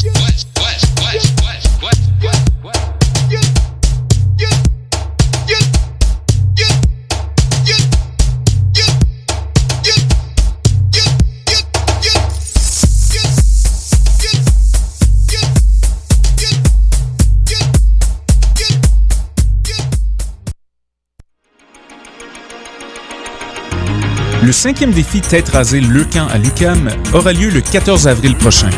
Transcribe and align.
Le 0.00 0.12
cinquième 24.52 24.92
défi 24.92 25.20
Tête 25.20 25.48
rasée 25.48 25.80
Le 25.80 26.04
Camp 26.04 26.28
à 26.28 26.38
l'UCAM 26.38 26.88
aura 27.12 27.32
lieu 27.32 27.50
le 27.50 27.60
14 27.60 28.06
avril 28.06 28.36
prochain. 28.36 28.70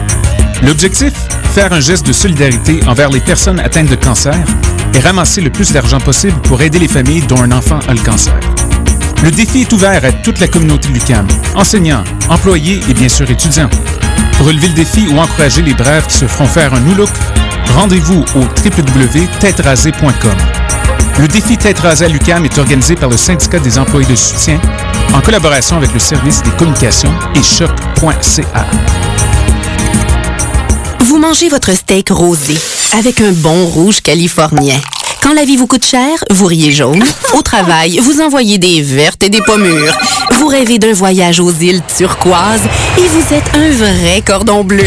L'objectif 0.62 1.12
Faire 1.52 1.72
un 1.72 1.80
geste 1.80 2.06
de 2.06 2.12
solidarité 2.12 2.80
envers 2.86 3.11
les 3.11 3.21
personnes 3.21 3.58
atteintes 3.58 3.89
de 3.89 3.96
cancer 3.96 4.35
et 4.94 5.00
ramasser 5.00 5.40
le 5.40 5.50
plus 5.50 5.72
d'argent 5.72 5.98
possible 5.98 6.40
pour 6.43 6.62
aider 6.62 6.79
les 6.79 6.89
familles 6.89 7.22
dont 7.22 7.43
un 7.43 7.50
enfant 7.50 7.80
a 7.89 7.94
le 7.94 8.00
cancer. 8.00 8.39
Le 9.25 9.30
défi 9.30 9.62
est 9.62 9.72
ouvert 9.72 10.04
à 10.04 10.12
toute 10.12 10.38
la 10.38 10.46
communauté 10.46 10.88
l'UCAM, 10.88 11.26
enseignants, 11.57 12.04
employés 12.29 12.80
et 12.88 12.94
bien 12.94 13.08
sûr 13.08 13.29
étudiants. 13.30 13.68
Pour 14.36 14.46
relever 14.46 14.68
le 14.68 14.75
défi 14.75 15.08
ou 15.08 15.18
encourager 15.18 15.62
les 15.62 15.75
brèves 15.75 16.07
qui 16.07 16.18
se 16.18 16.26
feront 16.26 16.46
faire 16.46 16.72
un 16.72 16.80
new 16.80 16.94
look, 16.94 17.11
rendez-vous 17.74 18.24
au 18.36 18.40
www.têterasée.com. 18.40 20.36
Le 21.18 21.29
défi 21.29 21.58
Tête 21.58 21.80
rasée 21.80 22.04
à 22.04 22.08
l'UCAM 22.08 22.44
est 22.44 22.58
organisé 22.58 22.94
par 22.94 23.11
le 23.11 23.16
syndicat 23.16 23.58
des 23.58 23.79
employés 23.79 24.07
de 24.07 24.14
soutien 24.14 24.61
en 25.13 25.21
collaboration 25.21 25.77
avec 25.77 25.93
le 25.93 25.99
service 25.99 26.43
des 26.43 26.50
communications 26.52 27.13
et 27.35 27.43
choc.ca. 27.43 28.66
Vous 31.11 31.19
mangez 31.19 31.49
votre 31.49 31.73
steak 31.73 32.11
rosé 32.11 32.55
avec 32.97 33.20
un 33.20 33.33
bon 33.33 33.67
rouge 33.67 34.00
californien. 34.00 34.80
Quand 35.20 35.33
la 35.33 35.44
vie 35.44 35.56
vous 35.56 35.67
coûte 35.67 35.84
cher, 35.84 36.22
vous 36.30 36.47
riez 36.47 36.70
jaune. 36.70 37.02
Au 37.34 37.42
travail, 37.42 37.98
vous 37.98 38.20
envoyez 38.20 38.58
des 38.58 38.80
vertes 38.80 39.25
et 39.25 39.28
des 39.28 39.41
pommures. 39.42 39.98
Vous 40.39 40.47
rêvez 40.47 40.78
d'un 40.78 40.92
voyage 40.92 41.41
aux 41.41 41.50
îles 41.50 41.83
turquoises 41.97 42.62
et 42.97 43.08
vous 43.08 43.34
êtes 43.34 43.50
un 43.55 43.70
vrai 43.72 44.22
cordon 44.25 44.62
bleu. 44.62 44.86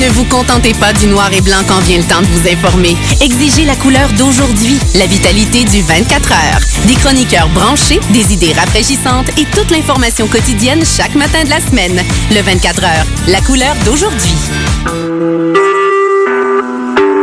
Ne 0.00 0.08
vous 0.08 0.24
contentez 0.24 0.72
pas 0.72 0.94
du 0.94 1.06
noir 1.06 1.30
et 1.34 1.42
blanc 1.42 1.58
quand 1.68 1.80
vient 1.80 1.98
le 1.98 2.04
temps 2.04 2.22
de 2.22 2.26
vous 2.26 2.48
informer. 2.48 2.96
Exigez 3.20 3.66
la 3.66 3.76
couleur 3.76 4.08
d'aujourd'hui, 4.16 4.78
la 4.94 5.06
vitalité 5.06 5.64
du 5.64 5.82
24 5.82 6.32
heures. 6.32 6.60
Des 6.86 6.94
chroniqueurs 6.94 7.48
branchés, 7.50 8.00
des 8.10 8.32
idées 8.32 8.54
rafraîchissantes 8.54 9.28
et 9.38 9.44
toute 9.54 9.70
l'information 9.70 10.26
quotidienne 10.28 10.82
chaque 10.84 11.14
matin 11.14 11.44
de 11.44 11.50
la 11.50 11.60
semaine. 11.60 12.00
Le 12.30 12.40
24 12.40 12.84
heures, 12.84 13.06
la 13.28 13.40
couleur 13.42 13.74
d'aujourd'hui. 13.84 14.34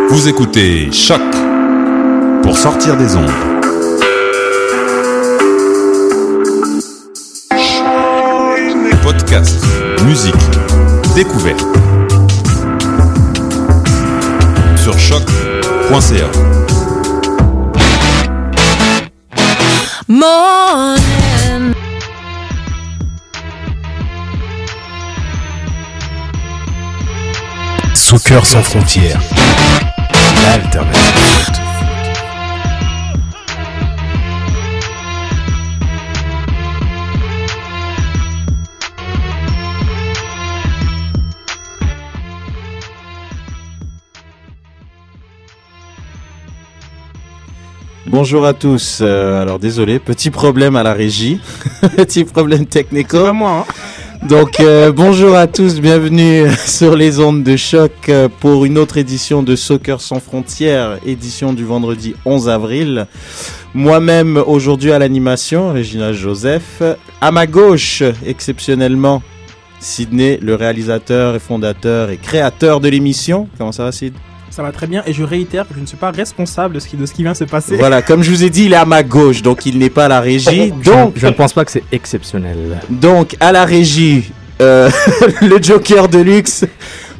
Vous 0.09 0.27
écoutez 0.27 0.91
Choc 0.91 1.21
pour 2.43 2.55
sortir 2.55 2.97
des 2.97 3.15
ondes. 3.15 3.31
Podcast, 9.01 9.57
musique, 10.05 10.35
découverte. 11.15 11.65
Sur 14.89 14.97
choc.ca. 14.97 16.25
Morning. 20.07 21.73
Soccer 27.93 28.43
sans 28.43 28.63
frontières. 28.63 29.19
L'alternative 30.41 30.88
Bonjour 48.21 48.45
à 48.45 48.53
tous. 48.53 48.99
Euh, 49.01 49.41
alors 49.41 49.59
désolé, 49.59 49.97
petit 49.97 50.29
problème 50.29 50.75
à 50.75 50.83
la 50.83 50.91
régie, 50.91 51.39
petit 51.95 52.25
problème 52.25 52.65
technico. 52.65 53.23
Pas 53.23 53.31
moi, 53.31 53.65
hein. 53.65 54.27
Donc 54.27 54.59
euh, 54.59 54.91
bonjour 54.91 55.35
à 55.35 55.47
tous, 55.47 55.79
bienvenue 55.79 56.51
sur 56.65 56.97
les 56.97 57.21
ondes 57.21 57.43
de 57.43 57.55
choc 57.55 57.93
euh, 58.09 58.27
pour 58.41 58.65
une 58.65 58.77
autre 58.77 58.97
édition 58.97 59.41
de 59.41 59.55
Soccer 59.55 60.01
sans 60.01 60.19
frontières, 60.19 60.99
édition 61.05 61.53
du 61.53 61.63
vendredi 61.63 62.13
11 62.25 62.49
avril. 62.49 63.07
Moi-même 63.73 64.35
aujourd'hui 64.35 64.91
à 64.91 64.99
l'animation, 64.99 65.71
Régina 65.71 66.11
Joseph. 66.11 66.83
À 67.21 67.31
ma 67.31 67.47
gauche, 67.47 68.03
exceptionnellement, 68.25 69.23
Sydney, 69.79 70.39
le 70.41 70.55
réalisateur 70.55 71.35
et 71.35 71.39
fondateur 71.39 72.09
et 72.09 72.17
créateur 72.17 72.81
de 72.81 72.89
l'émission. 72.89 73.47
Comment 73.57 73.71
ça 73.71 73.85
va 73.85 73.93
Sid? 73.93 74.13
Ça 74.51 74.63
va 74.63 74.71
très 74.71 74.87
bien 74.87 75.03
et 75.05 75.13
je 75.13 75.23
réitère 75.23 75.67
que 75.67 75.73
je 75.75 75.79
ne 75.79 75.85
suis 75.85 75.97
pas 75.97 76.11
responsable 76.11 76.75
de 76.75 76.79
ce 76.79 76.87
qui, 76.87 76.97
de 76.97 77.05
ce 77.05 77.13
qui 77.13 77.21
vient 77.21 77.33
de 77.33 77.37
se 77.37 77.43
passer. 77.43 77.75
Voilà, 77.77 78.01
comme 78.01 78.23
je 78.23 78.31
vous 78.31 78.43
ai 78.43 78.49
dit, 78.49 78.65
il 78.65 78.73
est 78.73 78.77
à 78.77 78.85
ma 78.85 79.03
gauche, 79.03 79.41
donc 79.41 79.65
il 79.65 79.77
n'est 79.77 79.91
pas 79.91 80.05
à 80.05 80.07
la 80.07 80.21
régie. 80.21 80.71
Donc, 80.71 81.13
Je 81.15 81.27
ne 81.27 81.31
pense 81.31 81.53
pas 81.53 81.63
que 81.65 81.71
c'est 81.71 81.83
exceptionnel. 81.91 82.79
donc 82.89 83.35
à 83.39 83.51
la 83.51 83.63
régie, 83.63 84.31
euh, 84.61 84.89
le 85.41 85.61
Joker 85.61 86.07
de 86.07 86.19
luxe, 86.19 86.65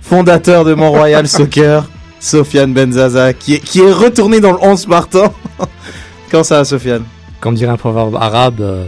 fondateur 0.02 0.66
de 0.66 0.74
Mont-Royal 0.74 1.28
Soccer, 1.30 1.88
Sofiane 2.20 2.74
Benzaza, 2.74 3.34
qui 3.34 3.56
est, 3.56 3.60
qui 3.60 3.82
est 3.82 3.92
retourné 3.92 4.40
dans 4.40 4.52
le 4.52 4.60
11 4.62 4.88
partant. 4.88 5.34
Comment 6.32 6.44
ça 6.44 6.58
va, 6.58 6.66
Sofiane? 6.66 7.04
Comme 7.40 7.56
dirait 7.56 7.72
un 7.72 7.78
proverbe 7.78 8.16
arabe, 8.16 8.60
euh, 8.60 8.86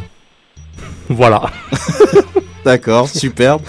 voilà. 1.10 1.44
D'accord, 2.66 3.08
superbe. 3.08 3.62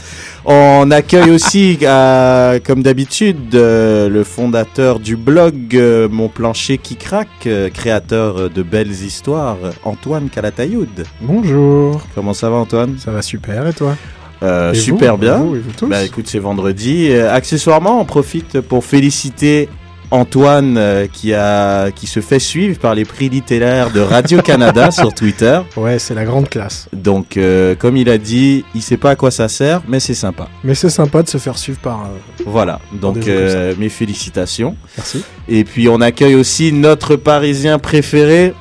On 0.44 0.90
accueille 0.90 1.30
aussi, 1.30 1.78
euh, 1.82 2.58
comme 2.66 2.82
d'habitude, 2.82 3.54
euh, 3.54 4.08
le 4.08 4.24
fondateur 4.24 4.98
du 4.98 5.14
blog 5.16 5.54
euh, 5.74 6.08
Mon 6.10 6.28
plancher 6.28 6.78
qui 6.78 6.96
craque, 6.96 7.48
créateur 7.72 8.50
de 8.50 8.62
belles 8.62 8.90
histoires, 8.90 9.56
Antoine 9.84 10.28
Calatayoud. 10.28 11.04
Bonjour. 11.20 12.00
Comment 12.16 12.34
ça 12.34 12.50
va, 12.50 12.56
Antoine? 12.56 12.96
Ça 12.98 13.12
va 13.12 13.22
super 13.22 13.68
et 13.68 13.72
toi? 13.72 13.96
Euh, 14.42 14.72
vous? 14.74 14.80
Super 14.80 15.16
bien. 15.16 15.36
Vous, 15.38 15.86
Bah 15.86 16.02
écoute, 16.02 16.26
c'est 16.26 16.40
vendredi. 16.40 17.12
Accessoirement, 17.14 18.00
on 18.00 18.04
profite 18.04 18.60
pour 18.60 18.84
féliciter 18.84 19.68
Antoine 20.12 20.76
euh, 20.76 21.06
qui 21.10 21.32
a 21.34 21.90
qui 21.90 22.06
se 22.06 22.20
fait 22.20 22.38
suivre 22.38 22.78
par 22.78 22.94
les 22.94 23.04
prix 23.04 23.28
littéraires 23.30 23.90
de 23.90 24.00
Radio 24.00 24.42
Canada 24.42 24.90
sur 25.00 25.12
Twitter. 25.14 25.60
Ouais, 25.76 25.98
c'est 25.98 26.14
la 26.14 26.24
grande 26.24 26.48
classe. 26.48 26.88
Donc 26.92 27.36
euh, 27.36 27.74
comme 27.74 27.96
il 27.96 28.08
a 28.10 28.18
dit, 28.18 28.64
il 28.74 28.82
sait 28.82 28.98
pas 28.98 29.10
à 29.10 29.16
quoi 29.16 29.30
ça 29.30 29.48
sert, 29.48 29.80
mais 29.88 30.00
c'est 30.00 30.14
sympa. 30.14 30.48
Mais 30.64 30.74
c'est 30.74 30.90
sympa 30.90 31.22
de 31.22 31.28
se 31.28 31.38
faire 31.38 31.56
suivre 31.58 31.78
par. 31.80 32.02
euh, 32.04 32.42
Voilà. 32.46 32.78
Donc 32.92 33.26
euh, 33.26 33.74
mes 33.78 33.88
félicitations. 33.88 34.76
Merci. 34.98 35.24
Et 35.48 35.64
puis 35.64 35.88
on 35.88 36.00
accueille 36.00 36.34
aussi 36.34 36.72
notre 36.72 37.16
Parisien 37.16 37.78
préféré. 37.78 38.52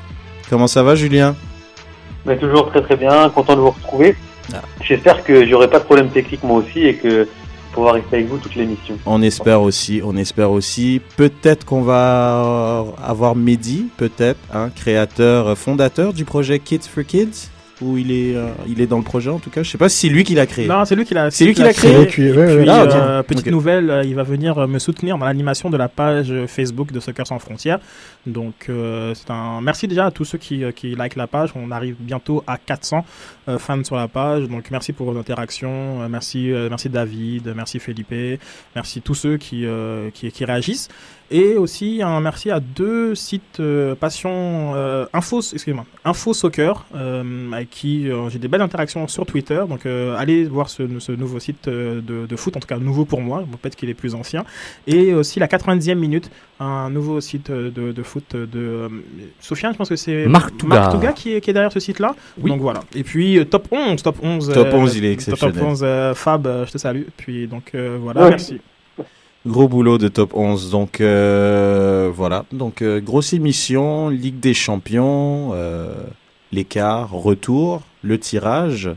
Comment 0.50 0.68
ça 0.68 0.84
va, 0.84 0.96
Julien? 0.96 1.36
Mais 2.26 2.38
toujours 2.38 2.70
très 2.70 2.82
très 2.82 2.96
bien, 2.96 3.30
content 3.30 3.56
de 3.56 3.62
vous 3.62 3.72
retrouver. 3.72 4.16
Ah. 4.54 4.62
J'espère 4.82 5.24
que 5.24 5.46
j'aurai 5.46 5.70
pas 5.70 5.80
de 5.80 5.84
problème 5.86 6.10
technique 6.10 6.44
moi 6.44 6.58
aussi 6.60 6.86
et 6.86 6.96
que 6.96 7.28
pouvoir 7.72 7.96
rester 7.96 8.18
avec 8.18 8.28
vous 8.28 8.38
toute 8.38 8.56
l'émission. 8.56 8.98
On 9.06 9.22
espère 9.22 9.62
aussi, 9.62 10.02
on 10.04 10.16
espère 10.16 10.52
aussi. 10.52 11.02
Peut-être 11.18 11.66
qu'on 11.66 11.82
va 11.82 12.86
avoir 13.04 13.36
Mehdi, 13.36 13.88
peut-être, 13.98 14.40
hein, 14.54 14.70
créateur, 14.76 15.48
euh, 15.48 15.56
fondateur 15.56 16.14
du 16.14 16.26
projet 16.26 16.60
Kids 16.60 16.82
for 16.94 17.04
Kids, 17.06 17.50
où 17.82 17.98
il 17.98 18.12
est, 18.12 18.36
euh, 18.36 18.50
il 18.68 18.80
est 18.80 18.86
dans 18.88 18.98
le 18.98 19.04
projet 19.04 19.30
en 19.30 19.40
tout 19.40 19.50
cas. 19.50 19.64
Je 19.64 19.72
sais 19.72 19.78
pas 19.78 19.90
si 19.90 20.08
c'est 20.08 20.14
lui 20.14 20.24
qui 20.24 20.36
l'a 20.36 20.46
créé. 20.46 20.68
Non, 20.68 20.86
c'est 20.86 20.96
lui 20.96 21.04
qui 21.06 21.14
l'a 21.14 21.32
C'est 21.32 21.46
lui 21.46 21.54
qui 21.56 21.64
l'a 21.64 21.74
créé. 21.74 21.98
Ouais, 21.98 22.06
puis, 22.06 22.30
Ah, 22.70 22.84
euh, 22.84 23.24
petite 23.24 23.48
nouvelle, 23.48 23.90
euh, 23.90 24.04
il 24.04 24.14
va 24.16 24.22
venir 24.24 24.58
euh, 24.60 24.68
me 24.68 24.78
soutenir 24.78 25.18
dans 25.18 25.26
l'animation 25.26 25.70
de 25.70 25.78
la 25.78 25.88
page 25.88 26.32
Facebook 26.48 26.92
de 26.92 27.00
Soccer 27.00 27.26
sans 27.26 27.40
frontières. 27.40 27.80
Donc, 28.28 28.68
euh, 28.70 29.14
c'est 29.16 29.32
un 29.32 29.62
merci 29.62 29.88
déjà 29.88 30.06
à 30.06 30.12
tous 30.12 30.26
ceux 30.26 30.38
qui, 30.38 30.64
qui 30.76 30.94
like 30.96 31.16
la 31.16 31.26
page. 31.26 31.52
On 31.56 31.72
arrive 31.72 31.96
bientôt 32.00 32.44
à 32.46 32.58
400 32.58 32.98
euh, 32.98 33.41
fans 33.58 33.84
sur 33.84 33.96
la 33.96 34.08
page. 34.08 34.48
Donc, 34.48 34.70
merci 34.72 34.94
pour 34.94 35.12
vos 35.12 35.20
interactions. 35.20 36.02
Euh, 36.02 36.08
merci, 36.10 36.52
euh, 36.52 36.68
merci 36.70 36.90
David, 36.90 37.54
merci 37.56 37.80
Felipe, 37.80 38.40
merci 38.76 39.02
tous 39.02 39.16
ceux 39.16 39.38
qui, 39.38 39.66
euh, 39.66 40.10
qui, 40.14 40.32
qui 40.32 40.46
réagissent. 40.46 40.90
Et 41.34 41.56
aussi 41.56 42.02
un 42.04 42.20
merci 42.20 42.52
à 42.52 42.60
deux 42.60 43.16
sites 43.16 43.62
euh, 43.62 43.96
passion 43.96 44.74
euh, 44.76 45.06
info, 45.14 45.40
excusez-moi, 45.40 45.86
info 46.04 46.34
soccer 46.34 46.86
euh, 46.94 47.50
avec 47.54 47.70
qui 47.70 48.10
euh, 48.10 48.28
j'ai 48.30 48.38
des 48.38 48.50
belles 48.50 48.62
interactions 48.62 49.08
sur 49.08 49.26
Twitter. 49.26 49.64
Donc 49.70 49.86
euh, 49.86 50.14
allez 50.18 50.44
voir 50.44 50.70
ce, 50.70 50.84
ce 51.00 51.14
nouveau 51.14 51.40
site 51.40 51.70
euh, 51.70 52.02
de, 52.02 52.26
de 52.26 52.36
foot, 52.36 52.58
en 52.58 52.60
tout 52.60 52.68
cas 52.68 52.78
nouveau 52.80 53.06
pour 53.06 53.22
moi. 53.22 53.46
Peut-être 53.62 53.78
qu'il 53.78 53.90
est 53.90 53.94
plus 53.94 54.14
ancien. 54.14 54.44
Et 54.88 55.14
aussi 55.14 55.40
la 55.40 55.48
90e 55.48 55.96
minute, 55.96 56.30
un 56.60 56.90
nouveau 56.90 57.22
site 57.22 57.50
euh, 57.50 57.72
de, 57.72 57.94
de 57.94 58.04
foot 58.04 58.36
de 58.36 58.50
euh, 58.56 58.90
Sofiane. 59.40 59.72
Je 59.72 59.78
pense 59.78 59.88
que 59.88 59.96
c'est 59.96 60.26
Marc 60.26 60.58
Touga. 60.58 60.90
Touga 60.92 61.14
qui, 61.14 61.36
est, 61.36 61.40
qui 61.40 61.52
est 61.52 61.54
derrière 61.54 61.72
ce 61.72 61.80
site-là. 61.80 62.14
Oui. 62.42 62.52
Donc 62.52 62.60
voilà. 62.60 62.82
Et 62.94 63.04
puis 63.04 63.41
euh, 63.42 63.46
top 63.46 63.68
11, 63.72 64.02
top 64.02 64.16
11. 64.24 64.52
Top 64.54 64.68
euh, 64.68 64.74
11, 64.74 64.96
il 64.96 65.06
est 65.06 65.10
Top 65.10 65.14
exceptionnel. 65.14 65.64
11 65.64 65.80
euh, 65.84 66.14
Fab, 66.16 66.48
euh, 66.48 66.66
je 66.66 66.72
te 66.72 66.78
salue. 66.78 67.04
Puis 67.18 67.48
donc 67.48 67.72
euh, 67.76 67.98
voilà, 68.02 68.24
Ouais. 68.24 68.30
merci. 68.32 68.60
Gros 69.46 69.68
boulot 69.68 69.98
de 69.98 70.08
top 70.08 70.36
11. 70.36 70.70
Donc 70.70 71.02
euh, 71.02 72.12
voilà. 72.14 72.46
Donc 72.52 72.82
euh, 72.82 73.00
grosse 73.00 73.34
émission, 73.34 74.10
Ligue 74.10 74.40
des 74.40 74.54
Champions, 74.54 75.52
euh, 75.54 75.94
l'écart, 76.52 77.12
retour, 77.12 77.82
le 78.04 78.20
tirage. 78.20 78.90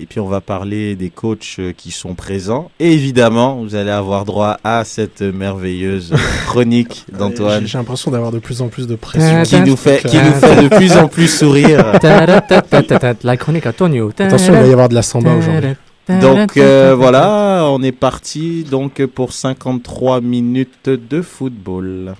Et 0.00 0.06
puis 0.06 0.18
on 0.18 0.26
va 0.28 0.40
parler 0.40 0.96
des 0.96 1.10
coachs 1.10 1.56
euh, 1.58 1.72
qui 1.76 1.90
sont 1.90 2.14
présents. 2.14 2.70
Et 2.80 2.92
évidemment, 2.92 3.56
vous 3.56 3.74
allez 3.74 3.90
avoir 3.90 4.24
droit 4.24 4.56
à 4.64 4.84
cette 4.84 5.20
merveilleuse 5.20 6.14
chronique 6.46 7.04
d'Antoine 7.12 7.66
J'ai 7.66 7.76
l'impression 7.76 8.10
d'avoir 8.10 8.32
de 8.32 8.38
plus 8.38 8.62
en 8.62 8.68
plus 8.68 8.86
de 8.86 8.96
pression. 8.96 9.42
qui 9.42 9.60
nous 9.60 9.76
fait 9.76 10.02
qui 10.08 10.16
nous 10.16 10.32
fait 10.32 10.62
de 10.62 10.68
plus 10.68 10.96
en 10.96 11.08
plus 11.08 11.28
sourire. 11.28 11.92
La 13.24 13.36
chronique 13.36 13.66
Antonio. 13.66 14.10
Attention, 14.18 14.54
il 14.54 14.60
va 14.60 14.66
y 14.66 14.72
avoir 14.72 14.88
de 14.88 14.94
la 14.94 15.02
samba 15.02 15.34
aujourd'hui. 15.34 15.74
Donc 16.20 16.56
euh, 16.56 16.94
voilà, 16.96 17.66
on 17.68 17.82
est 17.82 17.92
parti 17.92 18.64
donc 18.64 19.04
pour 19.06 19.32
53 19.32 20.20
minutes 20.20 20.88
de 20.88 21.22
football. 21.22 22.14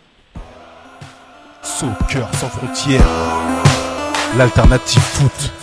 Soccer 1.63 2.29
sans 2.35 2.49
frontières. 2.49 3.03
L'alternative 4.39 5.03
foot. 5.03 5.60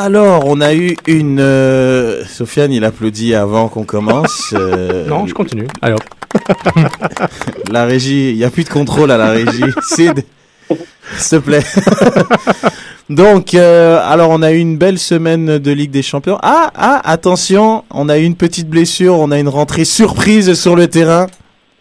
Alors, 0.00 0.44
on 0.46 0.60
a 0.60 0.74
eu 0.74 0.96
une. 1.08 1.40
euh, 1.40 2.24
Sofiane, 2.24 2.70
il 2.70 2.84
applaudit 2.84 3.34
avant 3.34 3.66
qu'on 3.68 3.82
commence. 3.82 4.52
euh, 4.56 5.08
Non, 5.08 5.26
je 5.26 5.34
continue. 5.34 5.66
Allez 5.82 5.94
hop. 5.94 6.04
La 7.72 7.84
régie, 7.84 8.30
il 8.30 8.36
n'y 8.36 8.44
a 8.44 8.50
plus 8.50 8.62
de 8.62 8.68
contrôle 8.68 9.10
à 9.10 9.16
la 9.16 9.30
régie. 9.30 9.64
Sid, 9.82 10.22
s'il 11.16 11.38
te 11.40 11.44
plaît. 11.44 11.64
Donc, 13.10 13.54
euh, 13.54 13.98
alors 14.04 14.30
on 14.30 14.40
a 14.42 14.52
eu 14.52 14.58
une 14.58 14.76
belle 14.78 15.00
semaine 15.00 15.58
de 15.58 15.70
Ligue 15.72 15.90
des 15.90 16.02
Champions. 16.02 16.38
Ah, 16.42 16.70
ah, 16.76 17.00
attention, 17.02 17.82
on 17.90 18.08
a 18.08 18.18
eu 18.18 18.22
une 18.22 18.36
petite 18.36 18.68
blessure, 18.68 19.14
on 19.14 19.32
a 19.32 19.38
une 19.40 19.48
rentrée 19.48 19.84
surprise 19.84 20.54
sur 20.54 20.76
le 20.76 20.86
terrain. 20.86 21.26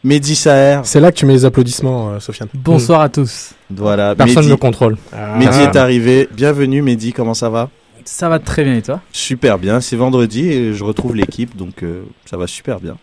Mehdi 0.04 0.36
Saher. 0.36 0.80
C'est 0.86 1.00
là 1.00 1.12
que 1.12 1.18
tu 1.18 1.28
mets 1.28 1.34
les 1.34 1.46
applaudissements, 1.46 2.10
euh, 2.10 2.20
Sofiane. 2.20 2.50
Bonsoir 2.56 3.02
à 3.02 3.10
tous. 3.10 3.52
Voilà, 3.70 4.16
Personne 4.16 4.38
ne 4.38 4.42
Mehdi, 4.42 4.52
me 4.54 4.58
contrôle. 4.58 4.98
Mehdi 5.38 5.60
est 5.60 5.76
arrivé. 5.76 6.28
Bienvenue 6.34 6.82
Mehdi, 6.82 7.14
comment 7.14 7.36
ça 7.36 7.50
va? 7.50 7.70
Ça 8.08 8.30
va 8.30 8.40
très 8.40 8.64
bien 8.64 8.78
et 8.78 8.82
toi? 8.82 9.02
Super 9.12 9.60
bien, 9.60 9.82
c'est 9.82 9.98
vendredi 9.98 10.48
et 10.48 10.74
je 10.74 10.82
retrouve 10.84 11.14
l'équipe, 11.14 11.58
donc 11.58 11.84
euh, 11.84 12.04
ça 12.24 12.38
va 12.38 12.48
super 12.48 12.80
bien. 12.80 12.96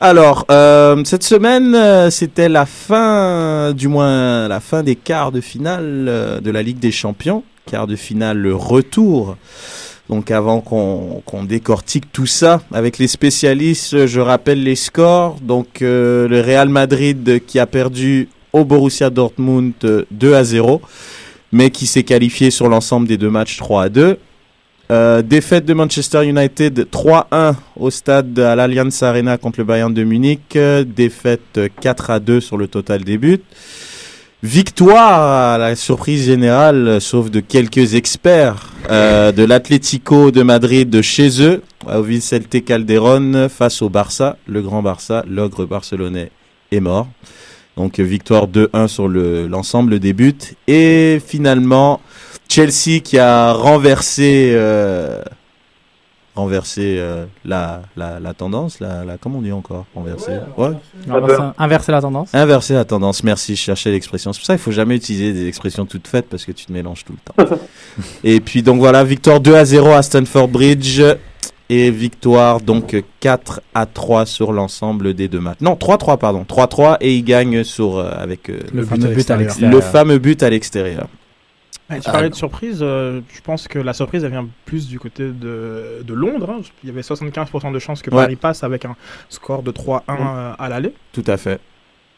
Alors, 0.00 0.46
euh, 0.50 1.04
cette 1.04 1.24
semaine, 1.24 1.74
euh, 1.74 2.08
c'était 2.08 2.48
la 2.48 2.64
fin, 2.64 3.74
du 3.74 3.88
moins 3.88 4.48
la 4.48 4.60
fin 4.60 4.82
des 4.82 4.96
quarts 4.96 5.30
de 5.30 5.42
finale 5.42 6.40
de 6.42 6.50
la 6.50 6.62
Ligue 6.62 6.78
des 6.78 6.90
Champions, 6.90 7.44
quart 7.66 7.86
de 7.86 7.96
finale 7.96 8.38
le 8.38 8.54
retour. 8.54 9.36
Donc 10.08 10.30
avant 10.30 10.60
qu'on 10.62 11.44
décortique 11.44 12.10
tout 12.10 12.26
ça 12.26 12.62
avec 12.72 12.96
les 12.96 13.08
spécialistes, 13.08 14.06
je 14.06 14.20
rappelle 14.20 14.62
les 14.62 14.74
scores. 14.74 15.36
Donc 15.42 15.80
le 15.82 16.42
Real 16.44 16.70
Madrid 16.70 17.42
qui 17.46 17.58
a 17.58 17.66
perdu 17.66 18.28
au 18.52 18.64
Borussia 18.64 19.10
Dortmund 19.10 19.74
euh, 19.84 20.04
2 20.10 20.34
à 20.34 20.44
0, 20.44 20.80
mais 21.52 21.70
qui 21.70 21.86
s'est 21.86 22.02
qualifié 22.02 22.50
sur 22.50 22.68
l'ensemble 22.68 23.06
des 23.06 23.18
deux 23.18 23.30
matchs 23.30 23.58
3 23.58 23.84
à 23.84 23.88
2. 23.88 24.18
Euh, 24.90 25.22
défaite 25.22 25.66
de 25.66 25.74
Manchester 25.74 26.24
United 26.26 26.88
3-1 26.90 27.54
au 27.76 27.90
stade 27.90 28.36
à 28.40 28.56
l'Allianz 28.56 29.02
Arena 29.04 29.38
contre 29.38 29.60
le 29.60 29.64
Bayern 29.64 29.94
de 29.94 30.02
Munich. 30.02 30.58
Défaite 30.96 31.58
euh, 31.58 31.68
4 31.80 32.10
à 32.10 32.18
2 32.18 32.40
sur 32.40 32.56
le 32.56 32.66
total 32.66 33.04
des 33.04 33.16
buts. 33.16 33.40
Victoire 34.42 35.52
à 35.54 35.58
la 35.58 35.76
surprise 35.76 36.24
générale, 36.24 37.00
sauf 37.00 37.30
de 37.30 37.40
quelques 37.40 37.94
experts, 37.94 38.72
euh, 38.90 39.32
de 39.32 39.44
l'Atlético 39.44 40.30
de 40.30 40.42
Madrid 40.42 40.88
de 40.88 41.02
chez 41.02 41.42
eux, 41.42 41.62
au 41.86 42.02
Vicente 42.02 42.64
Calderón 42.64 43.48
face 43.48 43.82
au 43.82 43.90
Barça. 43.90 44.38
Le 44.48 44.62
grand 44.62 44.82
Barça, 44.82 45.24
l'ogre 45.28 45.66
barcelonais, 45.66 46.30
est 46.72 46.80
mort. 46.80 47.06
Donc 47.76 48.00
victoire 48.00 48.48
2-1 48.48 48.88
sur 48.88 49.08
le- 49.08 49.46
l'ensemble 49.46 50.00
des 50.00 50.14
buts. 50.14 50.34
Et 50.66 51.20
finalement, 51.24 52.00
Chelsea 52.50 53.00
qui 53.02 53.16
a 53.18 53.52
renversé 53.52 54.50
euh, 54.54 55.22
renversé 56.34 56.96
euh, 56.98 57.26
la, 57.44 57.82
la, 57.96 58.18
la 58.18 58.34
tendance, 58.34 58.80
la, 58.80 59.04
la 59.04 59.18
comment 59.18 59.38
on 59.38 59.42
dit 59.42 59.52
encore 59.52 59.86
renversé? 59.94 60.32
Ouais. 60.56 60.70
Inverser, 61.08 61.42
inverser 61.58 61.92
la 61.92 62.00
tendance 62.00 62.34
Inverser 62.34 62.74
la 62.74 62.84
tendance, 62.84 63.22
merci, 63.24 63.54
je 63.56 63.60
cherchais 63.60 63.90
l'expression. 63.90 64.32
C'est 64.32 64.40
pour 64.40 64.46
ça 64.46 64.54
qu'il 64.54 64.62
faut 64.62 64.72
jamais 64.72 64.96
utiliser 64.96 65.32
des 65.32 65.46
expressions 65.46 65.86
toutes 65.86 66.08
faites 66.08 66.28
parce 66.28 66.44
que 66.44 66.52
tu 66.52 66.66
te 66.66 66.72
mélanges 66.72 67.04
tout 67.04 67.12
le 67.12 67.44
temps. 67.46 67.56
et 68.24 68.40
puis 68.40 68.62
donc 68.62 68.78
voilà, 68.80 69.04
victoire 69.04 69.40
2 69.40 69.54
à 69.54 69.64
0 69.64 69.88
à 69.90 70.02
Stanford 70.02 70.48
Bridge 70.48 71.02
et 71.68 71.90
victoire 71.92 72.60
donc 72.60 73.00
4 73.20 73.60
à 73.74 73.86
3 73.86 74.26
sur 74.26 74.52
l'ensemble 74.52 75.14
des 75.14 75.28
deux 75.28 75.40
matchs. 75.40 75.60
Non, 75.60 75.74
3-3 75.74 76.18
pardon, 76.18 76.44
3-3 76.48 76.96
et 77.00 77.14
il 77.14 77.22
gagne 77.22 77.62
sur 77.64 77.98
euh, 77.98 78.10
avec 78.16 78.48
euh, 78.50 78.58
Le 78.72 78.82
but 78.84 78.88
fameux 78.88 79.06
à 79.06 79.14
but 79.14 79.30
à 79.30 79.36
l'extérieur. 79.36 79.38
l'extérieur. 79.40 79.72
le 79.72 79.80
fameux 79.80 80.18
but 80.18 80.42
à 80.42 80.50
l'extérieur. 80.50 81.06
Tu 81.96 82.10
parlais 82.10 82.30
de 82.30 82.34
surprise, 82.34 82.78
euh, 82.82 83.20
je 83.34 83.40
pense 83.40 83.66
que 83.68 83.78
la 83.78 83.92
surprise 83.92 84.22
elle 84.24 84.30
vient 84.30 84.46
plus 84.64 84.86
du 84.88 84.98
côté 84.98 85.24
de, 85.24 86.02
de 86.04 86.14
Londres. 86.14 86.50
hein. 86.50 86.60
Il 86.84 86.88
y 86.88 86.92
avait 86.92 87.00
75% 87.02 87.72
de 87.72 87.78
chances 87.78 88.02
que 88.02 88.10
Ouais. 88.10 88.22
Paris 88.24 88.36
passe 88.36 88.62
avec 88.64 88.84
un 88.84 88.94
score 89.28 89.62
de 89.62 89.72
3-1 89.72 90.00
euh, 90.08 90.52
à 90.58 90.68
l'aller. 90.68 90.92
Tout 91.12 91.24
à 91.26 91.36
fait. 91.36 91.60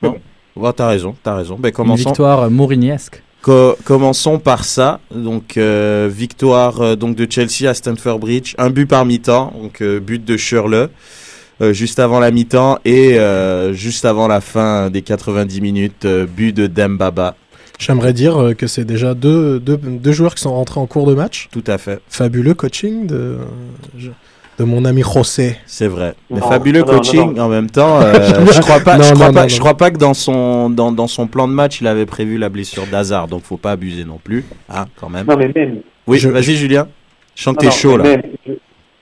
Mais 0.02 0.08
Bon, 0.10 0.19
Ouais, 0.54 0.72
t'as 0.74 0.88
raison, 0.88 1.16
t'as 1.22 1.34
raison. 1.36 1.56
Ben 1.58 1.69
Une 1.69 1.74
commençons. 1.74 2.10
victoire 2.10 2.40
euh, 2.42 2.50
mouriniesque. 2.50 3.22
Co- 3.40 3.74
commençons 3.84 4.38
par 4.38 4.64
ça. 4.64 5.00
Donc 5.14 5.56
euh, 5.56 6.08
victoire 6.12 6.80
euh, 6.80 6.94
donc 6.96 7.16
de 7.16 7.26
Chelsea 7.30 7.69
à 7.69 7.74
Stamford 7.74 8.19
Bridge, 8.19 8.54
un 8.58 8.70
but 8.70 8.86
par 8.86 9.04
mi-temps, 9.04 9.52
donc 9.60 9.80
euh, 9.80 9.98
but 10.00 10.24
de 10.24 10.36
Shirley 10.36 10.88
euh, 11.60 11.72
juste 11.72 11.98
avant 11.98 12.20
la 12.20 12.30
mi-temps 12.30 12.78
et 12.84 13.19
euh, 13.19 13.72
juste 13.72 14.04
avant 14.04 14.28
la 14.28 14.40
fin 14.40 14.90
des 14.90 15.02
90 15.02 15.60
minutes, 15.60 16.04
euh, 16.04 16.26
but 16.26 16.52
de 16.52 16.66
Dembaba. 16.66 17.34
J'aimerais 17.87 18.12
dire 18.12 18.40
euh, 18.40 18.55
que 18.55 18.67
c'est 18.67 18.84
déjà 18.84 19.14
deux, 19.14 19.58
deux, 19.58 19.76
deux 19.76 20.12
joueurs 20.12 20.34
qui 20.34 20.43
sont 20.43 20.55
rentrés 20.55 20.79
en 20.81 20.87
cours 20.87 21.06
de 21.06 21.14
match. 21.14 21.49
Tout 21.52 21.64
à 21.67 21.79
fait, 21.79 22.00
Fabuleux 22.08 22.55
coaching 22.55 23.06
de, 23.06 23.38
de 24.58 24.64
mon 24.64 24.84
ami 24.84 25.02
José. 25.02 25.56
c'est 25.67 25.88
vrai. 25.88 26.14
Mais 26.31 26.38
Non, 26.40 26.49
fabuleux 26.49 26.81
non, 26.81 26.87
coaching 26.87 27.34
non. 27.34 27.43
en 27.44 27.49
même 27.49 27.70
temps. 27.70 28.00
euh, 28.00 28.12
je 28.52 28.61
crois 28.61 28.81
pas, 28.81 28.96
Non, 28.99 29.02
je 29.05 29.14
crois 29.14 29.29
non, 29.29 29.32
pas, 29.34 29.43
non, 29.43 29.49
je 29.49 29.55
non. 29.56 29.61
crois 29.61 29.76
pas 29.76 29.90
que 29.90 29.99
dans 29.99 30.14
son 30.14 30.70
dans, 30.70 30.93
dans 30.93 31.06
son 31.08 31.26
plan 31.26 31.49
de 31.49 31.52
match 31.52 31.81
il 31.81 31.87
avait 31.87 32.06
prévu 32.06 32.38
la 32.38 32.49
blessure 32.49 32.87
d'Hazard, 32.87 33.26
donc 33.29 33.43
faut 33.43 33.56
pas 33.56 33.73
abuser 33.73 34.05
non 34.05 34.20
plus, 34.23 34.44
hein, 34.69 34.84
quand 35.00 35.08
même. 35.08 35.26
Non, 35.26 35.37
mais 35.37 35.50
même. 35.55 35.79
Oui, 36.06 36.19
Je- 36.19 36.29
vas-y 36.29 36.55
Julien. 36.55 36.88
Je 37.34 37.43
sens 37.43 37.56
que 37.56 37.64
Non, 37.64 37.70
t'es 37.70 37.76
chaud 37.76 37.96
là. 37.96 38.05
même, 38.05 38.23
je... 38.46 38.52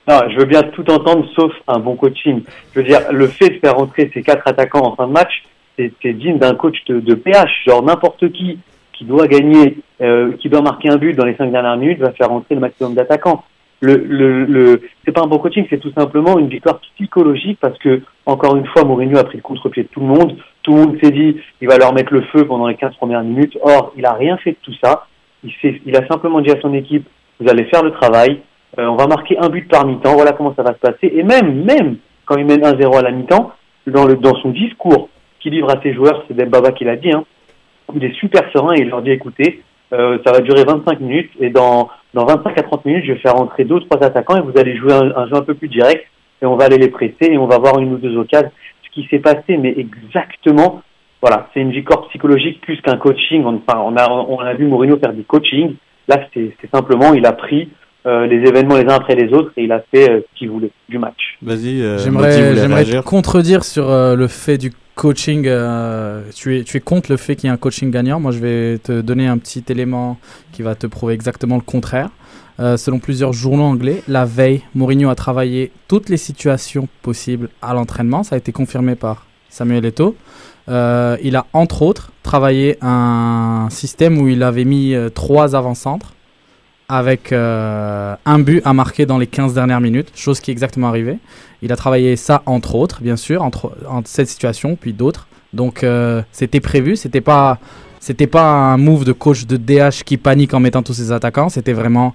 Non, 0.07 0.19
je 0.33 0.37
veux 0.39 0.45
bien 0.45 0.63
tout 0.63 0.89
entendre 0.89 1.25
sauf 1.35 1.51
un 1.67 1.77
bon 1.79 1.95
coaching. 1.95 2.41
Je 2.73 2.79
veux 2.79 2.85
dire, 2.85 3.01
le 3.11 3.27
fait 3.27 3.49
de 3.49 3.59
faire 3.59 3.75
rentrer 3.75 4.09
ces 4.13 4.23
quatre 4.23 4.47
attaquants 4.47 4.85
en 4.85 4.95
fin 4.95 5.05
de 5.07 5.11
match, 5.11 5.43
c'est 5.77 5.93
c'est 6.01 6.13
digne 6.13 6.39
d'un 6.39 6.55
coach 6.55 6.77
de, 6.87 6.99
de 6.99 7.13
PH. 7.13 7.49
Genre 7.67 7.83
n'importe 7.83 8.31
qui 8.31 8.57
qui 9.01 9.07
doit 9.07 9.25
gagner, 9.25 9.79
euh, 9.99 10.33
qui 10.33 10.47
doit 10.47 10.61
marquer 10.61 10.89
un 10.89 10.97
but 10.97 11.15
dans 11.15 11.25
les 11.25 11.35
cinq 11.35 11.51
dernières 11.51 11.75
minutes, 11.75 11.97
va 11.97 12.11
faire 12.11 12.29
rentrer 12.29 12.53
le 12.53 12.61
maximum 12.61 12.93
d'attaquants. 12.93 13.43
Le, 13.79 13.95
le, 13.95 14.45
le, 14.45 14.81
c'est 15.03 15.11
pas 15.11 15.23
un 15.23 15.27
bon 15.27 15.39
coaching, 15.39 15.65
c'est 15.71 15.79
tout 15.79 15.91
simplement 15.97 16.37
une 16.37 16.49
victoire 16.49 16.79
psychologique 16.93 17.57
parce 17.59 17.75
que 17.79 18.03
encore 18.27 18.55
une 18.55 18.67
fois, 18.67 18.83
Mourinho 18.83 19.17
a 19.17 19.23
pris 19.23 19.37
le 19.37 19.41
contre-pied 19.41 19.83
de 19.83 19.87
tout 19.87 20.01
le 20.01 20.05
monde. 20.05 20.37
Tout 20.61 20.75
le 20.75 20.81
monde 20.81 20.97
s'est 21.01 21.09
dit, 21.09 21.35
il 21.61 21.67
va 21.67 21.79
leur 21.79 21.95
mettre 21.95 22.13
le 22.13 22.21
feu 22.31 22.45
pendant 22.45 22.67
les 22.67 22.75
15 22.75 22.93
premières 22.97 23.23
minutes. 23.23 23.57
Or, 23.63 23.91
il 23.97 24.05
a 24.05 24.13
rien 24.13 24.37
fait 24.37 24.51
de 24.51 24.57
tout 24.61 24.75
ça. 24.83 25.07
Il, 25.43 25.51
il 25.83 25.95
a 25.95 26.05
simplement 26.05 26.39
dit 26.41 26.51
à 26.51 26.61
son 26.61 26.71
équipe, 26.75 27.07
vous 27.39 27.49
allez 27.49 27.63
faire 27.65 27.81
le 27.81 27.89
travail, 27.89 28.41
euh, 28.77 28.85
on 28.85 28.97
va 28.97 29.07
marquer 29.07 29.35
un 29.39 29.49
but 29.49 29.67
par 29.67 29.87
mi-temps, 29.87 30.13
voilà 30.13 30.33
comment 30.33 30.53
ça 30.53 30.61
va 30.61 30.73
se 30.73 30.79
passer. 30.79 31.11
Et 31.11 31.23
même, 31.23 31.63
même 31.63 31.97
quand 32.25 32.37
il 32.37 32.45
mène 32.45 32.61
1-0 32.61 32.99
à 32.99 33.01
la 33.01 33.09
mi-temps, 33.09 33.51
dans, 33.87 34.05
le, 34.05 34.15
dans 34.15 34.35
son 34.35 34.51
discours 34.51 35.09
qu'il 35.39 35.53
livre 35.53 35.71
à 35.75 35.81
ses 35.81 35.91
joueurs, 35.95 36.23
c'est 36.27 36.35
Dembaba 36.35 36.71
qui 36.71 36.83
l'a 36.83 36.97
dit, 36.97 37.11
hein, 37.11 37.23
il 37.95 38.03
est 38.03 38.13
super 38.13 38.41
serein 38.53 38.73
et 38.75 38.81
il 38.81 38.89
leur 38.89 39.01
dit 39.01 39.11
écoutez, 39.11 39.61
euh, 39.93 40.17
ça 40.25 40.31
va 40.31 40.39
durer 40.39 40.63
25 40.63 40.99
minutes 40.99 41.31
et 41.39 41.49
dans, 41.49 41.89
dans 42.13 42.25
25 42.25 42.57
à 42.57 42.63
30 42.63 42.85
minutes, 42.85 43.05
je 43.05 43.13
vais 43.13 43.19
faire 43.19 43.35
entrer 43.35 43.65
deux 43.65 43.75
ou 43.75 43.79
trois 43.81 44.01
attaquants 44.03 44.37
et 44.37 44.41
vous 44.41 44.57
allez 44.57 44.77
jouer 44.77 44.93
un, 44.93 45.11
un 45.15 45.27
jeu 45.27 45.35
un 45.35 45.41
peu 45.41 45.53
plus 45.53 45.67
direct 45.67 46.05
et 46.41 46.45
on 46.45 46.55
va 46.55 46.65
aller 46.65 46.77
les 46.77 46.89
presser 46.89 47.15
et 47.29 47.37
on 47.37 47.47
va 47.47 47.57
voir 47.59 47.77
une 47.79 47.93
ou 47.93 47.97
deux 47.97 48.15
occasions. 48.17 48.51
Ce 48.83 48.89
qui 48.93 49.07
s'est 49.09 49.19
passé, 49.19 49.57
mais 49.57 49.73
exactement, 49.77 50.81
voilà, 51.21 51.49
c'est 51.53 51.61
une 51.61 51.71
victoire 51.71 52.07
psychologique 52.09 52.61
plus 52.61 52.81
qu'un 52.81 52.97
coaching. 52.97 53.43
On, 53.45 53.61
enfin, 53.67 53.79
on, 53.85 53.95
a, 53.95 54.09
on 54.09 54.39
a 54.39 54.53
vu 54.53 54.65
Mourinho 54.65 54.97
faire 54.97 55.13
du 55.13 55.23
coaching. 55.23 55.75
Là, 56.07 56.17
c'est 56.33 56.51
simplement, 56.73 57.13
il 57.13 57.25
a 57.25 57.31
pris 57.31 57.69
euh, 58.07 58.25
les 58.25 58.37
événements 58.37 58.75
les 58.77 58.85
uns 58.85 58.95
après 58.95 59.15
les 59.15 59.31
autres 59.31 59.51
et 59.55 59.63
il 59.63 59.71
a 59.71 59.81
fait 59.93 60.09
euh, 60.09 60.21
ce 60.33 60.39
qu'il 60.39 60.49
voulait 60.49 60.71
du 60.89 60.97
match. 60.97 61.37
Vas-y. 61.43 61.81
euh, 61.81 61.99
J'aimerais 61.99 63.01
contredire 63.05 63.63
sur 63.63 63.89
euh, 63.89 64.15
le 64.15 64.27
fait 64.27 64.57
du 64.57 64.71
coaching. 64.95 65.45
euh, 65.47 66.23
tu, 66.35 66.57
es, 66.57 66.63
tu 66.63 66.79
contre 66.81 67.11
le 67.11 67.17
fait 67.17 67.35
qu'il 67.35 67.47
y 67.47 67.51
ait 67.51 67.53
un 67.53 67.57
coaching 67.57 67.91
gagnant. 67.91 68.19
Moi, 68.19 68.31
je 68.31 68.39
vais 68.39 68.77
te 68.79 69.01
donner 69.01 69.27
un 69.27 69.37
petit 69.37 69.63
élément 69.69 70.17
qui 70.51 70.61
va 70.61 70.75
te 70.75 70.87
prouver 70.87 71.13
exactement 71.13 71.55
le 71.55 71.61
contraire. 71.61 72.09
Euh, 72.59 72.77
selon 72.77 72.99
plusieurs 72.99 73.33
journaux 73.33 73.63
anglais, 73.63 74.03
la 74.07 74.25
veille, 74.25 74.61
Mourinho 74.75 75.09
a 75.09 75.15
travaillé 75.15 75.71
toutes 75.87 76.09
les 76.09 76.17
situations 76.17 76.87
possibles 77.01 77.49
à 77.61 77.73
l'entraînement. 77.73 78.23
Ça 78.23 78.35
a 78.35 78.37
été 78.37 78.51
confirmé 78.51 78.95
par 78.95 79.25
Samuel 79.49 79.85
Eto'o. 79.85 80.15
Euh, 80.69 81.17
il 81.23 81.35
a 81.35 81.47
entre 81.53 81.81
autres 81.81 82.11
travaillé 82.21 82.77
un 82.81 83.67
système 83.71 84.19
où 84.19 84.27
il 84.27 84.43
avait 84.43 84.65
mis 84.65 84.93
trois 85.15 85.55
avant-centres 85.55 86.13
avec 86.91 87.31
euh, 87.31 88.15
un 88.25 88.39
but 88.39 88.61
à 88.65 88.73
marquer 88.73 89.05
dans 89.05 89.17
les 89.17 89.25
15 89.25 89.53
dernières 89.53 89.79
minutes, 89.79 90.11
chose 90.13 90.41
qui 90.41 90.51
est 90.51 90.53
exactement 90.53 90.89
arrivée. 90.89 91.17
Il 91.61 91.71
a 91.71 91.77
travaillé 91.77 92.17
ça 92.17 92.43
entre 92.45 92.75
autres, 92.75 93.01
bien 93.01 93.15
sûr, 93.15 93.41
entre, 93.43 93.71
entre 93.87 94.09
cette 94.09 94.27
situation 94.27 94.75
puis 94.75 94.91
d'autres. 94.91 95.27
Donc 95.53 95.83
euh, 95.83 96.21
c'était 96.33 96.59
prévu, 96.59 96.97
c'était 96.97 97.21
pas 97.21 97.59
c'était 98.01 98.27
pas 98.27 98.43
un 98.43 98.77
move 98.77 99.05
de 99.05 99.13
coach 99.13 99.45
de 99.45 99.57
DH 99.57 100.03
qui 100.03 100.17
panique 100.17 100.53
en 100.53 100.59
mettant 100.59 100.83
tous 100.83 100.93
ses 100.93 101.11
attaquants, 101.13 101.49
c'était 101.49 101.73
vraiment 101.73 102.13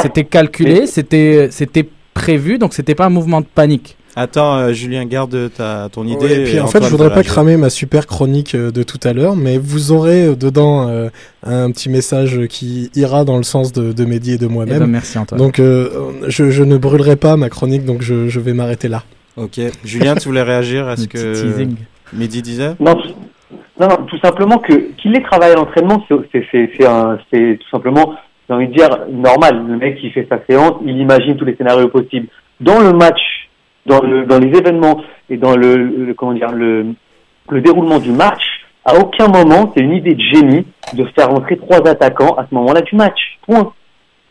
c'était 0.00 0.24
calculé, 0.24 0.86
c'était 0.86 1.48
c'était 1.50 1.88
prévu, 2.14 2.58
donc 2.58 2.74
c'était 2.74 2.94
pas 2.94 3.06
un 3.06 3.10
mouvement 3.10 3.40
de 3.40 3.46
panique. 3.46 3.96
Attends, 4.14 4.56
euh, 4.58 4.72
Julien, 4.72 5.06
garde 5.06 5.50
ta, 5.56 5.88
ton 5.90 6.04
idée. 6.06 6.26
Ouais, 6.26 6.40
et 6.40 6.44
puis 6.44 6.60
en 6.60 6.66
fait, 6.66 6.82
je 6.84 6.88
voudrais 6.90 7.12
pas 7.12 7.22
cramer 7.22 7.56
ma 7.56 7.70
super 7.70 8.06
chronique 8.06 8.54
euh, 8.54 8.70
de 8.70 8.82
tout 8.82 9.00
à 9.04 9.12
l'heure, 9.14 9.36
mais 9.36 9.56
vous 9.56 9.90
aurez 9.92 10.26
euh, 10.26 10.34
dedans 10.36 10.88
euh, 10.88 11.08
un 11.46 11.70
petit 11.70 11.88
message 11.88 12.46
qui 12.48 12.90
ira 12.94 13.24
dans 13.24 13.38
le 13.38 13.42
sens 13.42 13.72
de, 13.72 13.92
de 13.92 14.04
Mehdi 14.04 14.32
et 14.32 14.38
de 14.38 14.44
Eh 14.44 14.48
ben, 14.48 14.54
moi-même. 14.54 14.86
merci 14.86 15.16
Antoine. 15.18 15.38
Donc 15.40 15.58
euh, 15.58 15.88
je, 16.28 16.50
je 16.50 16.62
ne 16.62 16.76
brûlerai 16.76 17.16
pas 17.16 17.36
ma 17.38 17.48
chronique, 17.48 17.84
donc 17.86 18.02
je, 18.02 18.28
je 18.28 18.38
vais 18.40 18.52
m'arrêter 18.52 18.88
là. 18.88 19.02
Ok. 19.38 19.58
Julien, 19.84 20.14
tu 20.14 20.28
voulais 20.28 20.42
réagir 20.42 20.88
à 20.88 20.96
ce 20.98 21.06
que 21.08 21.32
teasing. 21.32 21.76
Mehdi 22.12 22.42
disait? 22.42 22.74
Non, 22.80 22.94
tout- 22.94 23.08
non, 23.80 23.88
non, 23.88 23.96
tout 24.06 24.18
simplement 24.22 24.58
que 24.58 24.92
qu'il 25.00 25.16
ait 25.16 25.22
travaillé 25.22 25.52
à 25.52 25.56
l'entraînement, 25.56 26.04
c'est- 26.06 26.14
c'est 26.30 26.44
c'est 26.52 26.70
c'est 26.78 26.86
un- 26.86 27.18
c'est 27.32 27.58
tout 27.58 27.68
simplement, 27.70 28.14
j'ai 28.46 28.54
envie 28.54 28.68
de 28.68 28.74
dire 28.74 28.90
normal. 29.10 29.64
Le 29.66 29.78
mec 29.78 29.98
qui 29.98 30.10
fait 30.10 30.26
sa 30.28 30.38
séance, 30.46 30.74
il 30.84 30.98
imagine 30.98 31.34
tous 31.36 31.46
les 31.46 31.56
scénarios 31.56 31.88
possibles. 31.88 32.26
Dans 32.60 32.78
le 32.80 32.92
match, 32.92 33.41
dans 33.86 34.00
le 34.00 34.26
dans 34.26 34.38
les 34.38 34.48
événements 34.56 35.00
et 35.30 35.36
dans 35.36 35.56
le, 35.56 35.76
le- 35.76 36.14
comment 36.14 36.32
dire 36.34 36.52
le 36.52 36.86
le 37.50 37.60
déroulement 37.60 37.98
du 37.98 38.12
match, 38.12 38.42
à 38.84 38.94
aucun 38.96 39.28
moment 39.28 39.72
c'est 39.74 39.82
une 39.82 39.92
idée 39.94 40.14
de 40.14 40.22
génie 40.32 40.64
de 40.94 41.04
faire 41.16 41.28
rentrer 41.30 41.56
trois 41.56 41.78
attaquants 41.88 42.34
à 42.36 42.46
ce 42.48 42.54
moment-là 42.54 42.80
du 42.82 42.94
match. 42.96 43.18
Point. 43.46 43.72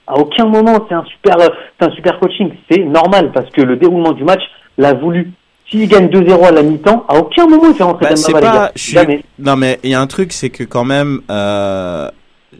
À 0.07 0.17
aucun 0.17 0.45
moment 0.45 0.85
c'est 0.87 0.95
un 0.95 1.03
super 1.05 1.35
c'est 1.79 1.85
un 1.87 1.91
super 1.91 2.19
coaching. 2.19 2.51
C'est 2.69 2.79
normal 2.83 3.31
parce 3.33 3.49
que 3.51 3.61
le 3.61 3.75
déroulement 3.77 4.13
du 4.13 4.23
match 4.23 4.41
l'a 4.77 4.93
voulu. 4.93 5.31
S'il 5.69 5.87
gagne 5.87 6.07
2-0 6.07 6.43
à 6.45 6.51
la 6.51 6.63
mi-temps, 6.63 7.05
à 7.07 7.15
aucun 7.17 7.47
moment 7.47 7.69
il 7.69 7.73
fait 7.75 7.83
rentrer 7.83 8.07
Bah, 8.09 8.15
Dembaba, 8.15 8.39
les 8.39 8.45
pas- 8.45 8.53
gars. 8.67 8.71
suis- 8.75 8.91
Jamais. 8.93 9.23
Non, 9.39 9.55
mais 9.55 9.79
il 9.83 9.91
y 9.91 9.93
a 9.93 10.01
un 10.01 10.07
truc, 10.07 10.33
c'est 10.33 10.49
que 10.49 10.65
quand 10.65 10.83
même, 10.83 11.21
euh, 11.29 12.09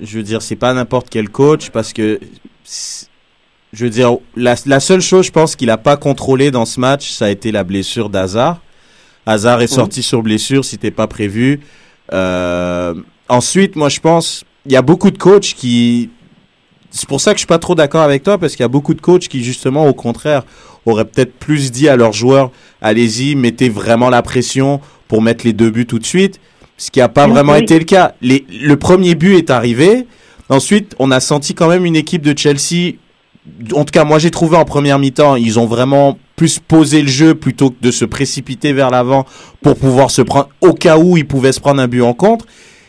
je 0.02 0.18
veux 0.18 0.24
dire, 0.24 0.42
c'est 0.42 0.56
pas 0.56 0.74
n'importe 0.74 1.10
quel 1.10 1.28
coach 1.28 1.72
parce 1.72 1.92
que, 1.92 2.20
je 3.74 3.86
veux 3.86 3.90
dire, 3.90 4.18
la, 4.36 4.56
la 4.66 4.80
seule 4.80 5.01
chose, 5.01 5.25
je 5.25 5.32
pense, 5.32 5.56
qu'il 5.56 5.70
a 5.70 5.78
pas 5.78 5.98
contrôlé 5.98 6.51
dans 6.51 6.66
ce 6.66 6.80
match, 6.80 7.12
ça 7.12 7.25
a 7.25 7.30
été 7.30 7.51
la 7.51 7.63
blessure 7.63 8.10
d'Hazard. 8.10 8.62
Hazard 9.25 9.62
est 9.62 9.68
sorti 9.68 10.01
sur 10.04 10.22
blessure, 10.24 10.66
c'était 10.66 10.92
pas 10.92 11.08
prévu. 11.08 11.60
Euh, 12.12 12.94
ensuite, 13.30 13.75
moi, 13.75 13.88
je 13.90 14.00
pense, 14.00 14.44
il 14.66 14.72
y 14.72 14.75
a 14.75 14.82
beaucoup 14.82 15.12
de 15.12 15.18
coachs 15.18 15.54
qui, 15.56 16.10
c'est 16.90 17.08
pour 17.08 17.22
ça 17.22 17.32
que 17.32 17.38
je 17.38 17.42
suis 17.42 17.48
pas 17.48 17.60
trop 17.60 17.75
d'accord 17.75 18.01
avec 18.01 18.24
toi 18.24 18.38
parce 18.38 18.54
qu'il 18.54 18.63
y 18.63 18.66
a 18.66 18.70
beaucoup 18.70 18.94
de 18.94 19.01
coachs 19.01 19.28
qui, 19.28 19.44
justement, 19.44 19.88
au 19.88 19.94
contraire, 19.94 20.44
auraient 20.86 21.06
peut-être 21.06 21.34
plus 21.34 21.72
dit 21.72 21.88
à 21.88 21.96
leurs 21.96 22.13
joueurs, 22.13 22.51
allez-y, 22.82 23.36
mettez 23.36 23.70
vraiment 23.70 24.10
la 24.10 24.22
pression 24.24 24.82
pour 25.08 25.22
mettre 25.22 25.46
les 25.46 25.54
deux 25.54 25.70
buts 25.70 25.86
tout 25.86 26.00
de 26.00 26.06
suite. 26.06 26.40
Ce 26.78 26.90
qui 26.90 27.00
n'a 27.00 27.10
pas 27.10 27.28
Oui, 27.28 27.34
vraiment 27.34 27.54
oui. 27.54 27.60
été 27.62 27.78
le 27.78 27.86
cas. 27.86 28.16
Les, 28.22 28.44
le 28.50 28.75
premier 28.75 29.13
but 29.13 29.36
est 29.36 29.51
arrivé. 29.51 30.08
Ensuite, 30.50 30.96
on 30.98 31.12
a 31.12 31.20
senti 31.20 31.54
quand 31.54 31.68
même 31.70 31.86
une 31.86 31.96
équipe 31.96 32.24
de 32.24 32.36
Chelsea. 32.38 32.96
En 33.74 33.84
tout 33.86 33.92
cas, 33.92 34.04
moi, 34.04 34.20
j'ai 34.20 34.30
trouvé 34.32 34.56
en 34.58 34.66
première 34.66 35.00
mi-temps, 35.00 35.36
ils 35.36 35.60
ont 35.60 35.66
vraiment 35.66 36.18
plus 36.36 36.60
posé 36.60 37.02
le 37.02 37.08
jeu 37.08 37.34
plutôt 37.36 37.72
que 37.72 37.76
de 37.82 37.92
se 37.92 38.06
précipiter 38.06 38.72
vers 38.74 38.90
l'avant 38.92 39.26
pour 39.62 39.76
pouvoir 39.76 40.12
se 40.12 40.22
prendre, 40.22 40.50
au 40.62 40.74
cas 40.74 40.98
où 40.98 41.18
ils 41.18 41.26
pouvaient 41.26 41.52
se 41.52 41.60
prendre 41.60 41.82
un 41.82 41.88
but 41.88 42.02
en 42.02 42.14
contre. 42.14 42.46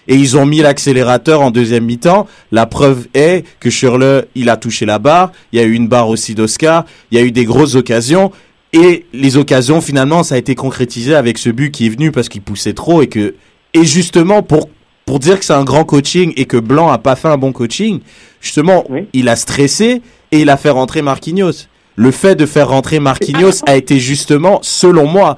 Et 0.08 0.16
ils 0.16 0.36
ont 0.36 0.44
mis 0.46 0.58
l'accélérateur 0.58 1.40
en 1.42 1.50
deuxième 1.50 1.84
mi-temps. 1.84 2.26
La 2.50 2.66
preuve 2.66 3.06
est 3.14 3.44
que 3.60 3.70
Schürrle, 3.70 4.26
il 4.34 4.50
a 4.50 4.56
touché 4.56 4.84
la 4.84 4.98
barre. 4.98 5.30
Il 5.52 5.60
y 5.60 5.62
a 5.62 5.64
eu 5.64 5.74
une 5.74 5.86
barre 5.88 6.08
aussi 6.08 6.34
d'Oscar. 6.34 6.84
Il 7.10 7.18
y 7.18 7.22
a 7.22 7.24
eu 7.24 7.30
des 7.30 7.44
grosses 7.44 7.76
occasions. 7.76 8.32
Et 8.72 9.06
les 9.12 9.36
occasions, 9.36 9.80
finalement, 9.80 10.22
ça 10.24 10.34
a 10.34 10.38
été 10.38 10.54
concrétisé 10.54 11.14
avec 11.14 11.38
ce 11.38 11.50
but 11.50 11.70
qui 11.70 11.86
est 11.86 11.90
venu 11.90 12.10
parce 12.10 12.28
qu'il 12.28 12.42
poussait 12.42 12.72
trop 12.72 13.00
et 13.00 13.06
que, 13.06 13.34
et 13.74 13.84
justement, 13.84 14.42
pour, 14.42 14.68
pour 15.06 15.18
dire 15.20 15.38
que 15.38 15.44
c'est 15.44 15.52
un 15.52 15.64
grand 15.64 15.84
coaching 15.84 16.32
et 16.36 16.46
que 16.46 16.56
Blanc 16.56 16.88
a 16.90 16.98
pas 16.98 17.14
fait 17.14 17.28
un 17.28 17.38
bon 17.38 17.52
coaching, 17.52 18.00
justement, 18.40 18.84
Oui. 18.88 19.06
il 19.12 19.28
a 19.28 19.36
stressé 19.36 20.02
et 20.32 20.40
il 20.40 20.50
a 20.50 20.56
fait 20.56 20.70
rentrer 20.70 21.02
Marquinhos. 21.02 21.68
Le 21.94 22.10
fait 22.10 22.34
de 22.34 22.46
faire 22.46 22.68
rentrer 22.70 22.98
Marquinhos 23.00 23.62
a 23.66 23.76
été 23.76 23.98
justement, 23.98 24.58
selon 24.62 25.06
moi, 25.06 25.36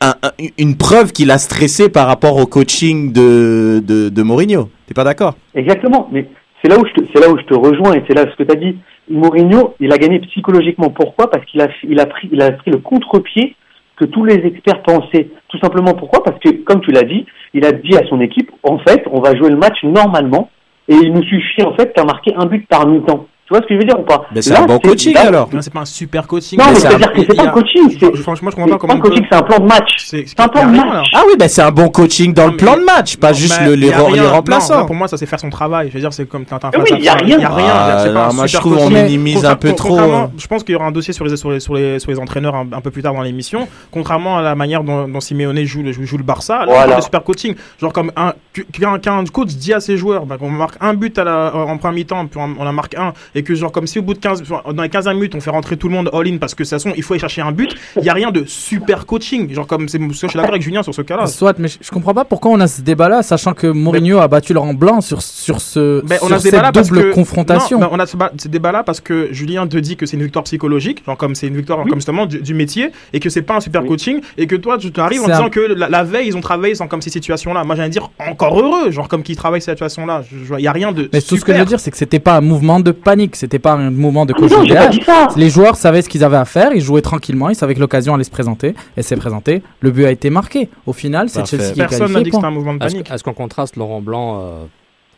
un- 0.00 0.14
un- 0.22 0.30
une 0.56 0.76
preuve 0.76 1.12
qu'il 1.12 1.30
a 1.30 1.38
stressé 1.38 1.88
par 1.88 2.06
rapport 2.06 2.36
au 2.36 2.46
coaching 2.46 3.12
de, 3.12 3.82
de, 3.84 4.08
de 4.08 4.22
Mourinho. 4.22 4.70
T'es 4.86 4.94
pas 4.94 5.04
d'accord? 5.04 5.34
Exactement, 5.54 6.08
mais 6.12 6.28
c'est 6.62 6.70
là 6.70 6.78
où 6.78 6.86
je 6.86 6.92
te, 6.92 7.04
c'est 7.12 7.20
là 7.20 7.28
où 7.30 7.36
je 7.38 7.44
te 7.44 7.54
rejoins 7.54 7.94
et 7.94 8.04
c'est 8.06 8.14
là 8.14 8.24
ce 8.30 8.36
que 8.36 8.44
tu 8.44 8.52
as 8.52 8.60
dit. 8.60 8.76
Mourinho, 9.10 9.74
il 9.80 9.92
a 9.92 9.98
gagné 9.98 10.20
psychologiquement. 10.20 10.90
Pourquoi? 10.90 11.28
Parce 11.30 11.44
qu'il 11.46 11.60
a, 11.60 11.68
il 11.88 11.98
a 12.00 12.06
pris, 12.06 12.28
il 12.32 12.40
a 12.40 12.52
pris 12.52 12.70
le 12.70 12.78
contre-pied 12.78 13.56
que 13.96 14.04
tous 14.04 14.24
les 14.24 14.34
experts 14.34 14.82
pensaient. 14.82 15.28
Tout 15.48 15.58
simplement 15.58 15.94
pourquoi? 15.94 16.22
Parce 16.22 16.38
que, 16.38 16.50
comme 16.50 16.80
tu 16.82 16.92
l'as 16.92 17.02
dit, 17.04 17.24
il 17.54 17.64
a 17.64 17.72
dit 17.72 17.96
à 17.96 18.06
son 18.08 18.20
équipe, 18.20 18.50
en 18.62 18.78
fait, 18.78 19.02
on 19.10 19.20
va 19.20 19.34
jouer 19.34 19.48
le 19.50 19.56
match 19.56 19.82
normalement 19.82 20.50
et 20.88 20.94
il 20.94 21.12
nous 21.12 21.22
suffit 21.24 21.62
en 21.64 21.74
fait 21.74 21.92
qu'à 21.94 22.04
marquer 22.04 22.32
un 22.36 22.46
but 22.46 22.66
par 22.68 22.86
mi-temps. 22.86 23.26
Tu 23.46 23.54
vois 23.54 23.62
ce 23.62 23.68
que 23.68 23.74
je 23.74 23.78
veux 23.78 23.84
dire 23.84 23.96
ou 23.96 24.02
pas 24.02 24.26
Mais 24.34 24.42
c'est 24.42 24.56
un 24.56 24.66
bon 24.66 24.80
coaching 24.80 25.14
là- 25.14 25.28
alors. 25.28 25.48
Non, 25.52 25.62
c'est 25.62 25.72
pas 25.72 25.78
un 25.78 25.84
super 25.84 26.26
coaching. 26.26 26.58
Non, 26.58 26.64
mais 26.68 26.74
c'est 26.74 26.80
c'est-à-dire 26.80 27.12
que 27.12 27.20
c'est 27.20 27.26
il 27.28 27.34
y 27.34 27.36
pas 27.36 27.44
a- 27.44 27.46
un 27.46 27.50
coaching, 27.52 27.82
c'est 28.00 28.16
Franchement, 28.16 28.50
je 28.50 28.56
comprends 28.56 28.66
c'est 28.66 28.72
pas 28.72 28.78
comment. 28.78 28.94
un 28.94 29.00
coaching, 29.00 29.24
c'est 29.30 29.36
un 29.36 29.42
plan 29.42 29.58
de 29.60 29.66
match. 29.66 29.90
C'est 30.04 30.24
C'est 30.26 30.40
un 30.40 30.48
plan 30.48 30.62
y 30.62 30.64
a 30.64 30.66
de 30.66 30.72
rien, 30.72 30.84
match. 30.84 31.06
Ah 31.14 31.22
oui, 31.28 31.34
ben 31.38 31.48
c'est 31.48 31.62
un 31.62 31.70
bon 31.70 31.88
coaching 31.88 32.34
dans 32.34 32.48
le 32.48 32.56
plan 32.56 32.72
y 32.72 32.74
a- 32.74 32.78
de 32.80 32.84
match, 32.84 33.16
pas 33.18 33.32
juste 33.32 33.60
les, 33.60 33.86
y 33.86 33.92
a 33.92 34.04
rien. 34.04 34.30
remplaçants. 34.30 34.84
pour 34.84 34.96
moi, 34.96 35.06
ça 35.06 35.16
c'est 35.16 35.26
faire 35.26 35.38
son 35.38 35.50
travail. 35.50 35.90
Je 35.90 35.94
veux 35.94 36.00
dire, 36.00 36.12
c'est 36.12 36.28
comme 36.28 36.44
t'as 36.44 36.56
un 36.56 36.70
oui, 36.82 36.92
à 36.92 36.98
y 36.98 37.08
a 37.08 37.14
rien. 37.14 37.38
Y 37.38 37.44
a 37.44 37.48
rien. 37.48 37.66
Ah, 37.72 37.98
c'est 38.02 38.12
pas 38.12 38.18
alors 38.18 38.30
un 38.30 38.34
moi, 38.34 38.46
je 38.48 38.56
trouve 38.56 38.78
on 38.78 38.90
minimise 38.90 39.44
un 39.44 39.54
peu 39.54 39.72
trop. 39.74 39.90
contrairement- 39.90 40.32
Je 40.36 40.46
pense 40.48 40.64
qu'il 40.64 40.72
y 40.72 40.76
aura 40.76 40.86
un 40.86 40.92
dossier 40.92 41.12
sur 41.12 41.24
les, 41.24 41.36
sur 41.36 41.52
les, 41.52 41.60
sur 41.60 41.74
les, 41.74 42.00
sur 42.00 42.10
les 42.10 42.18
entraîneurs 42.18 42.56
un, 42.56 42.80
peu 42.80 42.90
plus 42.90 43.02
tard 43.02 43.14
dans 43.14 43.22
l'émission. 43.22 43.68
Contrairement 43.92 44.38
à 44.38 44.42
la 44.42 44.56
manière 44.56 44.82
dont, 44.82 45.20
Simeone 45.20 45.62
joue 45.64 45.84
le, 45.84 45.92
joue 45.92 46.16
le 46.18 46.24
Barça, 46.24 46.66
là, 46.66 46.96
on 46.98 47.00
super 47.00 47.22
coaching. 47.22 47.54
Genre 47.80 47.92
comme 47.92 48.10
un, 48.16 48.32
qu'un, 48.72 49.24
coach 49.32 49.48
dit 49.54 49.72
à 49.72 49.78
ses 49.78 49.96
joueurs, 49.96 50.26
bah, 50.26 50.36
qu'on 50.36 50.50
marque 50.50 50.76
un 50.80 50.94
but 50.94 51.16
à 51.18 51.22
la, 51.24 51.54
en 51.54 51.76
première 51.78 51.94
mi-temps, 51.94 52.26
puis 52.26 52.40
on, 52.40 52.56
on 52.60 52.66
en 52.66 52.72
marque 52.72 52.96
un, 52.96 53.12
et 53.36 53.44
que 53.44 53.54
genre 53.54 53.70
comme 53.70 53.86
si 53.86 54.00
au 54.00 54.02
bout 54.02 54.14
de 54.14 54.18
15, 54.18 54.42
dans 54.74 54.82
les 54.82 54.88
15 54.88 55.06
minutes, 55.10 55.34
on 55.36 55.40
fait 55.40 55.50
rentrer 55.50 55.76
tout 55.76 55.88
le 55.88 55.94
monde 55.94 56.10
all-in 56.12 56.38
parce 56.38 56.54
que 56.54 56.64
de 56.64 56.68
toute 56.68 56.70
façon, 56.70 56.92
il 56.96 57.02
faut 57.04 57.14
aller 57.14 57.20
chercher 57.20 57.42
un 57.42 57.52
but, 57.52 57.76
il 57.96 58.02
y 58.04 58.08
a 58.08 58.12
rien 58.14 58.32
de 58.32 58.44
super 58.46 59.06
coaching. 59.06 59.52
Genre 59.54 59.66
comme, 59.66 59.88
c'est, 59.88 60.00
je 60.00 60.12
suis 60.14 60.26
d'accord 60.34 60.48
avec 60.50 60.62
Julien 60.62 60.82
sur 60.82 60.94
ce 60.94 61.02
cas-là. 61.02 61.26
Soit, 61.26 61.58
mais 61.60 61.68
je, 61.68 61.90
comprends 61.90 62.14
pas 62.14 62.24
pourquoi 62.24 62.50
on 62.50 62.60
a 62.60 62.66
ce 62.66 62.80
débat-là, 62.80 63.22
sachant 63.22 63.52
que 63.54 63.68
Mourinho 63.68 64.18
a 64.18 64.26
battu 64.26 64.52
Laurent 64.52 64.74
Blanc 64.74 65.00
sur, 65.00 65.22
sur, 65.22 65.60
ce, 65.60 66.04
Ben, 66.06 66.18
on 66.22 66.26
sur 66.26 66.36
a 66.36 66.38
ce 66.40 66.48
cette 66.50 66.74
double 66.74 67.10
que- 67.10 67.14
confrontation. 67.14 67.78
Non, 67.78 67.88
on 67.92 67.98
a 68.00 68.06
ce, 68.06 68.16
ba- 68.16 68.32
ce 68.36 68.48
débat-là 68.48 68.82
parce 68.82 69.00
que 69.00 69.28
Julien 69.32 69.66
te 69.66 69.76
dit 69.76 69.96
que 69.96 70.06
c'est 70.06 70.16
une 70.16 70.22
victoire 70.22 70.44
psychologique, 70.44 71.02
genre 71.04 71.16
comme 71.16 71.34
c'est 71.34 71.46
une 71.48 71.56
victoire 71.56 71.78
comme 71.84 71.94
justement 71.96 72.24
du, 72.26 72.40
du 72.40 72.54
métier, 72.54 72.90
et 73.12 73.20
que 73.20 73.28
c'est 73.28 73.42
pas 73.42 73.56
un 73.56 73.60
super 73.60 73.82
Oui. 73.82 73.88
coaching, 73.88 74.20
et 74.38 74.46
que 74.46 74.56
toi 74.56 74.78
tu 74.78 74.90
t'arrives 74.92 75.20
en 75.22 75.24
un- 75.28 75.32
disant 75.32 75.50
que 75.50 75.60
la, 75.60 75.88
la 75.88 76.02
veille 76.04 76.28
ils 76.28 76.36
ont 76.36 76.40
travaillé 76.40 76.74
sans 76.74 76.88
comme 76.88 77.02
ces 77.02 77.10
situations-là. 77.10 77.64
Moi 77.64 77.76
j'allais 77.76 77.90
dire 77.90 78.10
encore 78.18 78.58
heureux, 78.58 78.90
genre 78.90 79.08
comme 79.08 79.22
qu'ils 79.22 79.36
travaillent 79.36 79.60
cette 79.60 79.76
situation-là. 79.76 80.22
Il 80.58 80.62
y 80.64 80.68
a 80.68 80.72
rien 80.72 80.92
de 80.92 81.10
Mais 81.12 81.20
tout 81.20 81.36
ce 81.36 81.44
que 81.44 81.52
je 81.52 81.58
veux 81.58 81.64
dire, 81.64 81.80
c'est 81.80 81.90
que 81.90 81.96
c'était 81.98 82.18
pas 82.20 82.36
un 82.36 82.40
mouvement 82.40 82.80
de 82.80 82.90
panique, 82.92 83.25
c'était 83.34 83.58
pas 83.58 83.72
un 83.72 83.90
mouvement 83.90 84.24
de 84.26 84.34
Ah, 84.76 84.88
dit 84.88 85.02
ça. 85.02 85.28
Les 85.36 85.50
joueurs 85.50 85.76
savaient 85.76 86.02
ce 86.02 86.08
qu'ils 86.08 86.22
avaient 86.22 86.36
à 86.36 86.44
faire, 86.44 86.72
ils 86.74 86.80
jouaient 86.80 87.00
tranquillement, 87.02 87.48
ils 87.48 87.54
savaient 87.56 87.74
que 87.74 87.80
l'occasion 87.80 88.14
allait 88.14 88.22
se 88.24 88.30
présenter, 88.30 88.74
et 88.96 89.02
s'est 89.02 89.16
présentée. 89.16 89.62
Le 89.80 89.90
but 89.90 90.04
a 90.04 90.10
été 90.10 90.30
marqué. 90.30 90.68
Au 90.86 90.92
final, 90.92 91.28
c'est. 91.28 91.44
Chelsea 91.46 91.72
qui 91.72 91.78
Personne 91.80 92.12
n'a 92.12 92.20
dit 92.22 92.30
que 92.30 92.36
c'était 92.36 92.46
un 92.46 92.50
mouvement 92.50 92.74
de 92.74 92.84
Est-ce 92.84 92.92
panique. 92.94 93.10
est-ce 93.10 93.24
qu'en 93.24 93.32
contraste, 93.32 93.76
Laurent 93.76 94.00
Blanc 94.00 94.40
euh, 94.40 94.64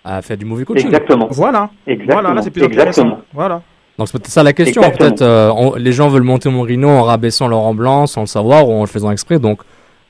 a 0.05 0.23
fait 0.23 0.37
du 0.37 0.45
mauvais 0.45 0.65
coaching? 0.65 0.87
Exactement. 0.87 1.29
Voilà, 1.31 1.71
Exactement. 1.87 2.21
voilà, 2.23 2.35
là 2.35 2.43
c'est 2.43 2.51
plus 2.51 2.63
Exactement. 2.63 3.07
intéressant. 3.09 3.25
Voilà. 3.35 3.63
Donc 3.99 4.07
c'est 4.09 4.13
peut-être 4.19 4.31
ça 4.31 4.43
la 4.45 4.53
question. 4.53 4.81
Exactement. 4.81 5.09
Peut-être 5.11 5.23
euh, 5.23 5.51
on- 5.57 5.75
les 5.75 5.91
gens 5.93 6.09
veulent 6.09 6.23
monter 6.23 6.49
Mourinho 6.49 6.89
en 6.89 7.03
rabaissant 7.03 7.49
Laurent 7.49 7.75
Blanc 7.75 8.07
sans 8.07 8.21
le 8.21 8.27
savoir 8.29 8.69
ou 8.69 8.73
en 8.75 8.81
le 8.83 8.87
faisant 8.87 9.11
exprès. 9.11 9.41
Donc 9.41 9.61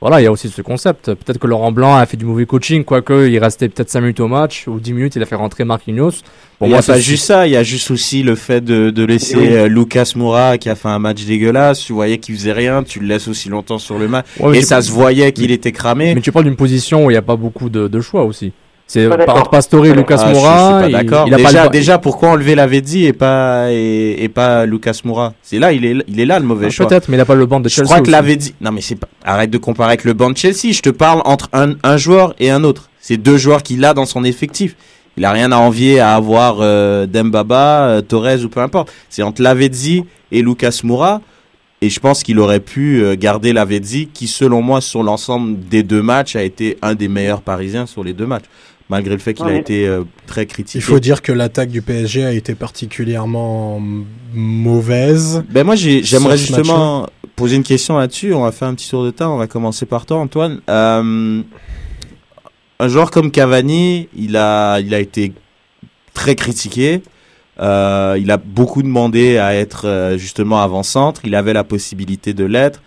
voilà, 0.01 0.21
il 0.21 0.23
y 0.23 0.27
a 0.27 0.31
aussi 0.31 0.49
ce 0.49 0.61
concept. 0.61 1.13
Peut-être 1.13 1.39
que 1.39 1.47
Laurent 1.47 1.71
Blanc 1.73 1.95
a 1.95 2.05
fait 2.05 2.15
du 2.15 2.23
mauvais 2.25 2.45
coaching, 2.45 2.83
quoique 2.85 3.27
il 3.27 3.37
restait 3.39 3.67
peut-être 3.67 3.89
5 3.89 3.99
minutes 4.01 4.19
au 4.21 4.27
match 4.29 4.65
ou 4.67 4.79
10 4.79 4.93
minutes, 4.93 5.15
il 5.17 5.21
a 5.21 5.25
fait 5.25 5.35
rentrer 5.35 5.65
Marquinhos. 5.65 6.11
Pour 6.57 6.67
moi, 6.69 6.81
c'est 6.81 6.93
pas 6.93 6.99
juste 6.99 7.25
ça. 7.25 7.47
Il 7.47 7.51
y 7.53 7.57
a 7.57 7.63
juste 7.63 7.89
aussi 7.91 8.21
le 8.23 8.35
fait 8.35 8.61
de, 8.63 8.89
de 8.89 9.03
laisser 9.05 9.37
Oui. 9.37 9.47
euh, 9.51 9.67
Lucas 9.67 10.11
Moura 10.15 10.57
qui 10.57 10.69
a 10.69 10.75
fait 10.75 10.89
un 10.89 10.99
match 10.99 11.23
dégueulasse. 11.25 11.79
Tu 11.79 11.93
voyais 11.93 12.17
qu'il 12.17 12.35
faisait 12.35 12.51
rien. 12.51 12.83
Tu 12.83 12.99
le 12.99 13.07
laisses 13.07 13.27
aussi 13.29 13.47
longtemps 13.49 13.77
sur 13.77 13.97
le 13.97 14.07
match. 14.09 14.25
Ouais, 14.39 14.57
Et 14.57 14.61
ça 14.61 14.81
se 14.81 14.91
voyait 14.91 15.31
qu'il 15.31 15.51
était 15.51 15.71
cramé. 15.71 16.13
Mais 16.15 16.21
tu 16.21 16.31
parles 16.33 16.45
d'une 16.45 16.57
position 16.57 17.05
où 17.05 17.11
il 17.11 17.13
n'y 17.13 17.17
a 17.17 17.21
pas 17.21 17.37
beaucoup 17.37 17.69
de, 17.69 17.87
de 17.87 18.01
choix 18.01 18.23
aussi. 18.23 18.51
C'est 18.91 19.05
entre 19.05 19.49
Pastore 19.51 19.85
et 19.85 19.93
Lucas 19.93 20.17
Ah, 20.19 20.29
je- 20.29 20.33
Moura. 20.33 20.79
je 20.81 20.85
suis 20.85 20.93
pas 20.93 20.99
il- 21.01 21.05
d'accord. 21.05 21.27
a 21.31 21.35
Déjà, 21.37 21.63
le- 21.65 21.69
déjà, 21.69 21.97
pourquoi 21.99 22.29
enlever 22.29 22.55
Lavezzi 22.55 23.05
et 23.05 23.13
pas 23.13 23.71
et, 23.71 24.15
et 24.23 24.29
pas 24.29 24.65
Lucas 24.65 24.99
Moura? 25.05 25.33
C'est 25.43 25.59
là, 25.59 25.71
il 25.71 25.85
est, 25.85 25.95
il 26.07 26.19
est 26.19 26.25
là 26.25 26.39
le 26.39 26.45
mauvais 26.45 26.65
Ah, 26.65 26.69
choix. 26.71 26.87
Peut-être, 26.87 27.07
mais 27.07 27.15
il 27.15 27.19
n'a 27.19 27.25
pas 27.25 27.35
le 27.35 27.45
banc 27.45 27.59
de 27.59 27.69
Je 27.69 27.75
Chelsea. 27.75 27.85
crois 27.85 28.01
que. 28.01 28.09
Lavezzi. 28.09 28.55
Non, 28.59 28.71
mais 28.71 28.81
c'est 28.81 28.95
pas. 28.95 29.07
Arrête 29.23 29.51
de 29.51 29.59
comparer 29.59 29.89
avec 29.91 30.05
le 30.05 30.13
banc 30.13 30.31
de 30.31 30.37
Chelsea. 30.37 30.71
Je 30.73 30.81
te 30.81 30.89
parle 30.89 31.21
entre 31.25 31.49
un, 31.53 31.75
un 31.83 31.97
joueur 31.97 32.33
et 32.39 32.49
un 32.49 32.63
autre. 32.63 32.89
C'est 32.99 33.17
deux 33.17 33.37
joueurs 33.37 33.61
qu'il 33.61 33.85
a 33.85 33.93
dans 33.93 34.07
son 34.07 34.23
effectif. 34.23 34.75
Il 35.17 35.25
a 35.25 35.31
rien 35.31 35.51
à 35.51 35.57
envier 35.57 35.99
à 35.99 36.15
avoir 36.15 36.57
euh, 36.61 37.05
Dembaba, 37.05 37.89
euh, 37.89 38.01
Torres 38.01 38.43
ou 38.43 38.49
peu 38.49 38.61
importe. 38.61 38.91
C'est 39.09 39.21
entre 39.21 39.43
Lavezzi 39.43 40.03
et 40.31 40.41
Lucas 40.41 40.79
Moura. 40.83 41.21
Et 41.81 41.89
je 41.89 41.99
pense 42.01 42.23
qu'il 42.23 42.39
aurait 42.39 42.59
pu 42.59 43.01
euh, 43.01 43.15
garder 43.17 43.53
Lavezzi, 43.53 44.09
qui 44.13 44.27
selon 44.27 44.61
moi 44.61 44.81
sur 44.81 45.01
l'ensemble 45.01 45.57
des 45.69 45.81
deux 45.81 46.01
matchs 46.01 46.35
a 46.35 46.43
été 46.43 46.77
un 46.81 46.93
des 46.93 47.07
meilleurs 47.07 47.41
Parisiens 47.41 47.85
sur 47.85 48.03
les 48.03 48.11
deux 48.13 48.25
matchs. 48.25 48.43
Malgré 48.89 49.13
le 49.13 49.19
fait 49.19 49.33
qu'il 49.33 49.45
Ouais, 49.45 49.53
a 49.53 49.57
été 49.57 49.87
euh, 49.87 50.03
très 50.25 50.45
critiqué. 50.45 50.79
Il 50.79 50.81
faut 50.81 50.99
dire 50.99 51.21
que 51.21 51.31
l'attaque 51.31 51.69
du 51.69 51.81
PSG 51.81 52.25
a 52.25 52.33
été 52.33 52.55
particulièrement 52.55 53.79
mauvaise. 54.33 55.43
Ben 55.49 55.63
moi, 55.63 55.75
j'ai- 55.75 56.03
j'aimerais 56.03 56.37
justement 56.37 57.07
poser 57.35 57.55
une 57.55 57.63
question 57.63 57.97
là-dessus. 57.97 58.33
On 58.33 58.41
va 58.43 58.51
faire 58.51 58.67
un 58.67 58.75
petit 58.75 58.89
tour 58.89 59.03
de 59.05 59.11
temps. 59.11 59.33
On 59.33 59.37
va 59.37 59.47
commencer 59.47 59.85
par 59.85 60.05
toi, 60.05 60.17
Antoine. 60.17 60.61
Euh, 60.69 61.41
un 62.79 62.87
joueur 62.87 63.11
comme 63.11 63.31
Cavani, 63.31 64.09
il 64.15 64.35
a, 64.37 64.79
il 64.79 64.93
a 64.93 64.99
été 64.99 65.33
très 66.13 66.35
critiqué. 66.35 67.01
Euh, 67.59 68.17
il 68.19 68.31
a 68.31 68.37
beaucoup 68.37 68.81
demandé 68.83 69.37
à 69.37 69.53
être 69.53 70.15
justement 70.17 70.61
avant-centre. 70.61 71.21
Il 71.25 71.35
avait 71.35 71.53
la 71.53 71.63
possibilité 71.65 72.33
de 72.33 72.45
l'être. 72.45 72.81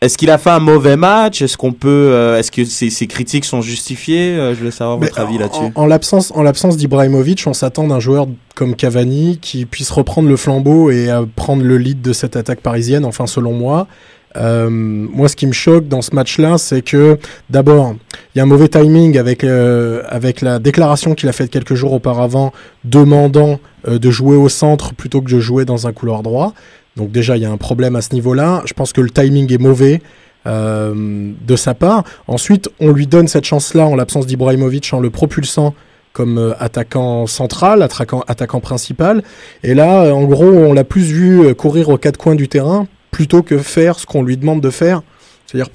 Est-ce 0.00 0.16
qu'il 0.16 0.30
a 0.30 0.38
fait 0.38 0.50
un 0.50 0.60
mauvais 0.60 0.96
match? 0.96 1.42
Est-ce 1.42 1.56
qu'on 1.56 1.72
peut 1.72 1.88
euh, 1.88 2.38
Est-ce 2.38 2.52
que 2.52 2.64
ces, 2.64 2.88
ces 2.88 3.08
critiques 3.08 3.44
sont 3.44 3.62
justifiées? 3.62 4.30
Euh, 4.36 4.54
Je 4.54 4.58
voulais 4.60 4.70
savoir 4.70 4.98
Mais 4.98 5.06
votre 5.06 5.18
avis 5.18 5.38
là-dessus. 5.38 5.72
En, 5.74 5.82
en 5.82 5.86
l'absence, 5.86 6.32
en 6.36 6.42
l'absence 6.42 6.76
d'Ibrahimovic, 6.76 7.42
on 7.46 7.52
s'attend 7.52 7.88
d'un 7.88 7.98
joueur 7.98 8.28
comme 8.54 8.76
Cavani 8.76 9.38
qui 9.42 9.66
puisse 9.66 9.90
reprendre 9.90 10.28
le 10.28 10.36
flambeau 10.36 10.90
et 10.92 11.10
euh, 11.10 11.24
prendre 11.34 11.64
le 11.64 11.78
lead 11.78 12.00
de 12.00 12.12
cette 12.12 12.36
attaque 12.36 12.60
parisienne. 12.60 13.04
Enfin, 13.04 13.26
selon 13.26 13.52
moi. 13.52 13.88
Euh, 14.36 14.68
moi, 14.70 15.28
ce 15.28 15.34
qui 15.34 15.46
me 15.48 15.52
choque 15.52 15.88
dans 15.88 16.02
ce 16.02 16.14
match-là, 16.14 16.58
c'est 16.58 16.82
que 16.82 17.18
d'abord, 17.50 17.96
il 18.34 18.38
y 18.38 18.40
a 18.40 18.44
un 18.44 18.46
mauvais 18.46 18.68
timing 18.68 19.18
avec 19.18 19.42
avec 19.42 20.42
la 20.42 20.58
déclaration 20.60 21.14
qu'il 21.14 21.28
a 21.30 21.32
faite 21.32 21.50
quelques 21.50 21.74
jours 21.74 21.94
auparavant, 21.94 22.52
demandant 22.84 23.58
de 23.88 24.10
jouer 24.10 24.36
au 24.36 24.50
centre 24.50 24.92
plutôt 24.92 25.22
que 25.22 25.30
de 25.30 25.40
jouer 25.40 25.64
dans 25.64 25.86
un 25.88 25.92
couloir 25.92 26.22
droit. 26.22 26.52
Donc 26.98 27.12
déjà, 27.12 27.36
il 27.36 27.42
y 27.42 27.46
a 27.46 27.50
un 27.50 27.56
problème 27.56 27.96
à 27.96 28.02
ce 28.02 28.12
niveau-là. 28.12 28.62
Je 28.66 28.74
pense 28.74 28.92
que 28.92 29.00
le 29.00 29.08
timing 29.08 29.50
est 29.52 29.58
mauvais 29.58 30.02
euh, 30.46 31.32
de 31.46 31.56
sa 31.56 31.74
part. 31.74 32.04
Ensuite, 32.26 32.68
on 32.80 32.90
lui 32.90 33.06
donne 33.06 33.28
cette 33.28 33.44
chance-là 33.44 33.86
en 33.86 33.94
l'absence 33.94 34.26
d'Ibrahimovic 34.26 34.92
en 34.92 35.00
le 35.00 35.08
propulsant 35.08 35.74
comme 36.12 36.38
euh, 36.38 36.52
attaquant 36.58 37.26
central, 37.26 37.82
attaquant, 37.82 38.60
principal. 38.60 39.22
Et 39.62 39.74
là, 39.74 40.04
euh, 40.04 40.12
en 40.12 40.24
gros, 40.24 40.44
on 40.44 40.72
l'a 40.72 40.84
plus 40.84 41.02
vu 41.02 41.54
courir 41.54 41.88
aux 41.88 41.98
quatre 41.98 42.18
coins 42.18 42.34
du 42.34 42.48
terrain 42.48 42.88
plutôt 43.12 43.42
que 43.42 43.58
faire 43.58 43.98
ce 43.98 44.06
qu'on 44.06 44.22
lui 44.22 44.36
demande 44.36 44.60
de 44.60 44.70
faire, 44.70 45.02
c'est-à-dire 45.46 45.70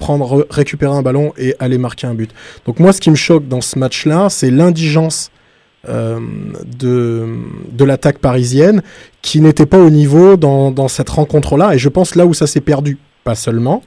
récupérer 0.50 0.92
un 0.92 1.02
ballon 1.02 1.32
et 1.38 1.54
aller 1.58 1.78
marquer 1.78 2.06
un 2.06 2.14
but. 2.14 2.30
Donc 2.66 2.80
moi, 2.80 2.92
ce 2.92 3.00
qui 3.00 3.10
me 3.10 3.16
choque 3.16 3.48
dans 3.48 3.62
ce 3.62 3.78
match-là, 3.78 4.28
c'est 4.28 4.50
l'indigence 4.50 5.30
euh, 5.88 6.20
de, 6.78 7.26
de 7.70 7.84
l'attaque 7.84 8.18
parisienne 8.18 8.82
qui 9.22 9.40
n'était 9.40 9.66
pas 9.66 9.78
au 9.78 9.90
niveau 9.90 10.36
dans, 10.36 10.70
dans 10.70 10.88
cette 10.88 11.10
rencontre-là. 11.10 11.74
Et 11.74 11.78
je 11.78 11.88
pense 11.88 12.14
là 12.14 12.26
où 12.26 12.34
ça 12.34 12.46
s'est 12.46 12.60
perdu, 12.60 12.98
pas 13.24 13.34
seulement, 13.34 13.82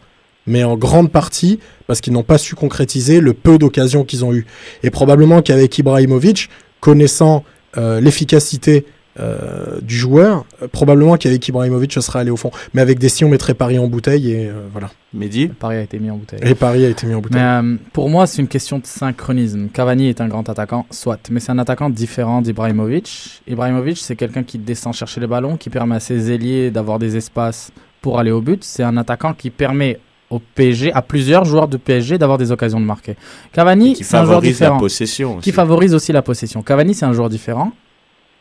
mais 0.45 0.63
en 0.63 0.77
grande 0.77 1.11
partie 1.11 1.59
parce 1.87 2.01
qu'ils 2.01 2.13
n'ont 2.13 2.23
pas 2.23 2.37
su 2.37 2.55
concrétiser 2.55 3.19
le 3.19 3.33
peu 3.33 3.57
d'occasions 3.57 4.03
qu'ils 4.03 4.25
ont 4.25 4.33
eu. 4.33 4.45
Et 4.83 4.89
probablement 4.89 5.41
qu'avec 5.41 5.77
Ibrahimovic, 5.77 6.49
connaissant 6.79 7.43
euh, 7.77 7.99
l'efficacité 7.99 8.85
euh, 9.19 9.79
du 9.81 9.95
joueur, 9.95 10.45
euh, 10.61 10.67
probablement 10.67 11.17
qu'avec 11.17 11.47
Ibrahimovic, 11.47 11.93
ce 11.93 12.01
serait 12.01 12.19
allé 12.19 12.31
au 12.31 12.37
fond. 12.37 12.51
Mais 12.73 12.81
avec 12.81 12.99
Dessy, 12.99 13.25
on 13.25 13.29
mettrait 13.29 13.53
Paris 13.53 13.79
en 13.79 13.87
bouteille 13.87 14.31
et 14.31 14.47
euh, 14.47 14.53
voilà. 14.71 14.89
Mehdi 15.13 15.47
Paris 15.47 15.77
a 15.77 15.81
été 15.81 15.99
mis 15.99 16.09
en 16.11 16.17
bouteille. 16.17 16.39
Et 16.43 16.53
Paris 16.53 16.85
a 16.85 16.89
été 16.89 17.07
mis 17.07 17.13
en 17.15 17.21
bouteille. 17.21 17.41
Mais 17.41 17.47
euh, 17.47 17.75
pour 17.93 18.09
moi, 18.09 18.27
c'est 18.27 18.41
une 18.41 18.47
question 18.47 18.77
de 18.79 18.85
synchronisme. 18.85 19.69
Cavani 19.69 20.09
est 20.09 20.21
un 20.21 20.27
grand 20.27 20.47
attaquant, 20.49 20.85
soit, 20.91 21.19
mais 21.31 21.39
c'est 21.39 21.51
un 21.51 21.59
attaquant 21.59 21.89
différent 21.89 22.41
d'Ibrahimovic. 22.41 23.41
Ibrahimovic, 23.47 23.97
c'est 23.97 24.15
quelqu'un 24.15 24.43
qui 24.43 24.57
descend 24.57 24.93
chercher 24.93 25.21
les 25.21 25.27
ballons, 25.27 25.57
qui 25.57 25.69
permet 25.69 25.95
à 25.95 25.99
ses 25.99 26.31
ailiers 26.31 26.71
d'avoir 26.71 26.99
des 26.99 27.15
espaces 27.15 27.71
pour 28.01 28.19
aller 28.19 28.31
au 28.31 28.41
but. 28.41 28.63
C'est 28.63 28.83
un 28.83 28.97
attaquant 28.97 29.33
qui 29.33 29.49
permet 29.49 29.99
au 30.29 30.39
PSG, 30.39 30.91
à 30.91 31.01
plusieurs 31.01 31.45
joueurs 31.45 31.69
de 31.69 31.77
PSG, 31.77 32.17
d'avoir 32.17 32.37
des 32.37 32.51
occasions 32.51 32.81
de 32.81 32.85
marquer. 32.85 33.15
Cavani, 33.53 33.93
qui 33.93 34.03
c'est 34.03 34.17
un 34.17 34.25
joueur 34.25 34.35
favorise 34.35 34.59
la 34.59 34.65
différent. 34.65 34.79
possession. 34.79 35.31
Qui 35.33 35.37
aussi. 35.37 35.51
favorise 35.53 35.95
aussi 35.95 36.11
la 36.11 36.21
possession. 36.21 36.61
Cavani, 36.61 36.93
c'est 36.93 37.05
un 37.05 37.13
joueur 37.13 37.29
différent. 37.29 37.71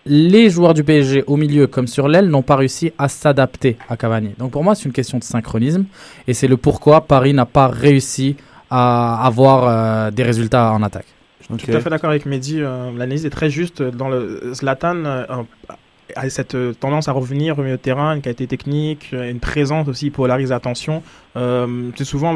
Les 0.08 0.50
joueurs 0.50 0.72
du 0.72 0.84
PSG 0.84 1.24
au 1.26 1.36
milieu 1.36 1.66
comme 1.66 1.86
sur 1.88 2.06
l'aile 2.06 2.28
n'ont 2.28 2.42
pas 2.42 2.56
réussi 2.56 2.92
à 2.96 3.08
s'adapter 3.08 3.76
à 3.88 3.96
Cavani. 3.96 4.34
Donc 4.38 4.52
pour 4.52 4.62
moi, 4.62 4.74
c'est 4.74 4.84
une 4.84 4.92
question 4.92 5.18
de 5.18 5.24
synchronisme 5.24 5.84
et 6.28 6.34
c'est 6.34 6.46
le 6.46 6.56
pourquoi 6.56 7.00
Paris 7.02 7.34
n'a 7.34 7.44
pas 7.46 7.66
réussi 7.66 8.36
à 8.70 9.24
avoir 9.26 9.64
euh, 9.68 10.10
des 10.10 10.22
résultats 10.22 10.72
en 10.72 10.82
attaque. 10.82 11.06
Ok. 11.52 11.64
Tout 11.64 11.76
à 11.76 11.80
fait 11.80 11.90
d'accord 11.90 12.10
avec 12.10 12.26
Mehdi. 12.26 12.60
euh, 12.60 12.90
L'analyse 12.92 13.26
est 13.26 13.30
très 13.30 13.50
juste. 13.50 13.82
Dans 13.82 14.08
le 14.08 14.52
Zlatan 14.54 15.04
euh, 15.04 15.24
cette 16.28 16.54
euh, 16.54 16.72
tendance 16.72 17.08
à 17.08 17.12
revenir 17.12 17.58
au 17.58 17.62
milieu 17.62 17.76
de 17.76 17.80
terrain, 17.80 18.14
une 18.14 18.22
qualité 18.22 18.46
technique, 18.46 19.10
euh, 19.12 19.30
une 19.30 19.40
présence 19.40 19.88
aussi 19.88 20.10
polarise 20.10 20.50
l'attention. 20.50 21.02
Euh, 21.36 21.90
c'est 21.96 22.04
souvent, 22.04 22.34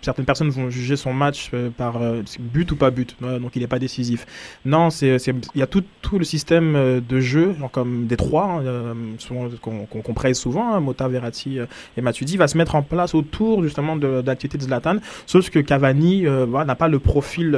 certaines 0.00 0.24
personnes 0.24 0.50
vont 0.50 0.68
juger 0.68 0.96
son 0.96 1.12
match 1.12 1.50
euh, 1.54 1.70
par 1.70 2.00
but 2.40 2.70
ou 2.72 2.76
pas 2.76 2.90
but, 2.90 3.16
donc 3.20 3.54
il 3.54 3.60
n'est 3.60 3.68
pas 3.68 3.78
décisif. 3.78 4.26
Non, 4.64 4.88
il 4.88 5.20
y 5.54 5.62
a 5.62 5.66
tout, 5.66 5.84
le 6.18 6.24
système 6.24 7.00
de 7.00 7.20
jeu, 7.20 7.54
comme 7.70 8.06
des 8.06 8.16
trois, 8.16 8.62
hein, 8.66 8.94
qu'on, 9.60 10.12
praise 10.12 10.38
souvent, 10.38 10.74
hein, 10.74 10.80
Mota, 10.80 11.06
Verratti 11.08 11.58
et 11.96 12.00
Matuidi, 12.00 12.36
va 12.36 12.48
se 12.48 12.58
mettre 12.58 12.74
en 12.74 12.82
place 12.82 13.14
autour 13.14 13.62
justement 13.62 13.96
de, 13.96 14.20
de 14.22 14.26
l'activité 14.26 14.58
de 14.58 14.64
Zlatan, 14.64 14.96
sauf 15.26 15.48
que 15.50 15.60
Cavani 15.60 16.22
n'a 16.22 16.74
pas 16.74 16.88
le 16.88 16.98
profil 16.98 17.56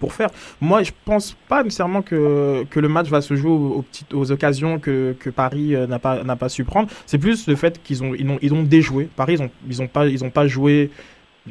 pour 0.00 0.14
faire. 0.14 0.30
Moi, 0.60 0.82
je 0.82 0.92
pense 1.04 1.36
pas 1.48 1.62
nécessairement 1.62 2.02
que, 2.02 2.64
le 2.74 2.88
match 2.88 3.08
va 3.08 3.20
se 3.20 3.36
jouer 3.36 3.84
aux 4.12 4.32
occasions 4.32 4.78
que, 4.78 4.93
que 5.18 5.30
Paris 5.30 5.74
euh, 5.74 5.86
n'a 5.86 5.98
pas, 5.98 6.22
pas 6.36 6.48
su 6.48 6.64
prendre. 6.64 6.88
C'est 7.06 7.18
plus 7.18 7.46
le 7.46 7.56
fait 7.56 7.82
qu'ils 7.82 8.02
ont, 8.02 8.14
ils 8.14 8.52
déjoué. 8.64 9.08
Paris, 9.16 9.34
ils 9.34 9.42
ont, 9.42 9.50
ils 9.68 9.82
ont 9.82 9.86
pas, 9.86 10.06
ils 10.06 10.24
ont 10.24 10.30
pas 10.30 10.46
joué. 10.46 10.90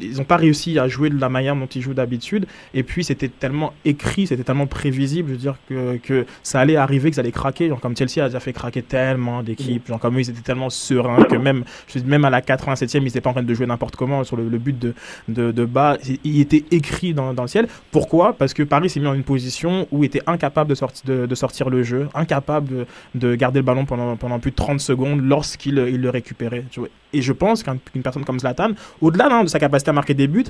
Ils 0.01 0.17
n'ont 0.17 0.23
pas 0.23 0.37
réussi 0.37 0.79
à 0.79 0.87
jouer 0.87 1.09
de 1.09 1.19
la 1.19 1.29
manière 1.29 1.55
dont 1.55 1.67
ils 1.67 1.81
jouent 1.81 1.93
d'habitude. 1.93 2.45
Et 2.73 2.81
puis, 2.83 3.03
c'était 3.03 3.27
tellement 3.27 3.73
écrit, 3.85 4.25
c'était 4.27 4.43
tellement 4.43 4.65
prévisible, 4.67 5.29
je 5.29 5.33
veux 5.33 5.39
dire, 5.39 5.55
que, 5.69 5.97
que 5.97 6.25
ça 6.41 6.59
allait 6.59 6.75
arriver, 6.77 7.09
que 7.09 7.15
ça 7.15 7.21
allait 7.21 7.31
craquer. 7.31 7.69
Genre, 7.69 7.79
comme 7.79 7.95
Chelsea 7.95 8.23
a 8.23 8.27
déjà 8.27 8.39
fait 8.39 8.53
craquer 8.53 8.81
tellement 8.81 9.43
d'équipes. 9.43 9.87
Genre, 9.87 9.99
comme 9.99 10.17
eux, 10.17 10.21
ils 10.21 10.29
étaient 10.29 10.41
tellement 10.41 10.69
sereins 10.69 11.23
que 11.25 11.35
même, 11.35 11.63
je 11.87 11.99
dis, 11.99 12.05
même 12.05 12.25
à 12.25 12.29
la 12.31 12.41
87e, 12.41 12.97
ils 12.97 13.03
n'étaient 13.03 13.21
pas 13.21 13.29
en 13.29 13.33
train 13.33 13.43
de 13.43 13.53
jouer 13.53 13.65
n'importe 13.67 13.95
comment 13.95 14.23
sur 14.23 14.35
le, 14.35 14.43
but 14.57 14.77
de, 14.79 14.93
de, 15.27 15.51
de 15.51 15.65
bas. 15.65 15.97
Il 16.23 16.39
était 16.41 16.63
écrit 16.71 17.13
dans, 17.13 17.33
dans 17.33 17.43
le 17.43 17.47
ciel. 17.47 17.67
Pourquoi? 17.91 18.33
Parce 18.33 18.53
que 18.53 18.63
Paris 18.63 18.89
s'est 18.89 18.99
mis 18.99 19.05
dans 19.05 19.13
une 19.13 19.23
position 19.23 19.87
où 19.91 20.03
il 20.03 20.07
était 20.07 20.21
incapable 20.27 20.69
de, 20.69 20.75
sorti- 20.75 21.05
de, 21.05 21.25
de 21.27 21.35
sortir 21.35 21.69
le 21.69 21.83
jeu, 21.83 22.09
incapable 22.15 22.67
de, 22.67 22.85
de 23.15 23.35
garder 23.35 23.59
le 23.59 23.65
ballon 23.65 23.85
pendant, 23.85 24.15
pendant 24.17 24.39
plus 24.39 24.51
de 24.51 24.55
30 24.55 24.79
secondes 24.79 25.21
lorsqu'il 25.23 25.77
il 25.77 26.01
le 26.01 26.09
récupérait. 26.09 26.65
tu 26.71 26.79
vois. 26.79 26.89
Et 27.13 27.21
je 27.21 27.31
pense 27.33 27.63
qu'un- 27.63 27.77
qu'une 27.77 28.01
personne 28.03 28.25
comme 28.25 28.39
Zlatan, 28.39 28.69
au-delà 29.01 29.27
hein, 29.31 29.43
de 29.43 29.49
sa 29.49 29.59
capacité 29.59 29.89
à 29.89 29.93
marquer 29.93 30.13
des 30.13 30.27
buts, 30.27 30.45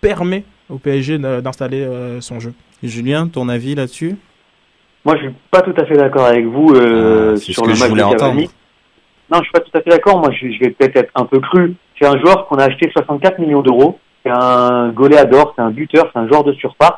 permet 0.00 0.44
au 0.68 0.78
PSG 0.78 1.18
d'installer 1.18 1.82
euh, 1.82 2.20
son 2.20 2.40
jeu. 2.40 2.52
Julien, 2.82 3.28
ton 3.28 3.48
avis 3.48 3.74
là-dessus? 3.74 4.16
Moi, 5.04 5.16
je 5.16 5.22
suis 5.22 5.34
pas 5.50 5.62
tout 5.62 5.74
à 5.76 5.84
fait 5.86 5.96
d'accord 5.96 6.26
avec 6.26 6.44
vous 6.44 6.72
euh, 6.74 7.32
Ah, 7.34 7.36
sur 7.36 7.54
ce 7.54 7.60
le 7.62 7.66
que 7.68 7.74
je 7.74 7.80
match 7.80 7.88
voulais 7.90 8.02
de 8.02 8.08
Cavani. 8.10 8.30
entendre. 8.44 8.52
Non, 9.30 9.38
je 9.38 9.42
suis 9.44 9.52
pas 9.52 9.60
tout 9.60 9.70
à 9.78 9.80
fait 9.82 9.90
d'accord. 9.90 10.18
Moi, 10.20 10.30
je, 10.32 10.50
je 10.50 10.58
vais 10.60 10.70
peut-être 10.70 10.96
être 10.96 11.10
un 11.14 11.24
peu 11.24 11.40
cru. 11.40 11.74
C'est 11.98 12.06
un 12.06 12.18
joueur 12.18 12.46
qu'on 12.46 12.56
a 12.56 12.64
acheté 12.64 12.90
64 12.92 13.38
millions 13.38 13.62
d'euros. 13.62 13.98
C'est 14.24 14.30
un 14.32 14.88
goléador, 14.90 15.52
c'est 15.56 15.62
un 15.62 15.70
buteur, 15.70 16.10
c'est 16.12 16.18
un 16.18 16.26
joueur 16.28 16.44
de 16.44 16.52
surface. 16.54 16.94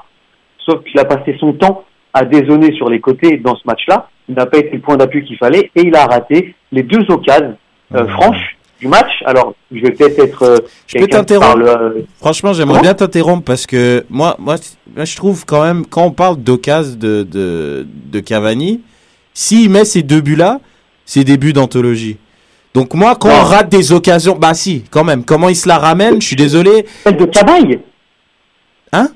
Sauf 0.64 0.82
qu'il 0.84 0.98
a 1.00 1.04
passé 1.04 1.36
son 1.40 1.52
temps 1.52 1.84
à 2.12 2.24
dézonner 2.24 2.72
sur 2.74 2.88
les 2.88 3.00
côtés 3.00 3.36
dans 3.38 3.54
ce 3.56 3.62
match-là. 3.66 4.08
Il 4.28 4.34
n'a 4.34 4.46
pas 4.46 4.58
été 4.58 4.70
le 4.72 4.80
point 4.80 4.96
d'appui 4.96 5.24
qu'il 5.24 5.36
fallait 5.38 5.70
et 5.74 5.82
il 5.82 5.94
a 5.96 6.06
raté 6.06 6.54
les 6.72 6.82
deux 6.82 7.04
occasions 7.10 7.56
euh, 7.94 8.06
franches 8.08 8.56
du 8.80 8.88
match. 8.88 9.10
Alors, 9.24 9.54
je 9.70 9.80
vais 9.82 9.90
peut-être 9.92 10.18
être. 10.18 10.42
euh, 10.42 10.56
Je 10.86 10.98
peux 10.98 11.06
t'interrompre 11.06 11.46
parle, 11.52 11.68
euh, 11.68 12.02
Franchement, 12.18 12.52
j'aimerais 12.52 12.72
Comment 12.78 12.82
bien 12.82 12.94
t'interrompre 12.94 13.44
parce 13.44 13.66
que 13.66 14.04
moi, 14.10 14.36
moi, 14.38 14.56
je 14.96 15.16
trouve 15.16 15.44
quand 15.44 15.62
même, 15.62 15.86
quand 15.86 16.04
on 16.04 16.10
parle 16.12 16.36
d'occasion 16.38 16.96
de, 16.98 17.22
de, 17.22 17.86
de 18.10 18.20
Cavani, 18.20 18.80
s'il 19.34 19.70
met 19.70 19.84
ces 19.84 20.02
deux 20.02 20.20
buts-là, 20.20 20.60
c'est 21.04 21.24
des 21.24 21.36
buts 21.36 21.52
d'anthologie. 21.52 22.16
Donc 22.74 22.94
moi, 22.94 23.16
quand 23.16 23.28
on 23.28 23.42
rate 23.44 23.68
des 23.68 23.92
occasions, 23.92 24.36
bah 24.38 24.54
si, 24.54 24.84
quand 24.90 25.04
même. 25.04 25.24
Comment 25.24 25.48
il 25.48 25.56
se 25.56 25.68
la 25.68 25.78
ramène 25.78 26.20
Je 26.20 26.26
suis 26.26 26.36
désolé. 26.36 26.86
Celle 27.04 27.16
de 27.16 27.24
Cabaye. 27.26 27.80
Hein? 28.92 29.08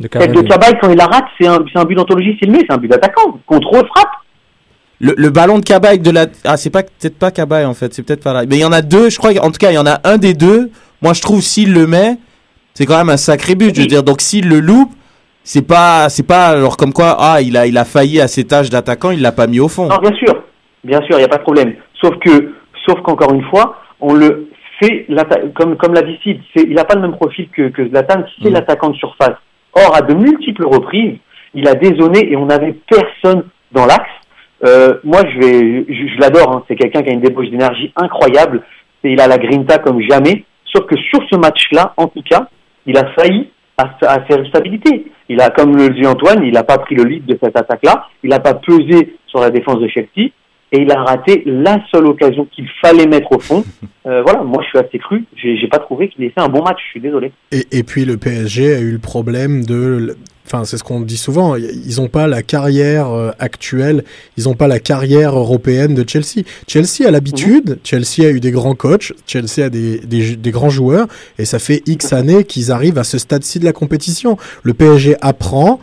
De 0.00 0.08
Celle 0.10 0.32
de. 0.32 0.40
Cabaye, 0.42 0.74
quand 0.80 0.88
il 0.90 0.96
la 0.96 1.06
rate, 1.06 1.26
c'est 1.38 1.46
un, 1.46 1.58
c'est 1.72 1.78
un 1.78 1.84
but 1.84 1.94
d'anthologie 1.96 2.36
s'il 2.38 2.48
le 2.50 2.58
met, 2.58 2.64
c'est 2.66 2.72
un 2.72 2.78
but 2.78 2.88
d'attaquant. 2.88 3.38
Contrôle, 3.46 3.86
frappe. 3.88 4.08
Le, 5.00 5.14
le 5.16 5.30
ballon 5.30 5.58
de 5.58 5.64
Cabaye 5.64 6.00
de 6.00 6.10
la, 6.10 6.26
ah 6.44 6.56
c'est 6.56 6.70
pas 6.70 6.82
peut-être 6.82 7.18
pas 7.18 7.30
Cabaye 7.30 7.64
en 7.64 7.74
fait, 7.74 7.94
c'est 7.94 8.02
peut-être 8.02 8.22
pas 8.24 8.32
là. 8.32 8.42
Mais 8.48 8.56
il 8.56 8.60
y 8.60 8.64
en 8.64 8.72
a 8.72 8.82
deux, 8.82 9.10
je 9.10 9.18
crois. 9.18 9.30
En 9.42 9.50
tout 9.52 9.58
cas, 9.58 9.70
il 9.70 9.74
y 9.74 9.78
en 9.78 9.86
a 9.86 10.00
un 10.04 10.18
des 10.18 10.34
deux. 10.34 10.70
Moi, 11.02 11.12
je 11.14 11.22
trouve 11.22 11.40
s'il 11.40 11.72
le 11.72 11.86
met, 11.86 12.16
c'est 12.74 12.84
quand 12.86 12.98
même 12.98 13.08
un 13.10 13.16
sacré 13.16 13.54
but. 13.54 13.74
Je 13.74 13.82
veux 13.82 13.86
dire, 13.86 14.02
donc 14.02 14.20
s'il 14.20 14.48
le 14.48 14.58
loupe, 14.58 14.90
c'est 15.44 15.62
pas, 15.66 16.08
c'est 16.08 16.26
pas 16.26 16.48
alors 16.48 16.76
comme 16.76 16.92
quoi, 16.92 17.16
ah 17.18 17.40
il 17.40 17.56
a, 17.56 17.66
il 17.66 17.78
a 17.78 17.84
failli 17.84 18.20
à 18.20 18.26
ses 18.28 18.44
tâches 18.44 18.70
d'attaquant, 18.70 19.10
il 19.12 19.22
l'a 19.22 19.30
pas 19.32 19.46
mis 19.46 19.60
au 19.60 19.68
fond. 19.68 19.86
Non, 19.88 19.98
bien 19.98 20.14
sûr, 20.16 20.42
bien 20.82 21.00
sûr, 21.02 21.12
il 21.16 21.18
n'y 21.18 21.24
a 21.24 21.28
pas 21.28 21.38
de 21.38 21.42
problème. 21.42 21.74
Sauf 22.00 22.18
que, 22.18 22.52
sauf 22.86 23.00
qu'encore 23.02 23.32
une 23.32 23.44
fois, 23.44 23.76
on 24.00 24.14
le 24.14 24.48
fait, 24.80 25.06
comme, 25.54 25.76
comme 25.76 25.94
l'a 25.94 26.02
dit 26.02 26.18
Sid, 26.24 26.40
il 26.56 26.74
n'a 26.74 26.84
pas 26.84 26.96
le 26.96 27.02
même 27.02 27.16
profil 27.16 27.48
que, 27.56 27.68
que 27.68 27.88
Zlatan, 27.88 28.24
c'est 28.42 28.50
Mm. 28.50 28.52
l'attaquant 28.52 28.90
de 28.90 28.96
surface. 28.96 29.36
Or, 29.74 29.94
à 29.94 30.02
de 30.02 30.14
multiples 30.14 30.66
reprises, 30.66 31.18
il 31.54 31.66
a 31.68 31.74
dézonné 31.74 32.30
et 32.32 32.36
on 32.36 32.46
n'avait 32.46 32.74
personne 32.88 33.44
dans 33.72 33.86
l'axe. 33.86 34.10
Euh, 34.64 34.94
moi, 35.04 35.20
je 35.20 35.38
vais, 35.38 35.86
je, 35.88 36.20
l'adore, 36.20 36.52
hein, 36.52 36.64
c'est 36.68 36.76
quelqu'un 36.76 37.02
qui 37.02 37.10
a 37.10 37.12
une 37.12 37.20
débauche 37.20 37.48
d'énergie 37.48 37.92
incroyable 37.96 38.62
et 39.04 39.12
il 39.12 39.20
a 39.20 39.28
la 39.28 39.38
grinta 39.38 39.78
comme 39.78 40.00
jamais. 40.00 40.44
Sauf 40.64 40.86
que 40.86 40.96
sur 40.96 41.20
ce 41.30 41.36
match-là, 41.36 41.94
en 41.96 42.08
tout 42.08 42.22
cas, 42.28 42.48
il 42.86 42.96
a 42.98 43.06
failli 43.12 43.50
à, 43.76 43.84
à 44.02 44.26
ses 44.28 44.36
responsabilités. 44.36 45.06
Il 45.28 45.40
a, 45.40 45.50
comme 45.50 45.76
le 45.76 45.90
dit 45.90 46.06
Antoine, 46.06 46.42
il 46.42 46.52
n'a 46.52 46.64
pas 46.64 46.78
pris 46.78 46.94
le 46.94 47.04
lead 47.04 47.26
de 47.26 47.38
cette 47.42 47.56
attaque-là, 47.56 48.06
il 48.22 48.30
n'a 48.30 48.40
pas 48.40 48.54
pesé 48.54 49.16
sur 49.26 49.40
la 49.40 49.50
défense 49.50 49.78
de 49.78 49.88
Chelsea, 49.88 50.30
et 50.72 50.82
il 50.82 50.90
a 50.90 51.02
raté 51.02 51.42
la 51.46 51.78
seule 51.90 52.06
occasion 52.06 52.46
qu'il 52.50 52.68
fallait 52.80 53.06
mettre 53.06 53.32
au 53.32 53.38
fond. 53.38 53.64
Euh, 54.06 54.22
voilà, 54.22 54.42
moi 54.42 54.62
je 54.62 54.68
suis 54.68 54.78
assez 54.78 54.98
cru, 54.98 55.26
j'ai 55.36 55.58
j'ai 55.58 55.66
pas 55.66 55.80
trouvé 55.80 56.08
qu'il 56.08 56.24
ait 56.24 56.30
fait 56.30 56.40
un 56.40 56.48
bon 56.48 56.62
match, 56.62 56.78
je 56.82 56.90
suis 56.92 57.00
désolé. 57.00 57.30
Et, 57.52 57.66
et 57.72 57.82
puis 57.82 58.06
le 58.06 58.16
PSG 58.16 58.74
a 58.74 58.78
eu 58.78 58.92
le 58.92 58.98
problème 58.98 59.66
de, 59.66 60.16
enfin 60.46 60.64
c'est 60.64 60.78
ce 60.78 60.84
qu'on 60.84 61.00
dit 61.00 61.18
souvent, 61.18 61.56
ils 61.56 61.96
n'ont 61.98 62.08
pas 62.08 62.26
la 62.26 62.42
carrière 62.42 63.10
euh, 63.10 63.32
actuelle, 63.38 64.04
ils 64.38 64.44
n'ont 64.44 64.54
pas 64.54 64.66
la 64.66 64.78
carrière 64.78 65.36
européenne 65.36 65.94
de 65.94 66.08
Chelsea. 66.08 66.46
Chelsea 66.66 67.06
a 67.06 67.10
l'habitude, 67.10 67.80
Chelsea 67.84 68.26
a 68.26 68.30
eu 68.30 68.40
des 68.40 68.50
grands 68.50 68.74
coachs, 68.74 69.12
Chelsea 69.26 69.66
a 69.66 69.68
des, 69.68 69.98
des, 69.98 70.36
des 70.36 70.50
grands 70.50 70.70
joueurs, 70.70 71.06
et 71.38 71.44
ça 71.44 71.58
fait 71.58 71.82
X 71.86 72.14
années 72.14 72.44
qu'ils 72.44 72.72
arrivent 72.72 72.98
à 72.98 73.04
ce 73.04 73.18
stade-ci 73.18 73.58
de 73.58 73.66
la 73.66 73.74
compétition. 73.74 74.38
Le 74.62 74.72
PSG 74.72 75.16
apprend. 75.20 75.80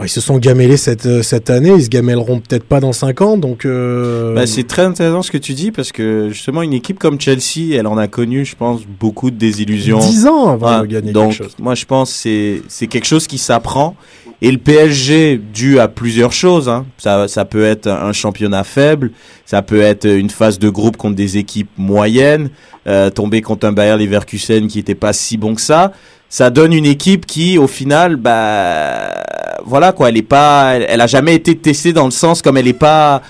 Bon, 0.00 0.06
ils 0.06 0.08
se 0.08 0.22
sont 0.22 0.38
gamellés 0.38 0.78
cette, 0.78 1.04
euh, 1.04 1.22
cette 1.22 1.50
année, 1.50 1.74
ils 1.76 1.84
se 1.84 1.88
gamelleront 1.90 2.40
peut-être 2.40 2.64
pas 2.64 2.80
dans 2.80 2.94
5 2.94 3.20
ans, 3.20 3.36
donc... 3.36 3.66
Euh... 3.66 4.34
Bah, 4.34 4.46
c'est 4.46 4.66
très 4.66 4.80
intéressant 4.80 5.20
ce 5.20 5.30
que 5.30 5.36
tu 5.36 5.52
dis 5.52 5.72
parce 5.72 5.92
que 5.92 6.30
justement 6.30 6.62
une 6.62 6.72
équipe 6.72 6.98
comme 6.98 7.20
Chelsea, 7.20 7.74
elle 7.74 7.86
en 7.86 7.98
a 7.98 8.08
connu, 8.08 8.46
je 8.46 8.56
pense, 8.56 8.80
beaucoup 8.86 9.30
de 9.30 9.36
désillusions. 9.36 9.98
10 9.98 10.26
ans 10.26 10.48
avant 10.48 10.80
de 10.80 10.86
gagner 10.86 11.12
donc, 11.12 11.32
quelque 11.32 11.44
chose. 11.44 11.56
moi, 11.58 11.74
je 11.74 11.84
pense 11.84 12.12
que 12.12 12.16
c'est 12.16 12.62
c'est 12.68 12.86
quelque 12.86 13.04
chose 13.04 13.26
qui 13.26 13.36
s'apprend. 13.36 13.94
Et 14.40 14.50
le 14.50 14.56
PSG, 14.56 15.38
dû 15.52 15.78
à 15.80 15.88
plusieurs 15.88 16.32
choses, 16.32 16.70
hein, 16.70 16.86
ça, 16.96 17.28
ça 17.28 17.44
peut 17.44 17.64
être 17.64 17.86
un 17.86 18.14
championnat 18.14 18.64
faible, 18.64 19.10
ça 19.44 19.60
peut 19.60 19.82
être 19.82 20.06
une 20.06 20.30
phase 20.30 20.58
de 20.58 20.70
groupe 20.70 20.96
contre 20.96 21.14
des 21.14 21.36
équipes 21.36 21.68
moyennes, 21.76 22.48
euh, 22.86 23.10
tomber 23.10 23.42
contre 23.42 23.66
un 23.66 23.72
Bayer 23.72 23.98
Leverkusen 23.98 24.66
qui 24.66 24.78
était 24.78 24.94
pas 24.94 25.12
si 25.12 25.36
bon 25.36 25.54
que 25.54 25.60
ça. 25.60 25.92
Ça 26.30 26.48
donne 26.48 26.72
une 26.72 26.86
équipe 26.86 27.26
qui, 27.26 27.58
au 27.58 27.66
final, 27.66 28.16
bah, 28.16 29.24
voilà 29.64 29.92
quoi, 29.92 30.08
elle 30.08 30.16
est 30.16 30.22
pas, 30.22 30.74
elle, 30.74 31.00
a 31.00 31.06
jamais 31.06 31.34
été 31.34 31.56
testée 31.56 31.92
dans 31.92 32.04
le 32.04 32.10
sens 32.10 32.42
comme 32.42 32.56
elle 32.56 32.68
est 32.68 32.72
pas. 32.72 33.22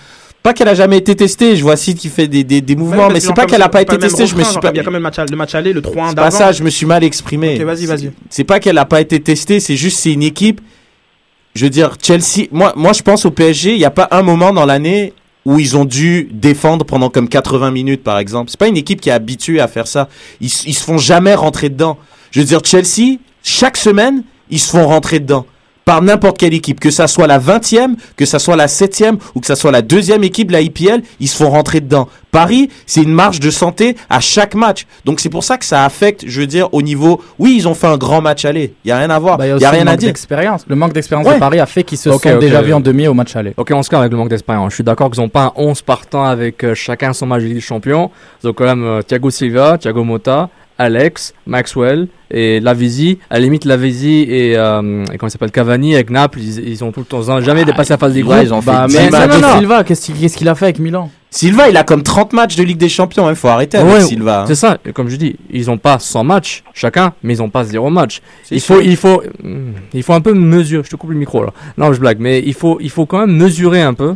Pas 0.42 0.54
qu'elle 0.54 0.68
a 0.68 0.74
jamais 0.74 0.96
été 0.96 1.14
testée, 1.14 1.54
je 1.54 1.62
vois 1.62 1.76
Sid 1.76 1.98
qui 1.98 2.08
fait 2.08 2.26
des, 2.26 2.44
des, 2.44 2.62
des 2.62 2.74
mouvements, 2.74 3.10
mais 3.10 3.20
c'est 3.20 3.34
pas 3.34 3.44
qu'elle 3.44 3.60
a 3.60 3.68
pas 3.68 3.82
été 3.82 3.98
testée, 3.98 4.26
je 4.26 4.34
me 4.34 4.42
suis 4.42 4.58
pas. 4.58 4.70
Il 4.70 4.78
y 4.78 4.80
a 4.80 4.84
quand 4.84 4.90
même 4.90 5.02
le 5.02 5.02
match, 5.02 5.16
le 5.30 5.36
match 5.36 5.54
aller, 5.54 5.72
le 5.74 5.82
3-1 5.82 5.84
C'est 5.84 5.92
pas 5.92 6.14
d'avant. 6.14 6.30
ça, 6.30 6.52
je 6.52 6.62
me 6.62 6.70
suis 6.70 6.86
mal 6.86 7.04
exprimé. 7.04 7.62
Vas-y, 7.62 7.84
vas-y. 7.84 8.10
C'est 8.30 8.44
pas 8.44 8.58
qu'elle 8.58 8.78
a 8.78 8.86
pas 8.86 9.02
été 9.02 9.20
testée, 9.20 9.60
c'est 9.60 9.76
juste 9.76 9.98
c'est 9.98 10.12
une 10.12 10.22
équipe. 10.22 10.62
Je 11.54 11.64
veux 11.64 11.70
dire, 11.70 11.96
Chelsea. 12.02 12.46
Moi, 12.52 12.72
moi, 12.76 12.92
je 12.92 13.02
pense 13.02 13.26
au 13.26 13.30
PSG. 13.30 13.72
Il 13.72 13.78
n'y 13.78 13.84
a 13.84 13.90
pas 13.90 14.08
un 14.12 14.22
moment 14.22 14.52
dans 14.52 14.64
l'année 14.64 15.12
où 15.44 15.58
ils 15.58 15.76
ont 15.76 15.84
dû 15.84 16.28
défendre 16.32 16.84
pendant 16.86 17.10
comme 17.10 17.28
80 17.28 17.70
minutes, 17.70 18.02
par 18.02 18.18
exemple. 18.18 18.50
C'est 18.50 18.60
pas 18.60 18.68
une 18.68 18.76
équipe 18.76 19.00
qui 19.00 19.08
est 19.08 19.12
habituée 19.12 19.60
à 19.60 19.68
faire 19.68 19.86
ça. 19.86 20.08
Ils, 20.40 20.50
ils 20.66 20.74
se 20.74 20.84
font 20.84 20.98
jamais 20.98 21.34
rentrer 21.34 21.68
dedans. 21.68 21.98
Je 22.30 22.40
veux 22.40 22.46
dire, 22.46 22.60
Chelsea, 22.64 23.18
chaque 23.42 23.76
semaine, 23.76 24.22
ils 24.50 24.60
se 24.60 24.70
font 24.70 24.86
rentrer 24.86 25.20
dedans. 25.20 25.46
Par 25.90 26.02
n'importe 26.02 26.38
quelle 26.38 26.54
équipe, 26.54 26.78
que 26.78 26.92
ça 26.92 27.08
soit 27.08 27.26
la 27.26 27.40
20e, 27.40 27.96
que 28.14 28.24
ça 28.24 28.38
soit 28.38 28.54
la 28.54 28.68
7e 28.68 29.16
ou 29.34 29.40
que 29.40 29.46
ça 29.48 29.56
soit 29.56 29.72
la 29.72 29.82
deuxième 29.82 30.22
équipe 30.22 30.46
de 30.46 30.52
la 30.52 30.60
IPL, 30.60 31.02
ils 31.18 31.26
se 31.26 31.36
font 31.36 31.50
rentrer 31.50 31.80
dedans. 31.80 32.08
Paris, 32.30 32.70
c'est 32.86 33.02
une 33.02 33.12
marge 33.12 33.40
de 33.40 33.50
santé 33.50 33.96
à 34.08 34.20
chaque 34.20 34.54
match. 34.54 34.86
Donc 35.04 35.18
c'est 35.18 35.30
pour 35.30 35.42
ça 35.42 35.58
que 35.58 35.64
ça 35.64 35.84
affecte, 35.84 36.22
je 36.28 36.40
veux 36.42 36.46
dire, 36.46 36.68
au 36.72 36.80
niveau. 36.80 37.20
Oui, 37.40 37.54
ils 37.56 37.66
ont 37.66 37.74
fait 37.74 37.88
un 37.88 37.96
grand 37.96 38.20
match 38.20 38.44
aller. 38.44 38.72
Il 38.84 38.88
y 38.88 38.92
a 38.92 38.98
rien 38.98 39.10
à 39.10 39.18
voir. 39.18 39.36
Bah, 39.36 39.46
il 39.46 39.48
y 39.48 39.50
a 39.50 39.54
Il 39.54 39.56
aussi 39.56 39.64
y 39.64 39.66
a 39.66 39.70
le 39.72 39.76
rien 39.78 39.86
à 39.88 39.90
manque 39.90 39.98
dire. 39.98 40.08
d'expérience. 40.10 40.64
Le 40.68 40.76
manque 40.76 40.92
d'expérience 40.92 41.26
Ouais. 41.26 41.34
de 41.34 41.40
Paris 41.40 41.58
a 41.58 41.66
fait 41.66 41.82
qu'ils 41.82 41.98
se 41.98 42.08
Ok, 42.08 42.22
sont 42.22 42.38
déjà 42.38 42.62
vus 42.62 42.72
en 42.72 42.78
demi 42.78 43.08
au 43.08 43.14
match 43.14 43.34
aller. 43.34 43.52
Ok, 43.56 43.72
on 43.74 43.82
se 43.82 43.90
calme 43.90 44.02
avec 44.02 44.12
le 44.12 44.18
manque 44.18 44.28
d'expérience. 44.28 44.70
Je 44.70 44.74
suis 44.76 44.84
d'accord 44.84 45.10
qu'ils 45.10 45.20
n'ont 45.20 45.28
pas 45.28 45.46
un 45.46 45.52
11 45.56 45.82
partant 45.82 46.22
avec 46.24 46.62
euh, 46.62 46.72
chacun 46.76 47.12
son 47.12 47.26
match 47.26 47.42
de 47.42 47.58
Champions. 47.58 48.12
Ils 48.44 48.48
ont 48.50 48.52
quand 48.52 48.62
même 48.66 48.84
euh, 48.84 49.02
Thiago 49.02 49.28
Silva, 49.30 49.76
Thiago 49.76 50.04
Motta, 50.04 50.50
Alex, 50.80 51.34
Maxwell 51.46 52.08
et 52.30 52.58
Lavizi. 52.60 53.18
À 53.28 53.34
la 53.34 53.40
limite, 53.40 53.64
Lavizi 53.64 54.22
et, 54.28 54.56
euh, 54.56 55.04
et 55.12 55.18
comment 55.18 55.28
il 55.28 55.30
s'appelle 55.30 55.50
Cavani 55.50 55.94
avec 55.94 56.10
Naples, 56.10 56.38
ils, 56.40 56.68
ils 56.68 56.82
ont 56.84 56.90
tout 56.90 57.00
le 57.00 57.06
temps 57.06 57.40
jamais 57.40 57.64
dépassé 57.64 57.92
la 57.92 57.98
phase 57.98 58.14
des 58.14 58.22
ouais, 58.22 58.28
groupes. 58.36 58.46
ils 58.46 58.54
ont 58.54 58.62
fait 58.62 58.70
Bah, 58.70 58.86
mais. 58.88 59.10
Silva, 59.58 59.84
qu'est-ce 59.84 60.36
qu'il 60.36 60.48
a 60.48 60.54
fait 60.54 60.64
avec 60.66 60.78
Milan? 60.78 61.10
Silva, 61.32 61.68
il 61.68 61.76
a 61.76 61.84
comme 61.84 62.02
30 62.02 62.32
matchs 62.32 62.56
de 62.56 62.62
Ligue 62.64 62.78
des 62.78 62.88
Champions. 62.88 63.28
Il 63.30 63.36
faut 63.36 63.48
arrêter 63.48 63.76
avec 63.78 63.92
Ouais, 63.92 64.00
Silva. 64.00 64.40
hein. 64.42 64.44
C'est 64.48 64.54
ça, 64.56 64.78
et 64.84 64.92
comme 64.92 65.08
je 65.08 65.16
dis, 65.16 65.36
ils 65.52 65.66
n'ont 65.66 65.78
pas 65.78 65.98
100 65.98 66.24
matchs 66.24 66.64
chacun, 66.74 67.12
mais 67.22 67.34
ils 67.34 67.38
n'ont 67.38 67.50
pas 67.50 67.62
zéro 67.64 67.88
match. 67.90 68.20
C'est 68.42 68.56
Il 68.56 68.60
sûr. 68.60 68.76
faut, 68.76 68.80
il, 68.80 68.96
faut, 68.96 69.22
hmm, 69.42 69.72
il 69.94 70.02
faut 70.02 70.14
un 70.14 70.20
peu 70.20 70.32
mesurer. 70.32 70.82
Je 70.84 70.90
te 70.90 70.96
coupe 70.96 71.10
le 71.10 71.16
micro 71.16 71.44
là. 71.44 71.50
Non, 71.78 71.92
je 71.92 72.00
blague, 72.00 72.18
mais 72.20 72.42
il 72.44 72.54
faut, 72.54 72.78
il 72.80 72.90
faut 72.90 73.06
quand 73.06 73.18
même 73.26 73.36
mesurer 73.36 73.82
un 73.82 73.94
peu. 73.94 74.14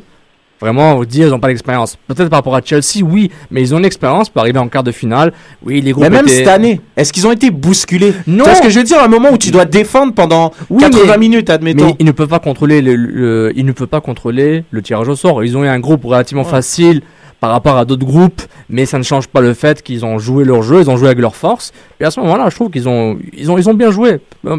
Vraiment, 0.65 1.05
dire 1.05 1.27
ils 1.27 1.31
n'ont 1.31 1.39
pas 1.41 1.49
d'expérience. 1.49 1.99
Peut-être 2.09 2.31
par 2.31 2.39
rapport 2.39 2.57
à 2.57 2.63
Chelsea, 2.65 3.03
oui, 3.05 3.31
mais 3.51 3.61
ils 3.61 3.75
ont 3.75 3.79
l'expérience 3.79 4.31
pour 4.31 4.41
arriver 4.41 4.59
en 4.59 4.69
quart 4.69 4.83
de 4.83 4.93
finale. 4.93 5.35
Oui, 5.63 5.83
les 5.83 5.93
groupes 5.93 6.05
Mais 6.05 6.09
même 6.09 6.25
étaient- 6.25 6.37
cette 6.39 6.49
année, 6.49 6.81
est-ce 6.97 7.13
qu'ils 7.13 7.27
ont 7.27 7.33
été 7.33 7.51
bousculés? 7.51 8.15
Non. 8.27 8.45
Tu 8.45 8.51
vois 8.51 8.55
ce 8.55 8.63
que 8.63 8.71
je 8.71 8.79
veux 8.79 8.85
dire 8.85 8.99
À 8.99 9.05
un 9.05 9.09
moment 9.09 9.29
où 9.31 9.37
tu 9.37 9.51
dois 9.51 9.67
défendre 9.67 10.15
pendant 10.15 10.53
Oui, 10.71 10.81
80 10.83 11.05
mais- 11.07 11.19
minutes, 11.19 11.51
admettons. 11.51 11.85
Mais 11.89 11.97
ils 11.99 12.07
ne 12.07 12.13
peuvent 12.13 12.29
pas 12.31 12.39
contrôler 12.39 12.81
le, 12.81 12.97
le- 12.97 13.53
ils 13.55 13.67
ne 13.67 13.73
peuvent 13.73 13.89
pas 13.89 14.01
contrôler 14.01 14.65
le 14.71 14.81
tirage 14.81 15.07
au 15.07 15.17
sort. 15.17 15.45
Ils 15.45 15.55
ont 15.59 15.65
eu 15.65 15.69
un 15.69 15.81
groupe 15.81 16.03
relativement 16.03 16.45
facile 16.45 17.03
par 17.41 17.51
rapport 17.51 17.77
à 17.77 17.85
d'autres 17.85 18.07
groupes, 18.07 18.41
mais 18.71 18.87
ça 18.87 18.97
ne 18.97 19.03
change 19.03 19.27
pas 19.29 19.43
le 19.43 19.53
fait 19.53 19.83
qu'ils 19.83 20.07
ont 20.07 20.19
joué 20.19 20.45
leur 20.47 20.63
jeu, 20.63 20.81
ils 20.81 20.89
ont 20.89 20.97
joué 20.97 21.09
avec 21.09 21.19
leur 21.19 21.37
force. 21.37 21.73
Et 22.01 22.05
à 22.05 22.11
ce 22.11 22.21
moment-là, 22.21 22.49
je 22.49 22.55
trouve 22.55 22.71
qu'ils 22.71 22.89
ont, 22.89 23.19
ils 23.37 23.51
ont, 23.51 23.59
ils 23.59 23.69
ont 23.69 23.75
bien 23.75 23.91
joué. 23.91 24.19
Euh, 24.47 24.57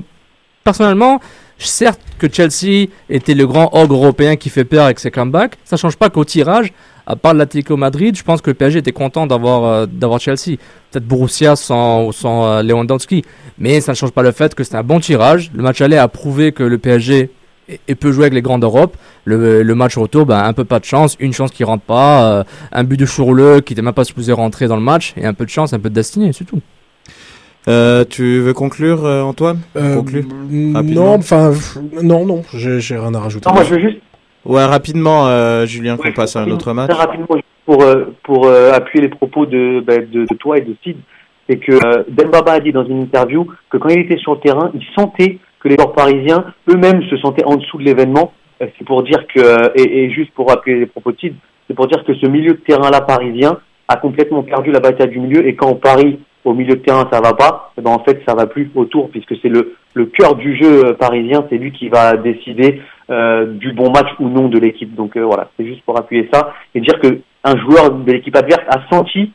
Personnellement, 0.63 1.19
certes 1.57 2.01
que 2.19 2.27
Chelsea 2.31 2.87
était 3.09 3.33
le 3.33 3.47
grand 3.47 3.69
ogre 3.73 3.95
européen 3.95 4.35
qui 4.35 4.49
fait 4.49 4.65
peur 4.65 4.85
avec 4.85 4.99
ses 4.99 5.11
comebacks, 5.11 5.55
ça 5.63 5.77
change 5.77 5.95
pas 5.95 6.09
qu'au 6.09 6.25
tirage, 6.25 6.73
à 7.07 7.15
part 7.15 7.33
l'Atlético 7.33 7.77
Madrid, 7.77 8.15
je 8.17 8.23
pense 8.23 8.41
que 8.41 8.49
le 8.49 8.55
PSG 8.55 8.79
était 8.79 8.91
content 8.91 9.27
d'avoir 9.27 9.63
euh, 9.63 9.85
d'avoir 9.85 10.19
Chelsea. 10.19 10.57
Peut-être 10.91 11.05
Borussia 11.05 11.55
sans, 11.55 12.11
sans 12.11 12.45
euh, 12.45 12.63
Lewandowski, 12.63 13.23
mais 13.59 13.79
ça 13.81 13.91
ne 13.91 13.95
change 13.95 14.11
pas 14.11 14.23
le 14.23 14.31
fait 14.31 14.55
que 14.55 14.63
c'était 14.63 14.77
un 14.77 14.83
bon 14.83 14.99
tirage. 14.99 15.51
Le 15.53 15.61
match 15.61 15.81
aller 15.81 15.97
a 15.97 16.07
prouvé 16.07 16.51
que 16.51 16.63
le 16.63 16.77
PSG 16.77 17.29
et, 17.87 17.95
peut 17.95 18.11
jouer 18.11 18.25
avec 18.25 18.33
les 18.33 18.41
grands 18.41 18.59
d'Europe. 18.59 18.97
Le, 19.25 19.63
le 19.63 19.75
match 19.75 19.97
retour, 19.97 20.25
ben, 20.25 20.43
un 20.43 20.53
peu 20.53 20.65
pas 20.65 20.79
de 20.79 20.85
chance, 20.85 21.15
une 21.19 21.33
chance 21.33 21.51
qui 21.51 21.63
rentre 21.63 21.83
pas, 21.83 22.39
euh, 22.39 22.43
un 22.71 22.83
but 22.83 22.97
de 22.97 23.05
Chourleux 23.05 23.61
qui 23.61 23.73
n'était 23.73 23.81
même 23.81 23.93
pas 23.93 24.03
supposé 24.03 24.31
rentrer 24.31 24.67
dans 24.67 24.75
le 24.75 24.81
match, 24.81 25.13
et 25.17 25.25
un 25.25 25.33
peu 25.33 25.45
de 25.45 25.49
chance, 25.49 25.73
un 25.73 25.79
peu 25.79 25.89
de 25.89 25.95
destinée, 25.95 26.31
c'est 26.33 26.45
tout. 26.45 26.61
Euh, 27.67 28.04
tu 28.08 28.39
veux 28.39 28.54
conclure, 28.54 29.06
euh, 29.06 29.21
Antoine? 29.23 29.60
Euh, 29.75 29.95
Conclure 29.95 30.25
non, 30.49 31.15
enfin, 31.15 31.51
non, 32.04 32.25
non, 32.25 32.43
j'ai 32.54 32.95
rien 32.97 33.13
à 33.15 33.19
rajouter. 33.19 33.49
Non, 33.49 33.56
moi 33.56 33.63
je 33.63 33.73
veux 33.75 33.82
juste 33.82 33.97
Ouais, 34.45 34.63
rapidement, 34.63 35.28
euh, 35.28 35.65
Julien, 35.65 35.97
qu'on 35.97 36.04
Ouais, 36.04 36.12
passe 36.12 36.36
à 36.36 36.41
un 36.41 36.51
autre 36.51 36.71
match. 36.73 36.89
Très 36.91 36.99
rapidement, 36.99 37.28
juste 37.34 37.45
pour, 37.65 37.84
pour 38.23 38.45
euh, 38.45 38.71
appuyer 38.73 39.01
les 39.01 39.10
propos 39.10 39.47
de, 39.47 39.80
bah, 39.80 39.97
de, 39.97 40.25
de 40.25 40.36
toi 40.38 40.58
et 40.60 40.62
de 40.62 40.75
Sid, 40.84 40.97
c'est 41.49 41.58
que 41.58 41.71
euh, 41.71 42.04
Dembaba 42.10 42.54
a 42.54 42.60
dit 42.60 42.71
dans 42.71 42.86
une 42.86 43.01
interview 43.01 43.47
que 43.71 43.78
quand 43.78 43.89
il 43.89 44.01
était 44.01 44.17
sur 44.17 44.34
le 44.36 44.39
terrain, 44.41 44.69
il 44.75 44.84
sentait 44.95 45.39
que 45.60 45.67
les 45.67 45.75
joueurs 45.75 45.93
parisiens 45.93 46.45
eux-mêmes 46.69 47.01
se 47.10 47.17
sentaient 47.17 47.45
en 47.45 47.56
dessous 47.56 47.80
de 47.80 47.84
l'événement. 47.84 48.34
C'est 48.60 48.86
pour 48.86 49.01
dire 49.01 49.25
que, 49.34 49.71
et, 49.75 50.04
et 50.04 50.12
juste 50.12 50.32
pour 50.36 50.51
appuyer 50.51 50.80
les 50.80 50.86
propos 50.86 51.12
de 51.12 51.17
Sid, 51.17 51.34
c'est 51.67 51.73
pour 51.73 51.88
dire 51.88 52.04
que 52.06 52.13
ce 52.13 52.28
milieu 52.28 52.54
de 52.54 52.60
terrain-là 52.60 53.01
parisien 53.01 53.58
a 53.88 53.97
complètement 53.97 54.43
perdu 54.43 54.71
la 54.71 54.80
bataille 54.80 55.10
du 55.10 55.19
milieu 55.19 55.47
et 55.47 55.56
quand 55.56 55.69
on 55.69 55.75
parie 55.75 56.19
au 56.45 56.53
milieu 56.53 56.75
de 56.75 56.81
terrain 56.81 57.10
ça 57.12 57.19
va 57.19 57.34
pas, 57.34 57.71
eh 57.77 57.81
ben 57.81 57.91
en 57.91 58.03
fait 58.03 58.21
ça 58.25 58.36
va 58.36 58.45
plus 58.45 58.71
autour 58.75 59.10
puisque 59.10 59.36
c'est 59.41 59.49
le, 59.49 59.75
cœur 60.17 60.36
du 60.36 60.55
jeu 60.55 60.86
euh, 60.86 60.93
parisien, 60.93 61.45
c'est 61.49 61.58
lui 61.58 61.71
qui 61.71 61.89
va 61.89 62.15
décider 62.15 62.81
euh, 63.10 63.45
du 63.45 63.73
bon 63.73 63.91
match 63.91 64.08
ou 64.19 64.29
non 64.29 64.47
de 64.47 64.60
l'équipe. 64.60 64.93
Donc 64.95 65.17
euh, 65.17 65.25
voilà, 65.25 65.49
c'est 65.58 65.65
juste 65.65 65.81
pour 65.84 65.97
appuyer 65.97 66.29
ça 66.31 66.53
et 66.73 66.81
dire 66.81 66.99
que 66.99 67.19
un 67.43 67.58
joueur 67.58 67.91
de 67.91 68.12
l'équipe 68.12 68.36
adverse 68.36 68.63
a 68.69 68.81
senti 68.89 69.31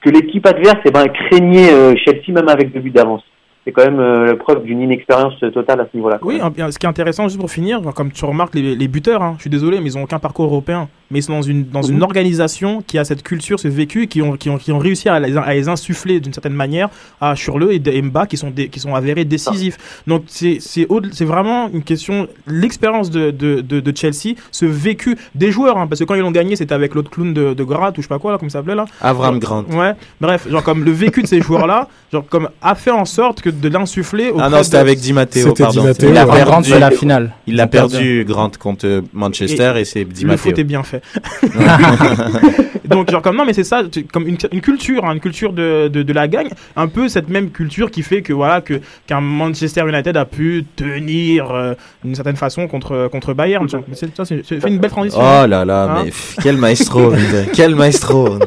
que 0.00 0.10
l'équipe 0.10 0.46
adverse 0.46 0.80
eh 0.84 0.90
ben, 0.90 1.06
craignait 1.08 1.96
Chelsea 1.96 2.28
même 2.28 2.48
avec 2.48 2.72
deux 2.72 2.80
buts 2.80 2.90
d'avance. 2.90 3.22
C'est 3.64 3.72
quand 3.72 3.84
même 3.84 4.26
la 4.26 4.36
preuve 4.36 4.62
d'une 4.64 4.82
inexpérience 4.82 5.40
totale 5.40 5.80
à 5.80 5.86
ce 5.90 5.96
niveau-là. 5.96 6.18
Oui, 6.20 6.38
ce 6.38 6.78
qui 6.78 6.84
est 6.84 6.88
intéressant, 6.88 7.24
juste 7.28 7.40
pour 7.40 7.50
finir, 7.50 7.80
comme 7.96 8.12
tu 8.12 8.22
remarques, 8.26 8.54
les, 8.54 8.76
les 8.76 8.88
buteurs, 8.88 9.22
hein, 9.22 9.34
je 9.36 9.42
suis 9.42 9.50
désolé, 9.50 9.80
mais 9.80 9.88
ils 9.90 9.96
n'ont 9.96 10.04
aucun 10.04 10.18
parcours 10.18 10.44
européen. 10.44 10.88
Mais 11.14 11.20
ils 11.20 11.22
sont 11.22 11.32
dans 11.34 11.42
une, 11.42 11.64
dans 11.68 11.82
une 11.82 12.02
organisation 12.02 12.82
qui 12.84 12.98
a 12.98 13.04
cette 13.04 13.22
culture, 13.22 13.60
ce 13.60 13.68
vécu, 13.68 14.02
et 14.02 14.06
qui 14.08 14.20
ont, 14.20 14.36
qui 14.36 14.50
ont, 14.50 14.58
qui 14.58 14.72
ont 14.72 14.78
réussi 14.80 15.08
à 15.08 15.20
les, 15.20 15.36
à 15.36 15.54
les 15.54 15.68
insuffler 15.68 16.18
d'une 16.18 16.32
certaine 16.32 16.54
manière 16.54 16.88
à 17.20 17.36
Churleux 17.36 17.72
et 17.72 17.78
Demba, 17.78 18.26
qui 18.26 18.36
sont, 18.36 18.50
qui 18.52 18.80
sont 18.80 18.94
avérés 18.96 19.24
décisifs. 19.24 19.78
Donc 20.08 20.24
c'est 20.26 20.58
c'est 20.60 20.86
au- 20.88 21.00
c'est 21.12 21.24
vraiment 21.24 21.68
une 21.72 21.84
question, 21.84 22.26
l'expérience 22.48 23.10
de, 23.10 23.30
de, 23.30 23.60
de, 23.60 23.78
de 23.80 23.96
Chelsea, 23.96 24.34
ce 24.50 24.66
vécu 24.66 25.16
des 25.36 25.52
joueurs, 25.52 25.78
hein, 25.78 25.86
parce 25.86 26.00
que 26.00 26.04
quand 26.04 26.14
ils 26.16 26.20
l'ont 26.22 26.32
gagné, 26.32 26.56
c'était 26.56 26.74
avec 26.74 26.94
l'autre 26.94 27.10
clown 27.10 27.32
de, 27.32 27.54
de 27.54 27.64
Grat, 27.64 27.90
ou 27.92 27.94
je 27.98 28.02
sais 28.02 28.08
pas 28.08 28.18
quoi, 28.18 28.32
là, 28.32 28.38
comme 28.38 28.50
ça 28.50 28.58
s'appelait 28.58 28.74
là. 28.74 28.84
Avram 29.00 29.38
Grant. 29.38 29.64
Ouais, 29.70 29.92
bref, 30.20 30.48
genre 30.50 30.64
comme 30.64 30.82
le 30.84 30.90
vécu 30.90 31.22
de 31.22 31.26
ces 31.28 31.40
joueurs-là, 31.46 31.88
genre 32.12 32.24
comme 32.28 32.48
a 32.60 32.74
fait 32.74 32.90
en 32.90 33.04
sorte 33.04 33.40
que 33.40 33.50
de 33.50 33.68
l'insuffler 33.68 34.32
Ah 34.38 34.48
non, 34.50 34.62
c'était 34.64 34.78
de- 34.78 34.82
avec 34.82 34.98
Di 34.98 35.12
Matteo, 35.12 35.52
pardon. 35.54 35.80
Di 35.82 35.86
Matteo, 35.86 36.10
Il 36.10 36.16
a 36.18 36.26
perdu, 36.26 36.70
la 36.78 36.90
finale. 36.90 37.32
il 37.46 37.60
a 37.60 37.66
perdu. 37.66 38.24
Grant 38.26 38.50
contre 38.58 39.02
Manchester 39.12 39.74
et, 39.76 39.84
c'est 39.84 40.04
Di 40.04 40.22
le 40.22 40.28
Matteo. 40.28 40.42
foot 40.50 40.58
est 40.58 40.64
bien 40.64 40.82
fait. 40.82 41.02
Donc 42.88 43.10
genre 43.10 43.22
comme 43.22 43.36
non 43.36 43.44
mais 43.44 43.52
c'est 43.52 43.64
ça, 43.64 43.82
comme 44.12 44.26
une, 44.26 44.36
une 44.52 44.60
culture, 44.60 45.04
hein, 45.04 45.14
une 45.14 45.20
culture 45.20 45.52
de, 45.52 45.88
de, 45.88 46.02
de 46.02 46.12
la 46.12 46.28
gagne, 46.28 46.48
un 46.76 46.86
peu 46.88 47.08
cette 47.08 47.28
même 47.28 47.50
culture 47.50 47.90
qui 47.90 48.02
fait 48.02 48.22
que 48.22 48.32
voilà 48.32 48.60
que 48.60 48.80
qu'un 49.06 49.20
Manchester 49.20 49.82
United 49.88 50.16
a 50.16 50.24
pu 50.24 50.64
tenir 50.76 51.50
euh, 51.50 51.74
d'une 52.04 52.14
certaine 52.14 52.36
façon 52.36 52.66
contre 52.68 53.08
contre 53.10 53.32
Bayern. 53.34 53.66
c'est 53.94 54.64
une 54.66 54.78
belle 54.78 54.90
transition. 54.90 55.20
Oh 55.20 55.46
là 55.46 55.64
là, 55.64 55.84
Hein 55.84 56.02
mais 56.04 56.10
pff, 56.10 56.36
quel 56.42 56.56
maestro, 56.56 57.12
quel 57.52 57.74
maestro. 57.74 58.38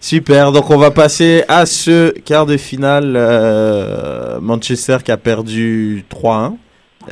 Super, 0.00 0.50
donc 0.52 0.70
on 0.70 0.78
va 0.78 0.90
passer 0.90 1.44
à 1.48 1.66
ce 1.66 2.10
quart 2.20 2.46
de 2.46 2.56
finale. 2.56 3.14
euh, 3.16 4.38
Manchester 4.40 4.98
qui 5.04 5.12
a 5.12 5.16
perdu 5.18 6.04
3-1 6.10 6.52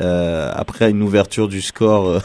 euh, 0.01 0.51
après 0.55 0.89
une 0.89 1.03
ouverture 1.03 1.47
du 1.47 1.61
score 1.61 2.21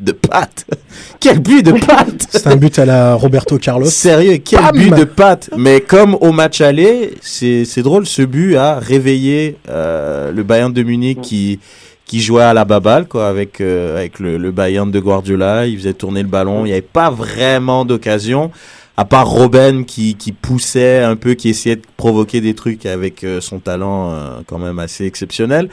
de 0.00 0.12
Pat. 0.12 0.64
quel 1.20 1.40
but 1.40 1.64
de 1.64 1.72
Pat 1.72 2.06
C'est 2.30 2.46
un 2.46 2.56
but 2.56 2.78
à 2.78 2.84
la 2.84 3.14
Roberto 3.14 3.58
Carlos. 3.58 3.86
Sérieux, 3.86 4.38
quel 4.38 4.60
Bam 4.60 4.76
but 4.76 4.94
de 4.94 5.04
Pat 5.04 5.50
Mais 5.56 5.80
comme 5.80 6.16
au 6.20 6.32
match 6.32 6.60
aller, 6.60 7.14
c'est 7.20 7.64
c'est 7.64 7.82
drôle, 7.82 8.06
ce 8.06 8.22
but 8.22 8.56
a 8.56 8.78
réveillé 8.78 9.56
euh, 9.68 10.32
le 10.32 10.42
Bayern 10.42 10.72
de 10.72 10.82
Munich 10.82 11.20
qui 11.20 11.60
qui 12.04 12.20
jouait 12.20 12.42
à 12.42 12.54
la 12.54 12.64
baballe 12.64 13.06
quoi 13.06 13.28
avec 13.28 13.60
euh, 13.60 13.96
avec 13.96 14.18
le, 14.18 14.38
le 14.38 14.50
Bayern 14.50 14.90
de 14.90 15.00
Guardiola, 15.00 15.66
il 15.66 15.76
faisait 15.76 15.94
tourner 15.94 16.22
le 16.22 16.28
ballon, 16.28 16.64
il 16.64 16.68
n'y 16.68 16.72
avait 16.72 16.82
pas 16.82 17.10
vraiment 17.10 17.84
d'occasion 17.84 18.50
à 18.98 19.04
part 19.04 19.28
Robben 19.28 19.84
qui 19.84 20.16
qui 20.16 20.32
poussait 20.32 20.98
un 21.04 21.14
peu, 21.14 21.34
qui 21.34 21.50
essayait 21.50 21.76
de 21.76 21.82
provoquer 21.96 22.40
des 22.40 22.54
trucs 22.54 22.84
avec 22.84 23.22
euh, 23.22 23.40
son 23.40 23.60
talent 23.60 24.10
euh, 24.10 24.40
quand 24.46 24.58
même 24.58 24.80
assez 24.80 25.06
exceptionnel. 25.06 25.68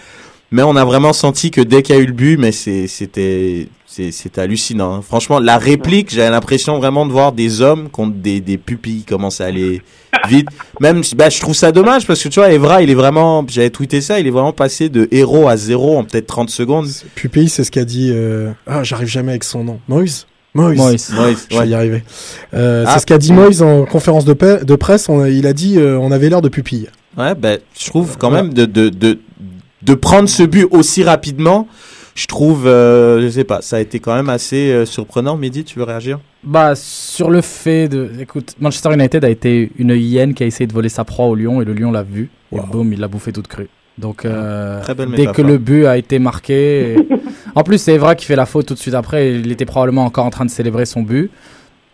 Mais 0.55 0.63
on 0.63 0.77
a 0.77 0.85
vraiment 0.85 1.11
senti 1.11 1.51
que 1.51 1.59
dès 1.59 1.81
qu'il 1.83 1.95
y 1.95 1.97
a 1.97 2.01
eu 2.01 2.05
le 2.05 2.13
but, 2.13 2.37
mais 2.37 2.53
c'était 2.53 3.67
c'est- 3.85 4.11
c'était 4.11 4.39
hallucinant. 4.41 4.93
hein. 4.95 5.01
Franchement, 5.05 5.39
la 5.39 5.57
réplique, 5.57 6.13
j'avais 6.13 6.29
l'impression 6.29 6.77
vraiment 6.79 7.05
de 7.05 7.11
voir 7.11 7.33
des 7.33 7.61
hommes 7.61 7.89
contre 7.89 8.15
des, 8.15 8.39
des 8.39 8.57
pupilles 8.57 8.99
qui 8.99 9.05
commencent 9.05 9.41
à 9.41 9.45
aller 9.47 9.81
vite. 10.29 10.47
Même, 10.79 11.01
bah, 11.17 11.29
je 11.29 11.39
trouve 11.41 11.53
ça 11.55 11.73
dommage 11.73 12.07
parce 12.07 12.23
que 12.23 12.29
tu 12.29 12.39
vois, 12.39 12.51
Evra, 12.53 12.81
il 12.81 12.89
est 12.89 12.93
vraiment, 12.95 13.45
j'avais 13.49 13.69
tweeté 13.69 13.99
ça, 13.99 14.17
il 14.19 14.27
est 14.27 14.31
vraiment 14.31 14.53
passé 14.53 14.87
de 14.87 15.09
héros 15.11 15.47
à 15.49 15.57
zéro 15.57 15.97
en 15.97 16.03
peut-être 16.05 16.27
30 16.27 16.49
secondes. 16.49 16.87
Pupille, 17.15 17.49
c'est 17.49 17.65
ce 17.65 17.71
qu'a 17.71 17.83
dit. 17.85 18.11
euh, 18.13 18.51
Ah, 18.65 18.81
j'arrive 18.83 19.09
jamais 19.09 19.31
avec 19.31 19.43
son 19.43 19.63
nom. 19.65 19.79
Moïse 19.89 20.25
Moïse. 20.53 20.79
Moïse. 20.79 21.09
Moïse, 21.13 21.47
Je 21.51 21.55
vais 21.55 21.61
ouais. 21.63 21.67
y 21.69 21.73
arriver. 21.73 22.03
Euh, 22.53 22.85
Ah. 22.87 22.93
C'est 22.93 22.99
ce 22.99 23.05
qu'a 23.05 23.17
dit 23.17 23.33
Moïse 23.33 23.61
en 23.61 23.83
conférence 23.85 24.23
de, 24.23 24.33
de 24.63 24.75
presse. 24.75 25.09
On 25.09 25.19
a- 25.21 25.29
il 25.29 25.47
a 25.47 25.53
dit 25.53 25.75
euh, 25.77 25.97
on 25.99 26.11
avait 26.13 26.29
l'air 26.29 26.41
de 26.41 26.47
pupille. 26.47 26.87
Ouais, 27.17 27.35
ben, 27.35 27.59
je 27.77 27.85
trouve 27.87 28.17
quand 28.17 28.29
même 28.31 28.53
de, 28.53 28.65
de, 28.65 28.87
de, 28.89 29.19
de 29.86 29.93
prendre 29.93 30.28
ce 30.30 30.43
but 30.43 30.67
aussi 30.71 31.04
rapidement, 31.04 31.67
je 32.15 32.28
trouve, 32.28 32.65
euh, 32.67 33.21
je 33.21 33.28
sais 33.30 33.43
pas, 33.43 33.62
ça 33.62 33.76
a 33.76 33.80
été 33.80 34.00
quand 34.00 34.15
même 34.15 34.30
assez 34.30 34.71
euh, 34.71 34.86
surprenant. 34.86 35.36
Mehdi, 35.38 35.63
tu 35.63 35.80
veux 35.80 35.86
réagir? 35.86 36.19
Bah, 36.43 36.74
sur 36.76 37.30
le 37.30 37.41
fait 37.41 37.88
de. 37.88 38.10
Écoute, 38.19 38.56
Manchester 38.60 38.93
United 38.93 39.24
a 39.26 39.30
été 39.30 39.71
une 39.78 39.91
hyène 39.91 40.34
qui 40.34 40.43
a 40.43 40.45
essayé 40.45 40.65
de 40.67 40.74
voler 40.74 40.89
sa 40.89 41.04
proie 41.04 41.26
au 41.26 41.36
lion 41.36 41.62
et 41.62 41.65
le 41.65 41.74
lion 41.74 41.91
l'a 41.91 42.04
vu. 42.04 42.30
Et 42.54 42.60
boum, 42.71 42.93
il 42.93 43.00
l'a 43.00 43.08
bouffé 43.08 43.32
toute 43.34 43.48
crue. 43.48 43.67
Donc, 43.98 44.26
euh, 44.26 44.82
Très 44.82 44.93
belle 44.93 45.12
dès 45.12 45.28
que 45.28 45.41
le 45.41 45.58
but 45.58 45.86
a 45.86 45.98
été 45.98 46.19
marqué. 46.19 46.93
et- 46.93 47.08
en 47.56 47.63
plus, 47.63 47.78
c'est 47.78 47.93
Evra 47.93 48.15
qui 48.15 48.26
fait 48.26 48.36
la 48.36 48.45
faute 48.45 48.65
tout 48.67 48.74
de 48.74 48.80
suite 48.80 48.93
après. 48.93 49.34
Il 49.34 49.52
était 49.52 49.65
probablement 49.65 50.06
encore 50.06 50.26
en 50.26 50.30
train 50.30 50.45
de 50.45 50.50
célébrer 50.52 50.86
son 50.86 51.02
but. 51.02 51.32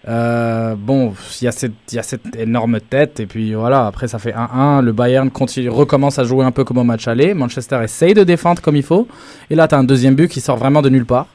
Euh, 0.07 0.75
bon, 0.77 1.13
il 1.41 1.45
y, 1.45 1.47
a 1.47 1.51
cette- 1.51 1.71
il 1.91 1.95
y 1.95 1.99
a 1.99 2.03
cette 2.03 2.35
énorme 2.35 2.79
tête. 2.79 3.19
Et 3.19 3.25
puis 3.25 3.53
voilà, 3.53 3.85
après, 3.87 4.07
ça 4.07 4.17
fait 4.19 4.33
1-1. 4.33 4.81
Le 4.81 4.91
Bayern 4.91 5.29
continue, 5.29 5.69
recommence 5.69 6.17
à 6.19 6.23
jouer 6.23 6.43
un 6.43 6.51
peu 6.51 6.63
comme 6.63 6.77
au 6.79 6.83
match 6.83 7.07
aller. 7.07 7.33
Manchester 7.33 7.79
essaye 7.83 8.13
de 8.13 8.23
défendre 8.23 8.61
comme 8.61 8.75
il 8.75 8.83
faut. 8.83 9.07
Et 9.49 9.55
là, 9.55 9.67
tu 9.67 9.75
as 9.75 9.77
un 9.77 9.83
deuxième 9.83 10.15
but 10.15 10.27
qui 10.27 10.41
sort 10.41 10.57
vraiment 10.57 10.81
de 10.81 10.89
nulle 10.89 11.05
part. 11.05 11.27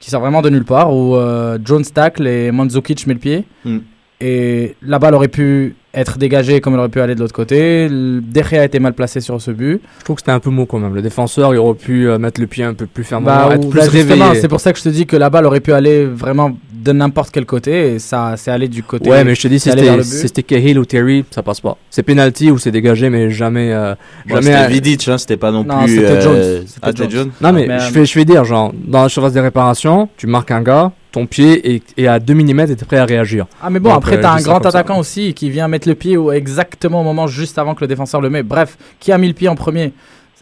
Qui 0.00 0.10
sort 0.10 0.20
vraiment 0.22 0.42
de 0.42 0.48
nulle 0.50 0.64
part. 0.64 0.94
Où 0.94 1.16
euh, 1.16 1.58
Jones 1.64 1.84
tacle 1.84 2.26
et 2.26 2.50
Mandzukic 2.50 3.06
met 3.06 3.14
le 3.14 3.20
pied. 3.20 3.44
Mm. 3.64 3.78
Et 4.24 4.76
la 4.82 4.98
balle 5.00 5.14
aurait 5.16 5.26
pu 5.28 5.74
être 5.94 6.16
dégagée 6.16 6.60
comme 6.60 6.74
elle 6.74 6.78
aurait 6.80 6.88
pu 6.88 7.00
aller 7.00 7.14
de 7.16 7.20
l'autre 7.20 7.34
côté. 7.34 7.88
Le- 7.90 8.20
De 8.20 8.42
Gea 8.42 8.60
a 8.60 8.64
été 8.64 8.78
mal 8.78 8.94
placé 8.94 9.20
sur 9.20 9.40
ce 9.42 9.50
but. 9.50 9.80
Je 9.98 10.04
trouve 10.04 10.16
que 10.16 10.22
c'était 10.22 10.30
un 10.32 10.38
peu 10.40 10.48
mou 10.48 10.64
quand 10.64 10.78
même. 10.78 10.94
Le 10.94 11.02
défenseur, 11.02 11.52
il 11.54 11.58
aurait 11.58 11.74
pu 11.76 12.08
euh, 12.08 12.18
mettre 12.18 12.40
le 12.40 12.46
pied 12.46 12.62
un 12.64 12.72
peu 12.72 12.86
plus 12.86 13.02
fermement, 13.04 13.48
Bah, 13.48 13.54
être 13.56 13.66
ou- 13.66 13.70
plus 13.70 13.80
bah, 13.80 13.86
réveillé. 13.90 14.34
c'est 14.40 14.48
pour 14.48 14.60
ça 14.60 14.72
que 14.72 14.78
je 14.78 14.84
te 14.84 14.88
dis 14.88 15.06
que 15.06 15.16
la 15.16 15.28
balle 15.28 15.44
aurait 15.44 15.60
pu 15.60 15.72
aller 15.72 16.06
vraiment 16.06 16.52
de 16.82 16.92
n'importe 16.92 17.30
quel 17.30 17.46
côté 17.46 17.94
et 17.94 17.98
ça 17.98 18.34
c'est 18.36 18.50
allé 18.50 18.68
du 18.68 18.82
côté. 18.82 19.08
Ouais, 19.08 19.22
mais 19.24 19.34
je 19.34 19.42
te 19.42 19.48
dis, 19.48 19.60
si 19.60 19.70
c'était 19.70 20.42
Cahill 20.42 20.78
ou 20.78 20.84
Terry, 20.84 21.24
ça 21.30 21.42
passe 21.42 21.60
pas. 21.60 21.76
C'est 21.90 22.02
penalty 22.02 22.50
ou 22.50 22.58
c'est 22.58 22.70
dégagé, 22.70 23.08
mais 23.10 23.30
jamais. 23.30 23.72
euh, 23.72 23.94
Bon, 24.26 24.34
jamais 24.36 24.46
C'était 24.46 24.64
euh, 24.64 24.66
Vidic, 24.68 25.08
hein, 25.08 25.18
c'était 25.18 25.36
pas 25.36 25.50
non, 25.50 25.64
Non, 25.64 25.84
plus. 25.84 25.96
c'était 25.96 26.20
Jones. 26.20 26.42
C'était 26.66 26.78
ah, 26.82 26.86
c'était 26.88 27.02
Jones. 27.04 27.10
Jones. 27.10 27.30
Non, 27.40 27.52
mais, 27.52 27.66
Mais, 27.66 27.78
je, 27.78 27.92
vais, 27.92 28.04
je 28.04 28.14
vais 28.18 28.24
dire, 28.24 28.44
genre, 28.44 28.72
dans 28.74 29.02
la 29.02 29.08
surface 29.08 29.32
des 29.32 29.40
réparations, 29.40 30.08
tu 30.16 30.26
marques 30.26 30.50
un 30.50 30.62
gars, 30.62 30.92
ton 31.12 31.26
pied 31.26 31.74
est, 31.76 31.82
est 31.96 32.06
à 32.06 32.18
2 32.18 32.34
mm 32.34 32.60
et 32.60 32.76
t'es 32.76 32.84
prêt 32.84 32.98
à 32.98 33.04
réagir. 33.04 33.46
Ah 33.62 33.70
mais 33.70 33.78
bon, 33.78 33.90
Donc, 33.90 33.98
après 33.98 34.16
euh, 34.16 34.22
t'as 34.22 34.36
je 34.38 34.42
un 34.42 34.42
grand 34.44 34.62
ça. 34.62 34.68
attaquant 34.70 34.98
aussi 34.98 35.34
qui 35.34 35.50
vient 35.50 35.68
mettre 35.68 35.88
le 35.88 35.94
pied 35.94 36.16
au- 36.16 36.32
exactement 36.32 37.02
au 37.02 37.04
moment 37.04 37.26
juste 37.26 37.58
avant 37.58 37.74
que 37.74 37.80
le 37.82 37.86
défenseur 37.88 38.20
le 38.20 38.30
met. 38.30 38.42
Bref, 38.42 38.76
qui 38.98 39.12
a 39.12 39.18
mis 39.18 39.28
le 39.28 39.34
pied 39.34 39.48
en 39.48 39.54
premier? 39.54 39.92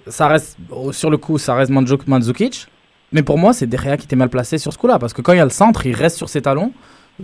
Ça 0.07 0.29
reste 0.29 0.57
sur 0.93 1.11
le 1.11 1.17
coup, 1.19 1.39
ça 1.39 1.55
reste 1.55 1.71
Mandzukic. 1.71 2.67
Mais 3.13 3.23
pour 3.23 3.39
moi, 3.39 3.53
c'est 3.53 3.67
De 3.67 3.77
Gea 3.77 3.97
qui 3.97 4.05
était 4.07 4.17
mal 4.17 4.29
placé 4.29 4.59
sur 4.59 4.73
ce 4.73 4.79
coup-là 4.79 4.99
parce 4.99 5.13
que 5.13 5.23
quand 5.23 5.33
il 5.33 5.39
y 5.39 5.41
a 5.41 5.45
le 5.45 5.51
centre, 5.51 5.85
il 5.87 5.95
reste 5.95 6.17
sur 6.17 6.29
ses 6.29 6.43
talons 6.43 6.73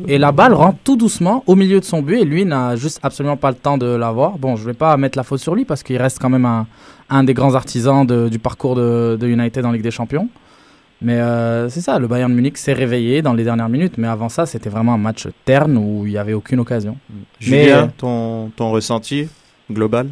et 0.09 0.19
la 0.19 0.31
balle 0.33 0.53
rentre 0.53 0.79
tout 0.85 0.97
doucement 0.97 1.43
au 1.47 1.55
milieu 1.55 1.81
de 1.81 1.85
son 1.85 2.03
but 2.03 2.17
et 2.19 2.25
lui 2.25 2.45
n'a 2.45 2.77
juste 2.77 2.99
absolument 3.03 3.37
pas 3.37 3.51
le 3.51 3.57
temps 3.57 3.79
de 3.79 3.87
l'avoir. 3.87 4.37
Bon, 4.39 4.57
je 4.57 4.65
vais 4.67 4.75
pas 4.75 4.97
mettre 4.97 5.17
la 5.17 5.23
faute 5.23 5.41
sur 5.41 5.55
lui 5.55 5.65
parce 5.65 5.83
qu'il 5.83 5.97
reste 5.97 6.19
quand 6.21 6.29
même 6.29 6.45
un, 6.45 6.67
un 7.09 7.25
des 7.25 7.33
grands 7.35 7.55
artisans 7.55 8.07
de- 8.07 8.29
du 8.29 8.39
parcours 8.39 8.75
de, 8.75 9.17
de 9.19 9.27
United 9.27 9.65
en 9.65 9.71
Ligue 9.73 9.83
des 9.83 9.91
Champions. 9.91 10.29
Mais 11.03 11.15
euh, 11.21 11.69
c'est 11.69 11.83
ça, 11.83 11.99
le 11.99 12.09
Bayern 12.09 12.31
de 12.31 12.37
Munich 12.37 12.57
s'est 12.57 12.73
réveillé 12.73 13.21
dans 13.23 13.35
les 13.35 13.45
dernières 13.45 13.69
minutes, 13.69 13.95
mais 13.99 14.09
avant 14.09 14.29
ça, 14.31 14.45
c'était 14.47 14.71
vraiment 14.71 14.95
un 14.95 14.99
match 14.99 15.29
terne 15.45 15.77
où 15.77 16.07
il 16.07 16.13
n'y 16.13 16.19
avait 16.19 16.33
aucune 16.33 16.59
occasion. 16.59 16.97
Julien, 17.39 17.83
Mais- 17.87 17.93
ton, 17.99 18.51
ton 18.57 18.71
ressenti 18.71 19.29
global? 19.71 20.09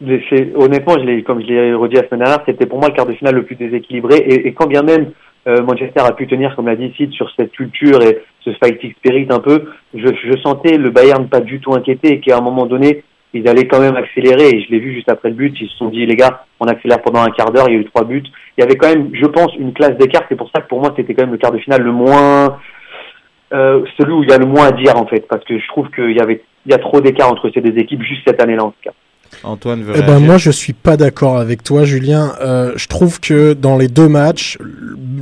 Honnêtement, 0.00 0.94
je 0.98 1.04
l'ai, 1.04 1.22
comme 1.22 1.40
je 1.40 1.46
l'ai 1.46 1.74
redit 1.74 1.96
la 1.96 2.06
semaine 2.06 2.24
dernière, 2.24 2.44
c'était 2.46 2.66
pour 2.66 2.78
moi 2.78 2.88
le 2.88 2.94
quart 2.94 3.06
de 3.06 3.14
finale 3.14 3.34
le 3.34 3.44
plus 3.44 3.56
déséquilibré. 3.56 4.16
Et, 4.18 4.48
et 4.48 4.52
quand 4.52 4.66
bien 4.66 4.82
même 4.82 5.12
euh, 5.46 5.62
Manchester 5.62 6.00
a 6.00 6.12
pu 6.12 6.26
tenir, 6.26 6.54
comme 6.54 6.66
l'a 6.66 6.76
dit 6.76 6.92
Sid, 6.96 7.12
sur 7.12 7.30
cette 7.36 7.52
culture 7.52 8.02
et 8.02 8.22
ce 8.40 8.50
fighting 8.62 8.92
spirit 8.98 9.26
un 9.30 9.40
peu, 9.40 9.64
je, 9.94 10.06
je 10.06 10.38
sentais 10.38 10.76
le 10.76 10.90
Bayern 10.90 11.28
pas 11.28 11.40
du 11.40 11.60
tout 11.60 11.74
inquiété 11.74 12.12
et 12.12 12.20
qu'à 12.20 12.38
un 12.38 12.40
moment 12.40 12.66
donné, 12.66 13.02
ils 13.34 13.48
allaient 13.48 13.66
quand 13.66 13.80
même 13.80 13.96
accélérer. 13.96 14.50
Et 14.50 14.62
je 14.62 14.70
l'ai 14.70 14.78
vu 14.78 14.94
juste 14.94 15.10
après 15.10 15.30
le 15.30 15.34
but, 15.34 15.56
ils 15.60 15.68
se 15.68 15.76
sont 15.76 15.88
dit, 15.88 16.06
les 16.06 16.16
gars, 16.16 16.44
on 16.60 16.66
accélère 16.66 17.02
pendant 17.02 17.22
un 17.22 17.30
quart 17.30 17.50
d'heure, 17.50 17.66
il 17.68 17.74
y 17.74 17.76
a 17.78 17.80
eu 17.80 17.84
trois 17.86 18.04
buts. 18.04 18.22
Il 18.56 18.60
y 18.60 18.64
avait 18.64 18.76
quand 18.76 18.88
même, 18.88 19.10
je 19.12 19.26
pense, 19.26 19.54
une 19.56 19.72
classe 19.72 19.96
d'écart. 19.96 20.22
C'est 20.28 20.36
pour 20.36 20.50
ça 20.54 20.62
que 20.62 20.68
pour 20.68 20.80
moi, 20.80 20.92
c'était 20.96 21.14
quand 21.14 21.24
même 21.24 21.32
le 21.32 21.38
quart 21.38 21.52
de 21.52 21.58
finale 21.58 21.82
le 21.82 21.92
moins... 21.92 22.58
Euh, 23.50 23.82
celui 23.96 24.12
où 24.12 24.22
il 24.22 24.28
y 24.28 24.32
a 24.34 24.36
le 24.36 24.44
moins 24.44 24.66
à 24.66 24.72
dire 24.72 24.94
en 24.98 25.06
fait, 25.06 25.26
parce 25.26 25.42
que 25.44 25.58
je 25.58 25.66
trouve 25.68 25.88
qu'il 25.88 26.12
y 26.12 26.20
avait 26.20 26.42
il 26.66 26.72
y 26.72 26.74
a 26.74 26.78
trop 26.78 27.00
d'écart 27.00 27.30
entre 27.30 27.48
ces 27.48 27.62
deux 27.62 27.78
équipes 27.80 28.02
juste 28.02 28.20
cette 28.26 28.42
année-là 28.42 28.62
en 28.62 28.72
tout 28.72 28.82
cas. 28.82 28.90
Antoine 29.44 29.82
veut 29.82 29.94
Eh 29.96 30.02
ben 30.02 30.18
moi 30.18 30.38
je 30.38 30.50
suis 30.50 30.72
pas 30.72 30.96
d'accord 30.96 31.38
avec 31.38 31.62
toi 31.62 31.84
Julien. 31.84 32.34
Euh, 32.40 32.72
je 32.76 32.86
trouve 32.86 33.20
que 33.20 33.52
dans 33.52 33.76
les 33.76 33.88
deux 33.88 34.08
matchs, 34.08 34.58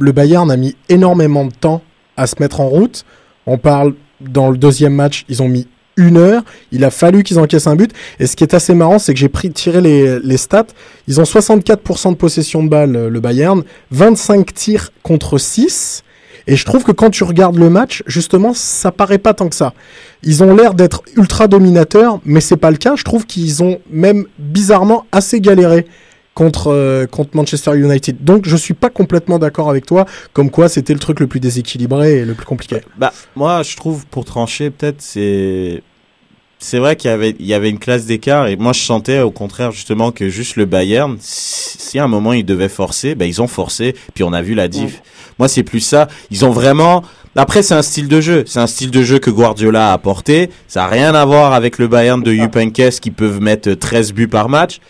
le 0.00 0.12
Bayern 0.12 0.50
a 0.50 0.56
mis 0.56 0.76
énormément 0.88 1.44
de 1.44 1.52
temps 1.52 1.82
à 2.16 2.26
se 2.26 2.36
mettre 2.40 2.60
en 2.60 2.68
route. 2.68 3.04
On 3.46 3.58
parle 3.58 3.94
dans 4.20 4.50
le 4.50 4.56
deuxième 4.56 4.94
match, 4.94 5.24
ils 5.28 5.42
ont 5.42 5.48
mis 5.48 5.66
une 5.96 6.16
heure. 6.16 6.42
Il 6.72 6.84
a 6.84 6.90
fallu 6.90 7.22
qu'ils 7.22 7.38
encaissent 7.38 7.66
un 7.66 7.76
but. 7.76 7.92
Et 8.20 8.26
ce 8.26 8.36
qui 8.36 8.44
est 8.44 8.54
assez 8.54 8.74
marrant, 8.74 8.98
c'est 8.98 9.14
que 9.14 9.20
j'ai 9.20 9.28
pris 9.28 9.50
tiré 9.50 9.80
les, 9.80 10.18
les 10.20 10.36
stats. 10.36 10.66
Ils 11.08 11.20
ont 11.20 11.24
64% 11.24 12.10
de 12.10 12.16
possession 12.16 12.62
de 12.62 12.68
balle, 12.68 12.96
euh, 12.96 13.08
le 13.08 13.20
Bayern, 13.20 13.62
25 13.90 14.52
tirs 14.52 14.90
contre 15.02 15.38
6. 15.38 16.02
Et 16.46 16.56
je 16.56 16.64
trouve 16.64 16.84
que 16.84 16.92
quand 16.92 17.10
tu 17.10 17.24
regardes 17.24 17.56
le 17.56 17.70
match, 17.70 18.02
justement, 18.06 18.54
ça 18.54 18.92
paraît 18.92 19.18
pas 19.18 19.34
tant 19.34 19.48
que 19.48 19.56
ça. 19.56 19.74
Ils 20.22 20.42
ont 20.44 20.54
l'air 20.54 20.74
d'être 20.74 21.02
ultra 21.16 21.48
dominateurs, 21.48 22.20
mais 22.24 22.40
c'est 22.40 22.56
pas 22.56 22.70
le 22.70 22.76
cas. 22.76 22.94
Je 22.96 23.04
trouve 23.04 23.26
qu'ils 23.26 23.62
ont 23.62 23.80
même 23.90 24.26
bizarrement 24.38 25.06
assez 25.12 25.40
galéré 25.40 25.86
contre 26.34 26.70
euh, 26.70 27.06
contre 27.06 27.30
Manchester 27.34 27.76
United. 27.76 28.22
Donc 28.22 28.46
je 28.46 28.56
suis 28.56 28.74
pas 28.74 28.90
complètement 28.90 29.38
d'accord 29.40 29.70
avec 29.70 29.86
toi, 29.86 30.04
comme 30.32 30.50
quoi 30.50 30.68
c'était 30.68 30.92
le 30.92 31.00
truc 31.00 31.18
le 31.18 31.26
plus 31.26 31.40
déséquilibré 31.40 32.18
et 32.18 32.24
le 32.24 32.34
plus 32.34 32.46
compliqué. 32.46 32.82
Bah, 32.98 33.12
moi, 33.34 33.62
je 33.62 33.74
trouve, 33.74 34.06
pour 34.06 34.24
trancher, 34.24 34.70
peut-être, 34.70 35.00
c'est. 35.00 35.82
C'est 36.58 36.78
vrai 36.78 36.96
qu'il 36.96 37.10
y 37.10 37.12
avait, 37.12 37.36
il 37.38 37.46
y 37.46 37.54
avait 37.54 37.68
une 37.68 37.78
classe 37.78 38.06
d'écart 38.06 38.46
et 38.46 38.56
moi 38.56 38.72
je 38.72 38.80
sentais 38.80 39.20
au 39.20 39.30
contraire 39.30 39.72
justement 39.72 40.10
que 40.10 40.28
juste 40.28 40.56
le 40.56 40.64
Bayern, 40.64 41.16
si 41.20 41.98
à 41.98 42.04
un 42.04 42.08
moment 42.08 42.32
ils 42.32 42.44
devaient 42.44 42.70
forcer, 42.70 43.14
ben 43.14 43.26
ils 43.26 43.42
ont 43.42 43.46
forcé, 43.46 43.94
puis 44.14 44.24
on 44.24 44.32
a 44.32 44.40
vu 44.40 44.54
la 44.54 44.66
diff. 44.66 45.02
Moi 45.38 45.48
c'est 45.48 45.62
plus 45.62 45.80
ça, 45.80 46.08
ils 46.30 46.44
ont 46.44 46.50
vraiment... 46.50 47.02
Après 47.36 47.62
c'est 47.62 47.74
un 47.74 47.82
style 47.82 48.08
de 48.08 48.22
jeu, 48.22 48.44
c'est 48.46 48.60
un 48.60 48.66
style 48.66 48.90
de 48.90 49.02
jeu 49.02 49.18
que 49.18 49.30
Guardiola 49.30 49.90
a 49.90 49.92
apporté, 49.92 50.48
ça 50.66 50.84
a 50.84 50.88
rien 50.88 51.14
à 51.14 51.26
voir 51.26 51.52
avec 51.52 51.76
le 51.78 51.88
Bayern 51.88 52.22
de 52.22 52.32
Jupp 52.32 52.56
Heynckes 52.56 53.00
qui 53.00 53.10
peuvent 53.10 53.42
mettre 53.42 53.72
13 53.72 54.14
buts 54.14 54.28
par 54.28 54.48
match. 54.48 54.80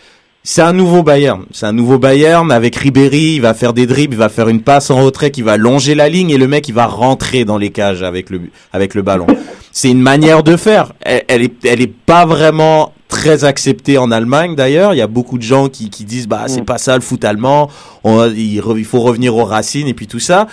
C'est 0.49 0.61
un 0.61 0.71
nouveau 0.71 1.03
Bayern. 1.03 1.43
C'est 1.51 1.65
un 1.65 1.73
nouveau 1.73 1.99
Bayern 1.99 2.53
avec 2.53 2.77
Ribéry. 2.77 3.33
Il 3.33 3.41
va 3.41 3.53
faire 3.53 3.73
des 3.73 3.85
dribbles, 3.85 4.13
il 4.13 4.17
va 4.17 4.29
faire 4.29 4.47
une 4.47 4.61
passe 4.61 4.89
en 4.89 5.03
retrait 5.03 5.29
qui 5.29 5.41
va 5.41 5.57
longer 5.57 5.93
la 5.93 6.07
ligne 6.07 6.29
et 6.29 6.37
le 6.37 6.47
mec 6.47 6.69
il 6.69 6.73
va 6.73 6.85
rentrer 6.85 7.43
dans 7.43 7.57
les 7.57 7.69
cages 7.69 8.01
avec 8.01 8.29
le 8.29 8.39
avec 8.71 8.95
le 8.95 9.01
ballon. 9.01 9.27
C'est 9.73 9.89
une 9.89 9.99
manière 9.99 10.43
de 10.43 10.55
faire. 10.55 10.93
Elle, 11.01 11.25
elle 11.27 11.41
est 11.41 11.65
elle 11.65 11.81
est 11.81 11.93
pas 11.93 12.25
vraiment 12.25 12.93
très 13.09 13.43
acceptée 13.43 13.97
en 13.97 14.09
Allemagne 14.09 14.55
d'ailleurs. 14.55 14.93
Il 14.93 14.97
y 14.99 15.01
a 15.01 15.07
beaucoup 15.07 15.37
de 15.37 15.43
gens 15.43 15.67
qui 15.67 15.89
qui 15.89 16.05
disent 16.05 16.29
bah 16.29 16.45
c'est 16.47 16.63
pas 16.63 16.77
ça 16.77 16.95
le 16.95 17.01
foot 17.01 17.25
allemand. 17.25 17.69
On, 18.05 18.31
il, 18.31 18.61
re- 18.61 18.79
il 18.79 18.85
faut 18.85 19.01
revenir 19.01 19.35
aux 19.35 19.43
racines 19.43 19.89
et 19.89 19.93
puis 19.93 20.07
tout 20.07 20.19
ça. 20.21 20.47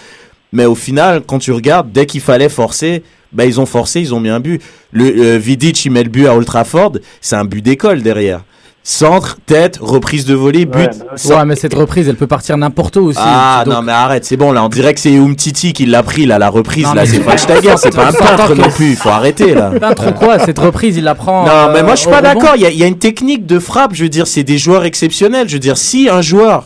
Mais 0.52 0.64
au 0.64 0.74
final, 0.74 1.22
quand 1.24 1.38
tu 1.38 1.52
regardes, 1.52 1.92
dès 1.92 2.06
qu'il 2.06 2.20
fallait 2.20 2.48
forcer, 2.48 3.04
bah 3.32 3.44
ils 3.44 3.60
ont 3.60 3.66
forcé, 3.66 4.00
ils 4.00 4.12
ont 4.12 4.18
mis 4.18 4.28
un 4.28 4.40
but. 4.40 4.60
Le 4.90 5.04
euh, 5.04 5.38
Vidic, 5.38 5.84
il 5.84 5.92
met 5.92 6.02
le 6.02 6.10
but 6.10 6.26
à 6.26 6.34
Old 6.34 6.46
Trafford, 6.46 6.94
c'est 7.20 7.36
un 7.36 7.44
but 7.44 7.62
d'école 7.62 8.02
derrière. 8.02 8.42
Centre, 8.86 9.38
tête, 9.46 9.78
reprise 9.80 10.26
de 10.26 10.34
volée, 10.34 10.66
but. 10.66 10.76
Ouais, 10.78 10.86
bah 10.88 11.04
ouais. 11.12 11.16
centre. 11.16 11.38
Ouais, 11.38 11.44
mais 11.46 11.56
cette 11.56 11.72
reprise, 11.72 12.06
elle 12.06 12.16
peut 12.16 12.26
partir 12.26 12.58
n'importe 12.58 12.96
où 12.96 13.06
aussi. 13.06 13.18
Ah 13.22 13.62
Donc, 13.64 13.72
non 13.74 13.80
mais 13.82 13.92
arrête, 13.92 14.26
c'est 14.26 14.36
bon 14.36 14.52
là, 14.52 14.62
on 14.62 14.68
dirait 14.68 14.92
que 14.92 15.00
c'est 15.00 15.14
Umtiti 15.16 15.72
qui 15.72 15.86
l'a 15.86 16.02
pris 16.02 16.26
là, 16.26 16.38
la 16.38 16.50
reprise 16.50 16.84
Non, 16.84 16.92
là, 16.92 17.06
c'est 17.06 17.12
c'est- 17.16 17.22
Schweinsteiger, 17.22 17.74
c'est 17.78 17.96
pas 17.96 18.08
un 18.08 18.12
peintre 18.12 18.54
non 18.54 18.68
plus, 18.68 18.90
il 18.90 18.96
faut 18.96 19.08
arrêter 19.08 19.54
là. 19.54 19.70
Putain, 19.70 19.94
trop 19.94 20.12
quoi 20.12 20.38
Cette 20.38 20.58
reprise, 20.58 20.98
il 20.98 21.04
la 21.04 21.14
prend. 21.14 21.46
Non, 21.46 21.72
mais 21.72 21.78
euh, 21.78 21.82
moi 21.82 21.94
je 21.94 22.00
suis 22.02 22.10
pas 22.10 22.18
rebond. 22.18 22.34
d'accord. 22.40 22.56
Il 22.56 22.60
y, 22.62 22.66
a- 22.66 22.70
il 22.70 22.76
y 22.76 22.84
a 22.84 22.86
une 22.86 22.98
technique 22.98 23.46
de 23.46 23.58
frappe. 23.58 23.94
Je 23.94 24.02
veux 24.02 24.10
dire, 24.10 24.26
c'est 24.26 24.42
des 24.44 24.58
joueurs 24.58 24.84
exceptionnels. 24.84 25.48
Je 25.48 25.54
veux 25.54 25.60
dire, 25.60 25.78
si 25.78 26.10
un 26.10 26.20
joueur, 26.20 26.64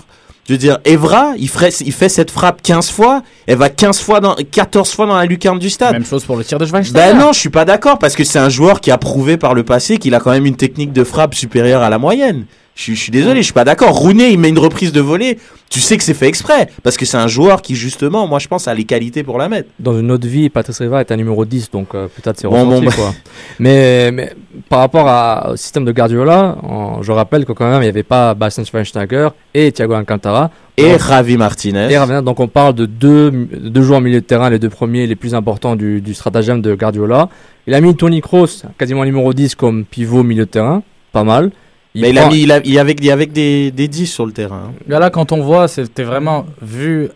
je 0.48 0.54
veux 0.54 0.58
dire, 0.58 0.78
Evra, 0.86 1.34
il, 1.36 1.48
ferait, 1.50 1.68
il 1.80 1.92
fait 1.92 2.08
cette 2.08 2.30
frappe 2.30 2.62
15 2.62 2.90
fois, 2.90 3.22
elle 3.46 3.58
va 3.58 3.68
15 3.68 4.00
fois 4.00 4.20
dans, 4.20 4.34
14 4.34 4.90
fois 4.90 5.04
dans 5.04 5.16
la 5.16 5.26
lucarne 5.26 5.58
du 5.58 5.68
stade. 5.68 5.92
Même 5.92 6.06
chose 6.06 6.24
pour 6.24 6.36
le 6.36 6.44
tir 6.44 6.58
de 6.58 6.64
Schweinsteiger. 6.64 6.94
Ben 6.94 7.18
non, 7.18 7.34
je 7.34 7.38
suis 7.38 7.50
pas 7.50 7.66
d'accord 7.66 7.98
parce 7.98 8.16
que 8.16 8.24
c'est 8.24 8.38
un 8.38 8.48
joueur 8.48 8.80
qui 8.80 8.90
a 8.90 8.96
prouvé 8.96 9.36
par 9.36 9.52
le 9.52 9.62
passé 9.62 9.98
qu'il 9.98 10.14
a 10.14 10.20
quand 10.20 10.30
même 10.30 10.46
une 10.46 10.56
technique 10.56 10.94
de 10.94 11.04
frappe 11.04 11.34
supérieure 11.34 11.82
à 11.82 11.90
la 11.90 11.98
moyenne. 11.98 12.46
Je, 12.78 12.82
suis- 12.84 12.94
je 12.94 13.02
suis 13.02 13.10
désolé, 13.10 13.40
je 13.40 13.46
suis 13.46 13.52
pas 13.52 13.64
d'accord. 13.64 13.90
Rooney, 13.90 14.30
il 14.32 14.38
met 14.38 14.50
une 14.50 14.58
reprise 14.60 14.92
de 14.92 15.00
volée. 15.00 15.36
Tu 15.68 15.80
sais 15.80 15.96
que 15.96 16.04
c'est 16.04 16.14
fait 16.14 16.28
exprès 16.28 16.68
parce 16.84 16.96
que 16.96 17.04
c'est 17.04 17.16
un 17.16 17.26
joueur 17.26 17.60
qui 17.60 17.74
justement, 17.74 18.28
moi 18.28 18.38
je 18.38 18.46
pense, 18.46 18.68
a 18.68 18.74
les 18.74 18.84
qualités 18.84 19.24
pour 19.24 19.36
la 19.36 19.48
mettre. 19.48 19.68
Dans 19.80 19.98
une 19.98 20.12
autre 20.12 20.28
vie, 20.28 20.48
Patrice 20.48 20.78
Riva 20.78 21.00
est 21.00 21.10
un 21.10 21.16
numéro 21.16 21.44
10, 21.44 21.72
donc 21.72 21.88
euh, 21.96 22.06
peut-être 22.06 22.38
c'est 22.38 22.46
Bon, 22.46 22.64
bon, 22.64 22.80
bah. 22.80 22.92
quoi. 22.94 23.12
Mais, 23.58 24.12
mais 24.12 24.32
par 24.68 24.78
rapport 24.78 25.08
à- 25.08 25.50
au 25.52 25.56
système 25.56 25.84
de 25.84 25.90
Guardiola, 25.90 26.56
je 27.02 27.10
rappelle 27.10 27.44
que 27.44 27.50
quand 27.52 27.68
même, 27.68 27.80
il 27.82 27.86
n'y 27.86 27.88
avait 27.90 28.04
pas 28.04 28.34
Bastian 28.34 28.64
Schweinsteiger 28.64 29.30
et 29.54 29.72
Thiago 29.72 29.94
Alcantara. 29.94 30.50
Et 30.76 30.92
Donc- 30.92 31.00
Javi 31.08 31.36
Martinez. 31.36 31.88
et 31.90 31.98
Ravenna, 31.98 32.22
donc 32.22 32.38
on 32.38 32.46
parle 32.46 32.74
de 32.74 32.86
deux, 32.86 33.30
deux 33.32 33.82
joueurs 33.82 33.98
au 33.98 34.02
milieu 34.02 34.20
de 34.20 34.24
terrain, 34.24 34.48
les 34.50 34.60
deux 34.60 34.68
premiers 34.70 35.08
les 35.08 35.16
plus 35.16 35.34
importants 35.34 35.74
du, 35.74 36.00
du 36.00 36.14
stratagème 36.14 36.62
de 36.62 36.76
Guardiola. 36.76 37.28
Il 37.66 37.74
a 37.74 37.80
mis 37.80 37.94
Tony 37.96 38.20
Kroos, 38.20 38.62
quasiment 38.78 39.04
numéro 39.04 39.34
10 39.34 39.56
comme 39.56 39.84
pivot 39.84 40.22
milieu 40.22 40.44
de 40.46 40.50
terrain, 40.50 40.84
pas 41.12 41.24
mal. 41.24 41.50
Mais 41.94 42.10
il, 42.10 42.18
a 42.18 42.22
prend- 42.22 42.30
mis, 42.30 42.42
il, 42.42 42.52
a, 42.52 42.58
il 42.64 42.72
y 42.72 42.78
avait, 42.78 42.92
il 42.98 43.04
y 43.04 43.10
avait 43.10 43.26
des, 43.26 43.70
des 43.70 43.88
10 43.88 44.06
sur 44.06 44.26
le 44.26 44.32
terrain. 44.32 44.62
hein. 44.68 44.72
Là, 44.88 44.98
là, 44.98 45.10
quand 45.10 45.32
on 45.32 45.42
voit, 45.42 45.68
c'était 45.68 46.04
vraiment 46.04 46.46
vu 46.62 47.08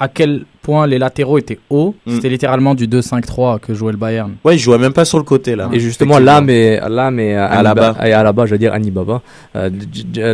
à 0.00 0.06
quel 0.06 0.44
point 0.62 0.86
les 0.86 0.98
latéraux 0.98 1.38
étaient 1.38 1.58
hauts. 1.70 1.94
Mm. 2.06 2.14
C'était 2.14 2.28
littéralement 2.28 2.74
du 2.76 2.86
2-5-3 2.86 3.58
que 3.58 3.74
jouait 3.74 3.90
le 3.90 3.98
Bayern. 3.98 4.34
Ouais, 4.44 4.54
il 4.54 4.58
jouait 4.60 4.78
même 4.78 4.92
pas 4.92 5.04
sur 5.04 5.18
le 5.18 5.24
côté 5.24 5.56
là. 5.56 5.68
Et 5.72 5.80
justement, 5.80 6.18
là, 6.20 6.40
mais 6.40 6.78
là, 6.88 7.10
mais 7.10 7.34
Alaba. 7.34 7.96
et 8.06 8.12
Alaba, 8.12 8.46
je 8.46 8.52
veux 8.52 8.58
dire 8.58 8.72
Anibaba. 8.72 9.22
Euh, 9.56 9.70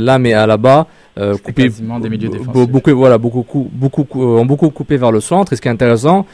là, 0.00 0.18
mais 0.18 0.34
euh, 0.34 1.36
coupé, 1.38 1.62
quasiment 1.64 1.98
des 2.00 2.10
milieux 2.10 2.28
be- 2.28 2.32
défensifs. 2.38 2.68
beaucoup, 2.68 2.90
voilà, 2.94 3.16
beaucoup, 3.18 3.42
cou- 3.42 3.70
beaucoup, 3.72 4.04
cou- 4.04 4.22
euh, 4.22 4.40
ont 4.40 4.44
beaucoup 4.46 4.68
coupé 4.70 4.96
vers 4.96 5.12
le 5.12 5.20
centre. 5.20 5.52
Et 5.52 5.56
ce 5.56 5.62
qui 5.62 5.68
est 5.68 5.70
intéressant, 5.70 6.26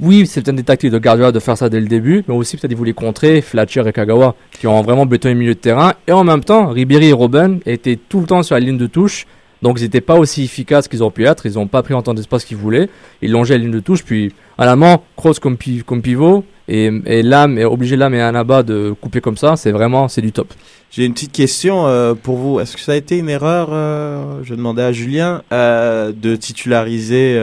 oui, 0.00 0.26
c'est 0.26 0.42
peut-être 0.42 0.56
des 0.56 0.64
tactiques 0.64 0.90
de 0.90 0.98
Guardiola 0.98 1.30
de 1.30 1.38
faire 1.38 1.56
ça 1.56 1.68
dès 1.68 1.80
le 1.80 1.86
début, 1.86 2.24
mais 2.26 2.34
aussi 2.34 2.56
peut-être 2.56 2.76
ils 2.84 2.94
contrer 2.94 3.40
Fletcher 3.40 3.82
et 3.86 3.92
Kagawa, 3.92 4.34
qui 4.50 4.66
ont 4.66 4.82
vraiment 4.82 5.06
bétonné 5.06 5.34
le 5.34 5.40
milieu 5.40 5.54
de 5.54 5.60
terrain. 5.60 5.94
Et 6.08 6.12
en 6.12 6.24
même 6.24 6.42
temps, 6.42 6.68
Ribéry 6.68 7.08
et 7.08 7.12
Robben 7.12 7.60
étaient 7.64 7.98
tout 8.08 8.20
le 8.20 8.26
temps 8.26 8.42
sur 8.42 8.54
la 8.56 8.60
ligne 8.60 8.78
de 8.78 8.86
touche. 8.86 9.26
Donc 9.62 9.78
ils 9.78 9.84
n'étaient 9.84 10.00
pas 10.00 10.16
aussi 10.16 10.44
efficaces 10.44 10.88
qu'ils 10.88 11.02
auraient 11.02 11.12
pu 11.12 11.24
être. 11.24 11.46
Ils 11.46 11.54
n'ont 11.54 11.68
pas 11.68 11.82
pris 11.82 11.94
autant 11.94 12.12
d'espace 12.12 12.44
qu'ils 12.44 12.56
voulaient. 12.56 12.88
Ils 13.22 13.30
longeaient 13.30 13.54
la 13.54 13.64
ligne 13.64 13.72
de 13.72 13.80
touche. 13.80 14.04
Puis 14.04 14.34
à 14.58 14.66
la 14.66 14.76
main, 14.76 14.98
Kroos 15.16 15.34
comme, 15.40 15.56
comme 15.86 16.02
pivot. 16.02 16.44
Et, 16.66 16.90
et 17.06 17.22
Lam, 17.22 17.58
et 17.58 17.64
obligé 17.64 17.96
Lam 17.96 18.14
et 18.14 18.20
Anaba 18.20 18.62
de 18.62 18.94
couper 19.00 19.20
comme 19.20 19.36
ça, 19.36 19.56
c'est 19.56 19.70
vraiment 19.70 20.08
c'est 20.08 20.22
du 20.22 20.32
top. 20.32 20.52
J'ai 20.90 21.04
une 21.04 21.12
petite 21.12 21.32
question 21.32 21.86
euh, 21.86 22.14
pour 22.14 22.36
vous. 22.36 22.60
Est-ce 22.60 22.76
que 22.76 22.80
ça 22.80 22.92
a 22.92 22.94
été 22.94 23.18
une 23.18 23.28
erreur, 23.28 23.68
euh, 23.72 24.40
je 24.44 24.54
demandais 24.54 24.82
à 24.82 24.92
Julien, 24.92 25.42
euh, 25.52 26.12
de 26.14 26.36
titulariser 26.36 27.40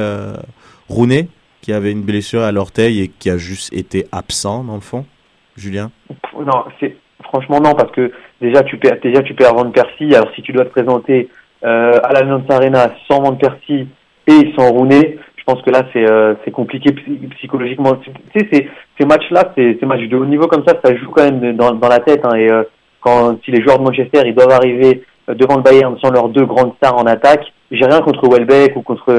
Rooney, 0.89 1.27
qui 1.61 1.73
avait 1.73 1.91
une 1.91 2.01
blessure 2.01 2.41
à 2.41 2.51
l'orteil 2.51 3.01
et 3.01 3.07
qui 3.07 3.29
a 3.29 3.37
juste 3.37 3.73
été 3.73 4.05
absent 4.11 4.63
dans 4.63 4.75
le 4.75 4.81
fond 4.81 5.05
Julien? 5.55 5.91
Non, 6.33 6.63
c'est 6.79 6.95
franchement 7.23 7.59
non 7.61 7.73
parce 7.73 7.91
que 7.91 8.11
déjà 8.41 8.63
tu 8.63 8.77
perds 8.77 8.99
déjà 9.01 9.21
tu 9.21 9.33
perds 9.33 9.53
Van 9.53 9.69
Persie. 9.69 10.15
Alors 10.15 10.31
si 10.35 10.41
tu 10.41 10.51
dois 10.53 10.65
te 10.65 10.71
présenter 10.71 11.29
euh, 11.63 11.99
à 12.03 12.13
l'Allianz 12.13 12.43
Arena 12.49 12.93
sans 13.07 13.21
Van 13.21 13.35
Persie 13.35 13.87
et 14.27 14.53
sans 14.57 14.71
Rooney, 14.71 15.19
je 15.37 15.43
pense 15.45 15.61
que 15.61 15.69
là 15.69 15.83
c'est 15.93 16.09
euh, 16.09 16.33
c'est 16.43 16.51
compliqué 16.51 16.91
psy- 16.93 17.27
psychologiquement. 17.37 17.95
Tu 17.95 18.11
sais 18.35 18.47
ces 18.51 18.69
ces 18.99 19.05
matchs-là, 19.05 19.53
ces 19.55 19.77
ces 19.79 19.85
matchs 19.85 20.07
de 20.07 20.17
haut 20.17 20.25
niveau 20.25 20.47
comme 20.47 20.63
ça, 20.67 20.75
ça 20.83 20.95
joue 20.95 21.11
quand 21.11 21.23
même 21.23 21.55
dans 21.55 21.73
dans 21.73 21.89
la 21.89 21.99
tête. 21.99 22.25
Hein, 22.25 22.35
et 22.35 22.51
euh, 22.51 22.63
quand 23.01 23.37
si 23.43 23.51
les 23.51 23.61
joueurs 23.61 23.79
de 23.79 23.83
Manchester 23.83 24.21
ils 24.25 24.35
doivent 24.35 24.51
arriver 24.51 25.03
devant 25.27 25.57
le 25.57 25.63
Bayern 25.63 25.95
sans 26.01 26.11
leurs 26.11 26.29
deux 26.29 26.45
grandes 26.45 26.73
stars 26.77 26.97
en 26.97 27.05
attaque, 27.05 27.45
j'ai 27.69 27.85
rien 27.85 28.01
contre 28.01 28.27
Welbeck 28.27 28.75
ou 28.75 28.81
contre 28.81 29.11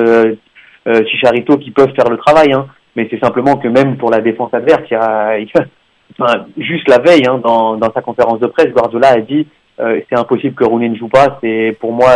euh, 0.86 1.04
Chicharito 1.06 1.56
qui 1.58 1.70
peuvent 1.70 1.92
faire 1.94 2.08
le 2.10 2.16
travail. 2.16 2.52
Hein, 2.52 2.66
mais 2.96 3.06
c'est 3.10 3.20
simplement 3.20 3.56
que 3.56 3.68
même 3.68 3.96
pour 3.96 4.10
la 4.10 4.20
défense 4.20 4.52
adverse, 4.52 4.82
juste 6.58 6.88
la 6.88 6.98
veille, 6.98 7.26
hein, 7.26 7.40
dans, 7.42 7.76
dans 7.76 7.92
sa 7.92 8.02
conférence 8.02 8.40
de 8.40 8.46
presse, 8.46 8.72
Guardiola 8.72 9.08
a 9.08 9.20
dit 9.20 9.46
euh, 9.80 10.00
c'est 10.08 10.18
impossible 10.18 10.54
que 10.54 10.64
Rooney 10.64 10.88
ne 10.90 10.96
joue 10.96 11.08
pas, 11.08 11.38
c'est 11.42 11.76
pour 11.80 11.92
moi 11.92 12.10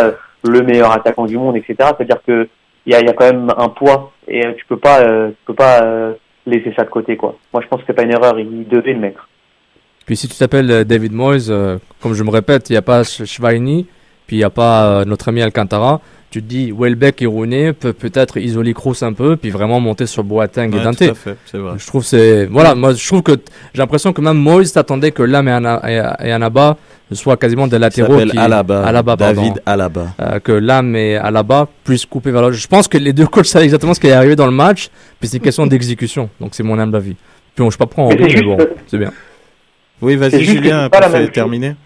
le 0.46 0.60
meilleur 0.62 0.92
attaquant 0.92 1.24
du 1.26 1.38
monde, 1.38 1.56
etc. 1.56 1.74
C'est-à-dire 1.96 2.22
que 2.26 2.48
il 2.84 2.92
y 2.92 2.94
a, 2.94 3.12
quand 3.14 3.24
même 3.32 3.50
un 3.56 3.68
poids 3.68 4.12
et 4.28 4.46
euh, 4.46 4.52
tu 4.56 4.64
peux 4.66 4.76
pas, 4.76 5.00
euh, 5.00 5.30
tu 5.30 5.36
peux 5.46 5.54
pas 5.54 5.80
laisser 6.46 6.72
ça 6.76 6.84
de 6.84 6.90
côté, 6.90 7.16
quoi. 7.16 7.36
Moi, 7.52 7.60
je 7.62 7.68
pense 7.68 7.80
que 7.80 7.86
c'est 7.88 7.94
pas 7.94 8.04
une 8.04 8.12
erreur, 8.12 8.38
il 8.38 8.68
devait 8.68 8.92
le 8.92 9.00
mettre. 9.00 9.28
Puis 10.04 10.16
si 10.16 10.28
tu 10.28 10.36
t'appelles 10.36 10.84
David 10.84 11.12
Moyes, 11.12 11.50
comme 12.00 12.12
je 12.14 12.22
me 12.22 12.30
répète, 12.30 12.70
il 12.70 12.74
n'y 12.74 12.76
a 12.76 12.82
pas 12.82 13.00
Sch- 13.02 13.24
Schweini, 13.26 13.88
puis 14.28 14.36
il 14.36 14.38
n'y 14.38 14.44
a 14.44 14.50
pas 14.50 15.04
notre 15.04 15.30
ami 15.30 15.42
Alcantara. 15.42 16.00
Tu 16.36 16.42
te 16.42 16.48
dis, 16.48 16.70
Welbeck 16.70 17.22
et 17.22 17.26
Rooney 17.26 17.72
peuvent 17.72 17.94
peut-être 17.94 18.36
isoler 18.36 18.74
Kroos 18.74 19.02
un 19.02 19.14
peu, 19.14 19.36
puis 19.38 19.48
vraiment 19.48 19.80
monter 19.80 20.04
sur 20.04 20.22
Boateng 20.22 20.70
et 20.70 20.76
Ouais, 20.76 20.84
Dante. 20.84 20.98
tout 20.98 21.04
à 21.04 21.14
fait, 21.14 21.34
c'est 21.46 21.56
vrai. 21.56 21.72
Je 21.78 21.86
trouve 21.86 22.04
c'est 22.04 22.44
voilà, 22.44 22.74
moi 22.74 22.92
je 22.92 23.06
trouve 23.06 23.22
que 23.22 23.32
j'ai 23.72 23.78
l'impression 23.80 24.12
que 24.12 24.20
même 24.20 24.36
Moyes 24.36 24.70
t'attendait 24.70 25.12
que 25.12 25.22
Lam 25.22 25.48
et, 25.48 25.52
Ana- 25.52 25.80
et, 25.88 26.26
et 26.28 26.32
Anaba 26.32 26.76
soient 27.12 27.38
quasiment 27.38 27.66
des 27.68 27.76
Il 27.76 27.80
latéraux 27.80 28.12
s'appelle 28.18 28.32
qui 28.32 28.36
Alaba, 28.38 28.82
Alaba, 28.84 29.16
pardon. 29.16 29.40
David 29.40 29.62
Alaba. 29.64 30.06
Euh, 30.20 30.38
que 30.40 30.52
Lam 30.52 30.94
et 30.94 31.16
Alaba 31.16 31.68
puissent 31.84 32.04
couper 32.04 32.32
vers. 32.32 32.52
Je 32.52 32.66
pense 32.66 32.86
que 32.86 32.98
les 32.98 33.14
deux 33.14 33.26
coachs 33.26 33.46
savent 33.46 33.62
exactement 33.62 33.94
ce 33.94 34.00
qui 34.00 34.08
est 34.08 34.12
arrivé 34.12 34.36
dans 34.36 34.44
le 34.44 34.52
match, 34.52 34.90
puis 35.18 35.30
c'est 35.30 35.38
une 35.38 35.42
question 35.42 35.66
d'exécution. 35.66 36.28
Donc 36.38 36.50
c'est 36.54 36.62
mon 36.62 36.78
humble 36.78 36.96
avis. 36.96 37.16
Puis 37.54 37.64
on, 37.64 37.70
je 37.70 37.78
pas 37.78 37.86
prendre 37.86 38.14
en 38.14 38.22
Mais 38.22 38.42
bon, 38.42 38.58
c'est 38.88 38.98
bien. 38.98 39.10
Oui, 40.02 40.16
vas-y 40.16 40.44
Julien, 40.44 40.90
pour 40.90 41.00
terminer. 41.32 41.76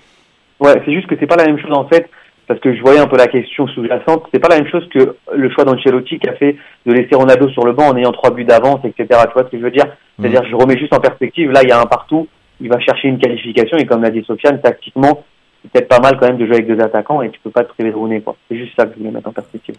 Ouais, 0.58 0.82
c'est 0.84 0.92
juste 0.92 1.06
que 1.06 1.14
c'est 1.20 1.28
pas 1.28 1.36
la 1.36 1.46
même 1.46 1.58
chose 1.60 1.70
en 1.72 1.86
fait, 1.86 2.10
parce 2.50 2.58
que 2.58 2.74
je 2.74 2.80
voyais 2.80 2.98
un 2.98 3.06
peu 3.06 3.16
la 3.16 3.28
question 3.28 3.68
sous-jacente. 3.68 4.24
C'est 4.34 4.40
pas 4.40 4.48
la 4.48 4.56
même 4.56 4.68
chose 4.68 4.84
que 4.92 5.14
le 5.32 5.50
choix 5.50 5.62
d'Ancelotti 5.62 6.18
qui 6.18 6.28
a 6.28 6.32
fait 6.32 6.56
de 6.84 6.92
laisser 6.92 7.14
Ronaldo 7.14 7.48
sur 7.50 7.64
le 7.64 7.74
banc 7.74 7.86
en 7.86 7.96
ayant 7.96 8.10
trois 8.10 8.32
buts 8.32 8.44
d'avance, 8.44 8.80
etc. 8.82 9.06
Tu 9.08 9.32
vois 9.34 9.44
ce 9.44 9.50
que 9.50 9.56
je 9.56 9.62
veux 9.62 9.70
dire? 9.70 9.86
C'est-à-dire, 10.18 10.42
je 10.50 10.56
remets 10.56 10.76
juste 10.76 10.92
en 10.92 10.98
perspective. 10.98 11.52
Là, 11.52 11.60
il 11.62 11.68
y 11.68 11.72
a 11.72 11.80
un 11.80 11.86
partout. 11.86 12.26
Il 12.60 12.68
va 12.68 12.80
chercher 12.80 13.06
une 13.06 13.18
qualification 13.18 13.78
et 13.78 13.86
comme 13.86 14.02
l'a 14.02 14.10
dit 14.10 14.24
Sofiane, 14.26 14.60
tactiquement, 14.60 15.22
c'est 15.62 15.70
peut-être 15.70 15.86
pas 15.86 16.00
mal 16.00 16.18
quand 16.18 16.26
même 16.26 16.38
de 16.38 16.46
jouer 16.46 16.56
avec 16.56 16.66
deux 16.66 16.82
attaquants 16.82 17.22
et 17.22 17.30
tu 17.30 17.38
peux 17.38 17.50
pas 17.50 17.62
te 17.62 17.68
priver 17.68 17.92
de 17.92 17.94
Rooney, 17.94 18.20
quoi. 18.20 18.34
C'est 18.48 18.58
juste 18.58 18.72
ça 18.76 18.84
que 18.84 18.94
je 18.94 18.98
voulais 18.98 19.12
mettre 19.12 19.28
en 19.28 19.32
perspective. 19.32 19.76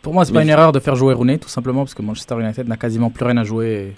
Pour 0.00 0.14
moi, 0.14 0.24
c'est 0.24 0.32
pas 0.32 0.42
une 0.42 0.48
erreur 0.48 0.72
de 0.72 0.80
faire 0.80 0.96
jouer 0.96 1.12
Rooney, 1.12 1.36
tout 1.36 1.50
simplement 1.50 1.80
parce 1.80 1.92
que 1.92 2.00
Manchester 2.00 2.36
United 2.40 2.66
n'a 2.66 2.78
quasiment 2.78 3.10
plus 3.10 3.26
rien 3.26 3.36
à 3.36 3.44
jouer, 3.44 3.92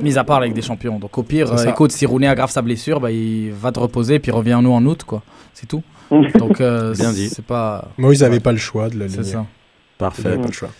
mis 0.00 0.16
à 0.16 0.24
part 0.24 0.38
avec 0.38 0.54
des 0.54 0.62
champions. 0.62 0.98
Donc 0.98 1.18
au 1.18 1.22
pire, 1.22 1.52
euh, 1.52 1.68
écoute, 1.68 1.92
si 1.92 2.06
Rooney 2.06 2.26
aggrave 2.26 2.48
sa 2.48 2.62
blessure, 2.62 3.00
bah, 3.00 3.10
il 3.10 3.52
va 3.52 3.70
te 3.70 3.80
reposer 3.80 4.18
puis 4.18 4.30
reviens-nous 4.30 4.72
en 4.72 4.82
août, 4.86 5.04
quoi. 5.04 5.20
C'est 5.52 5.66
tout. 5.66 5.82
Donc 6.38 6.60
euh, 6.60 6.94
Bien 6.94 7.12
dit. 7.12 7.28
c'est 7.28 7.44
pas. 7.44 7.88
Moïse 7.98 8.22
avait 8.22 8.40
pas 8.40 8.52
le 8.52 8.58
choix 8.58 8.88
de 8.88 8.98
la 8.98 9.08
C'est 9.08 9.22
ligne. 9.22 9.24
ça. 9.32 9.46
Parfait. 9.98 10.36
pas 10.36 10.46
le 10.46 10.52
choix. 10.52 10.70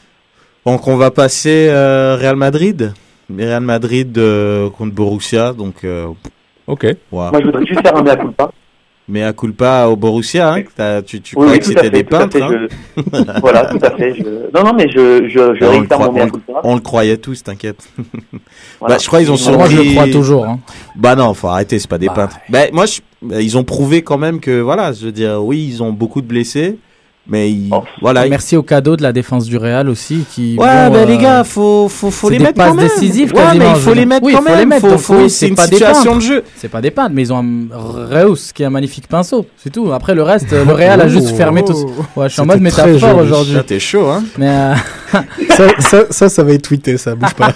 Donc 0.67 0.87
on 0.89 0.97
va 0.97 1.11
passer 1.11 1.69
euh, 1.71 2.17
Real 2.17 2.37
Madrid. 2.37 2.93
Real 3.35 3.63
Madrid 3.63 4.17
euh, 4.19 4.69
contre 4.71 4.95
Borussia, 4.95 5.53
donc 5.53 5.85
euh, 5.85 6.09
Ok. 6.67 6.87
Moi, 7.13 7.31
je 7.39 7.45
voudrais 7.45 7.67
juste 7.67 7.81
faire 7.83 7.97
un 7.97 8.03
mea 8.03 8.17
culpa. 8.17 8.51
Mais 9.07 9.23
à 9.23 9.35
culpa 9.35 9.87
au 9.87 9.97
Borussia, 9.97 10.51
hein, 10.51 10.62
que 10.62 10.71
t'as- 10.75 11.03
tu, 11.03 11.21
tu 11.21 11.37
Oui, 11.37 11.43
croyais 11.45 11.53
oui, 11.53 11.59
que 11.59 11.64
c'était 11.67 11.90
des 11.90 12.05
peintres. 12.05 12.33
fait, 12.38 12.43
hein 12.43 12.49
je- 12.97 13.40
voilà, 13.40 13.67
tout 13.67 13.79
à 13.83 13.90
fait. 13.90 14.14
Je... 14.14 14.23
Non, 14.57 14.64
non, 14.64 14.73
mais 14.75 14.88
je, 14.88 15.29
je, 15.29 15.29
je 15.29 15.38
on, 15.40 15.53
le 15.53 15.69
réitère 15.69 15.99
croit- 15.99 16.07
mon 16.09 16.12
mea 16.14 16.23
on 16.23 16.25
le- 16.25 16.31
culpa. 16.31 16.61
on 16.64 16.75
le 16.75 16.81
croyait 16.81 17.17
tous, 17.19 17.43
t'inquiète. 17.43 17.87
Voilà. 18.81 18.95
Bah, 18.97 18.99
je 19.03 19.07
crois 19.07 19.19
qu'ils 19.21 19.31
ont 19.31 19.37
Moi, 19.51 19.57
Moi, 19.59 19.67
je 19.69 19.77
le 19.77 19.83
surpris- 19.83 19.95
crois 19.95 20.09
toujours. 20.11 20.45
hein. 20.47 20.59
Bah 20.97 21.14
non, 21.17 21.33
faut 21.35 21.49
arrêter, 21.49 21.79
c'est 21.79 21.88
pas 21.88 21.99
des 21.99 22.07
Bah, 22.09 22.14
peintres. 22.14 22.37
Bah, 22.49 22.61
moi, 22.73 22.87
je- 22.87 23.01
bah, 23.23 23.40
ils 23.43 23.57
ont 23.59 23.64
prouvé 23.64 24.01
quand 24.03 24.19
même 24.19 24.40
que, 24.40 24.61
voilà, 24.61 24.93
je 24.93 25.05
veux 25.07 25.12
dire, 25.12 25.38
oui, 25.45 25.67
ils 25.69 25.83
ont 25.83 25.93
beaucoup 25.93 26.21
de 26.23 26.27
blessés, 26.27 26.79
mais 27.27 27.51
ils, 27.51 27.69
Oh. 27.73 27.83
voilà. 28.01 28.29
Merci 28.29 28.57
au 28.57 28.63
cadeau 28.63 28.97
de 28.97 29.03
la 29.03 29.13
défense 29.13 29.47
du 29.47 29.57
Real 29.57 29.89
aussi. 29.89 30.25
Qui, 30.35 30.57
Ouais, 30.59 30.67
bon, 30.89 30.93
bah 30.93 30.99
euh, 30.99 31.05
les 31.07 31.17
gars, 31.19 31.43
faut, 31.45 31.89
faut, 31.89 32.11
faut 32.11 32.29
c'est 32.29 32.33
les 32.35 32.39
des 32.39 32.45
mettre 32.45 32.57
passes 32.59 32.69
quand 32.71 32.75
même. 32.75 32.89
décisives 32.89 33.33
ouais, 33.35 33.59
mais 33.59 33.71
il 33.71 33.77
faut 33.77 33.95
les 33.95 34.07
mettre 34.07 34.25
Oui, 34.27 34.33
quand 34.35 34.43
faut 34.43 34.49
les 34.51 34.55
même. 34.57 34.69
mettre, 34.69 34.89
faut, 34.91 34.99
faut- 34.99 35.15
oui, 35.17 35.31
c'est 35.31 35.49
une 35.49 35.55
pas 35.55 35.67
des 35.67 35.77
situation 35.77 36.03
peintres. 36.13 36.17
de 36.17 36.21
jeu. 36.21 36.45
C'est 36.57 36.69
pas 36.69 36.81
des 36.81 36.91
peintres, 36.91 37.13
mais 37.15 37.23
ils 37.23 37.33
ont 37.33 37.39
un 37.39 37.67
Reus 37.73 38.53
qui 38.53 38.63
est 38.63 38.67
un 38.67 38.71
magnifique 38.71 39.09
pinceau. 39.09 39.47
C'est 39.57 39.71
tout. 39.71 39.91
Après, 39.93 40.15
le 40.15 40.23
reste, 40.23 40.51
le 40.53 40.73
Real 40.73 41.01
a 41.01 41.09
juste 41.09 41.29
Oh. 41.33 41.37
fermé 41.37 41.65
tout. 41.65 41.75
Ouais, 42.17 42.29
je 42.29 42.33
suis 42.35 42.43
en 42.43 42.47
mode 42.47 42.61
métaphore 42.61 43.17
aujourd'hui. 43.19 43.57
T'es 43.67 43.79
chaud, 43.81 44.07
hein. 44.09 44.23
Mais 44.39 44.49
euh, 44.49 44.75
ça, 45.50 45.68
ça, 45.79 46.05
ça, 46.11 46.29
ça 46.29 46.42
va 46.42 46.53
être 46.53 46.62
tweeté, 46.62 46.96
ça 46.96 47.14
bouge 47.14 47.35
pas. 47.35 47.53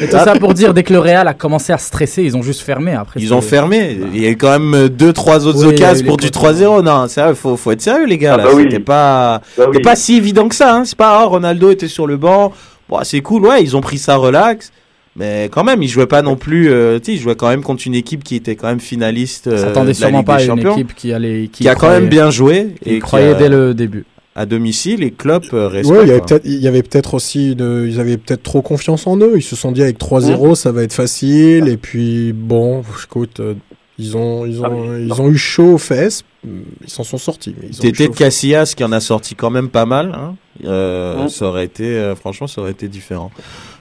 et 0.00 0.06
tout 0.06 0.12
ça 0.12 0.34
pour 0.38 0.54
dire, 0.54 0.74
dès 0.74 0.82
que 0.82 0.92
le 0.92 0.98
Real 0.98 1.26
a 1.28 1.34
commencé 1.34 1.72
à 1.72 1.78
stresser, 1.78 2.22
ils 2.22 2.36
ont 2.36 2.42
juste 2.42 2.60
fermé. 2.62 2.92
Après, 2.92 3.20
Ils 3.20 3.32
ont 3.34 3.40
fermé. 3.40 3.98
Il 4.14 4.22
y 4.22 4.26
a 4.26 4.30
eu 4.30 4.36
quand 4.36 4.58
même 4.58 4.88
deux, 4.88 5.12
trois 5.12 5.46
autres 5.46 5.60
Oui, 5.66 5.74
occasions 5.74 6.06
pour 6.06 6.16
du 6.16 6.30
poteaux. 6.30 6.48
3-0. 6.52 6.82
Non, 6.82 7.08
sérieux, 7.08 7.34
faut, 7.34 7.56
faut 7.56 7.72
être 7.72 7.80
sérieux, 7.82 8.06
les 8.06 8.18
gars, 8.18 8.34
Ah 8.34 8.36
là. 8.38 8.44
bah 8.44 8.50
oui. 8.54 8.62
C'était 8.64 8.80
pas, 8.80 9.40
Bah 9.56 9.64
oui. 9.70 9.80
pas 9.82 9.96
si 9.96 10.16
évident 10.16 10.48
que 10.48 10.54
ça, 10.54 10.74
hein. 10.76 10.84
C'est 10.84 10.96
pas, 10.96 11.18
ah, 11.20 11.24
Ronaldo 11.24 11.70
était 11.70 11.88
sur 11.88 12.06
le 12.06 12.16
banc. 12.16 12.52
Bon, 12.88 12.98
c'est 13.04 13.20
cool, 13.20 13.46
ouais, 13.46 13.62
ils 13.62 13.76
ont 13.76 13.80
pris 13.80 13.98
ça 13.98 14.16
relax. 14.16 14.70
Mais 15.14 15.50
quand 15.52 15.62
même, 15.62 15.82
il 15.82 15.88
jouait 15.88 16.06
pas 16.06 16.22
non 16.22 16.36
plus. 16.36 16.70
euh, 16.70 16.98
tu 16.98 17.04
sais, 17.04 17.12
il 17.12 17.20
jouait 17.20 17.34
quand 17.34 17.48
même 17.48 17.62
contre 17.62 17.82
une 17.86 17.94
équipe 17.94 18.24
qui 18.24 18.34
était 18.34 18.56
quand 18.56 18.68
même 18.68 18.80
finaliste. 18.80 19.46
On 19.46 19.50
euh, 19.52 19.58
s'attendait 19.58 19.92
de 19.92 20.00
la 20.00 20.06
sûrement 20.06 20.18
Ligue 20.18 20.26
pas 20.26 20.34
à 20.36 20.42
une 20.42 20.58
équipe 20.58 20.94
qui 20.94 21.12
allait. 21.12 21.48
qui 21.52 21.68
a 21.68 21.72
quand 21.74 21.80
croyait- 21.80 22.00
même 22.00 22.08
bien 22.08 22.30
joué 22.30 22.68
qui 22.82 22.94
et 22.94 22.98
croyait 22.98 23.32
a- 23.32 23.34
dès 23.34 23.50
le 23.50 23.74
début. 23.74 24.06
À 24.34 24.46
domicile. 24.46 25.02
Et 25.02 25.10
Klopp 25.10 25.44
euh, 25.52 25.68
respecte. 25.68 25.96
Ouais, 25.98 26.04
il 26.04 26.08
y 26.08 26.10
avait 26.10 26.18
quoi. 26.20 26.26
peut-être, 26.28 26.42
il 26.46 26.58
y 26.60 26.68
avait 26.68 26.82
peut-être 26.82 27.14
aussi, 27.14 27.52
une- 27.52 27.86
ils 27.88 28.00
avaient 28.00 28.16
peut-être 28.18 28.42
trop 28.42 28.62
confiance 28.62 29.06
en 29.06 29.16
eux. 29.18 29.32
Ils 29.36 29.42
se 29.42 29.56
sont 29.56 29.72
dit 29.72 29.82
avec 29.82 29.98
3-0, 29.98 30.54
ça 30.54 30.72
va 30.72 30.82
être 30.82 30.92
facile. 30.92 31.68
Et 31.68 31.76
puis 31.76 32.32
bon, 32.32 32.82
écoute, 33.04 33.40
euh, 33.40 33.54
ils 33.98 34.16
ont, 34.16 34.46
ils 34.46 34.60
ont, 34.62 34.96
ils 34.98 35.20
ont 35.20 35.28
eu 35.30 35.36
chaud 35.36 35.74
aux 35.74 35.78
fesses. 35.78 36.22
Ils 36.44 36.88
s'en 36.90 37.04
sont 37.04 37.18
sortis. 37.18 37.54
Mais 37.60 37.68
ils 37.70 37.92
de 37.92 38.06
Casillas 38.14 38.72
qui 38.76 38.82
en 38.82 38.90
a 38.90 39.00
sorti 39.00 39.34
quand 39.34 39.50
même 39.50 39.68
pas 39.68 39.86
mal. 39.86 40.12
Hein. 40.14 40.34
Euh, 40.64 41.22
Ouais. 41.22 41.28
Ça 41.28 41.46
aurait 41.46 41.64
été, 41.64 42.12
franchement, 42.18 42.46
ça 42.46 42.60
aurait 42.62 42.72
été 42.72 42.88
différent. 42.88 43.30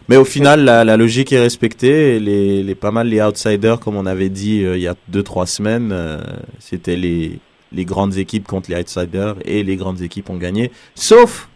Mais 0.09 0.17
au 0.17 0.25
final, 0.25 0.63
la, 0.65 0.83
la 0.83 0.97
logique 0.97 1.31
est 1.31 1.39
respectée. 1.39 2.15
Et 2.15 2.19
les, 2.19 2.61
les 2.61 2.75
pas 2.75 2.91
mal 2.91 3.07
les 3.07 3.21
outsiders, 3.21 3.79
comme 3.79 3.95
on 3.95 4.05
avait 4.05 4.29
dit 4.29 4.63
euh, 4.63 4.75
il 4.77 4.83
y 4.83 4.87
a 4.87 4.95
deux 5.07 5.23
trois 5.23 5.45
semaines, 5.45 5.91
euh, 5.93 6.19
c'était 6.59 6.95
les 6.97 7.39
les 7.71 7.85
grandes 7.85 8.17
équipes 8.17 8.47
contre 8.47 8.69
les 8.71 8.77
outsiders 8.77 9.35
et 9.45 9.63
les 9.63 9.75
grandes 9.75 10.01
équipes 10.01 10.29
ont 10.29 10.37
gagné, 10.37 10.71
sauf 10.95 11.47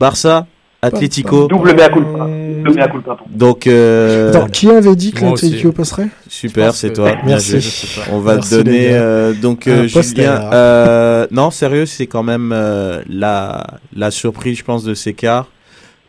Barça, 0.00 0.46
Atlético. 0.80 1.48
Double 1.48 1.74
mea 1.74 1.88
culpa. 1.88 2.28
Double 2.64 2.74
mea 2.78 2.88
culpa. 2.88 3.18
Donc 3.28 3.66
euh, 3.66 4.28
Attends, 4.30 4.46
qui 4.46 4.70
avait 4.70 4.94
dit 4.94 5.10
que 5.12 5.24
l'Atlético 5.24 5.72
passerait? 5.72 6.08
Super, 6.28 6.72
c'est 6.72 6.90
que- 6.90 6.94
toi. 6.94 7.10
Bien 7.16 7.22
Merci. 7.26 7.98
On 8.12 8.20
va 8.20 8.34
Merci, 8.36 8.50
te 8.50 8.54
donner 8.56 8.90
euh, 8.92 9.32
donc 9.34 9.66
euh. 9.66 9.88
Julien. 9.88 10.52
euh, 10.52 11.26
non, 11.32 11.50
sérieux, 11.50 11.84
c'est 11.84 12.06
quand 12.06 12.22
même 12.22 12.52
euh, 12.54 13.02
la 13.08 13.66
la 13.94 14.10
surprise, 14.12 14.58
je 14.58 14.64
pense, 14.64 14.84
de 14.84 14.94
ces 14.94 15.14
quarts. 15.14 15.48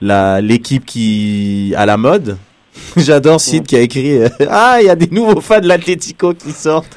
La 0.01 0.39
l'équipe 0.39 0.85
qui 0.85 1.73
à 1.75 1.85
la 1.87 1.97
mode. 1.97 2.37
J'adore 2.95 3.41
Sid 3.41 3.65
qui 3.65 3.75
a 3.75 3.81
écrit 3.81 4.19
euh, 4.19 4.29
ah 4.49 4.77
il 4.79 4.85
y 4.85 4.89
a 4.89 4.95
des 4.95 5.07
nouveaux 5.11 5.41
fans 5.41 5.59
de 5.59 5.67
l'Atlético 5.67 6.33
qui 6.35 6.51
sortent. 6.51 6.95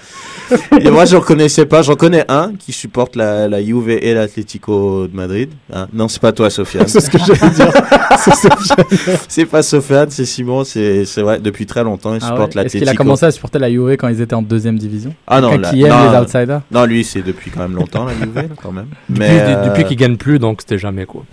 Et 0.81 0.91
moi 0.91 1.05
j'en 1.05 1.21
connaissais 1.21 1.67
pas, 1.67 1.83
j'en 1.83 1.95
connais 1.97 2.25
un 2.29 2.53
qui 2.59 2.73
supporte 2.73 3.17
la 3.17 3.49
la 3.49 3.63
Juve 3.63 3.89
et 3.91 4.15
l'Atlético 4.15 5.07
de 5.07 5.17
Madrid. 5.17 5.51
Hein 5.73 5.89
non 5.93 6.09
c'est 6.09 6.21
pas 6.21 6.33
toi 6.33 6.51
Sofiane. 6.51 6.87
C'est 6.89 7.01
ce 7.01 7.11
que 7.11 7.19
j'allais 7.19 7.51
dire. 7.55 7.71
C'est 9.29 9.47
pas 9.47 9.63
Sofiane, 9.63 10.11
c'est 10.11 10.25
Simon. 10.25 10.65
C'est 10.65 11.05
c'est 11.05 11.23
vrai 11.23 11.41
depuis 11.41 11.67
très 11.67 11.83
longtemps 11.85 12.15
il 12.15 12.21
Ah 12.23 12.27
supporte 12.29 12.55
ouais 12.55 12.65
Est-ce 12.65 12.73
qu'il 12.73 12.83
a 12.83 12.87
l'Atlético. 12.87 13.03
commencé 13.05 13.27
à 13.27 13.31
supporter 13.31 13.59
la 13.59 13.71
Juve 13.71 13.97
quand 13.97 14.09
ils 14.09 14.21
étaient 14.21 14.35
en 14.35 14.43
deuxième 14.43 14.79
division? 14.79 15.15
Ah 15.27 15.41
non, 15.41 15.57
là- 15.57 15.71
qui 15.71 15.83
aime 15.83 15.91
non, 15.91 16.13
les 16.13 16.19
outsiders? 16.19 16.61
Non, 16.71 16.85
lui, 16.85 17.05
c'est 17.05 17.23
depuis 17.23 17.51
quand 17.51 17.61
même 17.61 17.75
longtemps, 17.75 18.05
la 18.05 18.13
Juve, 18.15 18.49
quand 18.63 18.73
même. 18.73 18.87
Depuis, 19.09 19.19
Mais, 19.29 19.35
de- 19.41 19.45
euh, 19.45 19.69
depuis 19.69 19.85
qu'il 19.85 19.97
gagne 19.97 20.17
plus, 20.17 20.39
donc 20.39 20.61
c'était 20.61 20.79
jamais 20.79 21.07
quoi. 21.07 21.25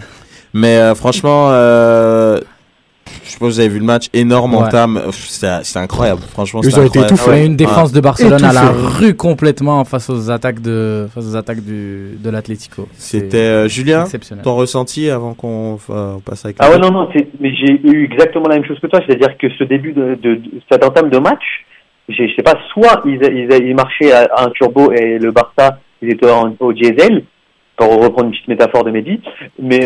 mais 0.53 0.77
euh, 0.77 0.95
franchement, 0.95 1.49
euh, 1.51 2.39
je 3.23 3.29
sais 3.29 3.37
pas 3.39 3.45
si 3.45 3.51
vous 3.53 3.59
avez 3.59 3.69
vu 3.69 3.79
le 3.79 3.85
match, 3.85 4.07
énorme 4.13 4.53
Ouais. 4.55 4.63
entame. 4.63 4.97
Euh, 4.97 5.11
C'est 5.11 5.47
c'est 5.63 5.79
incroyable, 5.79 6.21
franchement. 6.21 6.61
Ils 6.63 6.79
ont 6.79 6.85
été 6.85 6.99
étouffés. 6.99 7.29
Ouais, 7.31 7.45
une 7.45 7.55
défense 7.55 7.91
de 7.91 7.99
Barcelone 8.01 8.43
à 8.43 8.53
la 8.53 8.69
rue 8.71 9.15
complètement 9.15 9.83
face 9.85 10.09
aux 10.09 10.29
attaques 10.31 10.61
de 10.61 11.07
face 11.13 11.25
aux 11.25 11.35
attaques 11.35 11.61
du, 11.63 12.17
de 12.17 12.29
l'Atlético. 12.29 12.87
C'était 12.93 13.37
euh, 13.37 13.67
Julien, 13.67 14.03
exceptionnel. 14.03 14.43
ton 14.43 14.55
ressenti 14.55 15.09
avant 15.09 15.33
qu'on 15.33 15.77
euh, 15.89 16.15
on 16.17 16.19
passe 16.19 16.45
avec 16.45 16.57
Ah 16.59 16.69
ouais, 16.71 16.77
non, 16.77 16.91
non, 16.91 17.07
mais 17.39 17.53
j'ai 17.55 17.73
eu 17.83 18.05
exactement 18.11 18.47
la 18.47 18.55
même 18.55 18.65
chose 18.65 18.79
que 18.79 18.87
toi, 18.87 18.99
c'est-à-dire 19.07 19.37
que 19.37 19.47
ce 19.57 19.63
début 19.63 19.93
de, 19.93 20.17
de, 20.21 20.35
de 20.35 20.41
cette 20.71 20.83
entame 20.83 21.09
de 21.09 21.17
match, 21.19 21.43
je 22.09 22.23
sais 22.35 22.43
pas, 22.43 22.55
soit 22.73 23.01
ils, 23.05 23.19
ils, 23.23 23.67
ils 23.67 23.75
marchaient 23.75 24.11
à, 24.11 24.27
à 24.35 24.45
un 24.45 24.49
turbo 24.49 24.91
et 24.91 25.19
le 25.19 25.31
Barça, 25.31 25.79
ils 26.01 26.09
étaient 26.11 26.29
en- 26.31 26.55
au 26.59 26.73
diesel, 26.73 27.23
pour 27.77 27.91
reprendre 28.03 28.25
une 28.25 28.31
petite 28.31 28.47
métaphore 28.47 28.83
de 28.83 28.91
Mehdi, 28.91 29.21
mais, 29.61 29.79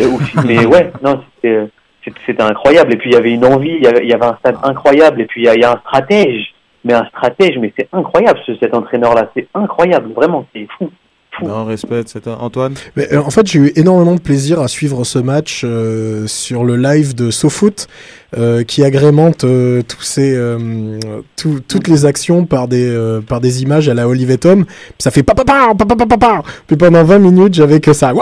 mais 0.46 0.64
ouais, 0.72 0.90
non, 1.04 1.20
c'était 1.36 1.68
c'était- 2.04 2.42
incroyable, 2.42 2.92
et 2.92 2.96
puis 2.96 3.10
il 3.10 3.14
y 3.14 3.16
avait 3.16 3.32
une 3.32 3.44
envie, 3.44 3.74
il 3.76 3.82
y 3.82 3.86
avait, 3.86 4.02
il 4.04 4.08
y 4.08 4.12
avait 4.12 4.26
un 4.26 4.36
stade 4.36 4.56
incroyable, 4.62 5.20
et 5.20 5.26
puis 5.26 5.42
il 5.42 5.44
y 5.44 5.48
a, 5.48 5.54
il 5.54 5.60
y 5.60 5.64
a 5.64 5.72
un 5.72 5.80
stratège, 5.80 6.54
mais 6.84 6.94
un 6.94 7.06
stratège, 7.06 7.58
mais 7.58 7.72
c'est 7.78 7.88
incroyable 7.92 8.38
ce, 8.46 8.54
cet 8.56 8.74
entraîneur-là, 8.74 9.30
c'est 9.34 9.48
incroyable, 9.54 10.12
vraiment, 10.12 10.46
c'est 10.54 10.66
fou 10.78 10.90
fou. 11.38 11.46
Non, 11.46 11.64
respect, 11.64 12.02
c'est 12.06 12.26
Antoine. 12.28 12.74
Mais, 12.96 13.12
euh, 13.12 13.20
en 13.20 13.30
fait, 13.30 13.46
j'ai 13.46 13.58
eu 13.58 13.72
énormément 13.76 14.14
de 14.14 14.20
plaisir 14.20 14.60
à 14.60 14.68
suivre 14.68 15.04
ce 15.04 15.18
match 15.18 15.62
euh, 15.64 16.26
sur 16.26 16.64
le 16.64 16.76
live 16.76 17.14
de 17.14 17.30
SoFoot 17.30 17.88
euh, 18.36 18.64
qui 18.64 18.82
agrémente 18.82 19.44
euh, 19.44 19.82
tous 19.82 20.02
ces, 20.02 20.34
euh, 20.34 20.98
tout, 21.36 21.60
toutes 21.66 21.86
les 21.88 22.04
actions 22.04 22.46
par 22.46 22.66
des, 22.66 22.88
euh, 22.88 23.20
par 23.20 23.40
des 23.40 23.62
images 23.62 23.88
à 23.88 23.94
la 23.94 24.08
Olivetum. 24.08 24.64
Puis 24.64 24.74
ça 24.98 25.10
fait 25.12 25.22
papa 25.22 25.44
papa 25.44 25.74
papa 25.84 26.06
papa. 26.06 26.42
Puis 26.66 26.76
pendant 26.76 27.04
20 27.04 27.18
minutes, 27.20 27.54
j'avais 27.54 27.80
que 27.80 27.92
ça. 27.92 28.12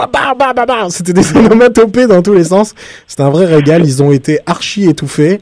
C'était 0.89 1.13
des 1.13 1.35
onomatopées 1.37 2.05
dans 2.07 2.21
tous 2.21 2.33
les 2.33 2.43
sens. 2.43 2.75
C'était 3.07 3.23
un 3.23 3.31
vrai 3.31 3.45
régal. 3.45 3.83
Ils 3.85 4.03
ont 4.03 4.11
été 4.11 4.39
archi 4.45 4.87
étouffés. 4.87 5.39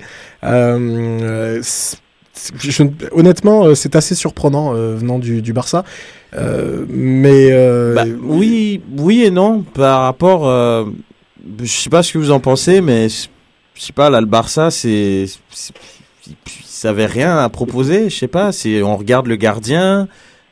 Je, 2.58 2.84
honnêtement, 3.12 3.76
c'est 3.76 3.96
assez 3.96 4.16
surprenant 4.16 4.72
venant 4.74 5.20
du, 5.20 5.42
du 5.42 5.54
Barça. 5.54 5.84
Euh, 6.34 6.86
mais 6.90 7.50
euh, 7.52 7.94
Bah, 7.96 8.06
oui, 8.24 8.82
oui 8.98 9.24
et 9.24 9.32
non 9.32 9.62
par 9.74 10.02
rapport. 10.04 10.48
euh, 10.48 10.86
je 11.62 11.66
sais 11.66 11.90
pas 11.90 12.04
ce 12.04 12.14
que 12.14 12.18
vous 12.18 12.32
en 12.32 12.40
pensez, 12.40 12.80
mais 12.82 13.10
je 13.10 13.28
sais 13.82 13.94
pas 13.94 14.10
là 14.10 14.22
le 14.22 14.28
Barça, 14.28 14.72
c'est 14.72 15.26
c'est- 15.50 15.74
ils 16.28 16.36
ils 16.84 16.88
avaient 16.88 17.06
rien 17.06 17.38
à 17.38 17.50
proposer. 17.50 18.10
Je 18.10 18.18
sais 18.18 18.28
pas, 18.28 18.52
c'est 18.52 18.82
on 18.82 18.96
regarde 18.98 19.28
le 19.28 19.36
gardien. 19.36 20.08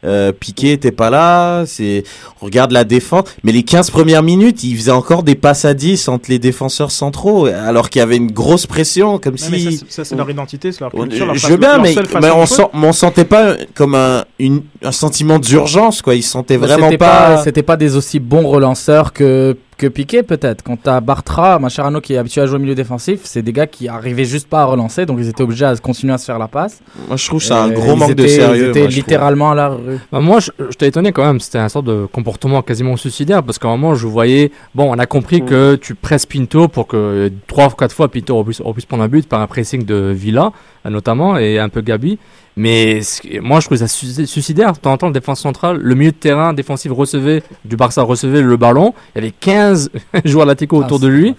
Euh, 0.05 0.31
Piqué 0.31 0.71
était 0.71 0.91
pas 0.91 1.09
là, 1.09 1.65
c'est 1.65 2.03
on 2.41 2.45
regarde 2.45 2.71
la 2.71 2.85
défense, 2.85 3.25
mais 3.43 3.51
les 3.51 3.63
15 3.63 3.91
premières 3.91 4.23
minutes, 4.23 4.63
il 4.63 4.77
faisait 4.77 4.91
encore 4.91 5.23
des 5.23 5.35
passes 5.35 5.65
à 5.65 5.73
10 5.73 6.07
entre 6.07 6.29
les 6.29 6.39
défenseurs 6.39 6.91
centraux 6.91 7.47
alors 7.47 7.89
qu'il 7.89 7.99
y 7.99 8.03
avait 8.03 8.15
une 8.15 8.31
grosse 8.31 8.65
pression 8.65 9.19
comme 9.19 9.35
mais 9.51 9.59
si 9.59 9.63
ça, 9.63 9.71
c'est- 9.71 9.91
ça, 9.91 10.05
c'est 10.05 10.15
leur 10.15 10.29
identité, 10.29 10.71
c'est 10.71 10.79
leur 10.79 10.91
culture, 10.91 11.25
leur 11.25 11.35
je 11.35 11.47
veux 11.47 11.57
bien, 11.57 11.73
leur 11.73 11.81
mais, 11.81 11.93
seule 11.93 12.05
façon 12.07 12.25
mais 12.25 12.31
on, 12.33 12.45
sent, 12.45 12.63
mais 12.73 12.87
on 12.87 12.93
sentait 12.93 13.25
pas 13.25 13.55
comme 13.75 13.93
un, 13.95 14.23
une, 14.39 14.61
un 14.83 14.91
sentiment 14.93 15.37
d'urgence, 15.37 16.01
quoi. 16.01 16.15
Ils 16.15 16.23
sentaient 16.23 16.57
Mais 16.57 16.67
vraiment 16.67 16.85
c'était 16.87 16.97
pas. 16.97 17.41
C'était 17.43 17.63
pas 17.63 17.75
des 17.75 17.97
aussi 17.97 18.19
bons 18.19 18.47
relanceurs 18.47 19.11
que 19.11 19.57
que 19.79 19.87
Piqué 19.87 20.21
peut-être. 20.21 20.61
Quand 20.63 20.77
t'as 20.81 20.99
Bartra, 20.99 21.57
Mascherano 21.57 22.01
qui 22.01 22.13
est 22.13 22.17
habitué 22.17 22.41
à 22.41 22.45
jouer 22.45 22.57
au 22.57 22.59
milieu 22.59 22.75
défensif, 22.75 23.21
c'est 23.23 23.41
des 23.41 23.53
gars 23.53 23.65
qui 23.65 23.87
arrivaient 23.87 24.25
juste 24.25 24.47
pas 24.47 24.61
à 24.61 24.65
relancer, 24.65 25.05
donc 25.07 25.17
ils 25.19 25.27
étaient 25.29 25.41
obligés 25.41 25.65
à 25.65 25.75
continuer 25.77 26.13
à 26.13 26.17
se 26.17 26.25
faire 26.25 26.37
la 26.37 26.47
passe. 26.47 26.81
Moi, 27.07 27.17
je 27.17 27.25
trouve 27.27 27.41
c'est 27.41 27.53
un 27.53 27.69
gros 27.71 27.93
ils 27.93 27.99
manque 27.99 28.13
de 28.13 28.27
sérieux. 28.27 28.65
Ils 28.65 28.69
étaient 28.69 28.79
moi, 28.81 28.89
je 28.89 28.95
trouve. 28.95 29.05
littéralement 29.05 29.51
à 29.51 29.55
la 29.55 29.69
rue. 29.69 29.97
Bah, 30.11 30.19
moi, 30.19 30.39
je, 30.39 30.51
je 30.59 30.75
t'ai 30.77 30.87
étonné 30.87 31.11
quand 31.11 31.23
même. 31.25 31.39
C'était 31.39 31.57
un 31.59 31.69
sorte 31.69 31.85
de 31.85 32.05
comportement 32.11 32.61
quasiment 32.61 32.97
suicidaire 32.97 33.41
parce 33.41 33.57
qu'à 33.57 33.69
un 33.69 33.77
moment, 33.77 33.95
je 33.95 34.05
voyais. 34.05 34.51
Bon, 34.75 34.93
on 34.93 34.99
a 34.99 35.05
compris 35.05 35.41
Mm. 35.41 35.45
que 35.45 35.75
tu 35.75 35.95
presses 35.95 36.25
Pinto 36.25 36.67
pour 36.67 36.85
que 36.85 37.31
trois 37.47 37.67
ou 37.67 37.69
quatre 37.69 37.95
fois 37.95 38.09
Pinto 38.09 38.43
puisse, 38.43 38.61
puisse 38.73 38.85
prendre 38.85 39.03
un 39.03 39.07
but 39.07 39.27
par 39.27 39.39
un 39.41 39.47
pressing 39.47 39.85
de 39.85 40.11
Villa, 40.13 40.51
notamment, 40.85 41.37
et 41.37 41.59
un 41.59 41.69
peu 41.69 41.81
Gabi. 41.81 42.19
Mais 42.57 42.99
moi, 43.41 43.61
je 43.61 43.67
trouve 43.67 43.77
ça 43.77 43.87
su- 43.87 44.27
suicidaire. 44.27 44.73
De 44.73 44.79
temps 44.79 44.91
en 44.91 44.97
temps, 44.97 45.07
le 45.07 45.13
défense 45.13 45.39
centrale, 45.39 45.77
le 45.81 45.95
milieu 45.95 46.11
de 46.11 46.15
terrain 46.17 46.51
défensif 46.51 46.91
recevait, 46.91 47.41
du 47.63 47.77
Barça 47.77 48.01
recevait 48.01 48.41
le 48.41 48.57
ballon. 48.57 48.93
Il 49.15 49.19
y 49.19 49.21
avait 49.25 49.33
15 49.39 49.89
joueurs 50.25 50.47
autour 50.49 50.83
Ah, 50.83 50.87
de 50.91 50.97
c'est 50.99 51.07
lui. 51.07 51.35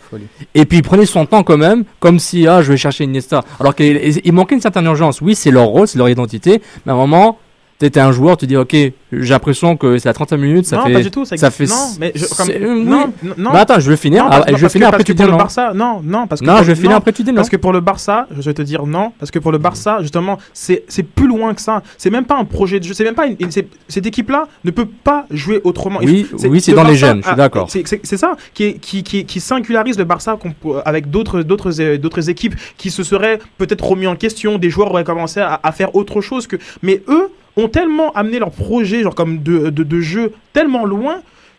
Et 0.55 0.65
puis 0.65 0.79
il 0.79 0.83
prenait 0.83 1.05
son 1.05 1.27
temps 1.27 1.43
quand 1.43 1.59
même, 1.59 1.85
comme 1.99 2.19
si 2.19 2.47
ah 2.47 2.63
je 2.63 2.73
vais 2.73 2.79
chercher 2.79 3.05
Iniesta. 3.05 3.43
Alors 3.59 3.75
qu'il 3.75 4.01
il 4.25 4.33
manquait 4.33 4.55
une 4.55 4.61
certaine 4.63 4.87
urgence. 4.87 5.21
Oui, 5.21 5.35
c'est 5.35 5.51
leur 5.51 5.67
rôle, 5.67 5.87
c'est 5.87 5.99
leur 5.99 6.09
identité, 6.09 6.63
mais 6.87 6.93
à 6.93 6.95
un 6.95 6.99
moment, 6.99 7.39
t'étais 7.81 7.99
un 7.99 8.13
joueur, 8.13 8.37
tu 8.37 8.47
dis 8.47 8.57
ok, 8.57 8.73
j'ai 8.73 8.93
l'impression 9.13 9.77
que 9.77 9.99
c'est 9.99 10.09
à 10.09 10.13
35 10.13 10.37
minutes, 10.37 10.67
ça 10.67 10.77
non, 10.77 10.85
fait. 10.85 10.93
pas 10.93 11.01
du 11.01 11.11
tout. 11.11 11.25
Ça, 11.25 11.37
ça 11.37 11.51
fait- 11.51 11.65
Non, 11.67 11.75
mais 11.99 12.13
je, 12.15 12.27
comme, 12.27 12.47
c'est- 12.47 12.65
oui. 12.65 12.85
non, 12.85 13.13
non. 13.39 13.51
Mais 13.53 13.59
attends, 13.59 13.81
je 13.81 13.91
vais 13.91 13.97
finir. 13.97 14.23
Non, 14.25 14.29
Ah, 14.31 14.37
parce- 14.41 14.51
je 14.51 14.55
vais 14.57 14.61
parce 14.61 14.73
finir 14.75 14.89
que- 14.91 14.95
après 14.95 15.05
tu 15.05 15.15
dis 15.15 15.23
non. 15.25 15.37
Barça, 15.37 15.73
non, 15.75 16.01
non, 16.05 16.27
parce 16.29 16.41
que 16.43 16.47
Non, 16.47 16.55
pour- 16.57 16.63
je 16.63 16.69
vais 16.73 16.75
finir 16.81 16.97
après 16.97 17.13
tu 17.13 17.23
dis 17.25 17.31
non. 17.31 17.37
Parce 17.37 17.49
que 17.49 17.57
pour 17.57 17.73
le 17.73 17.81
Barça, 17.81 18.29
je 18.31 18.43
vais 18.43 18.55
te 18.55 18.63
dire 18.63 18.87
non, 18.87 19.13
parce 19.19 19.31
que 19.31 19.39
pour 19.39 19.51
le 19.51 19.59
Barça, 19.59 19.99
justement, 20.03 20.39
c'est 20.53 20.85
plus 21.03 21.27
loin 21.27 21.55
que 21.55 21.61
ça. 21.63 21.83
C'est 21.99 22.11
même 22.11 22.27
pas 22.27 22.37
un 22.39 22.45
projet 22.45 22.79
de 22.79 22.85
jeu. 22.85 22.93
C'est 22.95 23.03
même 23.05 23.15
pas 23.15 23.27
une, 23.27 23.37
une- 23.41 23.51
c'est- 23.51 23.67
cette 23.89 24.07
équipe-là 24.07 24.47
ne 24.65 24.71
peut 24.71 24.87
pas 25.03 25.25
jouer 25.31 25.61
autrement. 25.65 26.01
Oui, 26.03 26.27
oui, 26.45 26.61
c'est 26.61 26.73
dans 26.73 26.85
les 26.85 26.97
gènes, 26.97 27.23
je 27.23 27.27
suis 27.29 27.37
d'accord. 27.37 27.69
C'est 27.71 28.17
ça 28.17 28.37
qui, 28.55 28.65
est- 28.65 28.75
qui, 28.79 29.03
qui, 29.03 29.25
qui 29.25 29.41
singularise 29.41 29.99
le 29.99 30.05
Barça 30.05 30.39
avec 30.85 31.11
d'autres 31.11 31.43
d'autres 31.43 31.81
euh, 31.81 31.97
d'autres 31.99 32.29
équipes 32.29 32.55
qui 32.77 32.91
se 32.91 33.03
seraient 33.03 33.39
peut-être 33.59 33.85
remis 33.87 34.07
en 34.07 34.17
question. 34.17 34.59
Des 34.59 34.69
joueurs 34.71 34.91
auraient 34.91 35.05
commencé 35.05 35.41
à, 35.41 35.59
à 35.63 35.73
faire 35.73 35.95
autre 35.97 36.21
chose 36.21 36.47
que. 36.47 36.57
Mais 36.83 37.03
eux 37.09 37.31
ont 37.57 37.69
tellement 37.69 38.13
amené 38.13 38.39
leur 38.39 38.51
projet, 38.51 39.03
genre 39.03 39.15
comme 39.15 39.43
de, 39.43 39.71
de, 39.71 39.83
de 39.83 40.01
jeu, 40.01 40.33
tellement 40.53 40.85
loin 40.85 41.17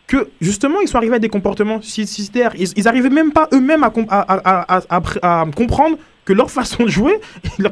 que 0.08 0.28
justement 0.40 0.80
ils 0.80 0.88
sont 0.88 0.96
arrivés 0.98 1.16
à 1.16 1.18
des 1.20 1.28
comportements 1.28 1.80
suicidaires. 1.80 2.52
Ils, 2.58 2.68
ils 2.76 2.88
arrivaient 2.88 3.08
même 3.10 3.32
pas 3.32 3.48
eux-mêmes 3.52 3.82
à, 3.84 3.90
com- 3.90 4.06
à, 4.10 4.20
à, 4.20 4.76
à, 4.78 4.82
à- 5.22 5.40
à 5.42 5.46
comprendre 5.54 5.96
que 6.24 6.32
leur 6.32 6.50
façon 6.58 6.84
de 6.84 6.88
jouer, 6.88 7.14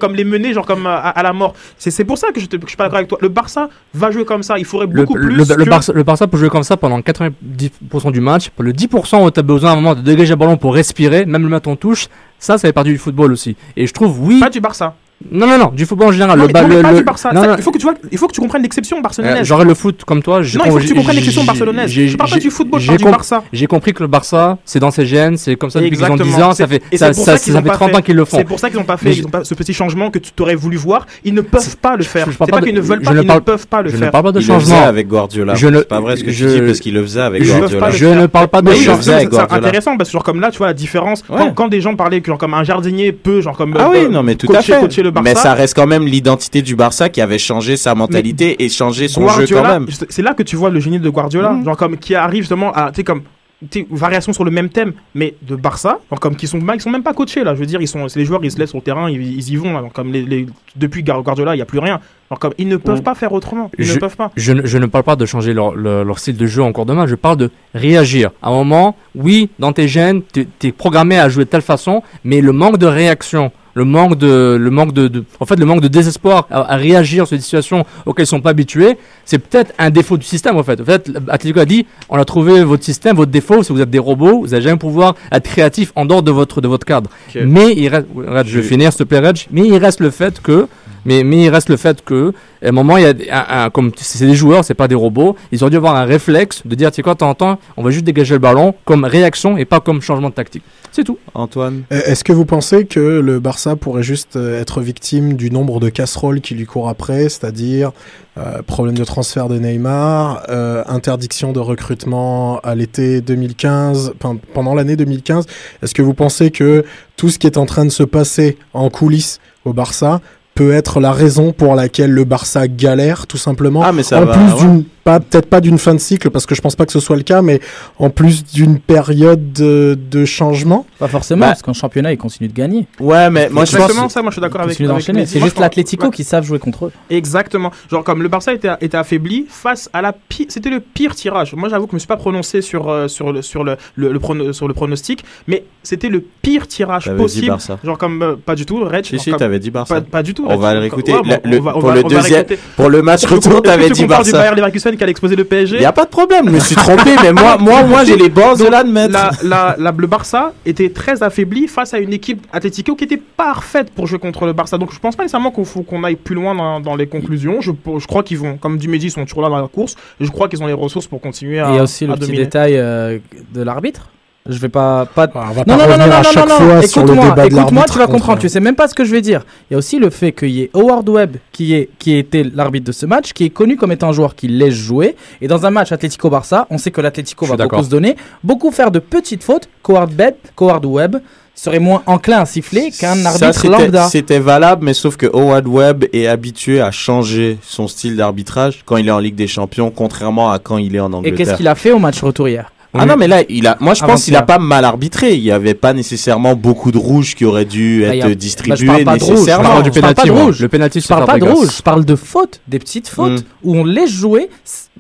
comme 0.01 0.15
les 0.15 0.25
mener 0.25 0.53
genre 0.53 0.67
comme 0.67 0.87
à, 0.87 1.23
la 1.23 1.33
mort. 1.33 1.55
C'est 1.79 1.91
c'est 1.91 2.05
pour 2.05 2.19
ça 2.19 2.33
que 2.33 2.41
je, 2.41 2.47
te, 2.47 2.57
que 2.57 2.63
je 2.63 2.69
suis 2.69 2.77
pas 2.77 2.85
d'accord 2.85 2.97
avec 2.99 3.09
toi. 3.09 3.19
Le 3.21 3.29
Barça 3.29 3.69
va 3.95 4.11
jouer 4.11 4.25
comme 4.25 4.43
ça. 4.43 4.59
Il 4.59 4.65
faudrait 4.65 4.87
beaucoup 4.89 5.15
le- 5.15 5.27
plus. 5.27 5.37
le- 5.49 5.57
le 5.57 5.65
Barça, 5.65 5.93
le 5.93 6.03
Barça 6.03 6.27
peut 6.27 6.37
jouer 6.37 6.49
comme 6.51 6.63
ça 6.65 6.77
pendant 6.77 7.01
90% 7.01 8.13
du 8.13 8.21
match. 8.21 8.51
Pour 8.51 8.65
le 8.65 8.73
10% 8.73 9.25
où 9.25 9.31
tu 9.31 9.41
as 9.41 9.43
besoin 9.43 9.71
à 9.71 9.73
un 9.75 9.77
moment 9.77 9.95
de 9.95 10.01
dégager 10.01 10.31
le 10.31 10.37
ballon 10.37 10.57
pour 10.57 10.75
respirer, 10.75 11.27
même 11.27 11.43
le 11.43 11.49
mettre 11.49 11.69
en 11.69 11.77
touche, 11.77 12.09
ça, 12.39 12.59
ça 12.59 12.69
fait 12.69 12.73
partie 12.73 12.91
du 12.91 12.99
football 12.99 13.33
aussi. 13.33 13.57
Et 13.77 13.87
je 13.87 13.93
trouve, 13.93 14.21
oui, 14.21 14.41
Pas 14.41 14.51
du 14.51 14.61
Barça. 14.61 14.95
Non, 15.31 15.47
non, 15.47 15.59
non, 15.59 15.67
du 15.75 15.85
football 15.85 16.09
en 16.09 16.13
général. 16.13 16.39
Non, 16.39 16.45
le 16.45 16.47
mais- 16.47 16.53
ba- 16.55 16.63
non, 16.63 16.69
le- 16.77 16.83
pas 16.83 16.93
le- 16.93 16.99
du 16.99 17.05
Barça. 17.05 17.31
non, 17.33 17.43
Ça, 17.43 17.47
non, 17.49 17.55
Il 17.59 17.63
faut 17.63 17.71
que 17.71 17.77
tu 17.79 17.85
vois, 17.85 17.95
il 18.11 18.17
faut 18.17 18.27
que 18.27 18.33
tu 18.33 18.41
comprennes 18.41 18.63
l'exception 18.63 18.99
euh, 18.99 19.03
barcelonaise. 19.03 19.47
J'aurais 19.47 19.67
le 19.67 19.75
foot 19.75 20.03
comme 20.07 20.23
toi. 20.23 20.41
j'ai 20.43 20.57
Non, 20.59 20.65
il 20.65 20.73
faut 20.73 20.79
que 20.79 20.83
tu 20.85 20.95
comprennes 20.95 21.17
l'exception 21.17 21.45
barcelonaise. 21.45 21.91
Je 21.91 22.17
parle 22.17 22.31
pas 22.31 22.39
du 22.39 22.51
football, 22.51 22.81
je 22.81 22.87
j'ai 22.87 22.97
parle 22.97 22.99
du 22.99 23.11
Barça. 23.11 23.45
J'ai 23.53 23.67
compris 23.67 23.93
que 23.93 24.03
le 24.03 24.07
Barça, 24.07 24.57
c'est 24.65 24.81
dans 24.81 24.91
ses 24.91 25.05
gènes, 25.05 25.37
c'est 25.37 25.57
comme 25.57 25.69
ça 25.69 25.79
depuis 25.81 25.97
qu'ils 25.99 26.05
ont 26.05 26.17
10 26.17 26.23
Exactement. 26.23 26.49
ans, 26.49 26.55
ça 26.55 26.67
fait, 26.67 26.83
et 26.91 26.97
ça, 26.97 27.09
c'est 27.13 27.17
pour 27.17 27.25
ça, 27.27 27.39
qu'ils 27.39 27.53
ça 27.53 27.59
ont 27.59 27.63
fait 27.63 27.69
pas 27.69 27.75
30 27.75 27.91
fait- 27.91 27.97
ans 27.97 28.01
qu'ils 28.01 28.17
le 28.17 28.25
font. 28.25 28.37
C'est 28.39 28.45
pour 28.45 28.59
ça 28.59 28.71
qu'ils 28.71 28.79
n'ont 28.79 28.85
pas 28.85 28.97
fait 28.97 29.11
Mais 29.11 29.17
ils 29.17 29.27
ont 29.27 29.31
pas 29.31 29.45
ce 29.45 29.55
petit 29.55 29.75
changement 29.75 30.11
que 30.11 30.19
tu 30.19 30.31
aurais 30.41 30.55
voulu 30.55 30.77
voir. 30.79 31.07
Ils 31.23 31.35
ne 31.35 31.43
peuvent 31.43 31.77
pas 31.77 31.97
le 31.97 32.03
faire. 32.03 32.27
je 32.31 32.37
pas 32.39 32.47
qu'ils 32.63 32.75
ne 32.75 32.81
veulent 32.81 33.03
pas, 33.03 33.11
ils 33.13 33.17
ne 33.19 33.23
parle- 33.23 33.43
peuvent 33.43 33.67
pas 33.67 33.83
le 33.83 33.91
Je 33.91 33.97
ne 33.97 34.01
faire. 34.01 34.11
parle 34.11 34.25
pas 34.25 34.33
de 34.33 34.41
changement. 34.41 34.83
avec 34.85 35.07
Guardiola. 35.07 35.55
Je 35.55 35.67
ne- 35.69 35.79
C'est 35.81 35.89
pas 35.89 36.01
vrai 36.01 36.17
ce 36.17 36.25
que 36.25 36.31
je- 36.31 36.47
tu 36.49 36.55
dis 36.61 36.67
parce 36.67 36.81
qu'il 36.81 36.95
le 36.95 37.03
faisait 37.03 37.21
avec 37.21 37.43
Guardiola. 37.45 37.91
Je 37.91 38.07
ne 38.07 38.27
parle 38.27 38.49
pas 38.49 38.63
de 38.63 38.69
avec 38.71 38.81
c'est 38.81 39.53
intéressant 39.53 39.97
parce 39.99 40.09
que 40.09 40.15
genre 40.15 40.25
comme 40.25 40.41
là, 40.41 40.51
tu 40.51 40.59
vois 40.59 40.69
la 40.69 40.75
différence. 40.75 41.23
Quand, 41.55 41.69
des 41.69 41.81
gens 41.83 41.95
parlaient 41.95 42.21
que 42.23 42.27
genre 42.29 42.39
comme 42.39 42.55
un 42.55 42.65
jardinier 42.65 43.13
peut 43.13 43.41
genre 43.43 43.57
comme 43.57 43.75
Ah 43.79 43.85
euh, 43.87 43.91
oui, 43.93 43.99
euh, 44.05 44.09
non, 44.09 44.23
mais 44.23 44.35
tout 44.35 44.51
à 44.53 44.63
fait. 44.63 44.81
Coacher 45.11 45.21
le 45.31 45.35
Barça. 45.35 45.49
Mais 45.49 45.51
ça 45.51 45.55
reste 45.55 45.75
quand 45.75 45.87
même 45.87 46.07
l'identité 46.07 46.63
du 46.63 46.77
Barça 46.77 47.09
qui 47.09 47.21
avait 47.21 47.39
changé 47.39 47.77
sa 47.77 47.95
mentalité 47.95 48.63
et 48.63 48.69
changé 48.69 49.09
son 49.09 49.23
jeu 49.23 49.27
quand 49.29 49.37
Guardiola, 49.37 49.81
même. 49.81 49.87
c'est 50.09 50.23
là 50.23 50.35
que 50.35 50.43
tu 50.43 50.57
vois 50.57 50.71
le 50.71 50.81
génie 50.81 50.99
de 51.01 51.09
Guardiola, 51.11 51.51
Mhm. 51.53 51.65
genre 51.65 51.77
comme 51.77 51.97
qui 51.97 52.15
arrive 52.15 52.43
justement 52.43 52.73
à, 52.73 52.91
tu 52.91 52.97
sais 52.97 53.05
comme 53.05 53.23
tu 53.71 53.81
sais, 53.81 53.87
variation 53.91 54.33
sur 54.33 54.43
le 54.47 54.51
même 54.51 54.71
thème, 54.71 54.95
mais 55.15 55.35
de 55.43 55.55
Barça, 55.55 55.99
genre 56.09 56.19
comme 56.19 56.35
qui 56.35 56.47
sont, 56.47 56.59
ils 56.75 56.81
sont 56.81 56.89
même 56.89 57.03
pas 57.03 57.13
coachés 57.13 57.45
là. 57.45 57.55
Je 57.55 57.61
veux 57.61 57.67
dire, 57.67 57.83
ils 57.83 57.87
sont, 57.89 58.09
c'est 58.09 58.19
les 58.19 58.25
joueurs, 58.25 58.41
ils 58.43 58.51
se 58.51 58.59
laissent 58.59 58.71
sur 58.71 58.79
le 58.79 58.83
terrain, 58.83 59.11
ils, 59.11 59.21
ils 59.21 59.51
y 59.51 59.57
vont. 59.57 59.75
Là, 59.75 59.83
donc, 59.83 59.93
comme 59.93 60.11
les, 60.15 60.23
les- 60.23 60.47
depuis 60.77 61.03
Guardiola, 61.03 61.55
il 61.55 61.59
y 61.59 61.61
a 61.61 61.67
plus 61.67 61.79
rien. 61.79 62.01
Genre 62.31 62.39
comme 62.39 62.55
ils 62.57 62.67
ne 62.69 62.79
peuvent 62.79 63.03
pas 63.03 63.15
faire 63.15 63.35
autrement. 63.35 63.71
Ils 63.79 63.87
ne 63.87 63.97
peuvent 63.99 64.17
pas. 64.17 64.31
Je 64.35 64.53
ne, 64.55 64.65
je 64.65 64.79
ne 64.79 64.87
parle 64.87 65.05
pas 65.05 65.15
de 65.17 65.27
changer 65.27 65.53
leur, 65.53 65.75
leur, 65.75 66.07
leur 66.07 66.19
style 66.19 66.39
de 66.39 66.47
jeu 66.47 66.63
en 66.63 66.73
cours 66.73 66.87
de 66.87 66.95
match, 66.95 67.11
je 67.11 67.17
parle 67.17 67.37
de 67.37 67.51
réagir. 67.75 68.31
À 68.41 68.49
un 68.49 68.53
moment, 68.53 68.97
oui, 69.15 69.51
dans 69.59 69.75
tes 69.75 69.89
gènes, 69.89 70.23
tu 70.33 70.47
es 70.63 70.73
programmé 70.73 71.19
à 71.19 71.29
jouer 71.29 71.45
de 71.45 71.51
telle 71.51 71.61
façon, 71.61 72.03
mais 72.25 72.41
le 72.41 72.53
manque 72.53 72.79
de 72.79 72.87
réaction, 72.87 73.53
le 73.75 73.85
manque 73.85 74.17
de, 74.19 74.57
le 74.61 74.71
manque 74.71 74.93
de, 74.93 75.09
de- 75.09 75.25
en 75.39 75.47
fait, 75.47 75.57
le 75.57 75.67
manque 75.67 75.81
de 75.81 75.89
désespoir 75.89 76.47
à, 76.51 76.73
à 76.73 76.77
réagir 76.77 77.27
sur 77.27 77.37
des 77.37 77.43
situations 77.43 77.85
auxquelles 78.07 78.25
ils 78.25 78.29
sont 78.29 78.41
pas 78.41 78.51
habitués, 78.51 78.97
c'est 79.25 79.39
peut-être 79.39 79.73
un 79.79 79.91
défaut 79.91 80.17
du 80.17 80.27
système, 80.27 80.57
en 80.57 80.63
fait. 80.63 80.81
En 80.81 80.85
fait, 80.85 81.11
Atletico 81.29 81.61
a 81.61 81.65
dit, 81.65 81.87
on 82.09 82.19
a 82.19 82.25
trouvé 82.25 82.65
votre 82.65 82.85
système, 82.85 83.17
votre 83.17 83.31
défaut, 83.31 83.63
c'est 83.63 83.69
que 83.69 83.75
vous 83.75 83.81
êtes 83.81 83.91
des 83.91 83.99
robots, 83.99 84.41
vous 84.41 84.49
n'allez 84.49 84.63
jamais 84.63 84.77
pouvoir 84.79 85.15
être 85.31 85.45
créatif 85.45 85.93
en 85.95 86.05
dehors 86.05 86.23
de 86.23 86.31
votre, 86.31 86.61
de 86.61 86.69
votre 86.69 86.85
cadre. 86.87 87.11
Mais 87.47 87.73
il 87.77 87.89
reste, 87.89 88.07
Reg, 88.17 88.47
je 88.47 88.57
vais 88.61 88.67
finir, 88.67 88.93
s'il 88.93 88.99
te 88.99 89.05
plaît, 89.05 89.21
mais 89.51 89.63
il 89.67 89.77
reste 89.77 90.01
le 90.01 90.11
fait 90.11 90.41
que, 90.41 90.67
mais, 91.05 91.25
mais 91.25 91.45
il 91.45 91.49
reste 91.49 91.69
le 91.69 91.77
fait 91.77 92.05
que, 92.05 92.33
à 92.65 92.69
un 92.69 92.73
moment, 92.73 92.97
il 92.97 93.03
y 93.03 93.07
a 93.07 93.13
des- 93.13 93.31
un, 93.31 93.45
un- 93.65 93.71
comme 93.71 93.91
c'est 93.97 94.27
des 94.27 94.35
joueurs, 94.35 94.65
c'est 94.65 94.75
pas 94.75 94.89
des 94.89 94.95
robots, 94.95 95.37
ils 95.53 95.63
auraient 95.63 95.71
dû 95.71 95.77
avoir 95.77 95.97
un 95.97 96.05
réflexe 96.05 96.63
de 96.67 96.75
dire, 96.75 96.91
tu 96.91 96.97
sais 96.97 97.03
quoi, 97.03 97.15
de 97.15 97.19
temps 97.19 97.31
en 97.31 97.35
temps, 97.35 97.59
on 97.77 97.83
va 97.83 97.91
juste 97.91 98.05
dégager 98.05 98.35
le 98.35 98.39
ballon 98.41 98.75
comme 98.85 99.05
réaction 99.05 99.57
et 99.57 99.65
pas 99.65 99.81
comme 99.81 100.01
changement 100.03 100.29
de 100.31 100.35
tactique. 100.35 100.63
C'est 100.93 101.05
tout. 101.05 101.19
Antoine 101.35 101.83
Euh, 101.93 102.01
Est-ce 102.05 102.25
que 102.25 102.33
vous 102.33 102.45
pensez 102.45 102.85
que 102.85 102.99
le 103.01 103.39
Barça 103.39 103.77
pourrait 103.77 104.03
juste 104.03 104.35
euh, 104.37 104.61
être 104.61 104.81
victime 104.81 105.35
du 105.35 105.51
nombre 105.53 105.79
de 105.79 105.89
casseroles 105.89 106.41
qui 106.41 106.55
lui 106.57 106.67
courent 106.67 106.89
après, 106.89 107.29
c'est-à-dire 107.29 107.93
euh, 108.39 108.63
problème 108.63 108.97
de 108.99 109.05
transfert 109.05 109.49
de 109.49 109.59
Neymar, 109.59 110.43
euh, 110.49 110.83
interdiction 110.89 111.53
de 111.53 111.61
recrutement 111.61 112.59
à 112.65 112.75
l'été 112.75 113.21
2015, 113.21 114.15
pen- 114.19 114.39
pendant 114.53 114.75
l'année 114.75 114.97
2015 114.97 115.47
Est-ce 115.83 115.95
que 115.95 116.03
vous 116.03 116.15
pensez 116.15 116.51
que 116.51 116.85
tout 117.17 117.29
ce 117.29 117.39
qui 117.39 117.47
est 117.47 117.57
en 117.59 117.67
train 117.67 117.85
de 117.85 117.91
se 117.91 118.03
passer 118.03 118.57
en 118.75 118.91
coulisses 118.91 119.39
au 119.65 119.73
Barça 119.73 120.21
peut 120.61 120.73
être 120.75 121.01
la 121.01 121.13
raison 121.13 121.53
pour 121.53 121.75
laquelle 121.75 122.11
le 122.11 122.25
Barça 122.25 122.69
galère, 122.69 123.27
tout 123.27 123.39
simplement 123.39 123.83
Ah, 123.83 123.93
mais 123.93 124.03
ça 124.03 124.21
en 124.21 124.27
va. 124.27 124.35
plus 124.37 124.53
ouais. 124.53 124.61
d'une 124.61 124.85
pas 125.03 125.19
peut-être 125.19 125.47
pas 125.47 125.63
d'une 125.63 125.79
fin 125.79 125.95
de 125.95 125.99
cycle 125.99 126.29
parce 126.29 126.45
que 126.45 126.55
je 126.55 126.61
pense 126.61 126.77
pas 126.77 126.85
que 126.85 126.93
ce 126.93 127.01
soit 127.01 127.17
le 127.17 127.23
cas 127.23 127.41
mais 127.41 127.59
en 127.99 128.11
plus 128.11 128.45
d'une 128.45 128.79
période 128.79 129.55
de, 129.55 129.99
de 130.11 130.27
changement 130.27 130.85
Pas 130.99 131.09
forcément, 131.09 131.41
Bah. 131.41 131.47
parce 131.53 131.63
qu'en 131.63 131.73
championnat, 131.73 132.13
ils 132.13 132.19
continuent 132.19 132.49
de 132.51 132.53
gagner. 132.53 132.87
Ouais, 133.01 133.31
mais 133.31 133.49
moi 133.49 133.65
je 133.65 133.75
pense. 133.79 134.13
Ça, 134.13 134.21
moi 134.21 134.31
je 134.31 134.35
suis 134.35 134.43
d'accord 134.43 134.61
avec, 134.61 134.77
continuent 134.77 134.91
avec. 135.17 135.27
C'est 135.29 135.41
juste 135.41 135.59
l'Atlético 135.59 136.05
ouais. 136.09 136.11
qui 136.13 136.23
savent 136.23 136.45
jouer 136.45 136.59
contre 136.59 136.85
eux. 136.87 136.93
Exactement. 137.09 137.71
Genre 137.91 138.05
comme 138.05 138.23
le 138.23 138.29
Barça 138.29 138.53
était, 138.53 138.69
était 138.83 138.99
affaibli 138.99 139.47
face 139.49 139.89
à 139.95 140.03
la 140.03 140.13
pire, 140.13 140.47
c'était 140.51 140.69
le 140.69 140.81
pire 140.81 141.15
tirage. 141.15 141.55
Moi 141.55 141.71
j'avoue 141.71 141.87
que 141.87 141.93
je 141.93 141.97
me 141.97 142.01
suis 142.01 142.07
pas 142.07 142.19
prononcé 142.19 142.61
sur 142.61 142.91
euh, 142.91 143.09
sur 143.09 143.33
le 143.33 143.41
sur 143.41 143.65
le, 143.65 143.79
le, 143.95 144.13
le 144.13 144.19
prono- 144.19 144.53
sur 144.53 144.69
le 144.69 144.75
pronostic, 144.75 145.25
mais 145.47 145.65
c'était 145.83 146.11
le 146.11 146.21
pire 146.43 146.69
tirage 146.69 147.11
possible. 147.17 147.47
Barça. 147.49 147.79
Genre 147.83 147.97
comme 147.97 148.21
euh, 148.23 148.37
pas 148.37 148.55
du 148.55 148.67
tout, 148.67 148.85
Red. 148.85 149.07
Si, 149.07 149.19
si, 149.19 149.33
t'avais 149.33 149.59
dit 149.61 149.71
Barça. 149.71 149.95
pas, 149.95 150.01
pas 150.03 150.23
du 150.23 150.35
tout. 150.35 150.47
On 150.55 150.59
va 150.59 150.75
le 150.75 150.81
réécouter. 150.81 151.13
bon, 151.13 151.23
le- 151.45 151.59
on 151.59 151.81
pour 151.81 151.91
le 151.93 152.03
deuxième- 152.03 152.23
réécouter. 152.45 152.59
Pour 152.77 152.89
le 152.91 153.03
match 153.03 153.23
Est-ce 153.25 153.35
que 153.35 153.39
tu- 153.41 153.49
retour, 153.49 153.63
t'avais 153.63 153.87
tu 153.87 153.93
dit 153.93 154.03
compares 154.03 154.23
du 154.25 154.31
Barça. 154.33 154.45
Bayer 154.47 154.57
Leverkusen 154.57 154.97
qui 154.97 155.03
allait 155.03 155.11
exposer 155.13 155.37
le 155.37 155.45
PSG. 155.45 155.77
Il 155.77 155.83
y 155.83 155.87
a 155.87 155.93
pas 155.93 156.05
de 156.05 156.11
problème, 156.11 156.47
je 156.47 156.51
me 156.53 156.59
suis 156.61 156.75
trompé, 156.77 157.11
mais 157.23 157.33
moi, 157.33 157.57
moi, 157.59 157.83
moi, 157.85 158.05
j'ai 158.05 158.17
les 158.17 158.29
bords 158.29 158.57
de 158.57 158.67
l'admettre. 158.67 159.13
La, 159.13 159.31
la, 159.43 159.77
la- 159.79 159.95
le 159.97 160.07
Barça 160.07 160.53
était 160.67 160.91
très 160.91 161.23
affaibli 161.23 161.69
face 161.69 161.95
à 161.95 161.99
une 161.99 162.13
équipe 162.13 162.47
Atlético 162.53 162.95
qui 162.97 163.05
était 163.05 163.21
parfaite 163.37 163.91
pour 163.95 164.07
jouer 164.07 164.19
contre 164.19 164.47
le 164.47 164.53
Barça. 164.53 164.79
Donc 164.79 164.93
je 164.93 164.99
pense 164.99 165.17
pas 165.17 165.23
nécessairement 165.25 165.51
qu'il 165.51 165.65
faut 165.65 165.83
qu'on 165.83 166.03
aille 166.05 166.17
plus 166.17 166.35
loin 166.35 166.55
dans, 166.55 166.81
dans 166.81 166.97
les 166.97 167.07
conclusions. 167.07 167.61
Je, 167.61 167.71
je 167.99 168.07
crois 168.07 168.23
qu'ils 168.23 168.39
vont, 168.39 168.57
comme 168.57 168.79
Dumédi, 168.79 169.07
ils 169.07 169.11
sont 169.11 169.25
toujours 169.25 169.43
là 169.43 169.49
dans 169.49 169.61
la 169.61 169.69
course. 169.69 169.95
Et 170.21 170.25
je 170.25 170.31
crois 170.31 170.49
qu'ils 170.49 170.63
ont 170.63 170.67
les 170.67 170.73
ressources 170.73 171.07
pour 171.07 171.21
continuer 171.21 171.57
Et 171.57 171.61
à. 171.61 171.71
il 171.71 171.77
y 171.77 171.79
a 171.79 171.83
aussi 171.83 172.07
le 172.07 172.15
petit 172.17 172.33
détail 172.33 172.77
euh, 172.77 173.19
de 173.55 173.63
l'arbitre. 173.63 174.09
Je 174.49 174.59
vais 174.59 174.69
pas. 174.71 175.05
pas... 175.07 175.29
on 175.35 175.39
va 175.53 175.65
Non, 175.67 175.77
pas 175.77 175.77
non, 175.77 175.77
non, 175.77 175.97
non, 175.99 176.03
à 176.13 176.17
non, 176.19 176.23
chaque 176.23 176.49
non, 176.49 176.57
fois 176.57 176.83
sur 176.83 177.03
le 177.03 177.09
écoute-moi, 177.09 177.25
débat 177.31 177.43
de 177.43 177.47
écoute-moi, 177.49 177.63
l'arbitre 177.65 177.93
tu 177.93 177.99
vas 177.99 178.07
comprendre. 178.07 178.39
Tu 178.39 178.49
sais 178.49 178.61
même 178.61 178.75
pas 178.75 178.89
ce 178.89 178.95
que 178.95 179.05
je 179.05 179.13
vais 179.13 179.21
dire. 179.21 179.43
Il 179.71 179.75
y 179.75 179.77
a 179.77 179.79
aussi 179.79 179.99
le 179.99 180.09
fait 180.09 180.33
qu'il 180.33 180.51
y 180.51 180.63
ait 180.63 180.71
Howard 180.73 181.09
Webb 181.09 181.37
qui 181.53 181.75
est 181.75 181.91
qui 181.99 182.17
était 182.17 182.43
l'arbitre 182.55 182.87
de 182.87 182.93
ce 182.93 183.05
match, 183.05 183.33
qui 183.35 183.45
est 183.45 183.51
connu 183.51 183.77
comme 183.77 183.93
étant 183.93 184.09
un 184.09 184.13
joueur 184.13 184.35
qui 184.35 184.49
laisse 184.49 184.75
jouer. 184.75 185.15
Et 185.43 185.47
dans 185.49 185.67
un 185.67 185.71
match 185.71 185.93
Atlético-Barça, 185.93 186.67
on 186.71 186.79
sait 186.79 186.91
que 186.91 187.01
l'Atlético 187.03 187.45
va 187.47 187.57
beaucoup 187.57 187.83
se 187.83 187.91
donner, 187.91 188.17
beaucoup 188.43 188.71
faire 188.71 188.91
de 188.91 188.99
petites 188.99 189.45
fautes. 189.45 189.69
Qu'Howard 189.83 190.13
Webb, 190.19 190.35
qu'Howard 190.57 190.85
Webb 190.87 191.17
serait 191.55 191.79
moins 191.79 192.03
enclin 192.07 192.39
à 192.41 192.47
siffler 192.47 192.91
qu'un 192.91 193.23
arbitre 193.27 193.69
lambda. 193.69 194.05
C'était 194.09 194.39
valable, 194.39 194.85
mais 194.85 194.95
sauf 194.95 195.17
que 195.17 195.27
Howard 195.27 195.67
Webb 195.69 196.05
est 196.15 196.27
habitué 196.27 196.81
à 196.81 196.91
changer 196.91 197.59
son 197.63 197.89
style 197.89 198.17
d'arbitrage 198.17 198.81
quand 198.87 198.97
il 198.97 199.07
est 199.09 199.11
en 199.11 199.19
Ligue 199.19 199.35
des 199.35 199.47
Champions, 199.47 199.91
contrairement 199.95 200.51
à 200.51 200.59
quand 200.59 200.79
il 200.79 200.97
est 200.97 201.01
en 201.01 201.13
Et 201.13 201.15
Angleterre. 201.17 201.37
qu'est-ce 201.37 201.57
qu'il 201.57 201.69
a 201.69 201.75
fait 201.75 201.93
au 201.93 201.99
match 201.99 202.23
retour 202.23 202.49
hier? 202.49 202.73
Ah 202.93 203.07
non, 203.07 203.17
mais 203.17 203.29
là, 203.29 203.43
il 203.49 203.67
a, 203.69 203.77
moi 203.81 203.95
je 203.95 204.05
pense 204.05 204.25
qu'il 204.25 204.35
a 204.35 204.43
pas 204.43 204.59
mal 204.59 204.85
arbitré. 204.85 205.35
Il 205.35 205.43
y 205.43 205.53
avait 205.53 205.75
pas 205.75 205.93
nécessairement 205.93 206.57
beaucoup 206.57 206.91
de 206.91 206.99
rouges 206.99 207.37
qui 207.37 207.45
auraient 207.45 207.65
dû 207.65 208.03
Bah, 208.05 208.17
être 208.17 208.25
a- 208.25 208.27
bah, 208.27 208.29
je 208.31 208.35
distribués 208.35 208.87
parle 208.87 209.05
pas 209.05 209.17
de 209.19 209.23
rouge, 209.25 209.29
je 209.29 209.33
nécessairement. 209.35 209.69
parle 209.69 209.83
pas 210.15 210.25
de 210.25 210.31
rouge. 210.31 210.61
Le 210.61 210.69
Je 211.01 211.07
parle 211.09 211.27
pas 211.27 211.39
de 211.39 211.45
rouge, 211.45 211.77
je 211.77 211.83
parle 211.83 212.05
de 212.05 212.17
fautes, 212.17 212.61
des 212.67 212.79
petites 212.81 213.09
fautes 213.09 213.41
Mm. 213.43 213.45
où 213.65 213.77
on 213.77 213.85
laisse 213.85 214.11
jouer, 214.11 214.51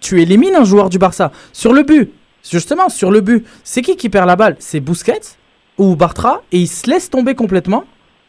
tu 0.00 0.22
élimines 0.22 0.54
un 0.54 0.64
joueur 0.64 0.88
du 0.88 0.98
Barça. 0.98 1.32
Sur 1.52 1.72
le 1.72 1.82
but, 1.82 2.10
justement, 2.48 2.88
sur 2.88 3.10
le 3.10 3.20
but, 3.22 3.44
c'est 3.64 3.82
qui 3.82 3.96
qui 3.96 4.08
perd 4.08 4.26
la 4.28 4.36
balle? 4.36 4.56
C'est 4.60 4.78
Busquets 4.80 5.20
ou 5.76 5.96
Bartra? 5.96 6.42
Et 6.52 6.58
il 6.60 6.68
se 6.68 6.88
laisse 6.88 7.10
tomber 7.10 7.34
complètement. 7.34 7.82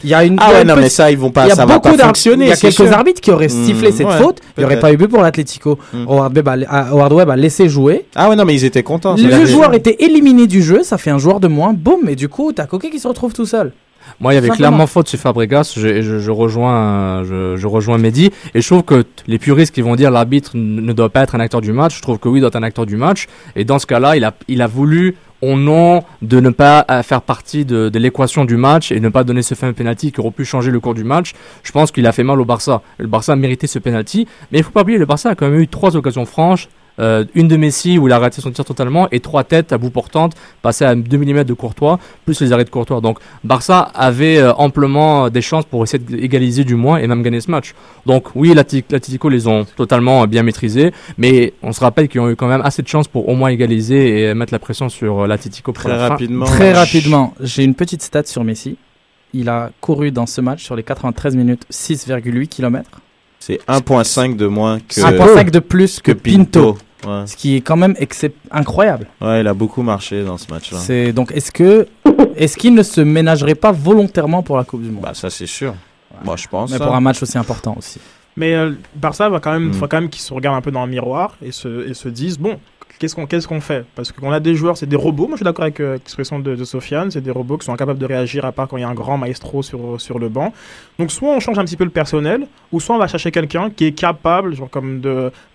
Il 0.03 0.09
y 0.09 0.13
a 0.13 0.23
une. 0.23 0.37
Ah 0.39 0.51
ouais, 0.51 0.63
non, 0.63 0.75
mais 0.75 0.89
ça, 0.89 1.11
ils 1.11 1.17
vont 1.17 1.27
il 1.27 1.33
pas, 1.33 1.47
y 1.47 1.51
a 1.51 1.55
ça 1.55 1.65
va 1.65 1.75
beaucoup 1.75 1.89
pas 1.89 1.97
d'arbitres. 1.97 2.05
fonctionner. 2.07 2.45
Il 2.45 2.49
y 2.49 2.51
a 2.51 2.55
quelques 2.57 2.73
sûr. 2.73 2.91
arbitres 2.91 3.21
qui 3.21 3.31
auraient 3.31 3.49
sifflé 3.49 3.91
cette 3.91 4.07
ouais, 4.07 4.17
faute. 4.17 4.39
Il 4.57 4.61
n'y 4.61 4.65
aurait 4.65 4.79
pas 4.79 4.91
eu 4.91 4.97
but 4.97 5.07
pour 5.07 5.21
l'Atlético. 5.21 5.77
Mm. 5.93 6.05
Howard 6.07 6.35
Webb 6.35 6.47
a- 6.47 6.57
a- 6.67 6.89
Howard 6.91 7.13
Webb 7.13 7.29
a 7.29 7.35
laissé 7.35 7.69
jouer. 7.69 8.05
Ah 8.15 8.29
ouais, 8.29 8.35
non, 8.35 8.45
mais 8.45 8.55
ils 8.55 8.65
étaient 8.65 8.83
contents. 8.83 9.15
Le 9.17 9.45
joueur 9.45 9.73
était 9.73 9.97
éliminé 9.99 10.47
du 10.47 10.61
jeu, 10.61 10.83
ça 10.83 10.97
fait 10.97 11.11
un 11.11 11.17
joueur 11.17 11.39
de 11.39 11.47
moins. 11.47 11.73
Boum, 11.73 12.09
et 12.09 12.15
du 12.15 12.29
coup, 12.29 12.51
t'as 12.53 12.65
Coquet 12.65 12.89
qui 12.89 12.99
se 12.99 13.07
retrouve 13.07 13.33
tout 13.33 13.45
seul. 13.45 13.71
Moi, 14.19 14.33
il 14.33 14.35
y 14.35 14.37
avait 14.37 14.47
Simplement. 14.47 14.69
clairement 14.69 14.87
faute 14.87 15.07
sur 15.07 15.19
Fabregas. 15.19 15.73
Je, 15.77 16.01
je, 16.01 16.19
je 16.19 16.31
rejoins, 16.31 17.23
je, 17.23 17.55
je 17.55 17.67
rejoins 17.67 17.97
Mehdi. 17.97 18.31
Et 18.55 18.61
je 18.61 18.67
trouve 18.67 18.83
que 18.83 19.03
les 19.27 19.37
puristes 19.39 19.73
qui 19.73 19.81
vont 19.81 19.95
dire 19.95 20.09
l'arbitre 20.11 20.51
ne 20.55 20.91
doit 20.91 21.09
pas 21.09 21.21
être 21.21 21.35
un 21.35 21.39
acteur 21.39 21.61
du 21.61 21.71
match, 21.71 21.97
je 21.97 22.01
trouve 22.01 22.17
que 22.17 22.27
oui, 22.27 22.39
il 22.39 22.41
doit 22.41 22.47
être 22.49 22.55
un 22.55 22.63
acteur 22.63 22.85
du 22.85 22.97
match. 22.97 23.27
Et 23.55 23.63
dans 23.63 23.77
ce 23.79 23.85
cas-là, 23.85 24.15
il 24.17 24.23
a, 24.23 24.33
il 24.47 24.61
a 24.61 24.67
voulu, 24.67 25.15
au 25.41 25.55
nom 25.57 26.03
de 26.21 26.39
ne 26.39 26.49
pas 26.49 26.85
euh, 26.89 27.03
faire 27.03 27.21
partie 27.21 27.65
de, 27.65 27.91
l'équation 27.93 28.45
du 28.45 28.57
match 28.57 28.91
et 28.91 28.99
ne 28.99 29.09
pas 29.09 29.23
donner 29.23 29.41
ce 29.41 29.55
fameux 29.55 29.73
penalty 29.73 30.11
qui 30.11 30.19
aurait 30.19 30.31
pu 30.31 30.45
changer 30.45 30.71
le 30.71 30.79
cours 30.79 30.93
du 30.93 31.03
match, 31.03 31.33
je 31.63 31.71
pense 31.71 31.91
qu'il 31.91 32.05
a 32.07 32.11
fait 32.11 32.23
mal 32.23 32.39
au 32.39 32.45
Barça. 32.45 32.81
Le 32.97 33.07
Barça 33.07 33.33
a 33.33 33.35
mérité 33.35 33.67
ce 33.67 33.79
penalty. 33.79 34.27
Mais 34.51 34.59
il 34.59 34.63
faut 34.63 34.71
pas 34.71 34.81
oublier, 34.81 34.97
le 34.97 35.05
Barça 35.05 35.29
a 35.29 35.35
quand 35.35 35.49
même 35.49 35.59
eu 35.59 35.67
trois 35.67 35.95
occasions 35.95 36.25
franches. 36.25 36.69
Euh, 36.99 37.23
une 37.35 37.47
de 37.47 37.55
Messi 37.55 37.97
où 37.97 38.07
il 38.07 38.13
a 38.13 38.19
raté 38.19 38.41
son 38.41 38.51
tir 38.51 38.65
totalement 38.65 39.07
et 39.11 39.21
trois 39.21 39.45
têtes 39.45 39.71
à 39.71 39.77
bout 39.77 39.89
portante 39.91 40.33
passées 40.61 40.83
à 40.83 40.93
2 40.93 41.17
mm 41.17 41.45
de 41.45 41.53
Courtois 41.53 41.99
plus 42.25 42.39
les 42.41 42.51
arrêts 42.51 42.65
de 42.65 42.69
Courtois 42.69 42.99
donc 42.99 43.17
Barça 43.45 43.79
avait 43.95 44.37
euh, 44.37 44.51
amplement 44.55 45.29
des 45.29 45.41
chances 45.41 45.63
pour 45.63 45.81
essayer 45.83 46.03
d'égaliser 46.03 46.65
du 46.65 46.75
moins 46.75 46.97
et 46.97 47.07
même 47.07 47.23
gagner 47.23 47.39
ce 47.39 47.49
match 47.49 47.73
donc 48.05 48.35
oui 48.35 48.53
l'Atleti- 48.53 48.83
l'Atlético 48.91 49.29
les 49.29 49.47
ont 49.47 49.63
totalement 49.77 50.23
euh, 50.23 50.27
bien 50.27 50.43
maîtrisés 50.43 50.91
mais 51.17 51.53
on 51.63 51.71
se 51.71 51.79
rappelle 51.79 52.09
qu'ils 52.09 52.19
ont 52.19 52.29
eu 52.29 52.35
quand 52.35 52.47
même 52.49 52.61
assez 52.61 52.81
de 52.81 52.87
chances 52.89 53.07
pour 53.07 53.29
au 53.29 53.35
moins 53.35 53.49
égaliser 53.49 54.23
et 54.25 54.33
mettre 54.33 54.53
la 54.53 54.59
pression 54.59 54.89
sur 54.89 55.21
euh, 55.21 55.27
l'Atlético 55.27 55.71
pour 55.71 55.83
Très 55.83 55.93
la 55.93 55.97
fin. 55.97 56.09
rapidement. 56.09 56.45
Très 56.45 56.73
rapidement, 56.73 57.33
j'ai 57.39 57.63
une 57.63 57.73
petite 57.75 58.01
stat 58.01 58.23
sur 58.25 58.43
Messi. 58.43 58.75
Il 59.33 59.47
a 59.47 59.71
couru 59.79 60.11
dans 60.11 60.25
ce 60.25 60.41
match 60.41 60.61
sur 60.61 60.75
les 60.75 60.83
93 60.83 61.37
minutes 61.37 61.63
6,8 61.71 62.47
km. 62.47 62.99
C'est 63.41 63.59
1.5 63.67 64.35
de 64.37 64.45
moins 64.45 64.79
que, 64.79 65.01
1,5 65.01 65.49
de 65.49 65.59
plus 65.59 65.99
que, 65.99 66.11
que 66.11 66.17
Pinto. 66.17 66.73
Pinto. 66.73 66.77
Ouais. 67.03 67.25
Ce 67.25 67.35
qui 67.35 67.55
est 67.55 67.61
quand 67.61 67.75
même 67.75 67.95
incroyable. 68.51 69.07
ouais, 69.19 69.41
il 69.41 69.47
a 69.47 69.53
beaucoup 69.55 69.81
marché 69.81 70.23
dans 70.23 70.37
ce 70.37 70.45
match-là. 70.51 70.77
C'est 70.77 71.11
donc 71.11 71.31
est-ce 71.31 71.51
que 71.51 71.87
est-ce 72.35 72.55
qu'il 72.55 72.75
ne 72.75 72.83
se 72.83 73.01
ménagerait 73.01 73.55
pas 73.55 73.71
volontairement 73.71 74.43
pour 74.43 74.55
la 74.57 74.63
Coupe 74.63 74.83
du 74.83 74.91
Monde? 74.91 75.01
Bah, 75.01 75.13
ça, 75.15 75.31
c'est 75.31 75.47
sûr. 75.47 75.73
Moi, 76.23 76.35
je 76.37 76.47
pense. 76.47 76.71
Mais 76.71 76.77
ça. 76.77 76.85
pour 76.85 76.93
un 76.95 77.01
match 77.01 77.23
aussi 77.23 77.37
important 77.39 77.75
aussi. 77.75 77.99
Mais 78.37 78.53
euh, 78.53 78.73
Barça 78.95 79.27
va 79.29 79.39
quand 79.39 79.51
même, 79.51 79.69
Mm. 79.69 79.73
faut 79.73 79.87
quand 79.87 79.99
même 79.99 80.09
qu'ils 80.09 80.21
se 80.21 80.33
regardent 80.33 80.57
un 80.57 80.61
peu 80.61 80.71
dans 80.71 80.85
le 80.85 80.91
miroir 80.91 81.35
et 81.43 81.51
se, 81.51 81.89
et 81.89 81.95
se 81.95 82.07
disent 82.07 82.37
bon, 82.37 82.59
qu'est-ce 83.01 83.47
qu'on 83.47 83.61
fait? 83.61 83.85
Parce 83.95 84.11
qu'on 84.11 84.31
a 84.31 84.39
des 84.39 84.55
joueurs, 84.55 84.77
c'est 84.77 84.85
des 84.85 84.95
robots. 84.95 85.27
Moi, 85.27 85.35
je 85.35 85.37
suis 85.37 85.43
d'accord 85.43 85.63
avec 85.63 85.79
euh, 85.79 85.93
l'expression 85.93 86.39
de, 86.39 86.63
Sofiane. 86.63 87.11
C'est 87.11 87.21
des 87.21 87.31
robots 87.31 87.57
qui 87.57 87.65
sont 87.65 87.73
incapables 87.73 87.99
de 87.99 88.05
réagir 88.05 88.45
à 88.45 88.51
part 88.51 88.67
quand 88.67 88.77
il 88.77 88.81
y 88.81 88.83
a 88.83 88.89
un 88.89 88.93
grand 88.93 89.17
maestro 89.17 89.63
sur, 89.63 89.99
sur 89.99 90.19
le 90.19 90.29
banc. 90.29 90.53
Donc, 90.99 91.11
soit 91.11 91.29
on 91.29 91.39
change 91.39 91.57
un 91.59 91.65
petit 91.65 91.77
peu 91.77 91.83
le 91.83 91.89
personnel, 91.89 92.47
ou 92.71 92.79
soit 92.79 92.95
on 92.95 92.99
va 92.99 93.07
chercher 93.07 93.31
quelqu'un 93.31 93.69
qui 93.69 93.85
est 93.85 93.91
capable, 93.91 94.55
genre 94.55 94.69
comme 94.69 95.01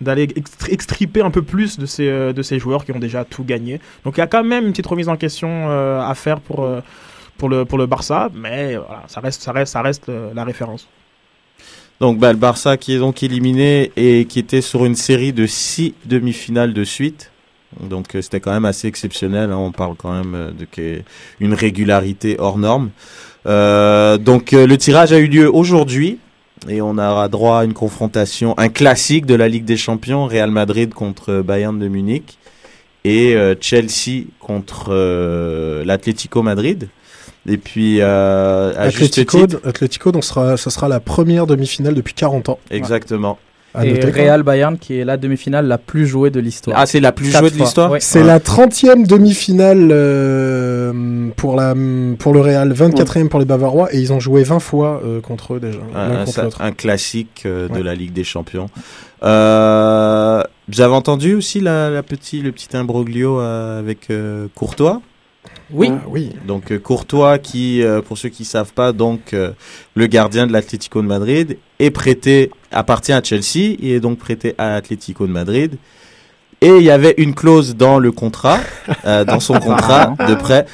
d'aller 0.01 0.27
extri- 0.27 0.71
extriper 0.71 1.21
un 1.21 1.31
peu 1.31 1.41
plus 1.41 1.79
de 1.79 1.85
ces 1.85 2.07
euh, 2.07 2.33
de 2.33 2.41
ces 2.41 2.59
joueurs 2.59 2.85
qui 2.85 2.91
ont 2.91 2.99
déjà 2.99 3.23
tout 3.23 3.43
gagné. 3.43 3.79
Donc, 4.03 4.17
il 4.17 4.19
y 4.19 4.23
a 4.23 4.27
quand 4.27 4.43
même 4.43 4.65
une 4.65 4.71
petite 4.71 4.87
remise 4.87 5.09
en 5.09 5.15
question 5.15 5.49
euh, 5.49 6.01
à 6.01 6.13
faire 6.15 6.39
pour 6.39 6.67
pour 7.37 7.49
le 7.49 7.65
pour 7.65 7.77
le 7.77 7.85
Barça, 7.85 8.29
mais 8.33 8.75
voilà, 8.75 9.03
ça 9.07 9.21
reste 9.21 9.41
ça 9.41 9.51
reste 9.51 9.73
ça 9.73 9.81
reste 9.81 10.11
la 10.35 10.43
référence. 10.43 10.87
Donc 11.99 12.19
bah, 12.19 12.31
le 12.31 12.37
Barça 12.37 12.77
qui 12.77 12.93
est 12.93 12.99
donc 12.99 13.23
éliminé 13.23 13.91
et 13.95 14.25
qui 14.25 14.39
était 14.39 14.61
sur 14.61 14.85
une 14.85 14.95
série 14.95 15.33
de 15.33 15.47
six 15.47 15.95
demi-finales 16.05 16.73
de 16.73 16.83
suite. 16.83 17.31
Donc 17.81 18.15
euh, 18.15 18.21
c'était 18.21 18.39
quand 18.39 18.51
même 18.51 18.65
assez 18.65 18.87
exceptionnel. 18.87 19.51
hein. 19.51 19.57
On 19.57 19.71
parle 19.71 19.95
quand 19.95 20.13
même 20.13 20.35
euh, 20.35 20.51
de 20.51 21.01
une 21.39 21.53
régularité 21.53 22.37
hors 22.39 22.57
norme. 22.57 22.89
Euh, 23.45 24.17
donc 24.17 24.51
le 24.51 24.75
tirage 24.77 25.13
a 25.13 25.19
eu 25.19 25.27
lieu 25.27 25.53
aujourd'hui 25.53 26.19
et 26.67 26.81
on 26.81 26.97
aura 26.97 27.29
droit 27.29 27.59
à 27.59 27.63
une 27.63 27.73
confrontation, 27.73 28.53
un 28.57 28.69
classique 28.69 29.25
de 29.25 29.35
la 29.35 29.47
Ligue 29.47 29.65
des 29.65 29.77
Champions, 29.77 30.25
Real 30.25 30.51
Madrid 30.51 30.93
contre 30.93 31.41
Bayern 31.41 31.77
de 31.79 31.87
Munich 31.87 32.37
et 33.03 33.35
euh, 33.35 33.55
Chelsea 33.59 34.25
contre 34.39 34.87
euh, 34.89 35.85
l'Atlético 35.85 36.41
Madrid. 36.41 36.89
Et 37.47 37.57
puis 37.57 38.01
euh, 38.01 38.73
à 38.75 38.89
juste 38.89 39.13
Atlético, 39.13 39.47
titre, 39.47 39.61
Atlético 39.65 40.11
donc 40.11 40.25
sera, 40.25 40.57
ça 40.57 40.69
sera 40.69 40.89
la 40.89 40.99
première 40.99 41.47
demi-finale 41.47 41.93
depuis 41.93 42.13
40 42.13 42.49
ans. 42.49 42.59
exactement. 42.69 43.39
À 43.77 43.85
Et 43.85 43.93
noter, 43.93 44.11
quoi. 44.11 44.21
Real 44.23 44.43
Bayern 44.43 44.77
qui 44.77 44.97
est 44.99 45.05
la 45.05 45.17
demi-finale 45.17 45.67
la 45.67 45.77
plus 45.77 46.07
jouée 46.07 46.29
de 46.31 46.39
l'histoire. 46.39 46.77
Ah, 46.79 46.85
c'est 46.85 46.99
la 46.99 47.11
plus 47.11 47.31
Quatre 47.31 47.41
jouée 47.41 47.51
de 47.51 47.57
l'histoire 47.57 47.91
Ouais. 47.91 47.99
C'est 48.01 48.23
la 48.23 48.39
30e 48.39 49.05
demi-finale 49.07 49.89
euh, 49.91 51.29
pour, 51.35 51.55
la, 51.55 51.73
pour 52.17 52.33
le 52.33 52.39
Real, 52.41 52.73
24e 52.73 53.27
pour 53.29 53.39
les 53.39 53.45
Bavarois, 53.45 53.93
et 53.93 53.99
ils 53.99 54.11
ont 54.13 54.19
joué 54.19 54.43
20 54.43 54.59
fois 54.59 55.01
euh, 55.05 55.21
contre 55.21 55.53
eux 55.55 55.59
déjà, 55.59 55.79
un, 55.95 56.11
un- 56.21 56.25
contre 56.25 56.41
l'autre. 56.43 56.61
un 56.61 56.71
classique 56.71 57.43
euh, 57.45 57.67
de 57.69 57.81
la 57.81 57.93
Ligue 57.95 58.13
des 58.13 58.23
Champions. 58.23 58.67
Euh, 59.23 60.41
avez 60.79 60.93
entendu 60.93 61.35
aussi 61.35 61.59
la, 61.59 61.89
la 61.89 62.03
petit, 62.03 62.41
le 62.41 62.51
petit 62.51 62.75
imbroglio 62.75 63.39
euh, 63.39 63.79
avec 63.79 64.09
euh, 64.09 64.47
Courtois? 64.55 65.01
Oui. 65.71 65.89
Ah 65.91 66.05
oui. 66.07 66.31
Donc 66.47 66.71
euh, 66.71 66.79
Courtois 66.79 67.37
qui, 67.39 67.83
euh, 67.83 68.01
pour 68.01 68.17
ceux 68.17 68.29
qui 68.29 68.45
savent 68.45 68.73
pas, 68.73 68.91
donc 68.93 69.33
euh, 69.33 69.51
le 69.95 70.07
gardien 70.07 70.47
de 70.47 70.53
l'Atlético 70.53 71.01
de 71.01 71.07
Madrid 71.07 71.57
est 71.79 71.91
prêté, 71.91 72.51
appartient 72.71 73.11
à 73.13 73.21
Chelsea, 73.21 73.75
il 73.79 73.91
est 73.91 73.99
donc 73.99 74.17
prêté 74.17 74.55
à 74.57 74.69
l'Atlético 74.69 75.27
de 75.27 75.31
Madrid. 75.31 75.77
Et 76.61 76.69
il 76.77 76.83
y 76.83 76.89
avait 76.89 77.13
une 77.17 77.35
clause 77.35 77.75
dans 77.75 77.99
le 77.99 78.11
contrat, 78.11 78.59
euh, 79.05 79.23
dans 79.25 79.39
son 79.39 79.53
contrat 79.59 80.15
de 80.27 80.33
prêt. 80.35 80.65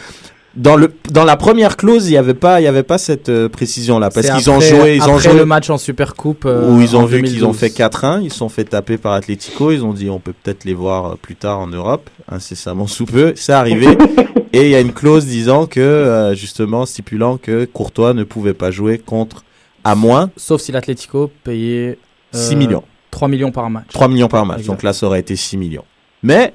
Dans 0.55 0.75
le 0.75 0.93
dans 1.09 1.25
la 1.25 1.35
première 1.35 1.75
clause, 1.77 2.07
il 2.07 2.13
y 2.13 2.17
avait 2.17 2.35
pas 2.35 2.61
il 2.61 2.65
y 2.65 2.67
avait 2.67 2.83
pas 2.83 2.99
cette 2.99 3.29
euh, 3.29 3.49
précision 3.49 3.97
là 3.97 4.11
parce 4.11 4.29
qu'ils 4.29 4.51
ont 4.51 4.57
après- 4.57 4.69
joué 4.69 4.95
ils 4.97 5.09
ont 5.09 5.17
joué 5.17 5.33
le 5.33 5.45
match 5.45 5.71
en 5.71 5.79
Super 5.79 6.13
Coupe. 6.13 6.45
euh, 6.45 6.69
où 6.69 6.79
ils 6.79 6.95
ont 6.95 7.05
vu 7.05 7.23
qu'ils 7.23 7.43
ont 7.43 7.51
2012. 7.53 7.57
fait 7.57 7.69
4-1, 7.69 8.21
ils 8.21 8.31
se 8.31 8.37
sont 8.37 8.49
fait 8.49 8.63
taper 8.63 8.97
par 8.99 9.13
Atletico, 9.13 9.71
ils 9.71 9.83
ont 9.83 9.93
dit 9.93 10.11
on 10.11 10.19
peut 10.19 10.33
peut-être 10.43 10.63
les 10.63 10.75
voir 10.75 11.17
plus 11.17 11.35
tard 11.35 11.57
en 11.59 11.65
Europe, 11.65 12.07
incessamment 12.31 12.85
sous 12.85 13.05
peu, 13.07 13.33
c'est 13.35 13.51
arrivé. 13.53 13.97
et 14.53 14.65
il 14.65 14.69
y 14.69 14.75
a 14.75 14.79
une 14.79 14.93
clause 14.93 15.25
disant 15.25 15.65
que, 15.65 15.79
euh, 15.79 16.35
justement, 16.35 16.85
stipulant 16.85 17.37
que 17.37 17.65
Courtois 17.65 18.13
ne 18.13 18.23
pouvait 18.23 18.53
pas 18.53 18.69
jouer 18.69 18.99
contre 18.99 19.43
à 19.83 19.95
moins 19.95 20.29
Sauf 20.37 20.61
si 20.61 20.71
l'Atlético 20.71 21.31
payait 21.43 21.97
6 22.31 22.53
euh, 22.53 22.57
millions. 22.57 22.83
3 23.09 23.27
millions 23.27 23.51
par 23.51 23.69
match. 23.71 23.87
3 23.91 24.07
millions 24.07 24.27
par 24.27 24.45
match, 24.45 24.63
donc 24.63 24.83
là 24.83 24.93
ça 24.93 25.07
aurait 25.07 25.19
été 25.19 25.35
6 25.35 25.57
millions. 25.57 25.85
Mais 26.21 26.53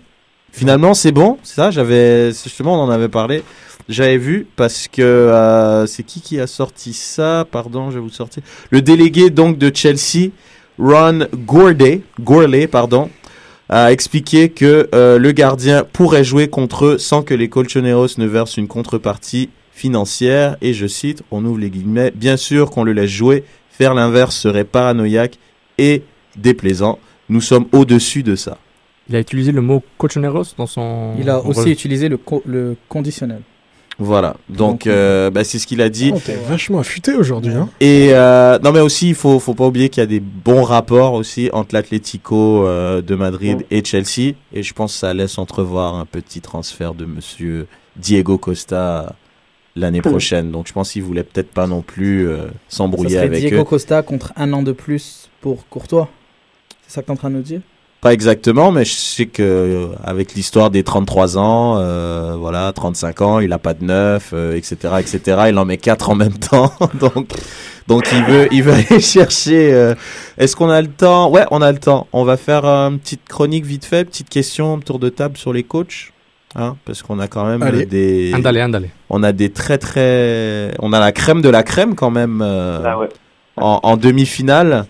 finalement 0.53 0.95
c'est 0.95 1.13
bon, 1.13 1.39
c'est 1.43 1.57
ça, 1.57 1.71
j'avais, 1.71 2.29
justement 2.31 2.81
on 2.81 2.85
en 2.85 2.91
avait 2.91 3.09
parlé, 3.09 3.43
j'avais 3.89 4.17
vu 4.17 4.47
parce 4.57 4.89
que 4.89 5.03
euh, 5.03 5.87
c'est 5.87 6.03
qui 6.05 6.21
qui 6.21 6.41
a 6.41 6.47
sorti 6.47 6.93
ça, 6.93 7.47
pardon, 7.51 7.91
je 7.91 7.97
vais 7.97 8.03
vous 8.03 8.11
sortir. 8.11 8.43
Le 8.71 8.81
délégué 8.81 9.31
donc 9.31 9.59
de 9.59 9.71
Chelsea, 9.75 10.31
Ron 10.79 11.27
Gourlay, 11.35 12.03
Gourlay 12.21 12.67
pardon, 12.67 13.11
a 13.69 13.93
expliqué 13.93 14.49
que 14.51 14.89
euh, 14.95 15.19
le 15.19 15.33
gardien 15.33 15.85
pourrait 15.85 16.25
jouer 16.25 16.49
contre 16.49 16.87
eux 16.87 16.99
sans 16.99 17.23
que 17.23 17.35
les 17.35 17.49
Colchoneros 17.49 18.17
ne 18.19 18.27
versent 18.27 18.57
une 18.57 18.69
contrepartie 18.69 19.51
financière 19.73 20.57
et 20.61 20.73
je 20.75 20.87
cite, 20.87 21.23
on 21.31 21.45
ouvre 21.45 21.59
les 21.59 21.71
guillemets, 21.71 22.11
bien 22.15 22.37
sûr 22.37 22.71
qu'on 22.71 22.83
le 22.85 22.93
laisse 22.93 23.11
jouer, 23.11 23.45
faire 23.71 23.95
l'inverse 23.95 24.35
serait 24.37 24.65
paranoïaque 24.65 25.39
et 25.79 26.03
déplaisant. 26.37 26.99
Nous 27.29 27.41
sommes 27.41 27.67
au-dessus 27.73 28.23
de 28.23 28.35
ça. 28.37 28.59
Il 29.09 29.17
a 29.17 29.21
utilisé 29.21 29.53
le 29.53 29.61
mot 29.61 29.83
cochoneros 29.99 30.45
dans 30.57 30.67
son. 30.67 31.15
Il 31.19 31.31
a 31.31 31.41
aussi 31.45 31.71
utilisé 31.71 32.09
le, 32.09 32.17
co- 32.17 32.43
le 32.47 32.77
conditionnel. 32.89 33.41
Voilà. 33.99 34.37
Donc, 34.49 34.87
euh, 34.87 35.29
bah, 35.31 35.43
c'est 35.43 35.59
ce 35.59 35.67
qu'il 35.67 35.83
a 35.83 35.89
dit. 35.89 36.13
Oh, 36.15 36.21
t'es 36.25 36.37
vachement 36.37 36.79
affûté 36.79 37.15
aujourd'hui. 37.15 37.53
Hein. 37.53 37.69
Et 37.81 38.11
euh, 38.13 38.59
non, 38.61 38.71
mais 38.71 38.81
aussi, 38.81 39.09
il 39.09 39.15
faut, 39.17 39.41
faut 39.41 39.55
pas 39.55 39.67
oublier 39.67 39.89
qu'il 39.89 40.01
y 40.01 40.05
a 40.05 40.07
des 40.07 40.21
bons 40.21 40.63
rapports 40.63 41.15
aussi 41.15 41.51
entre 41.53 41.75
l'Atlético 41.75 42.65
euh, 42.65 43.03
de 43.03 43.15
Madrid 43.17 43.67
et 43.73 43.85
Chelsea. 43.85 44.35
Et 44.53 44.63
je 44.63 44.73
pense 44.73 44.93
que 44.93 44.99
ça 45.01 45.13
laisse 45.15 45.37
entrevoir 45.37 45.97
un 45.97 46.05
petit 46.05 46.41
transfert 46.41 46.95
de 46.95 47.07
Monsieur 47.07 47.67
Diego 47.97 48.39
Costa 48.39 49.17
l'année 49.75 50.01
prochaine. 50.01 50.53
Donc, 50.53 50.69
je 50.69 50.73
pense 50.73 50.93
qu'il 50.93 51.03
voulait 51.03 51.25
peut-être 51.25 51.51
pas 51.51 51.67
non 51.67 51.83
plus 51.83 52.29
euh, 52.29 52.47
Ça 52.69 52.77
s'embrouiller 52.79 53.19
avec 53.19 53.41
Diego 53.41 53.63
eux. 53.63 53.65
Costa 53.65 54.03
contre 54.03 54.33
un 54.37 54.53
an 54.53 54.63
de 54.63 54.73
plus 54.73 55.29
pour 55.41 55.69
Courtois. 55.69 56.09
C'est 56.87 56.95
ça 56.95 57.01
que 57.03 57.07
tu 57.07 57.11
es 57.11 57.15
en 57.15 57.17
train 57.17 57.31
de 57.31 57.37
nous 57.37 57.43
dire? 57.43 57.63
Pas 58.01 58.13
exactement, 58.13 58.71
mais 58.71 58.85
je 58.85 58.93
sais 58.93 59.27
que 59.27 59.43
euh, 59.43 59.87
avec 60.05 60.35
l'histoire 60.35 60.71
des 60.71 60.85
33 60.85 61.37
ans, 61.37 61.79
euh, 61.79 62.37
voilà, 62.39 62.73
35 62.73 63.21
ans, 63.23 63.41
il 63.41 63.53
a 63.53 63.59
pas 63.59 63.75
de 63.75 63.85
neuf, 63.85 64.31
euh, 64.33 64.55
etc., 64.55 64.77
etc. 65.01 65.47
Il 65.49 65.59
en 65.59 65.65
met 65.65 65.79
quatre 65.79 66.09
en 66.09 66.15
même 66.15 66.39
temps, 66.39 66.73
donc 67.01 67.27
donc 67.89 68.05
il 68.13 68.23
veut 68.23 68.49
il 68.53 68.63
veut 68.63 68.75
aller 68.75 69.01
chercher. 69.01 69.73
euh, 69.73 69.97
Est-ce 70.37 70.55
qu'on 70.55 70.71
a 70.71 70.81
le 70.81 70.87
temps? 70.87 71.29
Ouais, 71.31 71.45
on 71.51 71.61
a 71.61 71.73
le 71.73 71.79
temps. 71.79 72.07
On 72.13 72.23
va 72.23 72.37
faire 72.37 72.65
une 72.67 73.01
petite 73.01 73.27
chronique 73.29 73.65
vite 73.65 73.85
fait, 73.85 74.05
petite 74.05 74.29
question 74.29 74.79
tour 74.79 75.01
de 75.01 75.09
table 75.09 75.37
sur 75.37 75.53
les 75.53 75.65
coachs, 75.65 76.13
hein, 76.55 76.77
parce 76.85 77.03
qu'on 77.03 77.19
a 77.19 77.27
quand 77.27 77.47
même 77.47 77.63
Allez. 77.65 77.85
des 77.85 78.33
Andale, 78.33 78.61
andale. 78.63 78.89
on 79.11 79.25
a 79.25 79.33
des 79.33 79.51
très 79.51 79.77
très 79.79 80.71
on 80.79 80.93
a 80.93 81.01
la 81.01 81.11
crème 81.11 81.43
de 81.43 81.49
la 81.49 81.65
crème 81.65 81.97
quand 81.97 82.11
même. 82.13 82.43
euh, 82.45 82.81
Ah 82.87 82.97
ouais. 82.97 83.09
En, 83.63 83.81
en 83.83 83.97
demi-finale. 83.97 84.87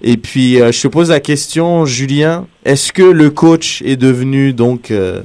Et 0.00 0.16
puis, 0.16 0.60
euh, 0.60 0.72
je 0.72 0.82
te 0.82 0.88
pose 0.88 1.10
la 1.10 1.20
question, 1.20 1.84
Julien, 1.84 2.46
est-ce 2.64 2.92
que 2.92 3.02
le 3.02 3.30
coach 3.30 3.82
est 3.82 3.96
devenu 3.96 4.52
donc 4.52 4.90
euh, 4.90 5.22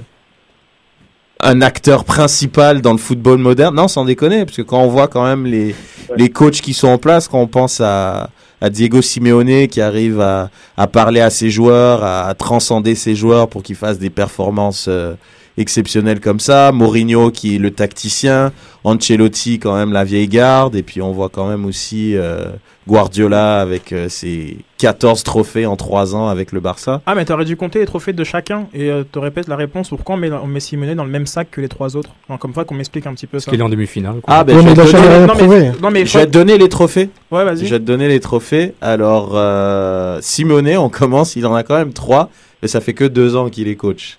un 1.39 1.61
acteur 1.61 2.03
principal 2.03 2.81
dans 2.81 2.91
le 2.91 2.97
football 2.97 3.37
moderne? 3.39 3.75
Non, 3.75 3.87
sans 3.87 4.05
déconner, 4.05 4.45
parce 4.45 4.57
que 4.57 4.61
quand 4.61 4.81
on 4.81 4.87
voit 4.87 5.07
quand 5.07 5.23
même 5.23 5.45
les, 5.45 5.75
les 6.15 6.29
coachs 6.29 6.61
qui 6.61 6.73
sont 6.73 6.89
en 6.89 6.97
place, 6.97 7.27
quand 7.27 7.39
on 7.39 7.47
pense 7.47 7.81
à, 7.81 8.29
à 8.61 8.69
Diego 8.69 9.01
Simeone 9.01 9.67
qui 9.67 9.81
arrive 9.81 10.21
à, 10.21 10.49
à 10.77 10.87
parler 10.87 11.21
à 11.21 11.29
ses 11.29 11.49
joueurs, 11.49 12.03
à, 12.03 12.27
à 12.27 12.33
transcender 12.33 12.95
ses 12.95 13.15
joueurs 13.15 13.47
pour 13.47 13.63
qu'ils 13.63 13.75
fassent 13.75 13.99
des 13.99 14.09
performances 14.11 14.87
euh, 14.87 15.15
exceptionnelles 15.57 16.19
comme 16.19 16.39
ça, 16.39 16.71
Mourinho 16.71 17.31
qui 17.31 17.55
est 17.55 17.59
le 17.59 17.71
tacticien, 17.71 18.51
Ancelotti 18.83 19.59
quand 19.59 19.75
même 19.75 19.91
la 19.91 20.03
vieille 20.03 20.27
garde, 20.27 20.75
et 20.75 20.83
puis 20.83 21.01
on 21.01 21.11
voit 21.11 21.29
quand 21.29 21.47
même 21.47 21.65
aussi 21.65 22.15
euh, 22.15 22.45
Guardiola 22.87 23.59
avec 23.59 23.91
euh, 23.91 24.07
ses 24.07 24.57
14 24.77 25.23
trophées 25.23 25.65
en 25.65 25.75
3 25.75 26.15
ans 26.15 26.27
avec 26.29 26.51
le 26.51 26.59
Barça. 26.59 27.01
Ah, 27.05 27.15
mais 27.15 27.25
t'aurais 27.25 27.45
dû 27.45 27.57
compter 27.57 27.79
les 27.79 27.85
trophées 27.85 28.13
de 28.13 28.23
chacun 28.23 28.67
et 28.73 28.89
euh, 28.89 29.03
te 29.03 29.19
répètes 29.19 29.47
la 29.47 29.55
réponse. 29.55 29.89
Pourquoi 29.89 30.15
on 30.15 30.17
met, 30.17 30.31
on 30.31 30.47
met 30.47 30.95
dans 30.95 31.03
le 31.03 31.09
même 31.09 31.25
sac 31.25 31.49
que 31.51 31.59
les 31.59 31.67
trois 31.67 31.97
autres? 31.97 32.11
Non, 32.29 32.37
Comme 32.37 32.53
ça, 32.53 32.63
qu'on 32.63 32.75
m'explique 32.75 33.05
un 33.07 33.13
petit 33.13 33.27
peu 33.27 33.33
Parce 33.37 33.45
ça. 33.45 33.51
qu'il 33.51 33.59
est 33.59 33.63
en 33.63 33.69
demi-finale. 33.69 34.15
Ah 34.27 34.43
ben 34.43 34.57
je, 34.59 34.67
vais 34.67 34.73
te 34.73 34.91
donner, 34.91 35.07
rien 35.07 35.27
non, 35.27 35.33
prouvé. 35.33 35.59
mais, 35.59 35.71
non, 35.81 35.91
mais 35.91 36.05
je 36.05 36.17
vais 36.17 36.25
te 36.25 36.31
donner 36.31 36.57
les 36.57 36.69
trophées. 36.69 37.09
Ouais, 37.31 37.43
Je 37.55 37.63
vais 37.65 37.79
te 37.79 37.83
donner 37.83 38.07
les 38.07 38.19
trophées. 38.19 38.73
Alors 38.79 39.31
euh, 39.33 40.19
Simone, 40.21 40.77
on 40.77 40.89
commence, 40.89 41.35
il 41.35 41.45
en 41.45 41.55
a 41.55 41.63
quand 41.63 41.77
même 41.77 41.93
3, 41.93 42.29
mais 42.61 42.67
ça 42.67 42.79
fait 42.79 42.93
que 42.93 43.03
2 43.03 43.35
ans 43.35 43.49
qu'il 43.49 43.67
est 43.67 43.75
coach. 43.75 44.17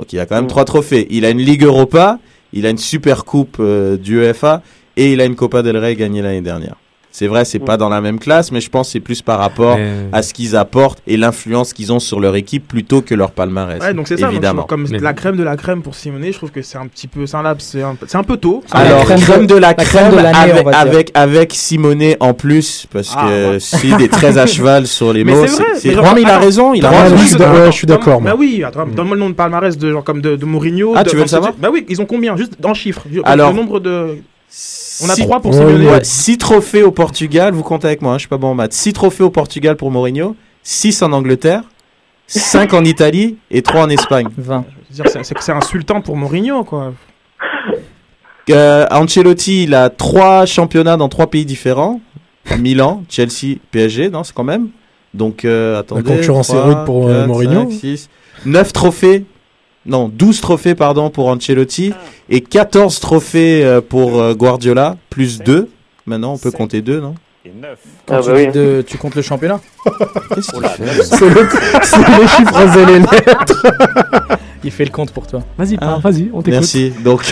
Donc 0.00 0.14
il 0.14 0.18
a 0.18 0.24
quand 0.24 0.36
même 0.36 0.44
Mm. 0.44 0.48
trois 0.48 0.64
trophées. 0.64 1.06
Il 1.10 1.26
a 1.26 1.30
une 1.30 1.40
Ligue 1.42 1.62
Europa, 1.62 2.18
il 2.54 2.64
a 2.64 2.70
une 2.70 2.78
Super 2.78 3.26
Coupe 3.26 3.58
euh, 3.60 3.98
du 3.98 4.18
UEFA 4.18 4.62
et 4.96 5.12
il 5.12 5.20
a 5.20 5.26
une 5.26 5.36
Copa 5.36 5.62
del 5.62 5.76
Rey 5.76 5.94
gagnée 5.94 6.22
l'année 6.22 6.40
dernière. 6.40 6.76
C'est 7.12 7.26
vrai, 7.26 7.44
c'est 7.44 7.58
Mm. 7.60 7.64
pas 7.64 7.76
dans 7.76 7.88
la 7.88 8.00
même 8.00 8.18
classe, 8.20 8.52
mais 8.52 8.60
je 8.60 8.70
pense 8.70 8.86
que 8.88 8.92
c'est 8.92 9.00
plus 9.00 9.20
par 9.20 9.38
rapport 9.40 9.76
Mais- 9.76 9.90
à 10.12 10.22
ce 10.22 10.32
qu'ils 10.32 10.54
apportent 10.56 11.00
et 11.08 11.16
l'influence 11.16 11.72
qu'ils 11.72 11.92
ont 11.92 11.98
sur 11.98 12.20
leur 12.20 12.36
équipe 12.36 12.68
plutôt 12.68 13.00
que 13.02 13.14
leur 13.16 13.32
palmarès. 13.32 13.80
Ouais, 13.82 13.92
donc 13.94 14.06
c'est 14.06 14.16
ça. 14.16 14.26
donc, 14.26 14.32
évidemment. 14.32 14.62
comme 14.62 14.86
Mais- 14.88 14.98
la 14.98 15.12
crème 15.12 15.36
de 15.36 15.42
la 15.42 15.56
crème 15.56 15.82
pour 15.82 15.94
Simonet, 15.96 16.30
je 16.30 16.36
trouve 16.38 16.52
que 16.52 16.62
c'est 16.62 16.78
un 16.78 16.86
petit 16.86 17.08
peu, 17.08 17.26
c'est 17.26 17.36
un 17.36 17.42
laps, 17.42 17.66
c'est 17.66 17.82
un, 17.82 17.96
c'est 18.06 18.16
un 18.16 18.22
peu 18.22 18.36
tôt. 18.36 18.62
Alors, 18.70 19.04
crème, 19.04 19.46
de, 19.46 19.54
la, 19.56 19.74
crème 19.74 19.86
crème, 19.86 20.12
de 20.12 20.18
avec, 20.18 20.66
avec, 20.74 21.10
avec 21.14 21.52
Simonet 21.52 22.16
en 22.20 22.32
plus, 22.32 22.86
parce 22.92 23.12
Ah, 23.16 23.26
que 23.26 23.50
ouais. 23.54 23.60
Sid 23.60 24.00
est 24.00 24.08
très 24.12 24.38
à 24.38 24.46
cheval 24.46 24.86
sur 24.86 25.12
les 25.12 25.24
Mais 25.24 25.32
mots. 25.34 25.46
c'est 25.76 25.90
vrai, 25.92 26.14
mais 26.14 26.22
il 26.22 26.28
a 26.28 26.38
raison, 26.38 26.74
il 26.74 26.84
a 26.86 26.90
raison. 26.90 27.16
je 27.16 27.70
suis- 27.72 27.86
d'accord. 27.86 28.20
Bah 28.20 28.34
oui, 28.38 28.62
attends, 28.64 28.86
donne-moi 28.86 29.16
le 29.16 29.20
nom 29.20 29.30
de 29.30 29.34
palmarès 29.34 29.76
de 29.76 29.90
genre 29.90 30.04
comme 30.04 30.20
de, 30.20 30.36
de 30.36 30.44
Mourinho. 30.44 30.92
Ah, 30.96 31.02
de 31.02 31.10
tu 31.10 31.16
veux 31.16 31.22
le 31.22 31.28
savoir 31.28 31.52
Bah 31.58 31.70
oui, 31.72 31.84
ils 31.88 32.00
ont 32.00 32.06
combien 32.06 32.36
Juste 32.36 32.54
en 32.64 32.72
chiffres. 32.74 33.02
Alors- 33.24 33.50
le 33.50 33.56
nombre 33.56 33.80
de. 33.80 34.18
On 35.02 35.08
a 35.08 35.14
Six- 35.14 35.22
trois 35.22 35.40
pour 35.40 35.52
Ouais, 35.52 35.58
Simeone. 35.58 35.86
ouais. 35.86 36.00
6 36.04 36.38
trophées 36.38 36.82
au 36.82 36.90
Portugal, 36.90 37.54
vous 37.54 37.62
comptez 37.62 37.86
avec 37.86 38.02
moi, 38.02 38.12
hein, 38.12 38.18
je 38.18 38.20
suis 38.20 38.28
pas 38.28 38.36
bon 38.36 38.48
en 38.48 38.54
maths. 38.54 38.72
6 38.72 38.92
trophées 38.92 39.22
au 39.22 39.30
Portugal 39.30 39.76
pour 39.76 39.90
Mourinho, 39.90 40.34
6 40.64 41.02
en 41.02 41.12
Angleterre, 41.12 41.62
5 42.26 42.74
en 42.74 42.84
Italie 42.84 43.36
et 43.50 43.62
3 43.62 43.82
en 43.82 43.88
Espagne. 43.88 44.26
20. 44.36 44.64
Je 44.92 45.02
veux 45.02 45.08
dire, 45.10 45.22
C'est 45.40 45.52
insultant 45.52 46.00
pour 46.00 46.16
Mourinho, 46.16 46.64
quoi. 46.64 46.92
Euh, 48.50 48.86
Ancelotti, 48.90 49.64
il 49.64 49.74
a 49.74 49.90
3 49.90 50.46
championnats 50.46 50.96
dans 50.96 51.08
3 51.08 51.28
pays 51.28 51.44
différents. 51.46 52.00
Milan, 52.58 53.04
Chelsea, 53.08 53.58
PSG, 53.70 54.10
non, 54.10 54.24
c'est 54.24 54.34
quand 54.34 54.44
même. 54.44 54.68
Donc, 55.14 55.44
euh, 55.44 55.78
attendez. 55.80 56.02
concurrence 56.02 56.50
est 56.50 56.60
rude 56.60 56.84
pour, 56.86 57.08
euh, 57.08 57.26
Mourinho. 57.26 57.68
9 58.46 58.72
trophées. 58.72 59.24
Non, 59.86 60.08
12 60.12 60.40
trophées, 60.40 60.74
pardon, 60.74 61.10
pour 61.10 61.28
Ancelotti. 61.28 61.92
Et 62.28 62.40
14 62.42 63.00
trophées 63.00 63.64
euh, 63.64 63.80
pour 63.80 64.20
euh, 64.20 64.34
Guardiola, 64.34 64.96
plus 65.08 65.38
2. 65.40 65.68
Maintenant, 66.06 66.34
on 66.34 66.38
peut 66.38 66.50
compter 66.50 66.82
2, 66.82 67.00
non? 67.00 67.14
Quand 68.06 68.16
Ah 68.16 68.20
tu, 68.22 68.28
bah 68.28 68.34
oui. 68.36 68.48
de- 68.48 68.84
tu 68.86 68.98
comptes 68.98 69.14
le 69.14 69.22
championnat? 69.22 69.60
Qu'est-ce 70.34 70.52
qu'il 70.52 70.62
fait 70.62 71.02
C'est 71.02 71.28
le- 71.28 72.20
les 72.20 72.28
chiffres 72.28 72.78
et 72.78 72.86
les 72.86 72.98
lettres. 72.98 73.62
Il 74.62 74.70
fait 74.70 74.84
le 74.84 74.90
compte 74.90 75.10
pour 75.12 75.26
toi. 75.26 75.40
Vas-y, 75.56 75.78
Ah. 75.80 75.98
vas-y, 76.02 76.24
on 76.34 76.42
t'écoute. 76.42 76.46
Merci. 76.60 76.92
Donc, 77.02 77.22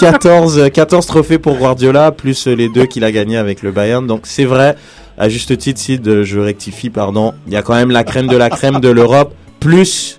14, 0.00 0.58
euh, 0.58 0.68
14 0.70 1.06
trophées 1.06 1.38
pour 1.38 1.56
Guardiola, 1.56 2.10
plus 2.10 2.48
euh, 2.48 2.54
les 2.56 2.68
deux 2.68 2.86
qu'il 2.86 3.04
a 3.04 3.12
gagnés 3.12 3.36
avec 3.36 3.62
le 3.62 3.70
Bayern. 3.70 4.04
Donc, 4.08 4.22
c'est 4.24 4.44
vrai, 4.44 4.74
à 5.16 5.28
juste 5.28 5.56
titre, 5.56 5.78
Sid, 5.80 6.06
euh, 6.08 6.24
je 6.24 6.40
rectifie, 6.40 6.90
pardon. 6.90 7.32
Il 7.46 7.52
y 7.52 7.56
a 7.56 7.62
quand 7.62 7.74
même 7.74 7.92
la 7.92 8.02
crème 8.02 8.26
de 8.26 8.36
la 8.36 8.50
crème 8.50 8.80
de 8.80 8.88
l'Europe, 8.88 9.34
plus. 9.60 10.18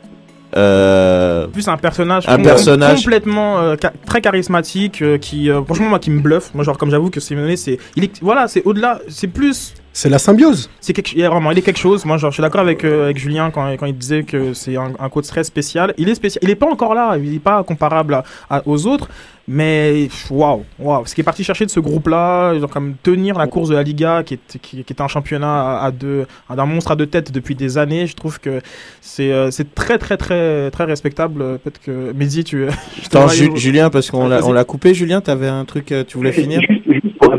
Euh, 0.55 1.47
plus 1.47 1.67
un 1.67 1.77
personnage, 1.77 2.25
Un 2.27 2.37
personnage. 2.37 2.99
complètement 3.03 3.59
euh, 3.59 3.75
ca- 3.81 3.93
très 4.05 4.21
charismatique 4.21 5.01
euh, 5.01 5.17
qui 5.17 5.49
franchement 5.65 5.89
moi 5.89 5.99
qui 5.99 6.11
me 6.11 6.19
bluffe 6.21 6.51
moi 6.53 6.63
genre 6.63 6.77
comme 6.77 6.91
j'avoue 6.91 7.09
que 7.09 7.19
Simeone 7.19 7.55
c'est 7.57 7.77
il 7.95 8.03
est 8.03 8.21
voilà 8.21 8.47
c'est 8.47 8.63
au-delà 8.65 8.99
c'est 9.07 9.27
plus 9.27 9.73
C'est 9.95 10.09
la 10.09 10.17
symbiose. 10.17 10.69
c'est 10.81 10.91
quelque 10.91 11.11
il 11.13 11.19
y 11.19 11.23
a 11.23 11.29
vraiment 11.29 11.51
il 11.51 11.57
est 11.59 11.61
quelque 11.61 11.77
chose. 11.79 12.03
Moi 12.03 12.17
genre 12.17 12.31
je 12.31 12.35
suis 12.35 12.41
d'accord 12.41 12.61
avec 12.61 12.83
euh, 12.83 13.03
avec 13.05 13.17
Julien 13.19 13.51
quand, 13.51 13.71
quand 13.77 13.85
il 13.85 13.95
disait 13.97 14.23
que 14.23 14.53
c'est 14.53 14.75
un, 14.75 14.91
un 14.99 15.09
coach 15.09 15.27
très 15.27 15.43
spécial. 15.43 15.93
Il 15.99 16.09
est 16.09 16.15
spécial 16.15 16.39
il 16.43 16.49
est 16.49 16.55
pas 16.55 16.67
encore 16.67 16.95
là 16.95 17.15
il 17.17 17.35
est 17.35 17.39
pas 17.39 17.63
comparable 17.63 18.15
à- 18.15 18.23
à- 18.49 18.63
aux 18.65 18.87
autres 18.87 19.07
mais 19.47 20.07
waouh 20.31 20.63
waouh. 20.79 21.05
Ce 21.05 21.13
qui 21.13 21.21
est 21.21 21.23
parti 21.23 21.43
chercher 21.43 21.65
de 21.65 21.69
ce 21.69 21.79
groupe 21.79 22.07
là 22.07 22.57
genre 22.57 22.69
comme 22.69 22.95
tenir 23.03 23.37
la 23.37 23.45
course 23.47 23.69
de 23.69 23.75
la 23.75 23.83
Liga 23.83 24.23
qui 24.23 24.35
est 24.35 24.57
qui, 24.61 24.83
qui 24.83 24.93
est 24.93 25.01
un 25.01 25.07
championnat 25.07 25.77
à, 25.79 25.85
à 25.85 25.91
deux 25.91 26.25
à 26.49 26.55
d'un 26.55 26.65
monstre 26.65 26.91
à 26.91 26.95
deux 26.95 27.07
têtes 27.07 27.31
depuis 27.31 27.53
des 27.53 27.77
années 27.77 28.07
je 28.07 28.15
trouve 28.15 28.39
que 28.39 28.61
c'est 29.01 29.31
euh, 29.31 29.51
c'est 29.51 29.75
très 29.75 29.97
très 29.99 30.17
très 30.17 30.71
très 30.71 30.85
respectable. 30.85 31.59
Peut-être 31.59 31.81
que 31.81 32.13
Mehdi 32.13 32.43
tu 32.43 32.65
Attends, 33.05 33.27
Julien, 33.55 33.89
parce 33.89 34.09
qu'on 34.09 34.27
l'a, 34.27 34.43
on 34.45 34.53
l'a 34.53 34.63
coupé, 34.63 34.93
Julien, 34.93 35.21
t'avais 35.21 35.47
un 35.49 35.65
truc, 35.65 35.91
euh, 35.91 36.03
tu 36.07 36.17
voulais 36.17 36.31
finir? 36.31 36.61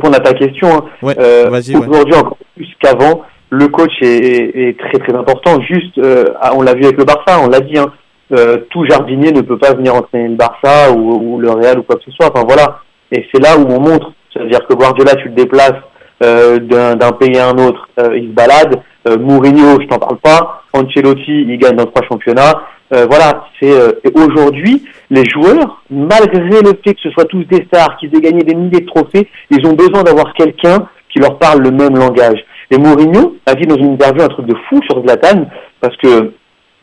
Répondre 0.04 0.16
à 0.16 0.20
ta 0.20 0.34
question, 0.34 0.68
hein, 0.68 0.84
Ouais, 1.02 1.14
euh, 1.18 1.50
ouais. 1.50 1.60
aujourd'hui 1.88 2.14
encore 2.14 2.36
plus 2.56 2.68
qu'avant, 2.80 3.22
le 3.50 3.68
coach 3.68 3.92
est, 4.02 4.06
est- 4.06 4.68
est 4.68 4.78
très 4.78 4.98
très 4.98 5.14
important. 5.16 5.60
Juste, 5.62 5.96
euh, 5.98 6.24
on 6.54 6.62
l'a 6.62 6.74
vu 6.74 6.84
avec 6.84 6.98
le 6.98 7.04
Barça, 7.04 7.40
on 7.42 7.48
l'a 7.48 7.60
dit, 7.60 7.78
hein, 7.78 7.86
euh, 8.32 8.58
tout 8.70 8.84
jardinier 8.86 9.32
ne 9.32 9.40
peut 9.42 9.58
pas 9.58 9.74
venir 9.74 9.94
entraîner 9.94 10.28
le 10.28 10.34
Barça 10.36 10.92
ou, 10.92 11.34
ou 11.34 11.38
le 11.38 11.50
Real 11.50 11.78
ou 11.78 11.82
quoi 11.82 11.96
que 11.96 12.02
ce 12.04 12.10
soit. 12.10 12.30
Enfin 12.34 12.44
voilà, 12.46 12.80
et 13.12 13.24
c'est 13.32 13.40
là 13.42 13.56
où 13.58 13.66
on 13.70 13.80
montre, 13.80 14.12
c'est-à-dire 14.32 14.66
que 14.66 14.74
Guardiola, 14.74 15.14
tu 15.16 15.28
le 15.28 15.34
déplaces 15.34 15.72
d'un 16.20 17.12
pays 17.12 17.38
à 17.38 17.48
un 17.48 17.58
autre, 17.58 17.88
il 18.14 18.28
se 18.28 18.32
balade. 18.34 18.80
Mourinho, 19.06 19.78
je 19.80 19.86
t'en 19.86 19.98
parle 19.98 20.16
pas. 20.18 20.62
Ancelotti, 20.72 21.42
il 21.42 21.58
gagne 21.58 21.76
dans 21.76 21.84
trois 21.86 22.02
championnats. 22.08 22.62
Euh, 22.94 23.06
voilà, 23.10 23.46
c'est 23.58 23.72
euh, 23.72 23.90
aujourd'hui 24.14 24.84
les 25.10 25.24
joueurs, 25.24 25.82
malgré 25.90 26.62
le 26.62 26.78
fait 26.84 26.94
que 26.94 27.00
ce 27.02 27.10
soit 27.10 27.24
tous 27.24 27.42
des 27.44 27.64
stars, 27.64 27.96
qu'ils 27.96 28.14
aient 28.14 28.20
gagné 28.20 28.44
des 28.44 28.54
milliers 28.54 28.82
de 28.82 28.86
trophées, 28.86 29.28
ils 29.50 29.66
ont 29.66 29.72
besoin 29.72 30.04
d'avoir 30.04 30.32
quelqu'un 30.34 30.88
qui 31.08 31.18
leur 31.18 31.38
parle 31.38 31.60
le 31.60 31.72
même 31.72 31.96
langage. 31.96 32.38
Et 32.70 32.78
Mourinho 32.78 33.36
a 33.46 33.54
dit 33.54 33.66
dans 33.66 33.76
une 33.76 33.94
interview 33.94 34.22
un 34.22 34.28
truc 34.28 34.46
de 34.46 34.54
fou 34.68 34.80
sur 34.84 35.02
Zlatan, 35.02 35.46
parce 35.80 35.96
que 35.96 36.32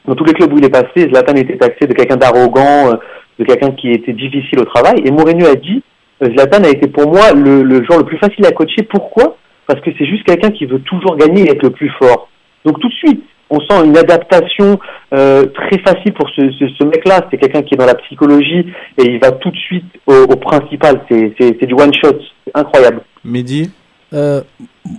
dans 0.05 0.15
tous 0.15 0.25
les 0.25 0.33
clubs 0.33 0.51
où 0.51 0.57
il 0.57 0.65
est 0.65 0.69
passé, 0.69 1.07
Zlatan 1.09 1.35
était 1.35 1.57
taxé 1.57 1.87
de 1.87 1.93
quelqu'un 1.93 2.17
d'arrogant, 2.17 2.91
euh, 2.91 2.95
de 3.39 3.45
quelqu'un 3.45 3.71
qui 3.71 3.91
était 3.91 4.13
difficile 4.13 4.59
au 4.59 4.65
travail. 4.65 4.95
Et 5.05 5.11
Mourinho 5.11 5.45
a 5.45 5.55
dit, 5.55 5.81
Zlatan 6.21 6.65
a 6.65 6.69
été 6.69 6.89
pour 6.89 7.09
moi 7.09 7.31
le, 7.33 7.63
le 7.63 7.85
joueur 7.85 7.99
le 7.99 8.05
plus 8.05 8.17
facile 8.17 8.45
à 8.45 8.51
coacher. 8.51 8.83
Pourquoi? 8.83 9.37
Parce 9.65 9.79
que 9.79 9.91
c'est 9.97 10.05
juste 10.05 10.25
quelqu'un 10.25 10.51
qui 10.51 10.65
veut 10.65 10.81
toujours 10.81 11.15
gagner 11.15 11.43
et 11.43 11.51
être 11.51 11.63
le 11.63 11.69
plus 11.69 11.89
fort. 11.97 12.27
Donc 12.65 12.79
tout 12.79 12.89
de 12.89 12.93
suite, 12.93 13.23
on 13.51 13.59
sent 13.59 13.85
une 13.85 13.97
adaptation 13.97 14.79
euh, 15.13 15.45
très 15.47 15.77
facile 15.79 16.13
pour 16.13 16.27
ce, 16.35 16.41
ce, 16.57 16.65
ce 16.79 16.83
mec-là. 16.85 17.27
C'est 17.29 17.37
quelqu'un 17.37 17.61
qui 17.61 17.75
est 17.75 17.77
dans 17.77 17.85
la 17.85 17.95
psychologie 17.95 18.65
et 18.97 19.03
il 19.03 19.19
va 19.19 19.31
tout 19.31 19.51
de 19.51 19.57
suite 19.57 19.85
au, 20.07 20.13
au 20.13 20.35
principal. 20.37 21.01
C'est 21.09 21.33
c'est- 21.37 21.55
c'est 21.59 21.67
du 21.67 21.73
one 21.75 21.93
shot. 21.93 22.17
C'est 22.45 22.55
incroyable. 22.55 23.01
Mehdi 23.23 23.69
Euh, 24.13 24.41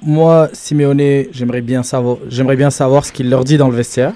moi, 0.07 0.49
Simeone, 0.53 1.25
j'aimerais 1.33 1.61
bien 1.61 1.83
savoir, 1.83 2.17
j'aimerais 2.29 2.57
bien 2.57 2.71
savoir 2.71 3.05
ce 3.05 3.13
qu'il 3.13 3.29
leur 3.29 3.45
dit 3.45 3.59
dans 3.59 3.69
le 3.69 3.77
vestiaire. 3.77 4.13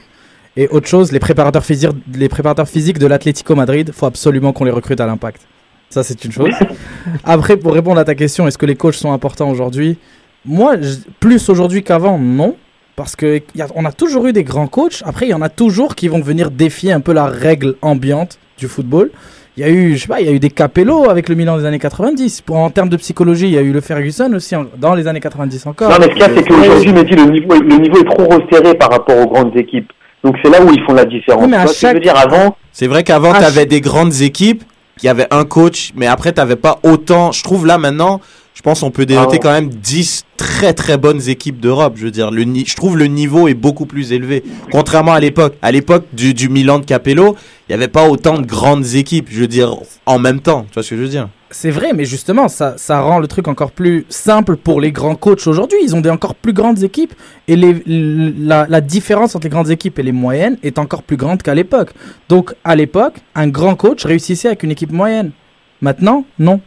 Et 0.57 0.69
autre 0.69 0.87
chose, 0.89 1.13
les 1.13 1.19
préparateurs 1.19 1.65
physiques, 1.67 1.91
les 2.15 2.31
préparateurs 2.31 2.67
physiques 2.69 2.99
de 2.99 3.07
l'Atlético 3.07 3.55
Madrid, 3.55 3.91
faut 3.93 4.07
absolument 4.07 4.53
qu'on 4.55 4.65
les 4.65 4.71
recrute 4.71 5.01
à 5.03 5.07
l'impact. 5.07 5.43
Ça, 5.91 6.03
c'est 6.03 6.25
une 6.25 6.33
chose. 6.33 6.55
Après, 7.25 7.57
pour 7.59 7.75
répondre 7.75 8.01
à 8.01 8.05
ta 8.05 8.15
question, 8.15 8.47
est-ce 8.49 8.57
que 8.57 8.65
les 8.67 8.75
coachs 8.75 8.95
sont 8.95 9.13
importants 9.13 9.51
aujourd'hui? 9.51 9.99
Moi, 10.47 10.77
plus 11.21 11.49
aujourd'hui 11.51 11.83
qu'avant, 11.83 12.19
non. 12.19 12.57
Parce 12.97 13.15
que 13.15 13.43
y 13.55 13.61
a- 13.63 13.67
on 13.75 13.85
a 13.85 13.93
toujours 13.93 14.27
eu 14.27 14.33
des 14.33 14.43
grands 14.45 14.67
coachs. 14.69 15.03
Après, 15.05 15.27
il 15.27 15.31
y 15.31 15.35
en 15.35 15.43
a 15.43 15.49
toujours 15.51 15.95
qui 15.95 16.09
vont 16.09 16.21
venir 16.21 16.51
défier 16.51 16.93
un 16.93 17.01
peu 17.01 17.13
la 17.13 17.27
règle 17.27 17.75
ambiante 17.83 18.39
du 18.59 18.69
football. 18.69 19.11
Il 19.59 19.63
y 19.63 19.65
a 19.65 19.71
eu, 19.71 19.97
je 19.97 20.03
sais 20.03 20.09
pas, 20.09 20.21
il 20.21 20.27
y 20.27 20.29
a 20.31 20.33
eu 20.33 20.39
des 20.39 20.51
Capello 20.51 21.09
avec 21.09 21.29
le 21.29 21.35
Milan 21.35 21.57
des 21.59 21.65
années 21.65 21.79
90. 21.79 22.41
Pour, 22.43 22.57
en 22.57 22.69
termes 22.71 22.89
de 22.91 22.97
psychologie, 22.97 23.47
il 23.47 23.53
y 23.53 23.59
a 23.59 23.63
eu 23.63 23.73
le 23.73 23.81
Ferguson 23.81 24.31
aussi 24.35 24.55
en- 24.57 24.67
dans 24.79 24.95
les 24.95 25.07
années 25.07 25.21
90 25.21 25.67
encore. 25.67 25.91
Non, 25.91 25.97
mais 25.99 26.05
ce 26.07 26.11
qu'il 26.11 26.19
y 26.21 26.23
a, 26.23 26.29
c'est 26.35 26.43
qu'aujourd'hui, 26.43 27.17
le 27.17 27.31
niveau, 27.31 27.55
est- 27.55 27.61
le 27.61 27.77
niveau 27.79 27.99
est 28.01 28.05
trop 28.05 28.27
resserré 28.29 28.75
par 28.75 28.91
rapport 28.91 29.17
aux 29.19 29.27
grandes 29.29 29.57
équipes. 29.57 29.91
Donc 30.25 30.37
c'est 30.43 30.51
là 30.51 30.63
où 30.63 30.71
ils 30.71 30.83
font 30.85 30.93
la 30.95 31.05
différence. 31.05 31.43
Oui, 31.45 31.51
mais 31.51 31.57
à 31.59 31.67
chaque- 31.67 32.01
dire 32.03 32.17
avant, 32.17 32.57
C'est 32.73 32.87
vrai 32.87 33.03
qu'avant, 33.05 33.33
tu 33.33 33.45
avais 33.45 33.65
des 33.67 33.81
grandes 33.81 34.21
équipes, 34.23 34.63
il 35.03 35.07
y 35.07 35.09
avait 35.09 35.27
un 35.31 35.45
coach, 35.45 35.93
mais 35.97 36.07
après, 36.07 36.33
tu 36.33 36.41
n'avais 36.41 36.57
pas 36.57 36.79
autant. 36.83 37.33
Je 37.33 37.43
trouve 37.43 37.67
là 37.67 37.79
maintenant, 37.79 38.21
pense 38.71 38.83
on 38.83 38.91
peut 38.91 39.07
dénoter 39.07 39.27
Ah 39.29 39.33
ouais. 39.33 39.39
quand 39.39 39.53
même 39.53 39.69
10 39.69 40.25
très 40.37 40.75
très 40.75 40.99
bonnes 40.99 41.29
équipes 41.29 41.61
d'Europe. 41.61 41.95
Je 41.97 42.05
veux 42.05 42.11
dire, 42.11 42.31
le 42.31 42.43
ni- 42.45 42.67
je 42.67 42.75
trouve 42.75 42.99
le 42.99 43.07
niveau 43.07 43.47
est 43.49 43.55
beaucoup 43.55 43.87
plus 43.87 44.13
élevé. 44.13 44.43
Contrairement 44.73 45.13
à 45.13 45.21
l'époque. 45.21 45.55
À 45.63 45.71
l'époque 45.73 46.05
du, 46.13 46.35
du 46.35 46.49
Milan 46.49 46.81
de 46.81 46.85
Capello, 46.85 47.37
il 47.69 47.73
n'y 47.73 47.75
avait 47.75 47.89
pas 47.89 48.09
autant 48.09 48.39
de 48.39 48.45
grandes 48.47 48.85
équipes, 48.95 49.29
je 49.31 49.41
veux 49.41 49.47
dire, 49.47 49.77
en 50.05 50.19
même 50.19 50.41
temps. 50.41 50.67
Tu 50.69 50.75
vois 50.75 50.83
ce 50.83 50.91
que 50.91 50.97
je 50.97 51.03
veux 51.03 51.09
dire? 51.09 51.29
C'est 51.51 51.71
vrai, 51.71 51.93
mais 51.95 52.05
justement, 52.05 52.49
ça, 52.49 52.75
ça 52.77 53.01
rend 53.03 53.21
le 53.21 53.29
truc 53.29 53.47
encore 53.47 53.71
plus 53.71 54.05
simple 54.09 54.57
pour 54.57 54.81
les 54.81 54.91
grands 54.91 55.15
coachs 55.15 55.47
aujourd'hui. 55.47 55.79
Ils 55.85 55.95
ont 55.95 56.01
des 56.01 56.11
encore 56.11 56.35
plus 56.35 56.53
grandes 56.53 56.83
équipes 56.83 57.15
et 57.47 57.55
les, 57.55 57.71
l- 57.87 58.35
la, 58.41 58.67
la 58.69 58.81
différence 58.81 59.37
entre 59.37 59.45
les 59.45 59.51
grandes 59.51 59.71
équipes 59.71 59.99
et 60.01 60.03
les 60.03 60.11
moyennes 60.13 60.59
est 60.65 60.81
encore 60.81 61.05
plus 61.05 61.17
grande 61.17 61.43
qu'à 61.43 61.55
l'époque. 61.55 61.91
Donc, 62.29 62.53
à 62.65 62.75
l'époque, 62.75 63.15
un 63.37 63.47
grand 63.47 63.77
coach 63.77 64.05
réussissait 64.05 64.49
avec 64.49 64.65
une 64.65 64.73
équipe 64.73 64.91
moyenne. 64.91 65.31
Maintenant, 65.81 66.25
non. 66.41 66.61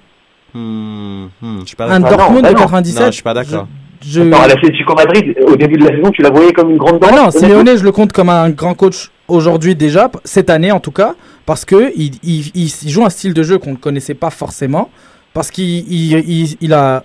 Hmm, 0.54 1.26
hmm, 1.42 1.60
Je 1.62 1.66
suis 1.68 1.76
pas 1.76 1.86
Un 1.92 2.00
d'accord. 2.00 2.18
Dortmund 2.18 2.44
de 2.46 2.50
non. 2.52 2.56
97. 2.56 3.00
Non, 3.02 3.06
je 3.08 3.12
suis 3.12 3.24
pas 3.24 3.34
d'accord. 3.34 3.68
je- 4.06 4.22
Attends, 4.22 4.42
à 4.44 4.48
l'Atlético 4.48 4.96
Madrid, 4.96 5.36
au 5.46 5.56
début 5.56 5.78
de 5.78 5.84
la 5.88 5.96
saison, 5.96 6.10
tu 6.12 6.22
la 6.22 6.30
voyais 6.30 6.54
comme 6.54 6.72
une 6.72 6.78
grande 6.78 7.00
Ah 7.04 7.08
dame. 7.12 7.16
non, 7.26 7.32
Simeone, 7.32 7.78
je 7.78 7.84
le 7.84 7.92
compte 7.92 8.12
comme 8.14 8.30
un 8.30 8.50
grand 8.50 8.74
coach 8.74 9.12
aujourd'hui 9.28 9.76
déjà, 9.76 10.10
cette 10.24 10.50
année 10.50 10.72
en 10.72 10.80
tout 10.80 10.92
cas, 10.92 11.14
parce 11.46 11.66
que 11.66 11.92
il, 11.96 12.12
il- 12.24 12.52
il- 12.56 12.74
il 12.84 12.90
joue 12.90 13.06
un 13.06 13.10
style 13.10 13.34
de 13.34 13.44
jeu 13.44 13.58
qu'on 13.60 13.72
ne 13.72 13.78
connaissait 13.78 14.14
pas 14.16 14.30
forcément, 14.32 14.90
parce 15.34 15.52
qu'il 15.52 15.66
il, 15.92 16.14
il- 16.28 16.58
il 16.62 16.74
a 16.74 17.04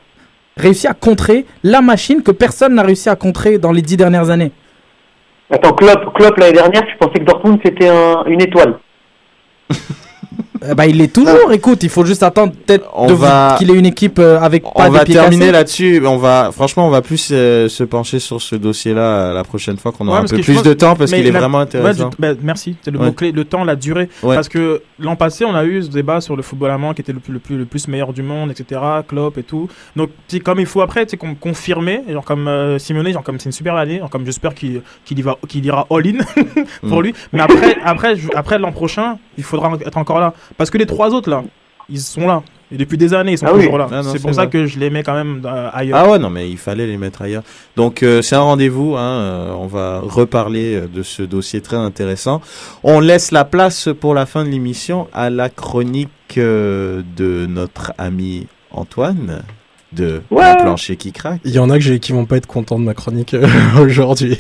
réussi 0.57 0.87
à 0.87 0.95
contrer 0.95 1.45
la 1.65 1.83
machine 1.83 2.23
que 2.23 2.31
personne 2.31 2.75
n'a 2.77 2.83
réussi 2.83 3.09
à 3.11 3.17
contrer 3.17 3.59
dans 3.59 3.73
les 3.73 3.83
dix 3.83 3.97
dernières 3.97 4.31
années. 4.31 4.53
Attends, 5.51 5.73
Klopp, 5.73 6.15
Klopp 6.15 6.39
l'année 6.39 6.53
dernière, 6.53 6.83
tu 6.87 6.97
pensais 6.99 7.19
que 7.19 7.25
Dortmund 7.25 7.59
c'était 7.65 7.89
un- 7.89 8.25
une 8.27 8.41
étoile. 8.41 8.79
Euh, 10.65 10.75
bah, 10.75 10.87
il 10.87 10.97
l'est 10.99 11.13
toujours, 11.13 11.53
écoute, 11.53 11.83
il 11.83 11.89
faut 11.91 12.05
juste 12.05 12.23
attendre 12.23 12.53
peut-être 12.67 12.85
va- 13.15 13.57
qu'il 13.59 13.71
ait 13.71 13.75
une 13.75 13.87
équipe 13.87 14.19
euh, 14.19 14.39
avec 14.41 14.63
pas 14.63 14.71
On 14.87 14.91
va 14.91 15.05
terminer 15.05 15.53
là-dessus. 15.53 16.03
On 16.07 16.17
va, 16.17 16.51
franchement, 16.53 16.87
on 16.87 16.91
va 16.91 17.03
plus 17.03 17.29
euh, 17.33 17.69
se 17.69 17.85
pencher 17.85 18.19
sur 18.19 18.41
ce 18.41 18.57
dossier-là 18.57 19.01
euh, 19.03 19.35
la 19.35 19.45
prochaine 19.45 19.77
fois 19.77 19.93
qu'on 19.93 20.09
aura 20.09 20.21
Ouais, 20.21 20.25
un 20.25 20.29
peu 20.37 20.41
plus 20.43 20.55
pense- 20.55 20.63
de 20.63 20.73
temps 20.73 20.97
parce 20.97 21.13
qu'il 21.13 21.27
est 21.27 21.31
la- 21.31 21.39
vraiment 21.41 21.59
Ouais, 21.59 21.65
intéressant. 21.65 22.09
du- 22.09 22.17
bah, 22.19 22.29
merci, 22.43 22.77
c'est 22.83 22.91
le 22.91 22.99
Ouais. 22.99 23.07
mot-clé, 23.07 23.33
le 23.33 23.45
temps, 23.45 23.65
la 23.65 23.77
durée. 23.77 24.09
Ouais. 24.23 24.35
Parce 24.35 24.49
que 24.49 24.83
l'an 24.99 25.17
passé, 25.17 25.45
on 25.45 25.55
a 25.55 25.65
eu 25.65 25.83
ce 25.83 25.89
débat 25.89 26.21
sur 26.21 26.37
le 26.37 26.43
football 26.43 26.71
allemand 26.71 26.95
qui 26.95 27.03
était 27.03 27.13
le 27.13 27.21
plus, 27.21 27.33
le 27.33 27.39
plus, 27.41 27.57
le 27.59 27.65
plus 27.67 27.89
meilleur 27.89 28.13
du 28.13 28.23
monde, 28.23 28.51
etc. 28.51 28.81
Klopp 29.07 29.37
et 29.39 29.43
tout. 29.43 29.69
Donc, 29.97 30.11
c'est 30.29 30.41
comme 30.41 30.61
il 30.61 30.67
faut 30.67 30.81
après, 30.81 31.05
c'est 31.09 31.19
confirmer, 31.41 32.03
genre 32.11 32.25
comme 32.25 32.49
euh, 32.49 32.79
Simone, 32.79 33.13
genre 33.13 33.23
comme 33.23 33.39
c'est 33.39 33.47
une 33.47 33.53
super 33.53 33.77
année, 33.77 33.99
genre 33.99 34.11
comme 34.11 34.25
j'espère 34.25 34.55
qu'il 34.55 34.81
qu'il 35.05 35.19
y 35.19 35.23
va, 35.23 35.37
qu'il 35.49 35.65
ira 35.65 35.87
all-in 35.91 36.19
pour 36.89 37.01
Mm. 37.01 37.03
lui. 37.03 37.15
Mais 37.33 37.41
après, 37.41 37.77
après, 37.85 38.15
après 38.35 38.59
l'an 38.59 38.73
prochain, 38.73 39.19
il 39.37 39.45
faudra 39.45 39.71
être 39.85 39.99
encore 39.99 40.21
là. 40.21 40.33
Parce 40.57 40.71
que 40.71 40.79
les 40.79 40.87
trois 40.87 41.11
autres 41.15 41.31
là, 41.31 41.43
ils 41.89 42.01
sont 42.01 42.27
là. 42.27 42.43
Et 42.73 42.77
depuis 42.79 42.97
des 42.97 43.13
années, 43.13 43.33
ils 43.33 43.39
sont 43.39 43.47
Ah 43.47 43.53
oui. 43.55 43.65
toujours 43.65 43.79
là. 43.79 43.89
Ah 43.93 44.03
c'est 44.03 44.19
pour 44.21 44.35
ça 44.35 44.43
vrai. 44.43 44.51
que 44.51 44.67
je 44.67 44.79
les 44.79 44.89
mets 44.91 45.03
quand 45.03 45.13
même 45.15 45.43
euh, 45.45 45.69
ailleurs. 45.73 45.99
Ah 45.99 46.11
ouais, 46.11 46.19
non, 46.19 46.31
mais 46.31 46.49
il 46.51 46.57
fallait 46.57 46.87
les 46.87 46.97
mettre 46.97 47.23
ailleurs. 47.23 47.43
Donc, 47.77 48.03
euh, 48.03 48.23
c'est 48.23 48.35
un 48.37 48.41
rendez-vous. 48.41 48.97
Hein, 48.97 49.03
euh, 49.21 49.53
on 49.53 49.67
va 49.67 50.01
reparler 50.01 50.81
de 50.93 51.03
ce 51.03 51.23
dossier 51.23 51.61
très 51.61 51.77
intéressant. 51.77 52.41
On 52.83 53.01
laisse 53.01 53.31
la 53.33 53.45
place 53.45 53.91
pour 54.01 54.15
la 54.15 54.25
fin 54.27 54.45
de 54.45 54.49
l'émission 54.49 55.09
à 55.13 55.29
la 55.31 55.51
chronique 55.51 56.11
euh, 56.39 57.03
de 57.17 57.47
notre 57.47 57.93
ami 57.99 58.47
Antoine. 58.73 59.43
De 59.95 60.23
Ouais. 60.31 60.45
un 60.45 60.57
plancher 60.57 60.97
qui 60.97 61.13
craque. 61.13 61.41
Il 61.45 61.53
y 61.53 61.59
en 61.59 61.71
a 61.71 61.75
que 61.75 61.81
j'ai- 61.85 61.99
qui 62.01 62.13
vont 62.13 62.25
pas 62.27 62.37
être 62.37 62.47
contents 62.47 62.79
de 62.79 62.85
ma 62.85 62.95
chronique 62.95 63.35
euh, 63.35 63.47
aujourd'hui. 63.81 64.39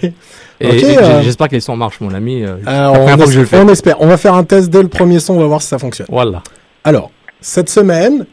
Et, 0.60 0.66
Ok, 0.68 0.72
et 0.74 0.78
j'ai- 0.78 0.98
euh, 0.98 1.22
j'espère 1.22 1.48
que 1.48 1.54
les 1.54 1.60
sons 1.60 1.76
marchent, 1.76 2.00
mon 2.00 2.12
ami. 2.14 2.42
euh, 2.42 2.56
Euh, 2.56 2.60
la 2.66 2.92
on, 2.92 3.16
que 3.18 3.30
je 3.30 3.40
le 3.40 3.46
fais. 3.46 3.58
on 3.58 3.68
espère. 3.68 3.96
On 4.00 4.06
va 4.06 4.16
faire 4.16 4.34
un 4.34 4.44
test 4.44 4.70
dès 4.70 4.82
le 4.82 4.88
premier 4.88 5.18
son, 5.20 5.34
on 5.34 5.40
va 5.40 5.46
voir 5.46 5.62
si 5.62 5.68
ça 5.68 5.78
fonctionne. 5.78 6.06
Voilà. 6.10 6.42
Alors, 6.84 7.10
cette 7.40 7.68
semaine, 7.70 8.26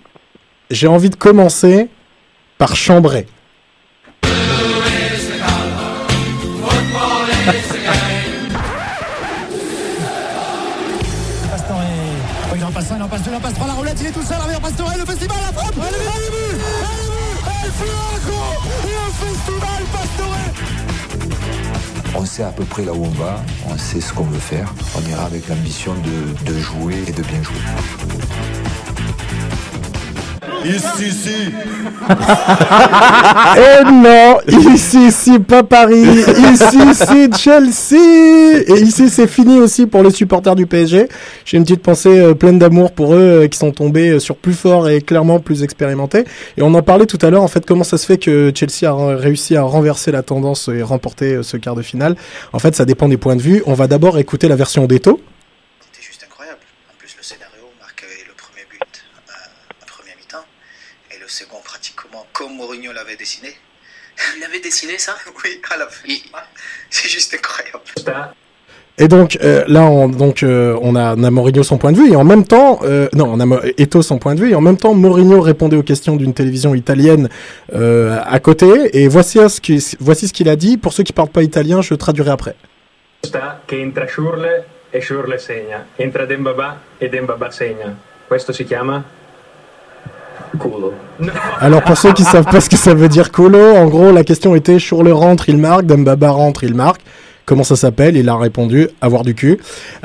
j'ai 0.69 0.87
envie 0.87 1.09
de 1.09 1.15
commencer 1.15 1.87
par 2.57 2.75
chambrer. 2.75 3.25
Oh, 11.73 12.55
il 12.55 12.63
en 12.63 12.71
passe 12.71 12.91
un, 12.91 12.97
il 12.97 13.03
en 13.03 13.07
passe 13.07 13.21
deux, 13.23 13.31
il 13.31 13.35
en 13.35 13.39
passe 13.39 13.53
trois, 13.53 13.67
la 13.67 13.73
roulette, 13.73 13.97
il 14.01 14.07
est 14.07 14.11
tout 14.11 14.21
seul, 14.21 14.37
arrivé 14.37 14.55
en 14.55 14.59
Pastore, 14.59 14.91
le 14.97 15.05
festival, 15.05 15.37
la 15.45 15.53
On 22.13 22.25
sait 22.25 22.43
à 22.43 22.51
peu 22.51 22.65
près 22.65 22.83
là 22.83 22.93
où 22.93 23.05
on 23.05 23.09
va, 23.09 23.41
on 23.67 23.77
sait 23.77 24.01
ce 24.01 24.13
qu'on 24.13 24.23
veut 24.23 24.39
faire. 24.39 24.73
On 24.97 25.09
ira 25.09 25.23
avec 25.25 25.47
l'ambition 25.47 25.93
de, 26.45 26.53
jouer 26.59 27.03
et 27.07 27.11
de 27.11 27.23
bien 27.23 27.41
jouer. 27.41 28.60
Ici, 30.65 31.07
ici. 31.07 31.51
Eh 33.57 33.83
non, 33.85 34.39
ici 34.73 35.11
c'est 35.11 35.39
pas 35.39 35.63
Paris, 35.63 36.03
ici 36.03 36.93
c'est 36.93 37.35
Chelsea. 37.37 38.63
Et 38.67 38.81
ici 38.81 39.09
c'est 39.09 39.27
fini 39.27 39.59
aussi 39.59 39.85
pour 39.85 40.03
les 40.03 40.11
supporters 40.11 40.55
du 40.55 40.65
PSG. 40.65 41.07
J'ai 41.45 41.57
une 41.57 41.63
petite 41.63 41.81
pensée 41.81 42.19
euh, 42.19 42.33
pleine 42.33 42.59
d'amour 42.59 42.91
pour 42.91 43.13
eux 43.13 43.43
euh, 43.43 43.47
qui 43.47 43.57
sont 43.57 43.71
tombés 43.71 44.09
euh, 44.09 44.19
sur 44.19 44.35
plus 44.35 44.53
fort 44.53 44.89
et 44.89 45.01
clairement 45.01 45.39
plus 45.39 45.63
expérimentés. 45.63 46.25
Et 46.57 46.61
on 46.61 46.73
en 46.73 46.81
parlait 46.81 47.05
tout 47.05 47.19
à 47.21 47.29
l'heure 47.29 47.43
en 47.43 47.47
fait 47.47 47.65
comment 47.65 47.83
ça 47.83 47.97
se 47.97 48.05
fait 48.05 48.17
que 48.17 48.51
Chelsea 48.55 48.89
a 48.91 49.15
réussi 49.15 49.55
à 49.55 49.63
renverser 49.63 50.11
la 50.11 50.23
tendance 50.23 50.67
et 50.69 50.81
remporter 50.81 51.39
ce 51.43 51.57
quart 51.57 51.75
de 51.75 51.81
finale? 51.81 52.15
En 52.53 52.59
fait 52.59 52.75
ça 52.75 52.85
dépend 52.85 53.07
des 53.07 53.17
points 53.17 53.35
de 53.35 53.41
vue. 53.41 53.63
On 53.65 53.73
va 53.73 53.87
d'abord 53.87 54.17
écouter 54.17 54.47
la 54.47 54.55
version 54.55 54.85
d'Eto. 54.87 55.19
C'était 55.91 56.05
juste 56.05 56.23
incroyable. 56.23 56.59
En 56.89 56.97
plus, 56.97 57.15
le 57.17 57.23
scénario 57.23 57.63
marquait 57.79 58.05
le 58.27 58.33
premier 58.33 58.65
but 58.69 58.81
euh, 59.29 59.83
en 59.83 59.85
première 59.85 60.15
mi-temps 60.17 60.45
le 61.31 61.45
second 61.45 61.61
pratiquement 61.63 62.25
comme 62.33 62.55
Mourinho 62.57 62.91
l'avait 62.91 63.15
dessiné. 63.15 63.49
Il 64.37 64.43
avait 64.43 64.59
dessiné 64.59 64.97
ça? 64.97 65.15
Oui, 65.43 65.61
à 65.73 65.77
la 65.77 65.87
fin. 65.87 66.13
C'est 66.89 67.07
juste 67.07 67.33
incroyable. 67.33 68.33
Et 68.97 69.07
donc 69.07 69.37
euh, 69.41 69.63
là, 69.67 69.83
on, 69.83 70.09
donc 70.09 70.43
euh, 70.43 70.77
on 70.81 70.93
a, 70.97 71.15
on 71.15 71.23
a 71.23 71.31
Mourinho 71.31 71.63
son 71.63 71.77
point 71.77 71.93
de 71.93 71.97
vue 71.97 72.11
et 72.11 72.17
en 72.17 72.25
même 72.25 72.45
temps, 72.45 72.79
euh, 72.83 73.07
non, 73.13 73.31
on 73.33 73.39
a 73.39 73.61
Eto'o 73.77 74.01
son 74.01 74.19
point 74.19 74.35
de 74.35 74.41
vue 74.41 74.51
et 74.51 74.55
en 74.55 74.61
même 74.61 74.75
temps, 74.75 74.93
Mourinho 74.93 75.39
répondait 75.39 75.77
aux 75.77 75.83
questions 75.83 76.17
d'une 76.17 76.33
télévision 76.33 76.75
italienne 76.75 77.29
euh, 77.73 78.19
à 78.25 78.39
côté. 78.41 78.67
Et 79.01 79.07
voici 79.07 79.39
ce 79.49 79.61
qui- 79.61 79.95
voici 80.01 80.27
ce 80.27 80.33
qu'il 80.33 80.49
a 80.49 80.57
dit. 80.57 80.77
Pour 80.77 80.91
ceux 80.91 81.03
qui 81.03 81.13
parlent 81.13 81.29
pas 81.29 81.43
italien, 81.43 81.81
je 81.81 81.93
traduirai 81.93 82.31
après. 82.31 82.55
entra 83.71 84.05
Schurle 84.07 84.65
e 84.93 84.99
Schurle 84.99 85.39
segna, 85.39 85.85
entra 85.97 86.25
Dembaba 86.25 86.77
e 86.99 87.07
Dembaba 87.07 87.49
segna. 87.51 87.95
Questo 88.27 88.51
si 88.51 88.65
chiama 88.65 89.03
Alors 91.59 91.83
pour 91.83 91.97
ceux 91.97 92.13
qui 92.13 92.23
savent 92.23 92.45
pas 92.45 92.61
ce 92.61 92.69
que 92.69 92.77
ça 92.77 92.93
veut 92.93 93.09
dire 93.09 93.31
colo, 93.31 93.75
en 93.75 93.85
gros 93.87 94.11
la 94.11 94.23
question 94.23 94.55
était 94.55 94.79
sur 94.79 95.03
le 95.03 95.13
rentre, 95.13 95.49
il 95.49 95.57
marque, 95.57 95.85
Dembaba 95.85 96.31
rentre, 96.31 96.63
il 96.63 96.75
marque. 96.75 97.01
Comment 97.43 97.63
ça 97.63 97.75
s'appelle? 97.75 98.15
Il 98.15 98.29
a 98.29 98.37
répondu 98.37 98.87
avoir 99.01 99.23
du 99.23 99.33
cul. 99.33 99.57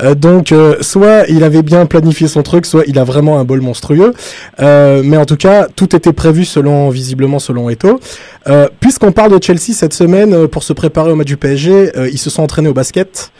Euh, 0.02 0.14
donc 0.14 0.50
euh, 0.52 0.76
soit 0.80 1.28
il 1.28 1.44
avait 1.44 1.62
bien 1.62 1.84
planifié 1.86 2.28
son 2.28 2.42
truc, 2.42 2.66
soit 2.66 2.82
il 2.86 2.98
a 2.98 3.04
vraiment 3.04 3.38
un 3.38 3.44
bol 3.44 3.60
monstrueux. 3.60 4.14
Euh, 4.60 5.02
mais 5.04 5.16
en 5.16 5.26
tout 5.26 5.36
cas, 5.36 5.68
tout 5.76 5.94
était 5.94 6.14
prévu 6.14 6.44
selon 6.44 6.88
visiblement 6.88 7.38
selon 7.38 7.68
Eto. 7.68 8.00
Euh, 8.48 8.68
Puisqu'on 8.80 9.12
parle 9.12 9.38
de 9.38 9.42
Chelsea 9.42 9.74
cette 9.74 9.92
semaine 9.92 10.32
euh, 10.32 10.48
pour 10.48 10.62
se 10.62 10.72
préparer 10.72 11.12
au 11.12 11.14
match 11.14 11.28
du 11.28 11.36
PSG, 11.36 11.96
euh, 11.96 12.08
ils 12.10 12.18
se 12.18 12.30
sont 12.30 12.42
entraînés 12.42 12.68
au 12.68 12.74
basket. 12.74 13.30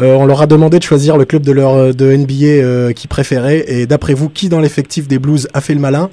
Euh, 0.00 0.14
on 0.14 0.26
leur 0.26 0.40
a 0.40 0.46
demandé 0.46 0.78
de 0.78 0.84
choisir 0.84 1.16
le 1.18 1.24
club 1.24 1.42
de 1.42 1.52
leur 1.52 1.92
de 1.94 2.16
NBA 2.16 2.32
euh, 2.44 2.92
qu'ils 2.92 3.08
préféraient. 3.08 3.64
Et 3.66 3.86
d'après 3.86 4.14
vous, 4.14 4.28
qui 4.28 4.48
dans 4.48 4.60
l'effectif 4.60 5.08
des 5.08 5.18
Blues 5.18 5.48
a 5.52 5.60
fait 5.60 5.74
le 5.74 5.80
malin? 5.80 6.08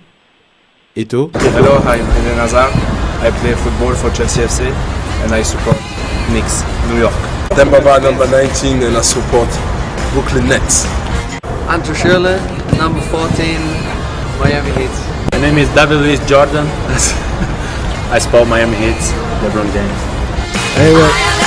Eto 0.97 1.29
Hello, 1.53 1.77
I'm 1.85 2.01
Eden 2.17 2.41
Hazard. 2.41 2.73
I 3.21 3.29
play 3.39 3.53
football 3.53 3.93
for 3.93 4.09
Chelsea 4.17 4.41
FC 4.41 4.65
and 5.21 5.31
I 5.31 5.43
support 5.43 5.77
Knicks, 6.33 6.65
New 6.89 6.97
York. 6.97 7.13
Dembaba 7.53 8.01
number 8.01 8.25
19 8.25 8.81
and 8.81 8.97
I 8.97 9.01
support 9.01 9.47
Brooklyn 10.11 10.49
Nets. 10.49 10.87
Andrew 11.69 11.93
Schürrle, 11.93 12.41
number 12.79 13.01
14, 13.13 13.61
Miami 14.41 14.71
Heat. 14.73 14.95
My 15.33 15.39
name 15.39 15.59
is 15.59 15.69
David 15.75 16.01
Luiz 16.01 16.19
Jordan. 16.25 16.65
I 18.09 18.17
support 18.17 18.47
Miami 18.47 18.77
Heat, 18.77 18.97
LeBron 19.45 19.69
James. 19.69 20.01
Ouais. 20.81 21.46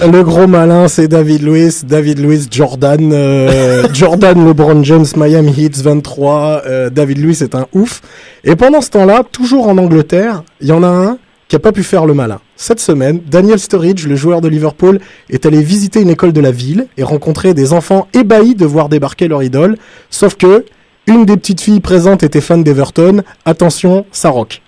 Le 0.00 0.22
gros 0.22 0.46
malin, 0.46 0.86
c'est 0.86 1.08
David 1.08 1.42
Lewis, 1.42 1.80
David 1.84 2.20
Lewis, 2.20 2.46
Jordan, 2.50 3.10
euh, 3.12 3.82
Jordan, 3.92 4.46
LeBron 4.46 4.84
James, 4.84 5.06
Miami 5.16 5.52
Heat 5.52 5.76
23. 5.78 6.62
euh, 6.66 6.90
David 6.90 7.18
Lewis 7.18 7.38
est 7.42 7.54
un 7.54 7.66
ouf. 7.72 8.00
Et 8.44 8.54
pendant 8.54 8.80
ce 8.80 8.90
temps-là, 8.90 9.22
toujours 9.30 9.66
en 9.68 9.76
Angleterre, 9.76 10.44
il 10.60 10.68
y 10.68 10.72
en 10.72 10.84
a 10.84 10.88
un 10.88 11.18
qui 11.48 11.56
a 11.56 11.58
pas 11.58 11.72
pu 11.72 11.82
faire 11.82 12.06
le 12.06 12.14
malin. 12.14 12.40
Cette 12.56 12.78
semaine, 12.78 13.20
Daniel 13.28 13.58
Sturridge, 13.58 14.06
le 14.06 14.14
joueur 14.14 14.40
de 14.40 14.48
Liverpool, 14.48 15.00
est 15.30 15.46
allé 15.46 15.62
visiter 15.62 16.00
une 16.00 16.10
école 16.10 16.32
de 16.32 16.40
la 16.40 16.52
ville 16.52 16.86
et 16.96 17.02
rencontrer 17.02 17.52
des 17.52 17.72
enfants 17.72 18.06
ébahis 18.14 18.54
de 18.54 18.66
voir 18.66 18.88
débarquer 18.88 19.26
leur 19.28 19.42
idole. 19.42 19.76
Sauf 20.10 20.36
que 20.36 20.64
une 21.06 21.24
des 21.24 21.36
petites 21.36 21.60
filles 21.60 21.80
présentes 21.80 22.22
était 22.22 22.42
fan 22.42 22.62
d'Everton. 22.62 23.22
Attention, 23.44 24.04
ça 24.12 24.28
rock. 24.30 24.62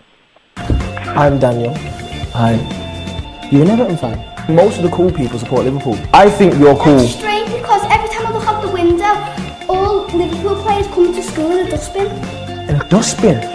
I'm 1.17 1.39
Daniel. 1.39 1.73
Hi. 2.35 2.57
You're 3.53 3.69
an 3.69 3.75
Everton 3.75 3.97
fan. 3.97 4.30
Most 4.49 4.79
of 4.79 4.83
the 4.83 4.91
cool 4.91 5.11
people 5.13 5.39
support 5.39 5.65
Liverpool. 5.65 5.97
I 6.13 6.29
think 6.31 6.55
you're 6.59 6.77
cool. 6.77 7.01
It's 7.01 7.15
strange 7.15 7.51
because 7.53 7.83
every 7.91 8.09
time 8.09 8.27
I 8.27 8.33
look 8.33 8.47
out 8.47 8.63
the 8.63 8.73
window, 8.73 9.15
all 9.69 10.07
Liverpool 10.17 10.57
players 10.63 10.87
come 10.89 11.15
to 11.15 11.23
school 11.23 11.51
in 11.53 11.67
a 11.67 11.71
dustbin. 11.71 12.07
In 12.69 12.77
a 12.81 12.85
dustbin? 12.89 13.41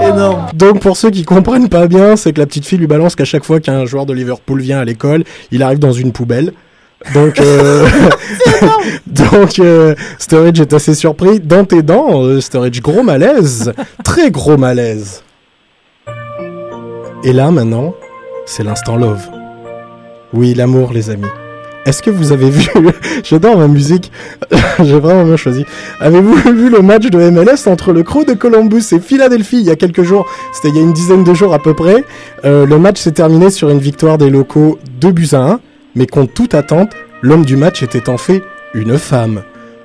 Énorme. 0.00 0.46
Donc 0.54 0.80
pour 0.80 0.96
ceux 0.96 1.10
qui 1.10 1.24
comprennent 1.24 1.68
pas 1.68 1.88
bien, 1.88 2.16
c'est 2.16 2.32
que 2.32 2.40
la 2.40 2.46
petite 2.46 2.66
fille 2.66 2.78
lui 2.78 2.86
balance 2.86 3.16
qu'à 3.16 3.24
chaque 3.24 3.44
fois 3.44 3.60
qu'un 3.60 3.84
joueur 3.84 4.06
de 4.06 4.12
Liverpool 4.12 4.60
vient 4.60 4.80
à 4.80 4.84
l'école, 4.84 5.24
il 5.50 5.62
arrive 5.62 5.78
dans 5.78 5.92
une 5.92 6.12
poubelle. 6.12 6.52
Donc, 7.12 7.40
euh, 7.40 7.86
donc 9.06 9.58
euh, 9.58 9.94
Sturridge 10.18 10.60
est 10.60 10.72
assez 10.72 10.94
surpris. 10.94 11.40
Dans 11.40 11.64
tes 11.64 11.82
dents, 11.82 12.22
euh, 12.22 12.40
Sturridge, 12.40 12.80
gros 12.80 13.02
malaise, 13.02 13.72
très 14.04 14.30
gros 14.30 14.56
malaise. 14.56 15.23
Et 17.26 17.32
là 17.32 17.50
maintenant, 17.50 17.94
c'est 18.44 18.62
l'instant 18.62 18.96
love. 18.96 19.26
Oui, 20.34 20.52
l'amour, 20.52 20.92
les 20.92 21.08
amis. 21.08 21.24
Est-ce 21.86 22.02
que 22.02 22.10
vous 22.10 22.32
avez 22.32 22.50
vu 22.50 22.68
J'adore 23.24 23.56
ma 23.56 23.66
musique. 23.66 24.12
J'ai 24.82 25.00
vraiment 25.00 25.24
bien 25.24 25.38
choisi. 25.38 25.64
Avez-vous 26.00 26.34
vu 26.34 26.68
le 26.68 26.82
match 26.82 27.04
de 27.06 27.30
MLS 27.30 27.66
entre 27.66 27.92
le 27.94 28.02
Crew 28.02 28.26
de 28.26 28.34
Columbus 28.34 28.82
et 28.92 29.00
Philadelphie 29.00 29.60
il 29.60 29.64
y 29.64 29.70
a 29.70 29.76
quelques 29.76 30.02
jours? 30.02 30.26
C'était 30.52 30.68
il 30.68 30.76
y 30.76 30.78
a 30.78 30.82
une 30.82 30.92
dizaine 30.92 31.24
de 31.24 31.32
jours 31.32 31.54
à 31.54 31.58
peu 31.58 31.72
près. 31.72 32.04
Euh, 32.44 32.66
le 32.66 32.78
match 32.78 33.00
s'est 33.00 33.12
terminé 33.12 33.48
sur 33.48 33.70
une 33.70 33.78
victoire 33.78 34.18
des 34.18 34.28
locaux 34.28 34.78
2 35.00 35.10
buts 35.10 35.28
à 35.32 35.52
1. 35.52 35.60
Mais 35.94 36.06
contre 36.06 36.34
toute 36.34 36.54
attente, 36.54 36.90
l'homme 37.22 37.46
du 37.46 37.56
match 37.56 37.82
était 37.82 38.10
en 38.10 38.18
fait 38.18 38.42
une 38.74 38.98
femme. 38.98 39.42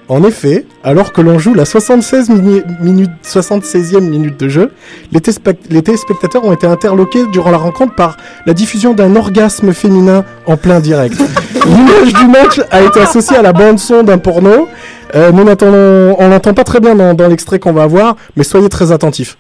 En 0.10 0.24
effet, 0.24 0.66
alors 0.84 1.14
que 1.14 1.22
l'on 1.22 1.38
joue 1.38 1.54
la 1.54 1.66
76 1.66 2.30
mini- 2.30 2.64
minute, 2.82 3.12
76e 3.24 4.00
minute 4.02 4.40
de 4.40 4.50
jeu, 4.50 4.72
les, 5.12 5.20
téléspect- 5.20 5.60
les 5.70 5.84
téléspectateurs 5.84 6.44
ont 6.46 6.52
été 6.52 6.66
interloqués 6.66 7.26
durant 7.32 7.52
la 7.52 7.58
rencontre 7.58 7.94
par 7.94 8.18
la 8.48 8.54
diffusion 8.56 8.94
d'un 8.96 9.16
orgasme 9.16 9.72
féminin 9.72 10.26
en 10.48 10.58
plein 10.58 10.80
direct. 10.80 11.16
L'image 11.66 12.14
du 12.14 12.28
match 12.28 12.60
a 12.72 12.82
été 12.82 13.00
associée 13.02 13.38
à 13.38 13.44
la 13.44 13.54
bande-son 13.54 14.02
d'un 14.02 14.18
porno. 14.18 14.68
Euh, 15.16 15.32
nous 15.32 15.44
n'entendons- 15.44 16.16
on 16.18 16.28
l'entend 16.30 16.56
pas 16.56 16.64
très 16.64 16.80
bien 16.80 16.96
dans, 16.96 17.14
dans 17.14 17.28
l'extrait 17.28 17.60
qu'on 17.60 17.74
va 17.74 17.84
avoir, 17.84 18.16
mais 18.36 18.44
soyez 18.44 18.70
très 18.70 18.92
attentifs. 18.92 19.38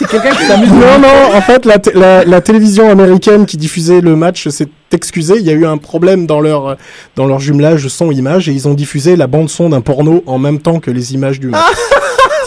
C'est 0.00 0.08
quelqu'un 0.08 0.30
qui 0.34 0.44
s'amuse 0.44 0.70
Non, 0.70 0.98
non, 1.00 1.36
en 1.36 1.40
fait, 1.42 1.64
la, 1.66 1.78
t- 1.78 1.92
la- 1.94 2.24
la 2.24 2.40
télévision 2.40 2.90
américaine 2.90 3.46
qui 3.46 3.56
diffusait 3.56 4.00
le 4.00 4.16
match 4.16 4.48
s'est 4.48 4.68
excusée. 4.92 5.34
Il 5.38 5.46
y 5.46 5.50
a 5.50 5.52
eu 5.52 5.66
un 5.66 5.76
problème 5.76 6.26
dans 6.26 6.40
leur, 6.40 6.76
dans 7.16 7.26
leur 7.26 7.38
jumelage 7.38 7.86
son-image 7.88 8.48
et 8.48 8.52
ils 8.52 8.66
ont 8.66 8.74
diffusé 8.74 9.14
la 9.16 9.26
bande-son 9.26 9.68
d'un 9.68 9.80
porno 9.82 10.22
en 10.26 10.38
même 10.38 10.58
temps 10.58 10.80
que 10.80 10.90
les 10.90 11.14
images 11.14 11.38
du 11.38 11.48
match. 11.48 11.60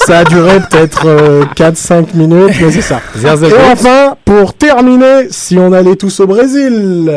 ça 0.06 0.20
a 0.20 0.24
duré 0.26 0.60
peut-être 0.70 1.06
4-5 1.56 2.08
minutes, 2.16 2.56
mais 2.62 2.72
c'est 2.72 2.82
ça. 2.82 3.00
Et 3.48 3.54
enfin, 3.72 4.16
pour 4.26 4.54
terminer, 4.54 5.28
si 5.30 5.58
on 5.58 5.72
allait 5.72 5.96
tous 5.96 6.20
au 6.20 6.28
Brésil. 6.28 7.10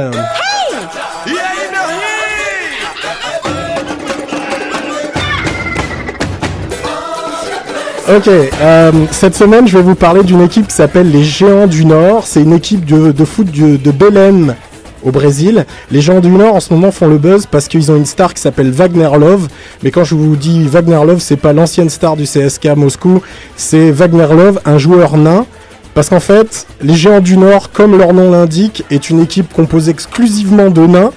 Ok, 8.09 8.29
euh, 8.29 8.93
cette 9.11 9.35
semaine, 9.35 9.67
je 9.67 9.77
vais 9.77 9.83
vous 9.83 9.97
parler 9.97 10.23
d'une 10.23 10.41
équipe 10.41 10.69
qui 10.69 10.75
s'appelle 10.77 11.11
les 11.11 11.25
Géants 11.25 11.67
du 11.67 11.85
Nord. 11.85 12.25
C'est 12.25 12.41
une 12.41 12.53
équipe 12.53 12.85
de, 12.85 13.11
de 13.11 13.25
foot 13.25 13.51
de 13.51 13.91
Belém 13.91 14.55
au 15.03 15.11
Brésil. 15.11 15.67
Les 15.91 16.01
Géants 16.01 16.21
du 16.21 16.29
Nord 16.29 16.55
en 16.55 16.61
ce 16.61 16.73
moment 16.73 16.93
font 16.93 17.09
le 17.09 17.19
buzz 17.19 17.47
parce 17.47 17.67
qu'ils 17.67 17.91
ont 17.91 17.97
une 17.97 18.07
star 18.07 18.33
qui 18.33 18.41
s'appelle 18.41 18.71
Wagner 18.71 19.11
Love. 19.19 19.49
Mais 19.83 19.91
quand 19.91 20.05
je 20.05 20.15
vous 20.15 20.37
dis 20.37 20.69
Wagner 20.69 21.05
Love, 21.05 21.19
c'est 21.19 21.37
pas 21.37 21.53
l'ancienne 21.53 21.91
star 21.91 22.17
du 22.17 22.25
CSK 22.27 22.77
Moscou, 22.77 23.23
c'est 23.57 23.91
Wagner 23.91 24.29
Love, 24.31 24.61
un 24.65 24.79
joueur 24.79 25.17
nain. 25.17 25.45
Parce 25.93 26.09
qu'en 26.09 26.21
fait, 26.21 26.65
les 26.83 26.95
Géants 26.95 27.21
du 27.21 27.37
Nord, 27.37 27.73
comme 27.73 27.99
leur 27.99 28.15
nom 28.15 28.31
l'indique, 28.31 28.85
est 28.89 29.11
une 29.11 29.21
équipe 29.21 29.53
composée 29.53 29.91
exclusivement 29.91 30.71
de 30.71 30.87
nains 30.87 31.11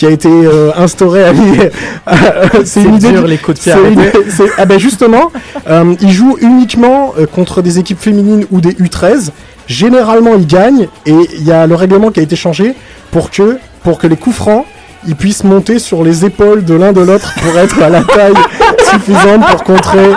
qui 0.00 0.06
a 0.06 0.10
été 0.10 0.30
euh, 0.30 0.70
instaurée 0.78 1.24
à 1.24 1.32
l'île- 1.34 1.70
C'est 2.64 2.82
une 2.82 2.94
idée 2.94 3.10
dur, 3.12 3.26
les 3.26 3.36
coups 3.36 3.58
de 3.58 3.62
pied 3.62 3.72
une- 3.92 4.48
ah 4.56 4.64
ben 4.64 4.78
justement, 4.80 5.30
euh, 5.68 5.94
ils 6.00 6.10
jouent 6.10 6.38
uniquement 6.40 7.12
euh, 7.18 7.26
contre 7.26 7.60
des 7.60 7.78
équipes 7.78 8.00
féminines 8.00 8.46
ou 8.50 8.62
des 8.62 8.70
U13. 8.72 9.28
Généralement, 9.66 10.36
ils 10.36 10.46
gagnent 10.46 10.88
et 11.04 11.12
il 11.38 11.44
y 11.44 11.52
a 11.52 11.66
le 11.66 11.74
règlement 11.74 12.10
qui 12.10 12.20
a 12.20 12.22
été 12.22 12.34
changé 12.34 12.72
pour 13.10 13.30
que, 13.30 13.58
pour 13.84 13.98
que 13.98 14.06
les 14.06 14.16
coups 14.16 14.36
francs 14.36 14.64
ils 15.06 15.16
puissent 15.16 15.44
monter 15.44 15.78
sur 15.78 16.02
les 16.02 16.24
épaules 16.24 16.64
de 16.64 16.74
l'un 16.74 16.92
de 16.92 17.00
l'autre 17.02 17.34
pour 17.42 17.58
être 17.58 17.82
à 17.82 17.90
la 17.90 18.02
taille 18.02 18.32
suffisante 18.90 19.46
pour 19.50 19.64
contrer, 19.64 20.08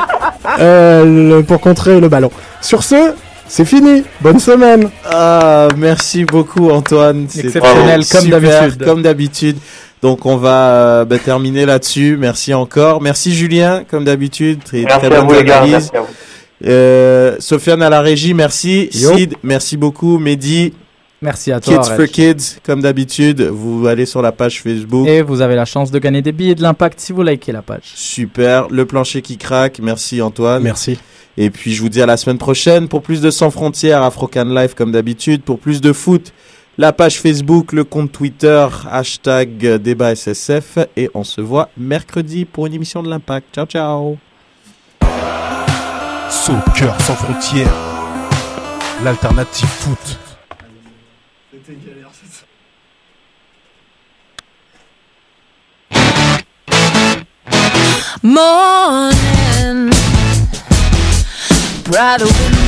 euh, 0.59 1.37
le, 1.39 1.43
pour 1.43 1.59
contrer 1.59 1.99
le 1.99 2.07
ballon. 2.07 2.31
Sur 2.61 2.83
ce, 2.83 3.13
c'est 3.47 3.65
fini. 3.65 4.03
Bonne 4.21 4.39
semaine. 4.39 4.89
Ah, 5.05 5.67
merci 5.77 6.25
beaucoup 6.25 6.69
Antoine. 6.69 7.27
C'était 7.29 7.47
Exceptionnel, 7.47 8.05
comme 8.05 8.29
d'habitude. 8.29 8.83
Comme 8.85 9.01
d'habitude. 9.01 9.57
Donc 10.01 10.25
on 10.25 10.37
va 10.37 10.67
euh, 10.69 11.05
bah, 11.05 11.17
terminer 11.17 11.65
là-dessus. 11.65 12.17
Merci 12.19 12.53
encore. 12.53 13.01
Merci 13.01 13.33
Julien, 13.33 13.83
comme 13.89 14.03
d'habitude. 14.03 14.63
Très, 14.63 14.81
Merci 14.83 14.97
très 14.99 15.07
à 15.07 15.21
bonne 15.21 15.27
vous, 15.29 15.33
les 15.35 15.43
gars. 15.43 15.57
analyse. 15.61 15.73
Merci 15.73 15.97
à 15.97 16.01
vous. 16.01 16.07
Euh, 16.65 17.35
Sofiane 17.39 17.81
à 17.81 17.89
la 17.89 18.01
régie, 18.01 18.33
merci. 18.33 18.89
Yo. 18.93 19.15
Sid, 19.15 19.35
merci 19.43 19.77
beaucoup. 19.77 20.17
Mehdi, 20.17 20.73
Merci 21.23 21.53
à 21.53 21.59
toi. 21.59 21.79
Kids 21.79 21.95
for. 21.95 22.05
Kids, 22.05 22.57
comme 22.65 22.81
d'habitude. 22.81 23.41
Vous 23.41 23.87
allez 23.87 24.05
sur 24.05 24.21
la 24.21 24.33
page 24.33 24.61
Facebook. 24.61 25.07
Et 25.07 25.21
vous 25.21 25.39
avez 25.39 25.55
la 25.55 25.65
chance 25.65 25.89
de 25.89 25.97
gagner 25.97 26.21
des 26.21 26.33
billets 26.33 26.55
de 26.55 26.61
l'impact 26.61 26.99
si 26.99 27.13
vous 27.13 27.23
likez 27.23 27.53
la 27.53 27.61
page. 27.61 27.93
Super. 27.95 28.67
Le 28.69 28.85
plancher 28.85 29.21
qui 29.21 29.37
craque. 29.37 29.79
Merci 29.81 30.21
Antoine. 30.21 30.61
Merci. 30.61 30.99
Et 31.37 31.49
puis 31.49 31.73
je 31.73 31.81
vous 31.81 31.89
dis 31.89 32.01
à 32.01 32.05
la 32.05 32.17
semaine 32.17 32.37
prochaine 32.37 32.87
pour 32.87 33.01
plus 33.01 33.21
de 33.21 33.31
Sans 33.31 33.49
Frontières, 33.49 34.03
Afrocan 34.03 34.45
Live 34.45 34.75
comme 34.75 34.91
d'habitude, 34.91 35.41
pour 35.41 35.59
plus 35.59 35.81
de 35.81 35.91
foot, 35.93 36.31
la 36.77 36.93
page 36.93 37.19
Facebook, 37.19 37.71
le 37.71 37.83
compte 37.83 38.11
Twitter, 38.11 38.67
hashtag 38.91 39.77
débat 39.77 40.15
SSF, 40.15 40.77
et 40.95 41.09
on 41.15 41.23
se 41.23 41.41
voit 41.41 41.69
mercredi 41.77 42.45
pour 42.45 42.67
une 42.67 42.73
émission 42.75 43.01
de 43.01 43.09
l'Impact. 43.09 43.47
Ciao 43.53 43.65
ciao 43.65 44.17
Soccer 46.29 47.01
sans 47.01 47.15
frontières, 47.15 47.73
l'alternative 49.03 49.67
foot. 49.67 50.19
Morning. 58.23 59.91
Brighter 61.83 62.62